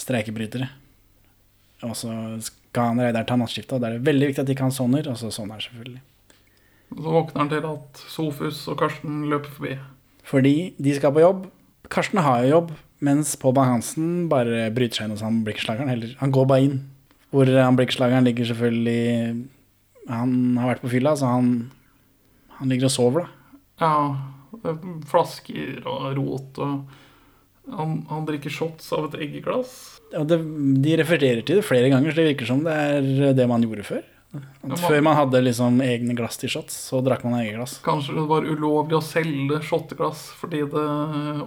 streikebrytere. 0.00 0.68
Og 1.86 1.94
så 1.96 2.12
skal 2.44 2.92
han 2.92 3.02
Reidar 3.02 3.26
ta 3.28 3.38
nattskiftet, 3.40 3.76
og 3.76 3.82
da 3.82 3.90
er 3.90 3.98
det 3.98 4.08
veldig 4.08 4.30
viktig 4.30 4.44
at 4.44 4.52
ikke 4.52 4.68
han 4.68 4.74
og 5.10 5.16
så 5.18 5.30
sovner 5.32 5.56
han 5.56 5.64
selvfølgelig. 5.64 6.02
Så 6.90 7.14
våkner 7.14 7.40
han 7.40 7.50
til 7.52 7.66
at 7.70 8.04
Sofus 8.10 8.60
og 8.68 8.78
Karsten 8.80 9.24
løper 9.30 9.50
forbi. 9.56 9.74
Fordi 10.26 10.54
de 10.78 10.94
skal 10.94 11.14
på 11.14 11.22
jobb. 11.22 11.44
Karsten 11.90 12.18
har 12.22 12.42
jo 12.44 12.50
jobb, 12.50 12.72
mens 13.00 13.36
Pål 13.40 13.54
Bang-Hansen 13.56 14.28
bare 14.30 14.68
bryter 14.74 15.00
seg 15.00 15.08
inn 15.08 15.14
hos 15.14 15.24
han 15.24 15.40
blikkslageren. 15.46 15.90
Heller. 15.90 16.16
han 16.18 16.34
går 16.34 16.46
bare 16.50 16.66
inn. 16.66 16.80
Hvor 17.30 17.46
han 17.46 17.78
blikkslageren 17.78 18.26
ligger 18.26 18.48
selvfølgelig 18.48 19.46
Han 20.10 20.56
har 20.58 20.72
vært 20.72 20.82
på 20.82 20.90
fylla, 20.90 21.14
så 21.14 21.28
han, 21.30 21.70
han 22.58 22.68
ligger 22.72 22.88
og 22.88 22.94
sover, 22.94 23.22
da. 23.22 23.54
Ja, 23.80 23.92
er 24.00 24.39
flasker 25.10 25.80
og 25.86 26.10
rot 26.18 26.60
og 26.64 26.96
han, 27.70 28.00
han 28.10 28.24
drikker 28.26 28.50
shots 28.50 28.88
av 28.96 29.10
et 29.10 29.20
eggeglass. 29.28 29.74
Ja, 30.10 30.24
det, 30.26 30.40
de 30.82 30.94
refererer 30.98 31.44
til 31.46 31.60
det 31.60 31.66
flere 31.68 31.90
ganger, 31.92 32.10
så 32.10 32.18
det 32.18 32.30
virker 32.32 32.48
som 32.48 32.64
det 32.66 32.72
er 32.74 33.36
det 33.36 33.46
man 33.50 33.62
gjorde 33.62 33.84
før. 33.86 34.00
Man- 34.62 34.78
før 34.78 35.00
man 35.02 35.16
hadde 35.18 35.40
liksom 35.42 35.78
egne 35.82 36.14
glass 36.18 36.36
til 36.38 36.50
shots, 36.50 36.74
så 36.90 36.98
drakk 37.02 37.22
man 37.26 37.36
eggeglass. 37.40 37.76
glass. 37.78 37.84
Kanskje 37.86 38.14
det 38.18 38.26
var 38.30 38.46
ulovlig 38.46 38.96
å 38.98 39.02
selge 39.04 39.60
shotteglass 39.66 40.24
fordi 40.40 40.64
det 40.72 40.84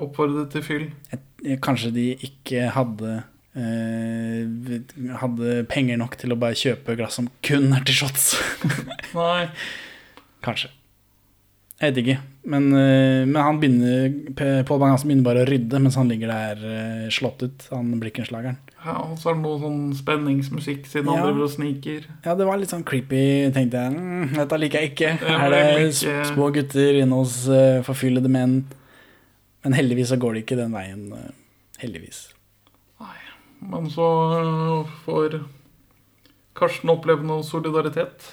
oppfordret 0.03 0.51
til 0.55 0.65
fyll. 0.67 0.85
Eh, 1.11 1.57
Kanskje 1.63 1.91
de 1.95 2.05
ikke 2.27 2.69
hadde 2.71 3.23
eh, 3.55 5.15
Hadde 5.19 5.57
penger 5.71 5.99
nok 5.99 6.15
til 6.19 6.31
å 6.35 6.39
bare 6.39 6.55
kjøpe 6.59 6.95
glass 6.99 7.19
som 7.19 7.27
kun 7.43 7.67
er 7.75 7.83
til 7.87 7.99
shots. 8.03 8.29
Nei. 9.17 9.49
Kanskje. 10.43 10.71
Jeg 11.81 11.91
vet 11.93 11.99
ikke. 12.03 12.19
Men, 12.45 12.65
eh, 12.75 13.23
men 13.25 13.39
han 13.39 13.57
begynner 13.59 14.63
Pål 14.67 14.79
Bang-Hansen 14.81 15.07
begynner 15.09 15.23
bare 15.25 15.43
å 15.43 15.47
rydde 15.47 15.79
mens 15.81 15.95
han 15.95 16.09
ligger 16.11 16.27
der 16.31 16.63
eh, 16.67 17.07
slått 17.11 17.41
ut, 17.43 17.65
han 17.71 17.93
blikkenslageren. 18.01 18.57
Ja, 18.83 18.97
og 19.07 19.15
så 19.19 19.31
er 19.31 19.37
det 19.37 19.43
noe 19.45 19.59
sånn 19.61 19.93
spenningsmusikk 19.95 20.85
siden 20.91 21.07
han 21.07 21.17
Ja. 21.21 21.25
driver 21.29 21.43
og 21.47 21.53
sniker. 21.55 22.05
Ja, 22.25 22.35
det 22.35 22.45
var 22.45 22.57
litt 22.59 22.69
sånn 22.69 22.83
creepy, 22.85 23.49
tenkte 23.55 23.79
jeg. 23.79 23.95
Mm, 23.95 24.33
dette 24.35 24.59
liker 24.59 24.79
jeg 24.81 24.91
ikke. 24.91 25.11
Her 25.23 25.53
er 25.53 25.79
det 25.79 25.87
ikke- 25.93 26.25
små 26.33 26.51
gutter 26.53 26.99
inne 27.01 27.15
hos 27.15 27.47
uh, 27.47 27.81
forfyllede 27.81 28.29
menn? 28.29 28.65
Men 29.63 29.73
heldigvis 29.73 30.11
så 30.11 30.19
går 30.19 30.33
det 30.35 30.45
ikke 30.45 30.57
den 30.59 30.71
veien. 30.75 31.31
heldigvis. 31.79 32.33
Men 33.63 33.85
så 33.89 34.85
får 35.05 35.39
Karsten 36.53 36.89
oppleve 36.91 37.23
noe 37.23 37.41
solidaritet. 37.47 38.25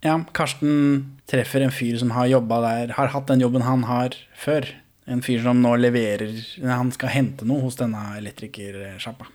Ja, 0.00 0.14
Karsten 0.32 1.18
treffer 1.28 1.60
en 1.60 1.74
fyr 1.74 1.98
som 2.00 2.14
har 2.16 2.30
jobba 2.30 2.60
der, 2.64 2.94
har 2.96 3.10
hatt 3.12 3.28
den 3.28 3.42
jobben 3.44 3.66
han 3.66 3.84
har 3.84 4.16
før. 4.32 4.64
En 5.10 5.20
fyr 5.24 5.42
som 5.42 5.58
nå 5.58 5.74
leverer 5.80 6.36
Han 6.62 6.92
skal 6.94 7.10
hente 7.10 7.46
noe 7.48 7.64
hos 7.64 7.76
denne 7.80 7.98
elektrikersjappa. 8.20 9.26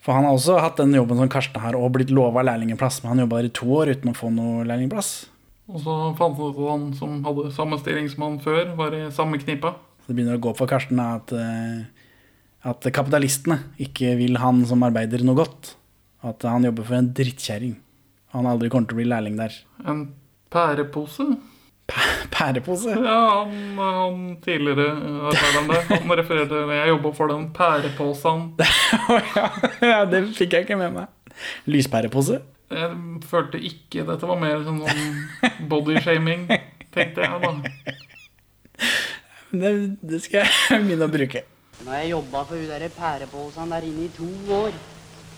For 0.00 0.16
han 0.16 0.26
har 0.28 0.36
også 0.36 0.60
hatt 0.62 0.78
den 0.80 0.94
jobben 0.96 1.18
som 1.18 1.30
Karsten 1.32 1.60
har, 1.60 1.76
og 1.76 1.92
blitt 1.96 2.12
lova 2.14 2.44
lærlingplass, 2.46 3.02
men 3.02 3.14
han 3.14 3.24
jobba 3.24 3.40
der 3.40 3.50
i 3.50 3.56
to 3.58 3.68
år 3.76 3.92
uten 3.96 4.12
å 4.12 4.16
få 4.16 4.30
noe 4.32 4.62
lærlingplass. 4.68 5.10
Og 5.70 5.82
så 5.82 5.96
fant 6.18 6.38
han 6.38 6.46
ut 6.46 6.56
at 6.62 6.70
han 6.70 6.86
som 6.98 7.18
hadde 7.26 7.50
samme 7.54 7.78
stilling 7.82 8.08
som 8.10 8.24
han 8.26 8.38
før, 8.42 8.72
var 8.78 8.96
i 8.96 9.04
samme 9.14 9.42
knipa. 9.42 9.74
Så 10.00 10.10
det 10.10 10.16
begynner 10.18 10.38
å 10.38 10.44
gå 10.46 10.54
for 10.58 10.70
Karsten 10.70 11.02
at, 11.02 11.34
eh, 11.34 11.84
at 12.70 12.90
kapitalistene 12.94 13.60
ikke 13.78 14.16
vil 14.18 14.40
han 14.40 14.64
som 14.66 14.82
arbeider 14.86 15.22
noe 15.26 15.42
godt. 15.42 15.74
At 16.22 16.42
han 16.48 16.64
jobber 16.64 16.86
for 16.86 16.98
en 16.98 17.12
drittkjerring. 17.16 17.76
Han 18.34 18.46
aldri 18.46 18.70
kommer 18.70 18.90
til 18.90 18.98
å 18.98 19.00
bli 19.00 19.08
lærling 19.10 19.38
der. 19.40 19.54
En 19.88 20.04
pærepose. 20.54 21.26
Pærepose? 22.30 22.92
Ja, 22.94 23.16
han, 23.42 23.54
han 23.78 24.20
tidligere 24.44 24.92
arbeidende. 25.32 25.80
Han 25.90 26.14
refererte 26.20 26.54
til 26.54 26.74
Jeg 26.76 26.92
jobba 26.92 27.12
for 27.16 27.32
den 27.32 27.48
pæreposen. 27.56 28.44
ja, 29.92 30.04
det 30.06 30.22
fikk 30.38 30.54
jeg 30.54 30.68
ikke 30.68 30.78
med 30.78 30.94
meg. 31.00 31.34
Lyspærepose? 31.70 32.40
Jeg 32.70 32.98
følte 33.26 33.58
ikke 33.66 34.04
Dette 34.06 34.28
var 34.30 34.38
mer 34.38 34.60
sånn, 34.62 34.82
sånn 34.86 35.66
bodyshaming, 35.70 36.46
tenkte 36.94 37.24
jeg 37.26 37.40
da. 37.42 37.96
Det, 39.50 39.72
det 40.06 40.20
skal 40.22 40.44
jeg 40.44 40.84
begynne 40.86 41.08
å 41.08 41.10
bruke. 41.10 41.42
Nå 41.80 41.90
har 41.90 42.04
jeg 42.04 42.12
jobba 42.12 42.44
for 42.46 42.60
hun 42.60 42.70
der 42.70 42.86
pæreposen 42.94 43.74
der 43.74 43.86
inne 43.88 44.06
i 44.06 44.14
to 44.14 44.30
år. 44.54 44.76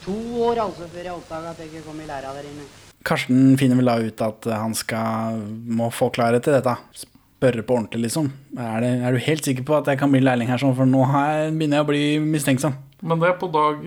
To 0.05 0.17
år 0.45 0.61
altså 0.67 0.89
før 0.91 1.07
jeg 1.07 1.15
oppdaga 1.15 1.53
at 1.55 1.63
jeg 1.63 1.71
ikke 1.71 1.85
kom 1.87 2.01
i 2.03 2.09
læra 2.11 2.35
der 2.37 2.49
inne. 2.51 2.67
Karsten 3.07 3.57
finner 3.61 3.79
vel 3.81 3.91
da 3.91 3.97
ut 4.03 4.23
at 4.25 4.47
han 4.53 4.77
skal, 4.79 5.41
må 5.67 5.91
få 5.95 6.11
klarhet 6.15 6.47
i 6.49 6.55
dette. 6.55 6.77
Spørre 7.03 7.65
på 7.67 7.77
ordentlig, 7.79 8.05
liksom. 8.07 8.31
Er, 8.55 8.79
det, 8.85 8.93
er 9.03 9.15
du 9.15 9.27
helt 9.27 9.49
sikker 9.49 9.67
på 9.67 9.77
at 9.81 9.91
jeg 9.91 10.01
kan 10.01 10.13
bli 10.13 10.23
lærling 10.23 10.51
her, 10.51 10.61
sånn, 10.63 10.77
for 10.79 10.89
nå 10.89 11.03
jeg, 11.11 11.53
begynner 11.59 11.81
jeg 11.81 11.87
å 11.87 11.91
bli 11.91 12.05
mistenksom? 12.23 12.77
Men 13.03 13.23
det 13.23 13.33
er 13.33 13.39
på 13.41 13.51
dag 13.53 13.83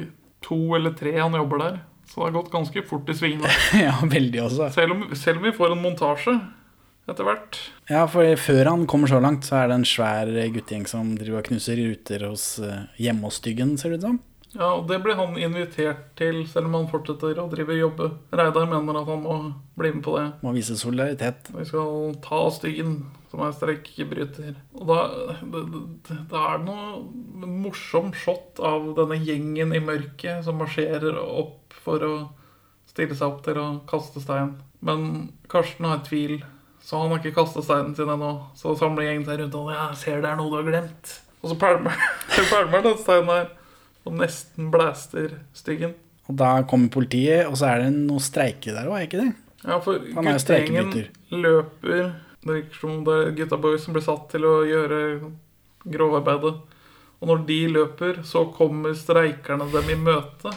to 0.45 0.59
eller 0.77 0.93
tre 0.97 1.15
han 1.17 1.37
jobber 1.39 1.63
der. 1.63 1.79
Så 2.05 2.19
det 2.19 2.27
har 2.27 2.35
gått 2.35 2.51
ganske 2.53 2.83
fort 2.85 3.09
i 3.09 3.15
svingene. 3.17 3.49
ja, 3.87 3.95
veldig 4.03 4.43
også. 4.45 4.69
Selv 4.75 4.95
om, 4.95 5.07
selv 5.17 5.41
om 5.41 5.47
vi 5.47 5.55
får 5.55 5.73
en 5.73 5.81
montasje 5.81 6.35
etter 7.09 7.27
hvert. 7.27 7.57
Ja, 7.89 8.05
for 8.09 8.27
før 8.41 8.71
han 8.71 8.85
kommer 8.89 9.09
så 9.09 9.19
langt, 9.21 9.45
så 9.47 9.59
er 9.59 9.69
det 9.69 9.79
en 9.79 9.87
svær 9.89 10.29
guttegjeng 10.53 10.87
som 10.89 11.13
driver 11.17 11.41
og 11.41 11.49
knuser 11.49 11.79
ruter 11.81 12.25
hos 12.29 12.55
uh, 12.61 12.85
hjemme 13.01 13.29
hos 13.29 13.39
Styggen, 13.41 13.75
ser 13.81 13.93
det 13.93 14.01
ut 14.01 14.07
som. 14.09 14.21
Ja, 14.55 14.71
og 14.77 14.87
Det 14.87 15.01
blir 15.03 15.17
han 15.19 15.35
invitert 15.37 16.15
til, 16.19 16.45
selv 16.47 16.69
om 16.69 16.77
han 16.79 16.87
fortsetter 16.91 17.39
å 17.41 17.49
drive 17.51 17.75
jobbe. 17.75 18.09
Reidar 18.31 18.69
mener 18.71 19.01
at 19.01 19.11
han 19.11 19.23
må 19.23 19.35
bli 19.75 19.91
med 19.97 20.03
på 20.05 20.15
det. 20.15 20.25
Må 20.45 20.55
vise 20.55 20.77
solidaritet. 20.79 21.51
Vi 21.55 21.67
skal 21.67 22.15
ta 22.23 22.39
Styggen, 22.55 22.95
som 23.31 23.43
er 23.43 23.55
streikebryter. 23.57 24.55
Og 24.79 24.87
da, 24.89 24.99
det, 25.43 25.65
det, 26.07 26.39
er 26.39 26.61
det 26.61 26.69
noe 26.69 27.51
morsom 27.65 28.13
shot 28.15 28.61
av 28.63 28.93
denne 28.97 29.19
gjengen 29.19 29.75
i 29.75 29.83
mørket 29.83 30.47
som 30.47 30.61
marsjerer 30.61 31.19
opp 31.19 31.75
for 31.85 32.07
å 32.07 32.15
stille 32.89 33.17
seg 33.17 33.27
opp 33.27 33.43
til 33.45 33.59
å 33.59 33.67
kaste 33.89 34.23
stein. 34.23 34.55
Men 34.85 35.33
Karsten 35.51 35.87
har 35.89 36.05
tvil, 36.07 36.39
så 36.85 37.01
han 37.01 37.11
har 37.11 37.19
ikke 37.19 37.41
kastet 37.41 37.67
steinen 37.67 37.95
sin 37.97 38.11
ennå. 38.11 38.31
Så 38.55 38.77
samler 38.79 39.09
gjengen 39.09 39.27
seg 39.27 39.41
rundt 39.41 39.59
og 39.59 39.71
ja, 39.73 39.89
jeg 39.91 40.01
ser 40.03 40.23
det 40.23 40.31
er 40.31 40.39
noe 40.39 40.53
du 40.53 40.59
har 40.61 40.67
glemt. 40.69 41.15
Og 41.43 41.51
så 41.51 41.59
pælmer 41.59 41.93
han 42.71 42.85
den 42.87 42.99
steinen 43.01 43.33
her, 43.33 43.49
og 44.05 44.19
nesten 44.19 44.69
blæster 44.73 45.39
Styggen. 45.57 45.95
Og 46.29 46.37
da 46.39 46.51
kommer 46.69 46.89
politiet, 46.93 47.45
og 47.45 47.57
så 47.59 47.69
er 47.71 47.83
det 47.83 47.91
noe 47.95 48.21
streike 48.23 48.73
der 48.73 48.89
òg, 48.89 48.97
er 48.99 49.09
ikke 49.09 49.21
det? 49.21 49.31
Ja, 49.65 49.79
for 49.81 49.97
guttegjengen 49.97 50.91
løper 51.33 52.13
Det 52.45 52.53
virker 52.53 52.77
som 52.77 53.03
det 53.05 53.13
er 53.17 53.31
gutta 53.39 53.57
boys 53.57 53.85
som 53.85 53.95
blir 53.95 54.05
satt 54.05 54.27
til 54.29 54.45
å 54.45 54.59
gjøre 54.69 54.99
grovarbeidet. 55.89 56.53
Og 57.21 57.29
når 57.31 57.45
de 57.47 57.59
løper, 57.73 58.19
så 58.27 58.43
kommer 58.53 58.93
streikerne 58.97 59.65
dem 59.73 59.89
i 59.89 59.97
møte. 59.97 60.51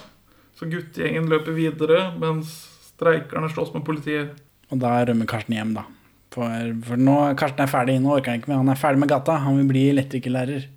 Så 0.58 0.68
guttegjengen 0.68 1.30
løper 1.32 1.56
videre, 1.56 2.02
mens 2.20 2.50
streikerne 2.90 3.48
slåss 3.52 3.72
med 3.76 3.86
politiet. 3.86 4.36
Og 4.68 4.82
da 4.82 4.98
rømmer 5.08 5.28
Karsten 5.30 5.56
hjem, 5.56 5.72
da. 5.78 5.86
For, 6.34 6.74
for 6.84 7.00
nå 7.00 7.16
Karsten 7.40 7.64
er 7.64 7.72
ferdig, 7.72 7.96
nå 8.04 8.12
orker 8.18 8.34
han 8.34 8.42
ikke 8.42 8.52
mer. 8.52 8.60
Han 8.60 8.74
er 8.74 8.80
ferdig 8.80 9.00
med 9.00 9.12
gata. 9.14 9.38
Han 9.46 9.62
vil 9.62 9.70
bli 9.70 9.86
elektrikerlærer. 9.94 10.68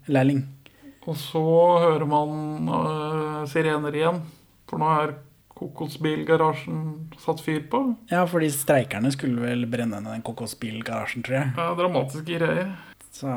Og 1.10 1.18
så 1.18 1.44
hører 1.82 2.06
man 2.10 2.70
uh, 2.70 3.44
sirener 3.50 3.96
igjen. 3.98 4.22
For 4.70 4.82
nå 4.82 4.90
er 5.02 5.16
kokosbilgarasjen 5.62 6.82
satt 7.22 7.42
fyr 7.46 7.64
på. 7.70 7.84
Ja, 8.10 8.26
fordi 8.30 8.50
streikerne 8.54 9.12
skulle 9.14 9.44
vel 9.44 9.66
brenne 9.70 10.02
ned 10.02 10.14
den 10.16 10.26
kokosbilgarasjen, 10.26 11.26
tror 11.26 11.40
jeg. 11.40 11.54
Ja, 11.58 11.72
dramatiske 11.78 12.38
greier. 12.42 12.76
Så 13.12 13.30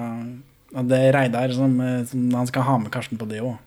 og 0.75 0.89
det 0.91 0.99
er 0.99 1.15
Reidar 1.15 1.53
som, 1.55 1.81
eh, 1.81 2.05
som 2.05 2.31
Han 2.35 2.47
skal 2.47 2.63
ha 2.67 2.79
med 2.79 2.91
Karsten 2.93 3.19
på 3.19 3.29
det 3.31 3.41
òg. 3.41 3.59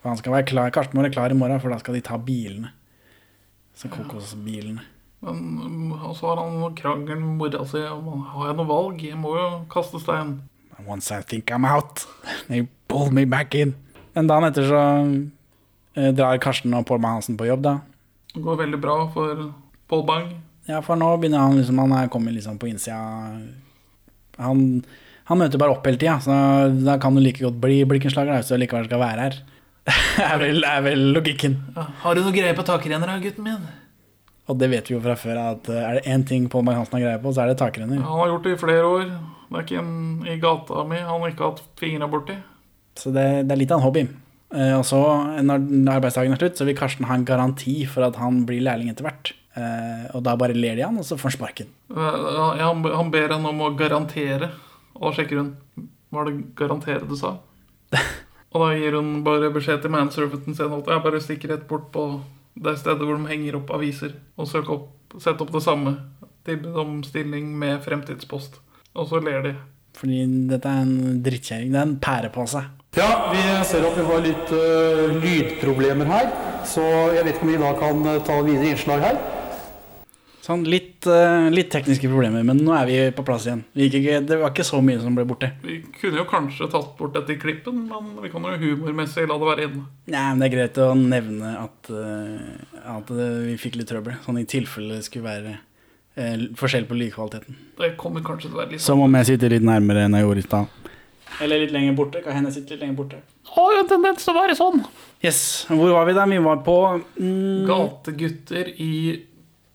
For 0.00 0.08
han 0.10 0.18
skal 0.18 0.32
være 0.32 0.46
klar, 0.46 0.70
Karsten 0.70 0.98
må 0.98 1.02
være 1.02 1.14
klar 1.14 1.30
i 1.30 1.34
morgen, 1.38 1.60
for 1.60 1.70
da 1.70 1.78
skal 1.78 1.94
de 1.94 2.02
ta 2.04 2.18
bilene. 2.18 2.72
Så 3.74 3.88
kokosbilene. 3.88 4.82
Men 5.24 5.36
um, 5.64 5.92
og 5.92 6.16
så 6.16 6.28
har 6.28 6.42
han 6.42 6.58
noen 6.60 6.74
krangel 6.76 7.16
med 7.16 7.38
mora 7.40 7.64
si 7.64 7.80
om 7.80 8.26
har 8.28 8.50
jeg 8.50 8.56
noe 8.58 8.68
valg. 8.68 9.00
Jeg 9.00 9.16
må 9.16 9.32
jo 9.38 9.46
kaste 9.72 10.00
stein. 10.02 10.42
Once 10.86 11.10
I 11.10 11.22
think 11.22 11.50
I'm 11.50 11.64
out, 11.64 12.04
pull 12.94 13.12
me 13.14 13.26
back 13.26 13.54
in. 13.58 13.74
En 14.14 14.30
dag 14.30 14.46
etter 14.46 14.68
så 14.70 14.80
eh, 15.98 16.10
drar 16.14 16.38
Karsten 16.42 16.74
og 16.78 16.86
Pål 16.86 17.02
Bang-Hansen 17.02 17.38
på 17.38 17.48
jobb, 17.48 17.64
da. 17.66 17.78
Det 18.34 18.42
går 18.42 18.60
veldig 18.62 18.80
bra 18.82 18.98
for 19.14 19.48
Pål 19.90 20.04
Bang. 20.06 20.28
Ja, 20.70 20.80
for 20.82 20.98
nå 20.98 21.10
begynner 21.20 21.42
han 21.44 21.58
liksom 21.58 21.78
Han 21.82 21.92
er 21.92 22.08
kommet 22.12 22.32
liksom 22.36 22.56
på 22.58 22.70
innsida. 22.70 22.96
Han, 24.40 24.62
han 25.28 25.40
møter 25.40 25.60
bare 25.60 25.74
opp 25.74 25.86
hele 25.86 26.00
tida, 26.00 26.16
så 26.24 26.36
da 26.86 26.96
kan 27.02 27.14
du 27.14 27.22
like 27.22 27.42
godt 27.42 27.58
bli 27.62 27.82
blikkenslager 27.88 28.38
hvis 28.38 28.54
du 28.54 28.58
likevel 28.62 28.88
skal 28.88 29.02
være 29.02 29.26
her. 29.28 29.40
er, 30.24 30.38
vel, 30.40 30.64
er 30.64 30.84
vel 30.86 31.08
logikken. 31.12 31.58
Har 31.76 32.16
du 32.16 32.24
noe 32.24 32.32
greie 32.34 32.56
på 32.56 32.64
takrenner 32.66 33.10
da, 33.10 33.18
gutten 33.20 33.44
min? 33.46 33.66
Og 34.48 34.58
det 34.60 34.70
vet 34.72 34.88
vi 34.88 34.96
jo 34.96 35.02
fra 35.04 35.14
før, 35.16 35.40
at 35.54 35.68
eh, 35.72 35.84
er 35.84 35.98
det 35.98 36.08
én 36.14 36.24
ting 36.28 36.48
Pål 36.52 36.66
Bang-Hansen 36.70 36.98
har 36.98 37.06
greie 37.08 37.22
på, 37.22 37.34
så 37.34 37.44
er 37.44 37.52
det 37.52 37.60
takrenner. 37.60 38.00
Han 38.00 38.22
har 38.22 38.32
gjort 38.32 38.48
det 38.48 38.56
i 38.56 38.62
flere 38.64 38.88
år. 38.88 39.06
Det 39.44 39.60
er 39.60 39.66
ikke 39.68 39.82
en 39.84 40.26
i 40.26 40.40
gata 40.42 40.82
mi 40.88 40.98
han 40.98 41.20
har 41.22 41.30
ikke 41.30 41.44
har 41.44 41.54
hatt 41.54 41.80
fingra 41.80 42.08
borti. 42.10 42.36
Så 42.98 43.12
det, 43.14 43.44
det 43.48 43.54
er 43.54 43.60
litt 43.60 43.72
av 43.74 43.80
en 43.80 43.86
hobby. 43.86 44.04
Eh, 44.54 44.74
og 44.78 44.84
så, 44.86 45.00
når 45.42 45.96
arbeidsdagen 45.96 46.34
er 46.34 46.40
slutt, 46.40 46.58
så 46.60 46.66
vil 46.68 46.76
Karsten 46.78 47.08
ha 47.08 47.16
en 47.18 47.26
garanti 47.26 47.80
for 47.90 48.06
at 48.06 48.18
han 48.20 48.44
blir 48.48 48.62
lærling 48.64 48.92
etter 48.92 49.06
hvert. 49.08 49.32
Eh, 49.54 50.06
og 50.14 50.22
da 50.26 50.34
bare 50.38 50.56
ler 50.56 50.78
de 50.78 50.86
han, 50.86 50.98
og 50.98 51.06
så 51.06 51.18
får 51.18 51.32
han 51.32 51.36
sparken. 51.38 51.72
Ja, 51.94 52.46
han, 52.60 52.84
han 52.84 53.10
ber 53.14 53.34
henne 53.34 53.50
om 53.50 53.64
å 53.64 53.72
garantere, 53.78 54.52
og 54.94 55.08
da 55.08 55.16
sjekker 55.18 55.42
hun 55.42 55.54
Hva 56.14 56.22
er 56.22 56.28
det 56.30 56.54
'garantere' 56.54 57.08
du 57.10 57.16
sa? 57.18 57.32
og 58.54 58.62
da 58.62 58.68
gir 58.78 58.94
hun 58.94 59.24
bare 59.26 59.50
beskjed 59.50 59.82
til 59.82 59.90
manservanten 59.90 60.54
sin 60.54 60.74
at 60.76 60.90
jeg 60.90 61.02
bare 61.02 61.22
stikker 61.22 61.50
rett 61.50 61.64
bort 61.66 61.88
på 61.90 62.04
det 62.54 62.76
stedet 62.78 63.02
hvor 63.02 63.18
de 63.18 63.26
henger 63.26 63.58
opp 63.58 63.72
aviser, 63.74 64.14
og 64.38 64.46
søker 64.46 64.76
opp, 64.76 65.16
setter 65.18 65.42
opp 65.42 65.50
det 65.54 65.64
samme. 65.64 65.96
Tilbud 66.46 66.78
om 66.78 67.00
stilling 67.02 67.48
med 67.58 67.82
fremtidspost. 67.82 68.60
Og 68.94 69.08
så 69.10 69.18
ler 69.18 69.42
de. 69.42 69.54
Fordi 69.98 70.20
dette 70.50 70.70
er 70.70 70.84
en 70.84 71.22
drittkjerring. 71.24 71.72
Det 71.72 71.80
er 71.80 71.88
en 71.88 71.98
pærepose. 72.02 72.62
Ja, 72.94 73.32
vi 73.32 73.40
ser 73.66 73.82
at 73.82 73.96
vi 73.98 74.02
har 74.06 74.20
litt 74.22 74.50
uh, 74.54 75.14
lydproblemer 75.18 76.06
her, 76.06 76.28
så 76.62 76.82
jeg 77.10 77.24
vet 77.26 77.32
ikke 77.34 77.48
om 77.48 77.50
vi 77.50 77.56
da 77.58 77.70
kan 77.80 78.04
øh, 78.06 78.20
ta 78.22 78.36
videre 78.46 78.68
innslag 78.70 79.02
her. 79.02 79.16
Sånn 80.44 80.62
litt, 80.70 81.02
uh, 81.10 81.48
litt 81.50 81.72
tekniske 81.74 82.06
problemer, 82.06 82.44
men 82.46 82.60
nå 82.62 82.70
er 82.78 82.86
vi 82.86 83.00
på 83.16 83.24
plass 83.26 83.48
igjen. 83.48 83.64
Vi 83.74 83.88
gikk 83.88 83.96
ikke, 83.98 84.20
det 84.28 84.38
var 84.44 84.54
ikke 84.54 84.68
så 84.68 84.78
mye 84.86 85.02
som 85.02 85.18
ble 85.18 85.24
borte. 85.26 85.50
Vi 85.64 85.80
kunne 85.96 86.20
jo 86.22 86.26
kanskje 86.30 86.68
tatt 86.70 86.92
bort 87.00 87.18
dette 87.18 87.34
i 87.34 87.40
klippen, 87.42 87.82
men 87.90 88.14
vi 88.22 88.30
kan 88.30 88.46
jo 88.46 88.54
humormessig 88.62 89.26
la 89.26 89.40
det 89.42 89.50
være 89.50 89.66
inne. 89.66 89.84
Nei, 90.14 90.24
men 90.28 90.44
Det 90.44 90.48
er 90.48 90.54
greit 90.54 90.80
å 90.86 90.88
nevne 91.00 91.52
at, 91.64 91.90
uh, 91.90 92.80
at 92.94 93.10
eh, 93.10 93.36
vi 93.48 93.58
fikk 93.58 93.80
litt 93.80 93.90
trøbbel. 93.90 94.20
Sånn 94.22 94.38
i 94.38 94.46
tilfelle 94.54 95.00
det 95.00 95.08
skulle 95.08 95.32
være 95.32 95.56
eh, 95.58 96.46
forskjell 96.62 96.86
på 96.86 97.02
lydkvaliteten. 97.02 97.58
Det 97.82 97.96
kommer 97.98 98.22
kanskje 98.22 98.52
til 98.52 98.54
å 98.54 98.62
være 98.62 98.76
litt 98.76 98.86
Som 98.86 99.02
om 99.02 99.18
jeg 99.18 99.32
sitter 99.34 99.58
litt 99.58 99.66
nærmere 99.66 100.06
enn 100.06 100.14
jeg 100.14 100.28
gjorde 100.28 100.46
i 100.46 100.50
stad. 100.52 100.80
Eller 101.42 101.64
litt 101.64 101.72
lenger 101.74 101.96
borte. 101.98 102.22
Kan 102.22 102.36
hende 102.38 102.52
sitte 102.52 102.68
sitter 102.68 102.76
litt 102.76 102.84
lenger 102.86 102.98
borte. 103.00 103.22
Har 103.54 103.74
jo 103.74 103.80
en 103.82 103.90
tendens 103.90 104.24
til 104.24 104.34
å 104.34 104.38
være 104.38 104.56
sånn. 104.58 104.84
Yes, 105.24 105.40
Hvor 105.70 105.94
var 105.94 106.06
vi 106.08 106.14
da? 106.16 106.26
Vi 106.28 106.38
var 106.44 106.60
på 106.66 106.76
mm, 107.16 107.64
Gategutter 107.68 108.70
i 108.82 108.94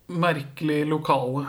merkelig 0.09 0.83
lokale. 0.89 1.45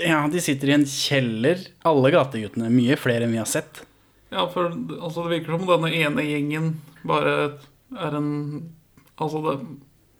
Ja, 0.00 0.22
de 0.32 0.40
sitter 0.40 0.70
i 0.70 0.76
en 0.78 0.86
kjeller, 0.88 1.60
alle 1.84 2.12
gateguttene. 2.14 2.70
Mye 2.72 2.96
flere 3.00 3.26
enn 3.26 3.34
vi 3.34 3.40
har 3.40 3.48
sett. 3.48 3.82
Ja, 4.32 4.46
for 4.48 4.70
altså, 4.72 5.26
det 5.26 5.34
virker 5.36 5.58
som 5.58 5.66
denne 5.68 5.90
ene 5.92 6.24
gjengen 6.24 6.76
bare 7.04 7.34
er 7.92 8.16
en 8.16 8.30
Altså 9.20 9.42
det, 9.44 9.52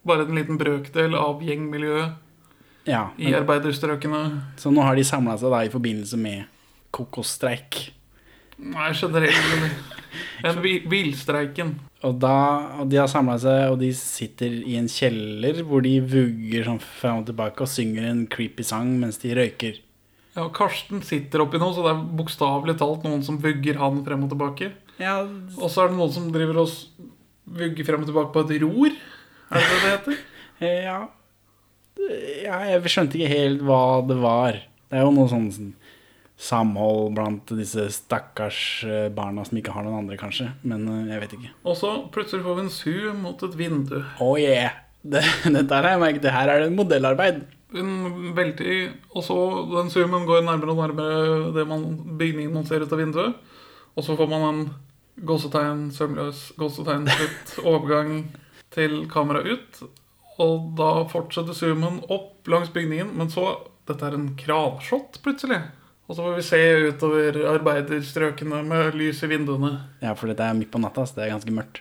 bare 0.05 0.23
en 0.27 0.37
liten 0.37 0.59
brøkdel 0.61 1.15
av 1.17 1.41
gjengmiljøet 1.43 2.85
Ja, 2.87 3.07
i 3.17 3.33
arbeiderstrøkene. 3.35 4.19
Så 4.61 4.71
nå 4.71 4.85
har 4.85 4.95
de 4.95 5.03
samla 5.07 5.33
seg 5.41 5.51
da 5.51 5.63
i 5.65 5.71
forbindelse 5.73 6.19
med 6.21 6.45
kokosstreik. 6.93 7.79
Nei, 8.63 8.91
generelt 8.95 9.91
En 10.47 10.59
bilstreiken. 10.61 11.77
Og, 12.03 12.17
da, 12.19 12.35
og 12.83 12.89
de 12.91 12.99
har 12.99 13.07
samla 13.09 13.37
seg, 13.39 13.61
og 13.71 13.77
de 13.79 13.89
sitter 13.95 14.51
i 14.67 14.75
en 14.75 14.89
kjeller 14.91 15.61
hvor 15.65 15.83
de 15.85 15.93
vugger 16.03 16.67
sånn 16.67 16.81
fram 16.83 17.21
og 17.21 17.29
tilbake 17.29 17.63
og 17.63 17.71
synger 17.71 18.09
en 18.09 18.25
creepy 18.29 18.65
sang 18.67 18.91
mens 18.99 19.21
de 19.23 19.31
røyker. 19.37 19.79
Ja, 20.33 20.43
og 20.43 20.51
Karsten 20.57 21.03
sitter 21.05 21.45
oppi 21.45 21.61
noe, 21.61 21.71
så 21.75 21.85
det 21.85 21.93
er 21.93 22.03
bokstavelig 22.19 22.75
talt 22.81 23.05
noen 23.07 23.23
som 23.25 23.39
vugger 23.41 23.79
han 23.79 24.01
frem 24.05 24.25
og 24.25 24.33
tilbake. 24.33 24.71
Ja. 24.99 25.21
Og 25.55 25.71
så 25.71 25.85
er 25.85 25.93
det 25.93 25.99
noen 25.99 26.13
som 26.13 26.27
driver 26.33 26.63
og 26.65 26.75
vugger 27.61 27.87
frem 27.87 28.03
og 28.03 28.09
tilbake 28.09 28.33
på 28.35 28.43
et 28.43 28.55
ror. 28.65 28.99
Er 29.53 29.61
det 29.61 29.69
det 29.71 29.81
det 29.81 29.95
heter? 29.95 30.21
Ja. 30.63 30.99
ja 32.43 32.57
Jeg 32.69 32.91
skjønte 32.91 33.17
ikke 33.17 33.31
helt 33.31 33.63
hva 33.67 33.83
det 34.07 34.15
var. 34.21 34.59
Det 34.87 34.99
er 34.99 35.07
jo 35.07 35.15
noe 35.15 35.31
sånn 35.31 35.49
samhold 36.39 37.13
blant 37.15 37.51
disse 37.55 37.85
stakkars 37.93 38.59
eh, 38.87 39.09
barna 39.13 39.45
som 39.45 39.57
ikke 39.59 39.73
har 39.75 39.85
noen 39.85 40.03
andre, 40.03 40.17
kanskje. 40.19 40.49
Men 40.67 40.85
eh, 40.89 41.11
jeg 41.13 41.23
vet 41.23 41.35
ikke. 41.37 41.51
Og 41.69 41.77
så 41.79 41.91
plutselig 42.13 42.45
får 42.45 42.57
vi 42.57 42.65
en 42.65 42.73
zoom 42.73 43.25
mot 43.27 43.45
et 43.47 43.57
vindu. 43.59 43.99
Oh 44.23 44.37
yeah! 44.39 44.79
Det, 45.03 45.19
dette 45.51 45.75
har 45.75 45.83
jeg 45.83 45.99
merket. 45.99 46.29
Her 46.31 46.47
er 46.47 46.61
det 46.63 46.75
modellarbeid. 46.77 47.41
En 47.75 47.89
veldig, 48.37 48.75
og 49.11 49.25
så 49.25 49.35
den 49.67 49.89
zoomen 49.91 50.23
går 50.29 50.45
nærmere 50.45 50.71
og 50.71 50.79
nærmere 50.79 51.49
det 51.51 51.65
man, 51.67 51.83
bygningen 52.15 52.53
man 52.55 52.63
ser 52.69 52.85
ut 52.85 52.93
av 52.95 53.01
vinduet. 53.01 53.35
Og 53.99 54.05
så 54.07 54.15
får 54.15 54.29
man 54.31 54.45
en 54.47 54.61
gåsetegn, 55.27 55.89
sømløs 55.91 56.45
gåsetegn, 56.55 57.09
slutt, 57.17 57.51
overgang 57.73 58.15
til 58.71 59.03
kamera 59.11 59.43
ut. 59.43 59.83
Og 60.39 60.71
da 60.79 61.03
fortsetter 61.11 61.57
zoomen 61.57 61.99
opp 62.07 62.47
langs 62.47 62.71
bygningen, 62.73 63.11
men 63.19 63.31
så 63.33 63.57
Dette 63.83 64.07
er 64.07 64.13
en 64.15 64.29
kravshot, 64.39 65.17
plutselig. 65.25 65.57
Og 66.07 66.17
så 66.17 66.23
får 66.25 66.35
vi 66.35 66.43
se 66.45 66.59
utover 66.89 67.37
arbeiderstrøkene 67.53 68.59
med 68.67 68.97
lys 68.99 69.21
i 69.23 69.29
vinduene. 69.31 69.71
Ja, 70.03 70.11
for 70.19 70.27
dette 70.31 70.43
er 70.43 70.57
midt 70.57 70.71
på 70.73 70.81
natta, 70.83 71.05
så 71.07 71.15
det 71.17 71.25
er 71.27 71.33
ganske 71.37 71.53
mørkt. 71.55 71.79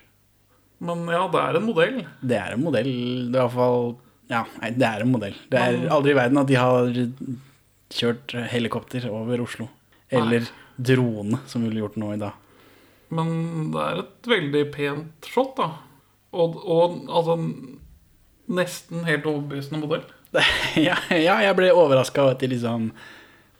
Men 0.83 1.05
ja, 1.11 1.25
det 1.31 1.41
er 1.43 1.59
en 1.59 1.67
modell. 1.67 1.99
Det 2.23 2.39
er 2.39 2.55
en 2.57 2.63
modell. 2.63 2.93
Det 3.33 3.39
er 3.39 3.43
i 3.43 3.47
hvert 3.47 3.55
fall 3.59 3.85
Ja, 4.31 4.45
nei, 4.63 4.71
det 4.79 4.87
er 4.89 5.03
en 5.05 5.11
modell. 5.13 5.35
Det 5.51 5.59
er 5.61 5.77
Men- 5.77 5.91
aldri 5.93 6.11
i 6.15 6.17
verden 6.17 6.39
at 6.41 6.47
de 6.49 6.55
har 6.55 6.87
kjørt 7.93 8.33
helikopter 8.51 9.05
over 9.11 9.43
Oslo. 9.43 9.69
Eller 10.11 10.47
drone, 10.81 11.39
som 11.47 11.63
vi 11.63 11.69
ville 11.69 11.83
gjort 11.85 11.99
nå 12.01 12.15
i 12.15 12.21
dag. 12.23 12.33
Men 13.11 13.71
det 13.75 13.81
er 13.83 13.99
et 14.01 14.29
veldig 14.33 14.63
pent 14.73 15.29
shot, 15.29 15.57
da. 15.59 15.67
Og, 16.33 16.57
og 16.65 17.03
altså 17.11 17.37
Nesten 18.53 19.05
helt 19.07 19.25
overbevisende 19.29 19.81
modell. 19.81 20.03
ja, 20.89 20.97
ja, 21.13 21.37
jeg 21.45 21.57
ble 21.57 21.69
overraska 21.73 22.23
over 22.25 22.35
at 22.35 22.41
de 22.43 22.49
liksom 22.55 22.89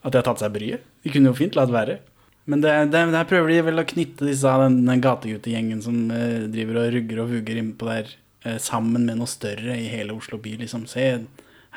At 0.03 0.11
de 0.11 0.19
har 0.19 0.27
tatt 0.27 0.43
seg 0.43 0.51
bryet. 0.53 0.83
De 1.03 1.11
kunne 1.13 1.31
jo 1.31 1.37
fint 1.37 1.55
latt 1.57 1.71
være. 1.73 1.99
Men 2.45 2.63
det, 2.63 2.73
det, 2.91 3.05
der 3.13 3.27
prøver 3.27 3.53
de 3.53 3.61
vel 3.69 3.79
å 3.79 3.87
knytte 3.87 4.27
disse 4.27 4.51
den, 4.59 4.81
den 4.87 5.03
gateguttegjengen 5.03 5.79
som 5.85 6.11
eh, 6.11 6.43
driver 6.51 6.81
og 6.81 6.89
rugger 6.97 7.21
og 7.23 7.31
vugger 7.31 7.59
innpå 7.61 7.87
der, 7.87 8.11
eh, 8.43 8.57
sammen 8.59 9.07
med 9.07 9.21
noe 9.21 9.31
større 9.31 9.77
i 9.79 9.87
hele 9.91 10.15
Oslo 10.17 10.41
by. 10.43 10.57
Liksom. 10.65 10.83
Se, 10.91 11.07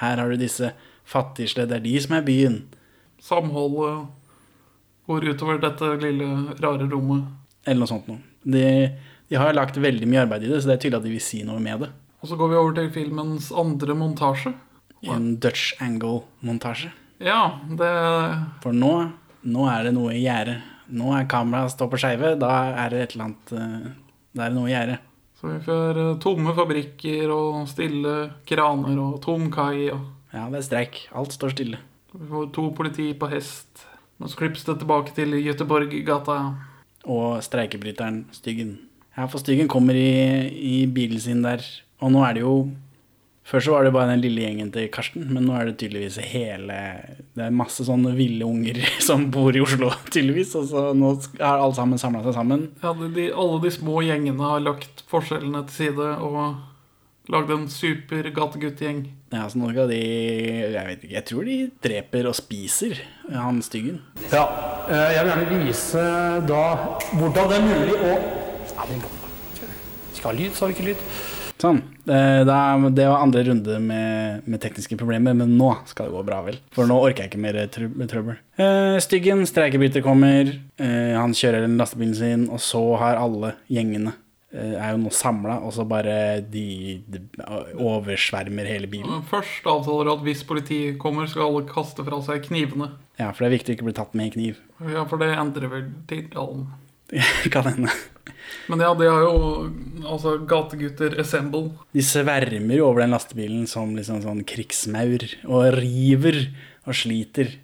her 0.02 0.22
har 0.22 0.32
du 0.32 0.40
disse 0.40 0.72
fattigsle. 1.06 1.68
Det 1.70 1.78
er 1.78 1.86
de 1.86 1.94
som 2.02 2.18
er 2.18 2.26
byen. 2.26 2.58
Samholdet 3.22 4.08
går 5.06 5.28
utover 5.30 5.62
dette 5.62 5.92
lille, 6.02 6.32
rare 6.58 6.90
rommet. 6.90 7.30
Eller 7.66 7.84
noe 7.84 7.90
sånt 7.90 8.10
noe. 8.10 8.18
De, 8.46 8.66
de 9.30 9.38
har 9.38 9.54
lagt 9.54 9.78
veldig 9.78 10.10
mye 10.10 10.26
arbeid 10.26 10.46
i 10.46 10.50
det, 10.50 10.60
så 10.62 10.72
det 10.72 10.76
er 10.76 10.82
tydelig 10.82 10.98
at 10.98 11.06
de 11.06 11.14
vil 11.14 11.24
si 11.24 11.44
noe 11.46 11.62
med 11.62 11.86
det. 11.86 11.94
Og 12.22 12.30
så 12.30 12.38
går 12.38 12.50
vi 12.50 12.58
over 12.58 12.74
til 12.74 12.92
filmens 12.94 13.52
andre 13.54 13.94
montasje. 13.94 14.50
En 15.06 15.36
Dutch 15.38 15.76
angle-montasje. 15.82 16.90
Ja, 17.22 17.58
det 17.70 17.90
For 18.64 18.76
nå, 18.76 18.92
nå 19.48 19.66
er 19.72 19.86
det 19.88 19.94
noe 19.96 20.14
i 20.14 20.22
gjære. 20.24 20.56
Nå 20.96 21.10
er 21.16 21.28
kameraet 21.30 21.72
står 21.74 21.90
på 21.92 22.00
skeive. 22.00 22.34
Da 22.40 22.50
er 22.84 22.92
det 22.92 23.02
et 23.02 23.16
eller 23.16 23.28
annet 23.30 23.52
eh, 23.56 23.90
Da 24.36 24.44
er 24.46 24.52
det 24.52 24.58
noe 24.58 24.70
i 24.70 24.74
gjære. 24.74 24.98
Så 25.40 25.50
vi 25.50 25.58
får 25.64 26.00
eh, 26.02 26.12
tomme 26.22 26.54
fabrikker 26.56 27.32
og 27.34 27.66
stille 27.72 28.14
kraner 28.48 29.00
og 29.02 29.20
tom 29.24 29.48
kai. 29.54 29.88
Og 29.94 30.34
Ja, 30.34 30.46
det 30.52 30.60
er 30.60 30.68
streik. 30.68 31.02
Alt 31.16 31.32
står 31.36 31.56
stille. 31.56 31.82
vi 32.12 32.26
får 32.30 32.50
to 32.52 32.70
politi 32.76 33.12
på 33.14 33.28
hest. 33.32 33.86
Nå 34.20 34.28
klippes 34.32 34.64
det 34.64 34.78
tilbake 34.80 35.12
til 35.16 35.34
Göteborggata. 35.44 36.38
Og 37.06 37.42
streikebryteren 37.44 38.24
Styggen. 38.32 38.78
Ja, 39.16 39.26
for 39.26 39.38
Styggen 39.38 39.68
kommer 39.68 39.94
i, 39.94 40.48
i 40.52 40.86
bilen 40.86 41.20
sin 41.20 41.42
der. 41.44 41.60
Og 42.00 42.12
nå 42.12 42.24
er 42.24 42.34
det 42.36 42.42
jo 42.44 42.70
Før 43.46 43.62
så 43.62 43.74
var 43.76 43.86
det 43.86 43.92
bare 43.94 44.10
den 44.10 44.24
lille 44.24 44.42
gjengen 44.42 44.72
til 44.74 44.88
Karsten, 44.90 45.28
men 45.30 45.44
nå 45.46 45.54
er 45.54 45.68
det 45.68 45.76
tydeligvis 45.78 46.18
hele 46.32 46.78
Det 47.36 47.44
er 47.44 47.52
masse 47.54 47.84
sånne 47.86 48.16
ville 48.16 48.42
unger 48.42 48.80
som 49.08 49.28
bor 49.30 49.54
i 49.54 49.62
Oslo, 49.62 49.92
tydeligvis. 50.10 50.56
Og 50.58 50.66
så 50.72 50.88
nå 50.98 51.12
har 51.38 51.60
alle 51.60 51.76
sammen 51.76 52.00
samla 52.02 52.24
seg 52.26 52.34
sammen. 52.40 52.70
Ja, 52.82 52.94
de, 52.98 53.12
de, 53.14 53.28
alle 53.30 53.60
de 53.62 53.70
små 53.74 54.02
gjengene 54.02 54.50
har 54.50 54.64
lagt 54.66 55.04
forskjellene 55.10 55.62
til 55.68 55.94
side 55.94 56.08
og 56.26 56.56
lagd 57.30 57.52
en 57.54 57.68
super 57.70 58.26
gateguttgjeng. 58.34 59.06
Ja, 59.34 59.46
så 59.50 59.58
nå 59.58 59.70
skal 59.72 59.90
de 59.90 59.98
Jeg 59.98 60.86
vet 60.86 61.00
ikke, 61.04 61.14
jeg 61.14 61.26
tror 61.30 61.46
de 61.46 61.56
dreper 61.86 62.28
og 62.30 62.36
spiser 62.38 62.98
han 63.30 63.62
Styggen. 63.62 64.00
Ja, 64.32 64.46
eh, 64.90 65.10
jeg 65.14 65.22
vil 65.22 65.32
gjerne 65.32 65.64
vise 65.66 66.06
da 66.50 66.64
hvordan 67.14 67.50
det 67.50 67.58
er 67.60 67.66
mulig 67.66 67.98
å 67.98 68.14
ja, 68.16 68.86
men, 68.90 69.06
Skal 70.16 70.32
ha 70.32 70.38
lyd, 70.38 70.54
så 70.54 70.66
har 70.66 70.72
vi 70.72 70.80
ikke 70.80 70.90
lyd. 70.90 71.06
Sånn. 71.62 71.86
Eh, 72.06 72.90
det 72.94 73.06
var 73.08 73.18
andre 73.18 73.42
runde 73.44 73.78
med, 73.82 74.42
med 74.46 74.60
tekniske 74.62 74.96
problemer, 74.98 75.34
men 75.34 75.56
nå 75.58 75.72
skal 75.90 76.08
det 76.08 76.14
gå 76.14 76.22
bra, 76.26 76.42
vel. 76.46 76.60
For 76.74 76.88
nå 76.88 76.98
orker 77.02 77.24
jeg 77.24 77.32
ikke 77.32 77.42
mer 77.42 77.58
trø 77.72 77.88
trøbbel. 78.06 78.38
Eh, 78.62 78.98
Styggen, 79.02 79.42
streikebryter, 79.48 80.04
kommer. 80.06 80.52
Eh, 80.78 81.16
han 81.16 81.34
kjører 81.36 81.66
den 81.66 81.76
lastebilen 81.80 82.14
sin, 82.18 82.46
og 82.52 82.62
så 82.62 82.84
har 83.02 83.18
alle 83.20 83.56
gjengene 83.72 84.14
eh, 84.54 84.76
er 84.78 84.94
jo 84.94 85.02
nå 85.02 85.12
samla, 85.14 85.58
og 85.66 85.74
så 85.74 85.86
bare 85.88 86.16
de, 86.46 86.66
de 87.10 87.24
oversvermer 87.74 88.70
hele 88.70 88.90
bilen. 88.92 89.26
Først 89.30 89.66
avtaler 89.66 90.14
at 90.14 90.24
hvis 90.26 90.46
politiet 90.46 91.00
kommer, 91.02 91.26
skal 91.30 91.48
alle 91.50 91.66
kaste 91.70 92.06
fra 92.06 92.22
seg 92.24 92.46
knivene. 92.46 92.92
Ja, 93.18 93.32
for 93.32 93.44
det 93.44 93.50
er 93.50 93.58
viktig 93.58 93.74
å 93.74 93.78
ikke 93.80 93.90
bli 93.90 93.98
tatt 93.98 94.14
med 94.14 94.28
en 94.28 94.36
kniv. 94.38 94.60
Ja, 94.92 95.06
for 95.08 95.18
det 95.22 95.32
endrer 95.34 95.72
vel 95.72 95.88
tittelen. 96.10 96.68
kan 97.54 97.66
hende. 97.72 97.92
Men 98.70 98.82
ja, 98.82 98.92
det 98.98 99.08
har 99.10 99.22
jo 99.24 99.36
altså 100.06 100.36
gategutter 100.48 101.14
assemble. 101.22 101.70
De 101.94 102.04
svermer 102.04 102.78
jo 102.78 102.88
over 102.88 103.04
den 103.04 103.14
lastebilen 103.14 103.66
som 103.70 103.94
liksom 103.96 104.22
sånn 104.24 104.42
krigsmaur, 104.48 105.24
og 105.46 105.78
river 105.78 106.42
og 106.86 106.98
sliter. 106.98 107.54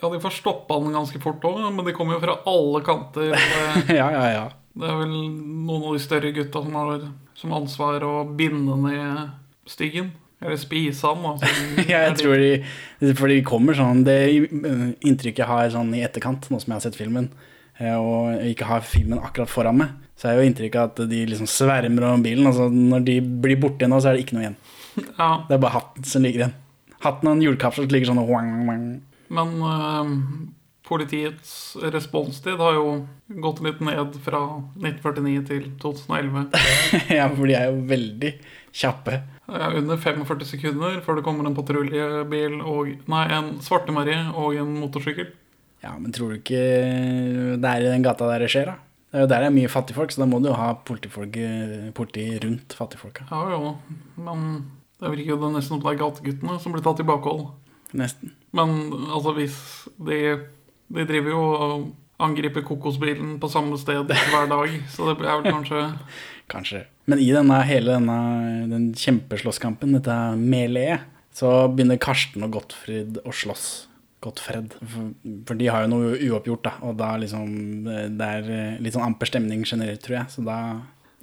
Ja, 0.00 0.08
de 0.08 0.20
får 0.22 0.38
stoppa 0.38 0.78
den 0.80 0.96
ganske 0.96 1.20
fort 1.20 1.44
òg, 1.44 1.60
men 1.74 1.84
de 1.84 1.92
kommer 1.96 2.16
jo 2.16 2.22
fra 2.24 2.38
alle 2.48 2.80
kanter. 2.86 3.34
Ja, 4.00 4.08
ja, 4.14 4.24
ja. 4.32 4.46
det 4.80 4.88
er 4.88 5.02
vel 5.02 5.12
noen 5.12 5.90
av 5.90 5.96
de 5.96 6.02
større 6.04 6.32
gutta 6.36 6.64
som 6.64 6.78
har 6.78 7.04
som 7.40 7.54
ansvar 7.56 8.04
å 8.04 8.14
binde 8.36 8.76
ned 8.80 9.30
styggen. 9.68 10.12
Eller 10.40 10.56
spise 10.56 11.04
han. 11.04 11.20
da, 11.20 11.48
Ja, 11.90 12.06
jeg 12.08 12.16
tror 12.16 12.40
de 12.40 13.10
For 13.12 13.28
de 13.28 13.42
kommer 13.44 13.76
sånn 13.76 14.06
Det 14.06 14.14
inntrykket 15.04 15.42
jeg 15.42 15.48
har 15.50 15.66
sånn 15.74 15.90
i 15.92 16.00
etterkant, 16.06 16.48
nå 16.48 16.56
som 16.62 16.72
jeg 16.72 16.78
har 16.78 16.84
sett 16.86 16.96
filmen, 16.96 17.28
eh, 17.76 17.92
og 17.92 18.40
ikke 18.48 18.70
har 18.70 18.86
filmen 18.86 19.20
akkurat 19.20 19.52
foran 19.52 19.82
meg, 19.82 19.92
så 20.20 20.28
er 20.28 20.36
jo 20.36 20.48
inntrykket 20.50 20.80
at 20.82 21.08
de 21.08 21.22
liksom 21.30 21.48
svermer 21.48 22.10
om 22.10 22.24
bilen. 22.24 22.44
Altså 22.50 22.68
når 22.68 23.04
de 23.06 23.16
blir 23.24 23.60
borte 23.60 23.88
nå, 23.88 24.00
så 24.02 24.10
er 24.10 24.18
det 24.18 24.26
ikke 24.26 24.36
noe 24.38 24.46
igjen. 24.48 24.60
Ja. 25.16 25.46
Det 25.46 25.54
er 25.54 25.60
bare 25.62 25.78
hatten 25.78 26.04
som 26.04 26.24
ligger 26.26 26.42
igjen. 26.42 26.56
Hatten 27.00 27.28
og 27.30 27.36
en 27.36 27.44
hjulkapsel 27.44 27.86
som 27.86 27.94
ligger 27.94 28.10
sånn 28.10 28.24
wang, 28.28 28.50
wang. 28.68 28.82
Men 29.32 29.52
øh, 29.64 30.10
politiets 30.90 31.52
responstid 31.94 32.60
har 32.60 32.76
jo 32.76 32.86
gått 33.40 33.62
litt 33.64 33.80
ned 33.86 34.18
fra 34.24 34.42
1949 34.82 35.44
til 35.48 35.68
2011. 35.80 36.48
Ja, 37.20 37.28
for 37.30 37.46
de 37.48 37.56
er 37.56 37.70
jo 37.70 37.84
veldig 37.88 38.34
kjappe. 38.76 39.22
Ja, 39.50 39.70
under 39.78 39.98
45 40.02 40.44
sekunder 40.50 41.00
før 41.06 41.18
det 41.18 41.24
kommer 41.26 41.48
en 41.48 41.56
patruljebil 41.56 42.60
og 42.60 42.92
Nei, 43.10 43.24
en 43.38 43.54
svartemarie 43.64 44.26
og 44.34 44.58
en 44.58 44.76
motorsykkel. 44.82 45.32
Ja, 45.80 45.94
men 45.96 46.12
tror 46.12 46.34
du 46.34 46.42
ikke 46.42 46.60
det 47.56 47.70
er 47.70 47.86
i 47.86 47.88
den 47.88 48.04
gata 48.04 48.28
der 48.28 48.44
det 48.44 48.52
skjer, 48.52 48.74
da? 48.74 48.89
Det 49.10 49.18
er 49.18 49.24
jo 49.24 49.30
der 49.30 49.42
det 49.42 49.48
er 49.50 49.56
mye 49.56 49.70
fattigfolk, 49.70 50.12
så 50.14 50.22
da 50.22 50.28
må 50.30 50.38
du 50.38 50.50
jo 50.52 50.58
ha 50.58 50.70
eh, 50.70 51.88
politi 51.96 52.26
rundt 52.44 52.76
fattigfolka. 52.78 53.26
Ja 53.30 53.40
jo, 53.56 53.72
men 54.22 54.44
det 55.00 55.10
virker 55.10 55.34
jo 55.34 55.50
nesten 55.50 55.74
som 55.74 55.82
det 55.82 55.90
er 55.90 56.02
gateguttene 56.04 56.58
som 56.62 56.74
blir 56.74 56.84
tatt 56.84 57.02
i 57.02 57.08
bakhold. 57.08 57.48
Nesten. 57.96 58.36
Men 58.54 58.92
altså, 59.10 59.34
hvis 59.34 59.58
de 59.98 60.46
De 60.90 61.04
driver 61.06 61.30
jo 61.30 61.42
og 61.54 61.82
angriper 62.18 62.64
kokosbilen 62.66 63.36
på 63.38 63.48
samme 63.48 63.76
sted 63.78 64.10
hver 64.10 64.48
dag, 64.50 64.72
så 64.90 65.06
det 65.06 65.22
er 65.22 65.38
vel 65.38 65.52
kanskje 65.54 65.84
Kanskje. 66.50 66.80
Men 67.06 67.20
i 67.22 67.28
denne, 67.30 67.60
hele 67.62 67.94
denne 67.94 68.16
den 68.66 68.88
kjempeslåsskampen, 68.98 69.94
dette 69.94 70.16
meleet, 70.34 71.06
så 71.30 71.68
begynner 71.70 72.00
Karsten 72.02 72.42
og 72.42 72.56
Gottfrid 72.56 73.20
å 73.22 73.30
slåss. 73.30 73.68
Gottfred. 74.20 74.74
For, 74.80 75.12
for 75.48 75.60
de 75.60 75.68
har 75.72 75.84
jo 75.84 75.92
noe 75.92 76.16
uoppgjort, 76.16 76.64
da. 76.66 76.72
Og 76.88 76.96
da 77.00 77.14
liksom 77.20 77.84
Det 77.86 78.26
er 78.26 78.80
litt 78.82 78.96
sånn 78.96 79.06
amper 79.06 79.30
stemning 79.30 79.64
generelt, 79.64 80.02
tror 80.04 80.20
jeg. 80.20 80.34
Så 80.34 80.44
da, 80.46 80.58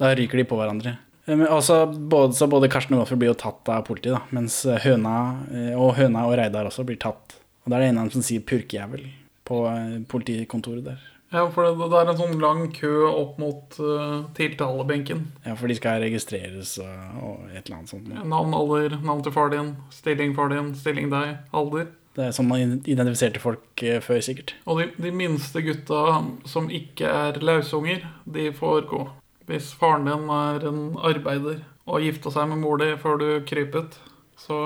da 0.00 0.14
ryker 0.18 0.40
de 0.40 0.48
på 0.50 0.58
hverandre. 0.58 0.96
Eh, 1.28 1.36
Men 1.36 1.46
også, 1.52 1.84
både, 1.92 2.34
så 2.38 2.48
både 2.50 2.70
Karsten 2.72 2.96
og 2.96 3.04
Godtfred 3.04 3.22
blir 3.22 3.32
jo 3.32 3.38
tatt 3.44 3.68
av 3.74 3.84
politiet, 3.88 4.16
da. 4.16 4.22
Mens 4.34 4.62
Høna 4.84 5.18
eh, 5.52 5.74
og 5.76 5.94
Høna 6.00 6.26
og 6.28 6.38
Reidar 6.40 6.70
også 6.70 6.86
blir 6.88 6.98
tatt. 7.00 7.38
Og 7.64 7.70
da 7.70 7.78
er 7.78 7.84
det 7.86 7.92
en 7.92 8.02
av 8.02 8.08
dem 8.08 8.16
som 8.16 8.24
sier 8.24 8.40
'purkejævel' 8.40 9.06
på 9.48 9.62
eh, 9.68 10.00
politikontoret 10.08 10.84
der. 10.84 11.06
Ja, 11.28 11.42
for 11.52 11.66
det, 11.66 11.88
det 11.92 11.98
er 11.98 12.08
en 12.08 12.16
sånn 12.16 12.38
lang 12.40 12.62
kø 12.72 12.90
opp 13.04 13.34
mot 13.36 13.74
uh, 13.84 14.24
tiltalebenken. 14.32 15.26
Ja, 15.44 15.52
for 15.60 15.68
de 15.68 15.76
skal 15.76 16.00
registreres 16.00 16.78
og, 16.80 17.18
og 17.20 17.50
et 17.52 17.66
eller 17.66 17.82
annet 17.82 17.92
sånt. 17.92 18.08
Ja, 18.08 18.24
Navn, 18.24 18.54
alder, 18.56 18.96
navn 19.04 19.20
til 19.26 19.34
far 19.34 19.52
din, 19.52 19.74
stilling 19.92 20.32
far 20.38 20.48
din, 20.54 20.70
stilling 20.78 21.10
deg, 21.12 21.34
alder. 21.52 21.90
Det 22.16 22.24
er 22.26 22.34
sånn 22.34 22.48
man 22.50 22.78
identifiserte 22.80 23.42
folk 23.42 23.82
eh, 23.84 24.00
før, 24.02 24.20
sikkert. 24.24 24.54
Og 24.66 24.80
de, 24.80 24.88
de 24.98 25.12
minste 25.14 25.62
gutta 25.62 26.20
som 26.48 26.70
ikke 26.72 27.06
er 27.06 27.40
lausunger, 27.44 28.06
de 28.26 28.48
får 28.56 28.88
gå. 28.90 29.04
Hvis 29.48 29.70
faren 29.78 30.08
din 30.08 30.28
er 30.32 30.66
en 30.68 30.82
arbeider 31.08 31.62
og 31.86 31.94
har 31.96 32.04
gifta 32.04 32.32
seg 32.34 32.50
med 32.50 32.60
mor 32.64 32.80
di 32.82 32.90
før 33.00 33.20
du 33.20 33.28
krypet, 33.48 33.96
så 34.38 34.58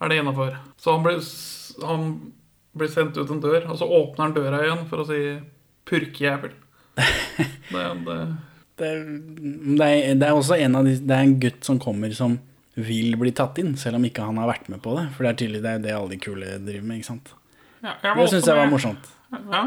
er 0.00 0.10
det 0.10 0.20
innafor. 0.22 0.56
Så 0.80 0.94
han 0.94 1.04
blir, 1.04 1.20
han 1.84 2.06
blir 2.78 2.92
sendt 2.92 3.18
ut 3.18 3.30
en 3.30 3.42
dør, 3.42 3.68
og 3.68 3.78
så 3.80 3.88
åpner 3.88 4.26
han 4.28 4.36
døra 4.36 4.62
igjen 4.64 4.86
for 4.90 5.02
å 5.02 5.08
si 5.08 5.20
'purkejævel'. 5.84 6.60
Det, 7.74 7.84
det, 8.06 8.16
Det 8.78 8.88
det, 9.78 10.14
det 10.20 10.26
er 10.28 10.32
også 10.32 10.54
en 10.54 10.76
av 10.76 10.84
de 10.84 10.92
Det 10.98 11.14
er 11.14 11.22
en 11.24 11.40
gutt 11.40 11.64
som 11.66 11.78
kommer 11.78 12.12
som 12.14 12.36
vil 12.76 13.14
bli 13.20 13.30
tatt 13.36 13.58
inn, 13.62 13.74
selv 13.78 13.96
om 14.00 14.04
ikke 14.08 14.24
han 14.26 14.38
har 14.42 14.48
vært 14.50 14.68
med 14.72 14.80
på 14.82 14.96
det. 14.98 15.04
For 15.14 15.24
det 15.26 15.30
er 15.32 15.38
tydelig 15.44 15.62
det 15.62 15.72
er 15.76 15.82
det 15.84 15.92
alle 15.94 16.10
de 16.14 16.18
kule 16.22 16.56
driver 16.64 16.86
med, 16.88 16.98
ikke 17.00 17.10
sant. 17.12 17.30
ja, 17.84 17.92
jeg 18.02 18.16
Det 18.18 18.28
syns 18.32 18.48
jeg 18.50 18.56
var 18.58 18.70
morsomt. 18.72 19.10
Ja, 19.34 19.62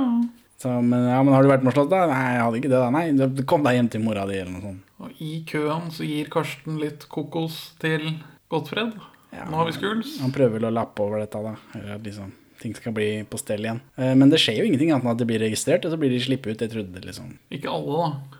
Så, 0.57 0.71
men, 0.81 1.03
ja, 1.05 1.19
men 1.21 1.33
har 1.35 1.43
du 1.45 1.49
vært 1.51 1.63
morsomt, 1.67 1.89
da? 1.91 2.05
Nei, 2.09 2.23
jeg 2.33 2.41
hadde 2.41 2.57
ikke 2.57 2.71
det, 2.71 2.79
da. 2.81 2.89
Nei, 2.89 3.43
kom 3.45 3.63
deg 3.63 3.75
hjem 3.77 3.89
til 3.93 4.01
mora 4.01 4.25
di, 4.25 4.39
eller 4.41 4.55
noe 4.55 4.63
sånt. 4.65 4.81
og 4.99 5.21
I 5.21 5.43
køen 5.45 5.91
så 5.93 6.07
gir 6.07 6.31
Karsten 6.33 6.79
litt 6.81 7.05
kokos 7.13 7.59
til 7.79 8.07
Gottfred. 8.49 8.95
Nå 9.37 9.53
har 9.59 9.67
vi 9.69 9.75
skuls. 9.75 10.15
Han 10.23 10.31
prøver 10.33 10.57
vel 10.57 10.69
å 10.71 10.73
lappe 10.73 11.03
over 11.03 11.21
dette, 11.21 11.37
da. 11.45 11.53
Eller 11.77 11.99
liksom, 12.01 12.31
ting 12.59 12.73
skal 12.73 12.95
bli 12.97 13.21
på 13.29 13.37
stell 13.37 13.67
igjen. 13.67 13.81
Eh, 14.01 14.15
Men 14.17 14.31
det 14.33 14.39
skjer 14.41 14.57
jo 14.63 14.65
ingenting 14.65 14.89
annet 14.95 15.05
enn 15.05 15.11
at 15.13 15.19
det 15.21 15.27
blir 15.29 15.43
registrert, 15.45 15.85
og 15.85 15.93
så 15.93 15.99
blir 16.01 16.09
de 16.09 16.23
sluppet 16.25 16.55
ut. 16.57 16.63
Jeg 16.65 16.73
trodde 16.73 17.03
liksom 17.05 17.35
Ikke 17.53 17.69
alle, 17.69 18.07
da. 18.07 18.39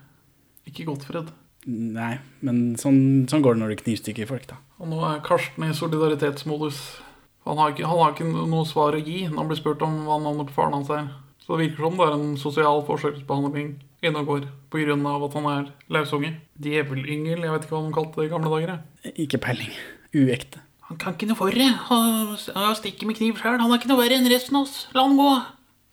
Ikke 0.72 0.88
Gottfred. 0.90 1.30
Nei, 1.68 2.14
men 2.48 2.78
sånn, 2.80 3.28
sånn 3.28 3.44
går 3.44 3.58
det 3.58 3.62
når 3.62 3.74
du 3.74 3.82
knivstikker 3.82 4.30
folk, 4.30 4.46
da. 4.48 4.62
Og 4.80 4.88
nå 4.88 5.02
er 5.04 5.24
Karsten 5.26 5.66
i 5.68 5.74
solidaritetsmodus. 5.76 6.80
Han 7.48 7.60
har, 7.60 7.74
ikke, 7.74 7.88
han 7.88 8.00
har 8.00 8.14
ikke 8.14 8.28
noe 8.28 8.68
svar 8.68 8.96
å 8.96 9.02
gi 9.02 9.26
når 9.28 9.40
han 9.42 9.50
blir 9.50 9.60
spurt 9.60 9.84
om 9.84 9.98
hva 10.08 10.20
navnet 10.24 10.50
på 10.50 10.56
faren 10.56 10.78
hans 10.78 10.92
er. 10.94 11.10
Så 11.44 11.56
det 11.56 11.66
virker 11.66 11.88
som 11.88 12.00
det 12.00 12.08
er 12.08 12.16
en 12.16 12.32
sosial 12.40 12.82
forskjellsbehandling 12.88 13.76
inne 14.04 14.22
og 14.24 14.32
går 14.32 14.48
pga. 14.72 14.96
at 14.96 15.36
han 15.40 15.50
er 15.52 15.70
lausunge. 15.92 16.34
Djevelyngel, 16.60 17.44
jeg 17.44 17.54
vet 17.54 17.68
ikke 17.68 17.76
hva 17.76 17.84
de 17.86 17.96
kalte 17.96 18.22
det 18.22 18.28
i 18.28 18.32
gamle 18.34 18.52
dager. 18.54 18.80
Ikke 19.16 19.40
peiling. 19.44 19.76
Uekte. 20.16 20.64
Han 20.88 21.00
kan 21.00 21.16
ikke 21.16 21.28
noe 21.28 21.40
for 21.40 21.52
det. 21.52 21.68
Han 21.92 22.76
stikker 22.80 23.08
med 23.10 23.20
kniv 23.20 23.40
sjøl. 23.42 23.60
Han 23.60 23.72
er 23.72 23.80
ikke 23.80 23.92
noe 23.92 24.00
verre 24.00 24.20
enn 24.20 24.30
resten 24.32 24.56
av 24.56 24.68
oss. 24.68 24.86
La 24.96 25.04
han 25.04 25.20
gå. 25.20 25.32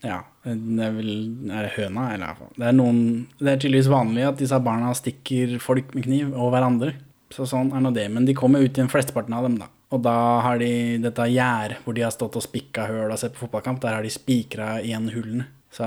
Ja, 0.05 0.21
det 0.45 0.85
er 0.85 0.93
vel 0.93 1.13
Er 1.49 1.65
det 1.65 1.75
høna, 1.79 2.11
eller 2.13 2.37
hva? 2.37 2.51
Det 2.53 2.67
er 2.69 2.77
noen 2.77 2.99
Det 3.39 3.55
er 3.55 3.63
tydeligvis 3.63 3.89
vanlig 3.89 4.27
at 4.29 4.43
disse 4.43 4.59
barna 4.61 4.93
stikker 4.97 5.57
folk 5.65 5.95
med 5.97 6.05
kniv, 6.07 6.35
og 6.37 6.53
hverandre. 6.53 6.93
Så 7.35 7.49
sånn 7.51 7.73
er 7.75 7.83
nå 7.83 7.91
det. 7.97 8.05
Men 8.13 8.29
de 8.29 8.37
kommer 8.37 8.63
ut 8.63 8.77
igjen, 8.77 8.91
flesteparten 8.93 9.35
av 9.35 9.49
dem, 9.49 9.57
da. 9.63 9.71
Og 9.95 10.03
da 10.05 10.17
har 10.45 10.61
de 10.61 10.99
dette 11.03 11.27
gjær 11.31 11.79
hvor 11.85 11.97
de 11.97 12.05
har 12.05 12.13
stått 12.15 12.37
og 12.39 12.45
spikka 12.45 12.87
høl 12.91 13.13
og 13.15 13.19
sett 13.21 13.35
på 13.35 13.47
fotballkamp. 13.47 13.81
Der 13.83 13.97
har 13.97 14.07
de 14.07 14.13
spikra 14.13 14.77
igjen 14.83 15.09
hullene. 15.15 15.49
Så 15.75 15.87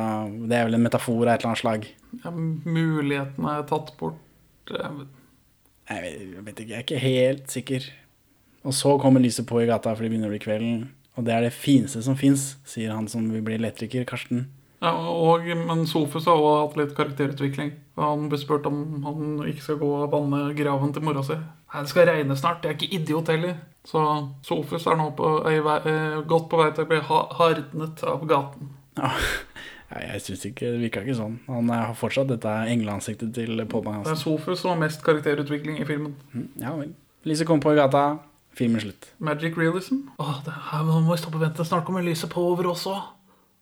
det 0.50 0.58
er 0.58 0.68
vel 0.68 0.76
en 0.76 0.84
metafor 0.84 1.22
av 1.24 1.36
et 1.38 1.44
eller 1.46 1.54
annet 1.54 1.62
slag. 1.62 1.88
Ja, 2.24 2.32
muligheten 2.34 3.48
er 3.48 3.64
tatt 3.70 3.94
bort. 4.00 4.20
Jeg 4.68 6.02
vet, 6.04 6.18
jeg 6.20 6.44
vet 6.44 6.60
ikke, 6.60 6.72
jeg 6.74 6.82
er 6.82 6.86
ikke 6.86 7.04
helt 7.04 7.54
sikker. 7.54 7.88
Og 8.68 8.76
så 8.76 8.98
kommer 9.00 9.24
lyset 9.24 9.48
på 9.48 9.62
i 9.62 9.68
gata, 9.70 9.94
for 9.96 10.04
det 10.04 10.12
begynner 10.12 10.28
å 10.28 10.34
bli 10.34 10.44
kvelden. 10.44 10.82
Og 11.18 11.26
det 11.26 11.34
er 11.34 11.48
det 11.48 11.56
fineste 11.56 12.04
som 12.06 12.18
fins, 12.18 12.56
sier 12.68 12.94
han 12.94 13.08
som 13.10 13.26
vil 13.34 13.44
bli 13.46 13.58
elektriker, 13.58 14.06
Karsten. 14.08 14.46
Ja, 14.84 14.92
og, 14.94 15.48
men 15.66 15.88
Sofus 15.90 16.28
har 16.30 16.38
også 16.38 16.58
hatt 16.62 16.76
litt 16.78 16.92
karakterutvikling. 16.98 17.72
Han 17.98 18.28
ble 18.30 18.38
spurt 18.38 18.68
om 18.70 18.84
han 19.08 19.40
ikke 19.50 19.64
skal 19.66 19.80
gå 19.82 19.90
og 20.04 20.12
banne 20.14 20.52
graven 20.58 20.94
til 20.94 21.06
mora 21.08 21.24
si. 21.26 21.38
Nei, 21.38 21.82
det 21.82 21.90
skal 21.90 22.06
regne 22.12 22.38
snart. 22.38 22.62
Jeg 22.64 22.76
er 22.76 22.78
ikke 22.78 23.00
idiot 23.00 23.32
heller. 23.34 23.58
Så 23.88 24.04
Sofus 24.46 24.86
er 24.86 25.00
nå 25.00 25.10
på, 25.18 25.32
er 25.50 25.64
vei, 25.66 25.80
eh, 25.90 26.20
godt 26.30 26.46
på 26.52 26.62
vei 26.62 26.70
til 26.76 26.86
å 26.86 26.92
bli 26.92 27.02
hardnet 27.10 28.06
av 28.06 28.28
gaten. 28.30 28.76
Ja, 29.00 29.12
Ja, 29.88 30.02
jeg 30.04 30.20
syns 30.26 30.42
ikke 30.50 30.68
det 30.74 30.82
virka 30.82 31.02
ikke 31.06 31.16
sånn. 31.16 31.38
Han 31.48 31.70
har 31.72 31.94
fortsatt 31.96 32.28
dette 32.28 32.52
engleansiktet 32.68 33.32
til 33.38 33.62
Paul 33.72 33.86
Det 33.88 34.12
er 34.12 34.20
Sofus 34.20 34.60
som 34.60 34.74
har 34.74 34.82
mest 34.82 35.04
karakterutvikling 35.06 35.80
i 35.80 35.88
filmen. 35.88 36.16
Ja 36.60 36.74
vel. 36.76 36.92
Lise 37.24 37.48
kom 37.48 37.62
på 37.64 37.72
i 37.72 37.80
gata, 37.80 38.20
filmen 38.58 38.82
slutt. 38.84 39.12
Magic 39.24 39.58
realism. 39.58 40.04
Åh, 40.22 40.40
det 40.46 40.56
her, 40.72 40.86
nå 40.88 41.02
må 41.06 41.14
vi 41.14 41.20
stoppe 41.22 41.40
og 41.40 41.46
vente. 41.46 41.66
Snart 41.68 41.86
kommer 41.88 42.06
lyset 42.06 42.32
på 42.34 42.44
over 42.52 42.72
oss 42.74 42.88
òg. 42.90 43.04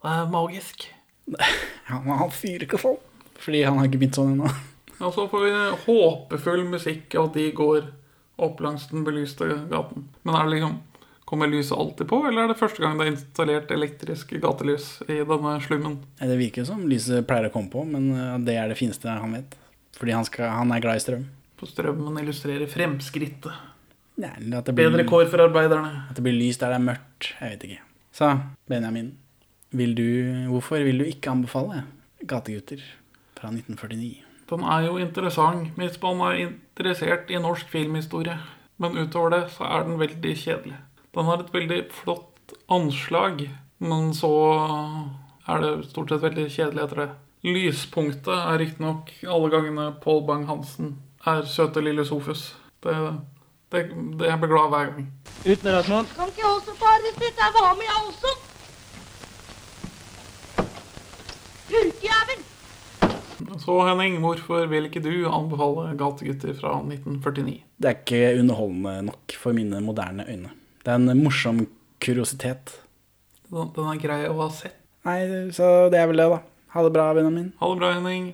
Det 0.03 0.13
er 0.13 0.31
magisk. 0.31 0.88
Ja, 1.85 1.99
men 2.01 2.17
han 2.17 2.31
fyrer 2.34 2.63
ikke 2.65 2.80
sånn. 2.81 2.95
Fordi 3.38 3.59
han 3.61 3.77
har 3.77 3.85
ikke 3.85 3.99
begynt 4.01 4.17
sånn 4.17 4.31
ennå. 4.34 4.49
Og 5.05 5.11
så 5.13 5.27
får 5.30 5.43
vi 5.43 5.51
håpefull 5.84 6.63
musikk 6.65 7.13
av 7.19 7.27
at 7.27 7.35
de 7.38 7.43
går 7.53 7.91
opp 8.41 8.63
langs 8.63 8.88
den 8.89 9.03
belyste 9.05 9.45
gaten. 9.69 10.07
Men 10.26 10.38
er 10.39 10.47
det 10.47 10.55
liksom 10.57 10.80
Kommer 11.26 11.49
lyset 11.49 11.73
alltid 11.73 12.05
på, 12.05 12.19
eller 12.30 12.43
er 12.43 12.51
det 12.51 12.59
første 12.59 12.84
gang 12.84 12.99
det 12.99 13.05
er 13.07 13.15
installert 13.15 13.72
elektrisk 13.73 14.35
gatelys 14.43 14.99
i 15.09 15.23
denne 15.26 15.55
slummen? 15.65 15.95
Det 16.19 16.35
virker 16.38 16.67
som 16.67 16.84
lyset 16.85 17.26
pleier 17.26 17.47
å 17.49 17.53
komme 17.55 17.72
på, 17.73 17.81
men 17.81 18.11
det 18.45 18.53
er 18.61 18.69
det 18.69 18.77
fineste 18.77 19.09
han 19.09 19.34
vet. 19.34 19.55
Fordi 19.97 20.13
han, 20.13 20.27
skal, 20.27 20.51
han 20.53 20.73
er 20.76 20.84
glad 20.84 20.99
i 20.99 21.01
strøm. 21.01 21.23
For 21.57 21.72
strømmen 21.72 22.22
illustrerer 22.22 22.69
fremskrittet. 22.69 23.57
Nei, 24.21 24.31
at 24.55 24.67
det 24.67 24.75
blir, 24.75 24.89
Bedre 24.89 25.05
kår 25.07 25.27
for 25.31 25.43
arbeiderne. 25.43 26.05
At 26.09 26.15
det 26.15 26.23
blir 26.23 26.37
lyst 26.37 26.63
der 26.63 26.71
det 26.71 26.79
er 26.79 26.85
mørkt. 26.85 27.33
Jeg 27.41 27.55
vet 27.55 27.65
ikke. 27.67 27.81
Så, 28.15 28.31
Benjamin. 28.71 29.13
Vil 29.75 29.95
du, 29.97 30.05
hvorfor 30.53 30.83
vil 30.87 31.01
du 31.01 31.07
ikke 31.09 31.33
anbefale 31.33 31.83
Gategutter 32.23 32.79
fra 33.35 33.49
1949? 33.51 34.23
Den 34.49 34.63
er 34.63 34.85
jo 34.85 34.99
interessant 35.01 35.75
hvis 35.75 35.97
man 36.03 36.21
er 36.29 36.45
interessert 36.45 37.33
i 37.33 37.41
norsk 37.41 37.67
filmhistorie. 37.73 38.37
Men 38.77 38.97
utover 38.99 39.33
det 39.33 39.43
så 39.55 39.67
er 39.67 39.83
den 39.87 39.99
veldig 39.99 40.33
kjedelig. 40.37 40.77
Den 41.15 41.27
har 41.29 41.43
et 41.43 41.53
veldig 41.53 41.81
flott 41.95 42.55
anslag, 42.71 43.45
men 43.79 44.11
så 44.13 44.31
er 45.47 45.61
det 45.63 45.89
stort 45.89 46.11
sett 46.11 46.23
veldig 46.23 46.47
kjedelig 46.51 46.83
etter 46.83 47.01
det. 47.03 47.09
Lyspunktet 47.45 48.33
er 48.35 48.59
riktignok 48.59 49.11
alle 49.29 49.51
gangene 49.53 49.91
Paul 50.03 50.23
Bang-Hansen 50.27 50.95
er 51.29 51.45
søte 51.49 51.83
lille 51.83 52.05
Sofus. 52.05 52.53
Det, 52.83 52.95
det, 53.76 53.85
det 54.19 54.31
jeg 54.31 54.41
blir 54.41 54.52
glad 54.56 54.73
hver 54.73 54.91
gang. 54.91 55.07
Ut 55.45 55.64
med 55.64 55.72
Rasmus. 55.76 56.14
Kan 56.18 56.31
ikke 56.31 56.43
jeg 56.43 56.52
også 56.52 56.76
få 56.80 56.91
arrestert 56.95 57.39
deg? 57.39 57.56
Hva 57.60 57.72
med 57.77 57.89
jeg 57.89 58.03
også? 58.10 58.35
Så 63.65 63.76
Henning, 63.88 64.19
hvorfor 64.22 64.68
vil 64.69 64.85
ikke 64.88 65.02
du 65.02 65.26
anbefale 65.26 65.95
Gategutter 65.97 66.53
fra 66.57 66.76
1949? 66.84 67.56
Det 67.81 67.89
er 67.89 67.97
ikke 67.97 68.39
underholdende 68.39 68.93
nok 69.10 69.35
for 69.41 69.57
mine 69.57 69.81
moderne 69.81 70.26
øyne. 70.30 70.52
Det 70.85 70.93
er 70.93 71.02
en 71.02 71.23
morsom 71.23 71.64
kuriositet. 72.03 72.76
Den, 73.49 73.72
den 73.73 73.89
er 73.89 74.02
grei 74.02 74.19
å 74.30 74.35
ha 74.43 74.49
sett. 74.53 74.77
Nei, 75.06 75.19
så 75.53 75.88
det 75.93 76.02
er 76.02 76.10
vel 76.10 76.22
det, 76.22 76.30
da. 76.34 76.41
Ha 76.76 76.84
det 76.85 76.93
bra, 76.93 77.07
Benjamin. 77.18 77.52
Ha 77.61 77.69
det 77.72 77.80
bra, 77.81 77.91
Henning. 77.97 78.34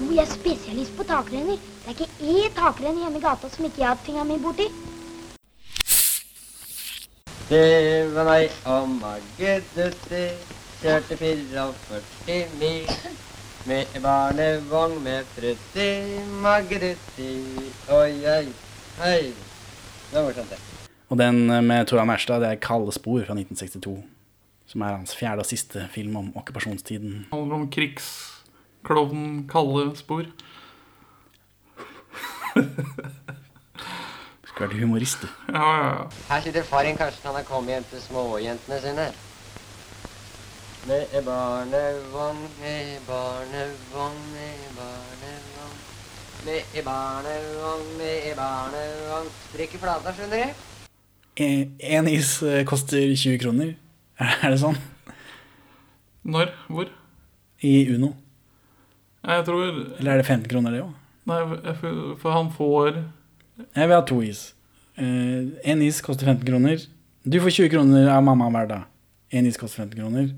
Jo, 0.00 0.08
jeg 0.10 0.24
er 0.24 0.30
spesialist 0.30 0.96
på 0.96 1.04
takrenner. 1.06 1.60
Det 1.84 1.92
er 1.92 1.94
ikke 1.94 2.08
én 2.32 2.54
takrenn 2.56 2.98
hjemme 2.98 3.20
i 3.20 3.22
gata 3.22 3.50
som 3.52 3.66
ikke 3.68 3.78
jeg 3.78 3.86
har 3.86 3.94
hatt 3.94 4.06
fingeren 4.06 4.30
min 4.32 4.42
borti. 4.42 4.66
Det 7.48 8.14
var 8.14 8.26
meg 8.26 8.56
og 8.66 8.88
Margrethe. 8.96 10.24
Kjørte 10.80 11.16
44 11.20 12.40
mil 12.58 12.90
med 13.70 13.94
barnevogn 14.02 14.98
med 15.04 15.30
Frutti 15.36 15.88
Margrethe. 16.42 17.30
Oi, 17.94 18.12
oi, 18.34 18.46
oi. 18.98 19.22
Det 20.10 20.18
var 20.18 20.26
morsomt, 20.26 20.50
det. 20.50 20.58
Og 21.08 21.18
den 21.18 21.46
med 21.46 21.86
Toran 21.86 22.10
Erstad, 22.10 22.40
det 22.40 22.50
er 22.50 22.54
'Kalde 22.54 22.92
spor' 22.92 23.26
fra 23.26 23.34
1962. 23.38 24.02
Som 24.66 24.80
er 24.80 24.96
hans 24.96 25.16
fjerde 25.16 25.38
og 25.38 25.46
siste 25.46 25.88
film 25.90 26.16
om 26.16 26.32
okkupasjonstiden. 26.36 27.12
Det 27.30 27.38
handler 27.38 27.54
om 27.54 27.70
krigsklovnen 28.84 29.48
Kalle 29.48 29.96
Spor. 29.96 30.24
Skulle 34.44 34.68
vært 34.68 34.80
humorist, 34.80 35.22
du. 35.22 35.28
Ja, 35.52 35.62
ja, 35.62 35.86
ja. 35.88 36.08
Her 36.28 36.40
sitter 36.44 36.62
far 36.62 36.84
din 36.84 36.96
Karsten. 36.96 37.26
Han 37.26 37.34
har 37.34 37.46
kommet 37.48 37.74
hjem 37.74 37.86
til 37.90 38.02
småjentene 38.04 38.80
sine. 38.80 39.06
Med 40.86 41.24
barnevogn, 41.24 42.42
med 42.60 43.00
barnevogn, 43.08 44.20
med 44.34 44.76
barnevogn. 44.76 45.78
Med 46.44 46.84
barnevogn, 46.84 47.86
med 47.98 48.36
barnevogn. 48.36 49.30
Sprekker 49.48 49.78
plata, 49.82 50.12
skjønner 50.12 50.44
du. 50.44 50.70
Én 51.34 52.06
is 52.12 52.36
eh, 52.46 52.62
koster 52.68 53.08
20 53.16 53.40
kroner. 53.42 53.72
Er 54.20 54.52
det 54.52 54.60
sånn? 54.60 54.76
Når? 56.22 56.52
Hvor? 56.68 56.92
I 57.64 57.88
Uno. 57.96 58.12
Jeg 59.24 59.44
tror 59.46 59.62
Eller 59.98 60.12
er 60.12 60.20
det 60.20 60.26
15 60.26 60.48
kroner, 60.50 60.74
det 60.74 60.82
òg? 60.84 60.92
Nei, 61.24 61.38
for, 61.80 62.00
for 62.20 62.36
han 62.36 62.50
får 62.52 62.98
Jeg 62.98 63.88
vil 63.88 63.94
ha 63.94 64.02
to 64.04 64.18
is. 64.24 64.42
Én 64.98 65.82
is 65.82 66.00
koster 66.04 66.28
15 66.28 66.44
kroner. 66.46 66.82
Du 67.24 67.38
får 67.40 67.54
20 67.56 67.70
kroner 67.72 68.10
av 68.12 68.24
mamma 68.26 68.50
hver 68.52 68.68
dag. 68.68 68.90
Én 69.32 69.48
is 69.48 69.56
koster 69.60 69.84
15 69.86 69.96
kroner. 70.02 70.28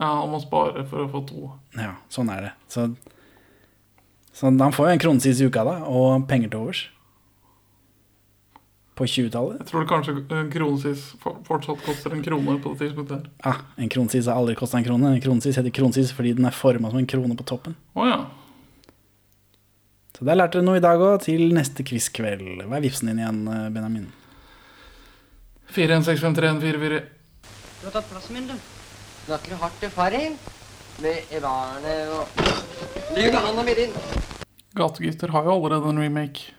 Ja, 0.00 0.08
han 0.22 0.30
må 0.32 0.40
spare 0.40 0.86
for 0.88 1.04
å 1.04 1.10
få 1.12 1.20
to. 1.28 1.50
Ja, 1.76 1.92
sånn 2.10 2.30
er 2.32 2.48
det. 2.48 2.52
Så, 2.72 2.88
så 4.32 4.48
han 4.48 4.72
får 4.72 4.88
jo 4.88 4.94
en 4.96 5.02
kronesis 5.04 5.42
i 5.42 5.50
uka, 5.50 5.66
da, 5.68 5.76
og 5.84 6.24
penger 6.30 6.54
til 6.54 6.64
overs. 6.64 6.86
På 8.94 9.06
20-tallet. 9.08 9.62
Jeg 9.62 9.68
tror 9.70 9.80
det 9.80 9.88
kanskje 9.88 10.14
en 10.36 10.50
kronesis 10.52 11.04
fortsatt 11.46 11.80
koster 11.86 12.12
en 12.12 12.22
krone 12.24 12.58
på 12.60 12.74
det 12.74 12.82
tidspunktet 12.82 13.22
her. 13.22 13.30
Ah, 13.48 13.62
en 13.80 13.88
kronesis 13.88 14.28
har 14.28 14.36
aldri 14.36 14.56
kosta 14.58 14.76
en 14.76 14.84
krone. 14.84 15.14
En 15.16 15.22
kronesis 15.24 15.56
heter 15.56 15.72
kronesis 15.72 16.12
fordi 16.12 16.34
den 16.36 16.44
er 16.44 16.52
forma 16.56 16.90
som 16.92 17.00
en 17.00 17.08
krone 17.08 17.36
på 17.38 17.46
toppen. 17.48 17.76
Oh, 17.96 18.04
ja. 18.04 18.18
Så 20.12 20.26
der 20.28 20.36
lærte 20.36 20.58
dere 20.58 20.68
noe 20.68 20.76
i 20.78 20.84
dag 20.84 21.00
òg, 21.00 21.22
til 21.24 21.48
neste 21.56 21.82
quizkveld. 21.88 22.66
Hva 22.68 22.76
er 22.76 22.84
vipsen 22.84 23.08
din 23.08 23.22
igjen, 23.22 23.40
eh, 23.48 23.70
Benjamin? 23.72 24.10
41653144. 25.72 27.00
Du 27.80 27.86
har 27.88 27.94
tatt 27.96 28.10
plassen 28.12 28.36
min, 28.36 28.46
du. 28.46 28.54
Snakker 29.24 29.56
hardt 29.56 29.80
til 29.80 29.90
far 29.90 30.12
din? 30.12 30.36
Med 31.00 31.32
barnevogn. 31.40 32.28
Lyver 33.16 33.40
han 33.40 33.58
og 33.58 33.64
mirin. 33.64 33.96
Gategifter 34.76 35.32
har 35.32 35.48
jo 35.48 35.56
allerede 35.56 35.88
en 35.90 36.02
remake. 36.04 36.52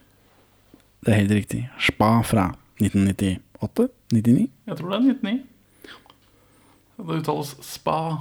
Det 1.03 1.11
er 1.11 1.19
helt 1.19 1.31
riktig. 1.35 1.69
Spa 1.79 2.21
fra 2.23 2.53
1998? 2.79 3.89
99? 4.13 4.49
Jeg 4.67 4.77
tror 4.77 4.89
det 4.89 4.95
er 4.95 5.09
1999. 5.11 5.41
Det 6.97 7.17
uttales 7.19 7.55
spa. 7.65 8.17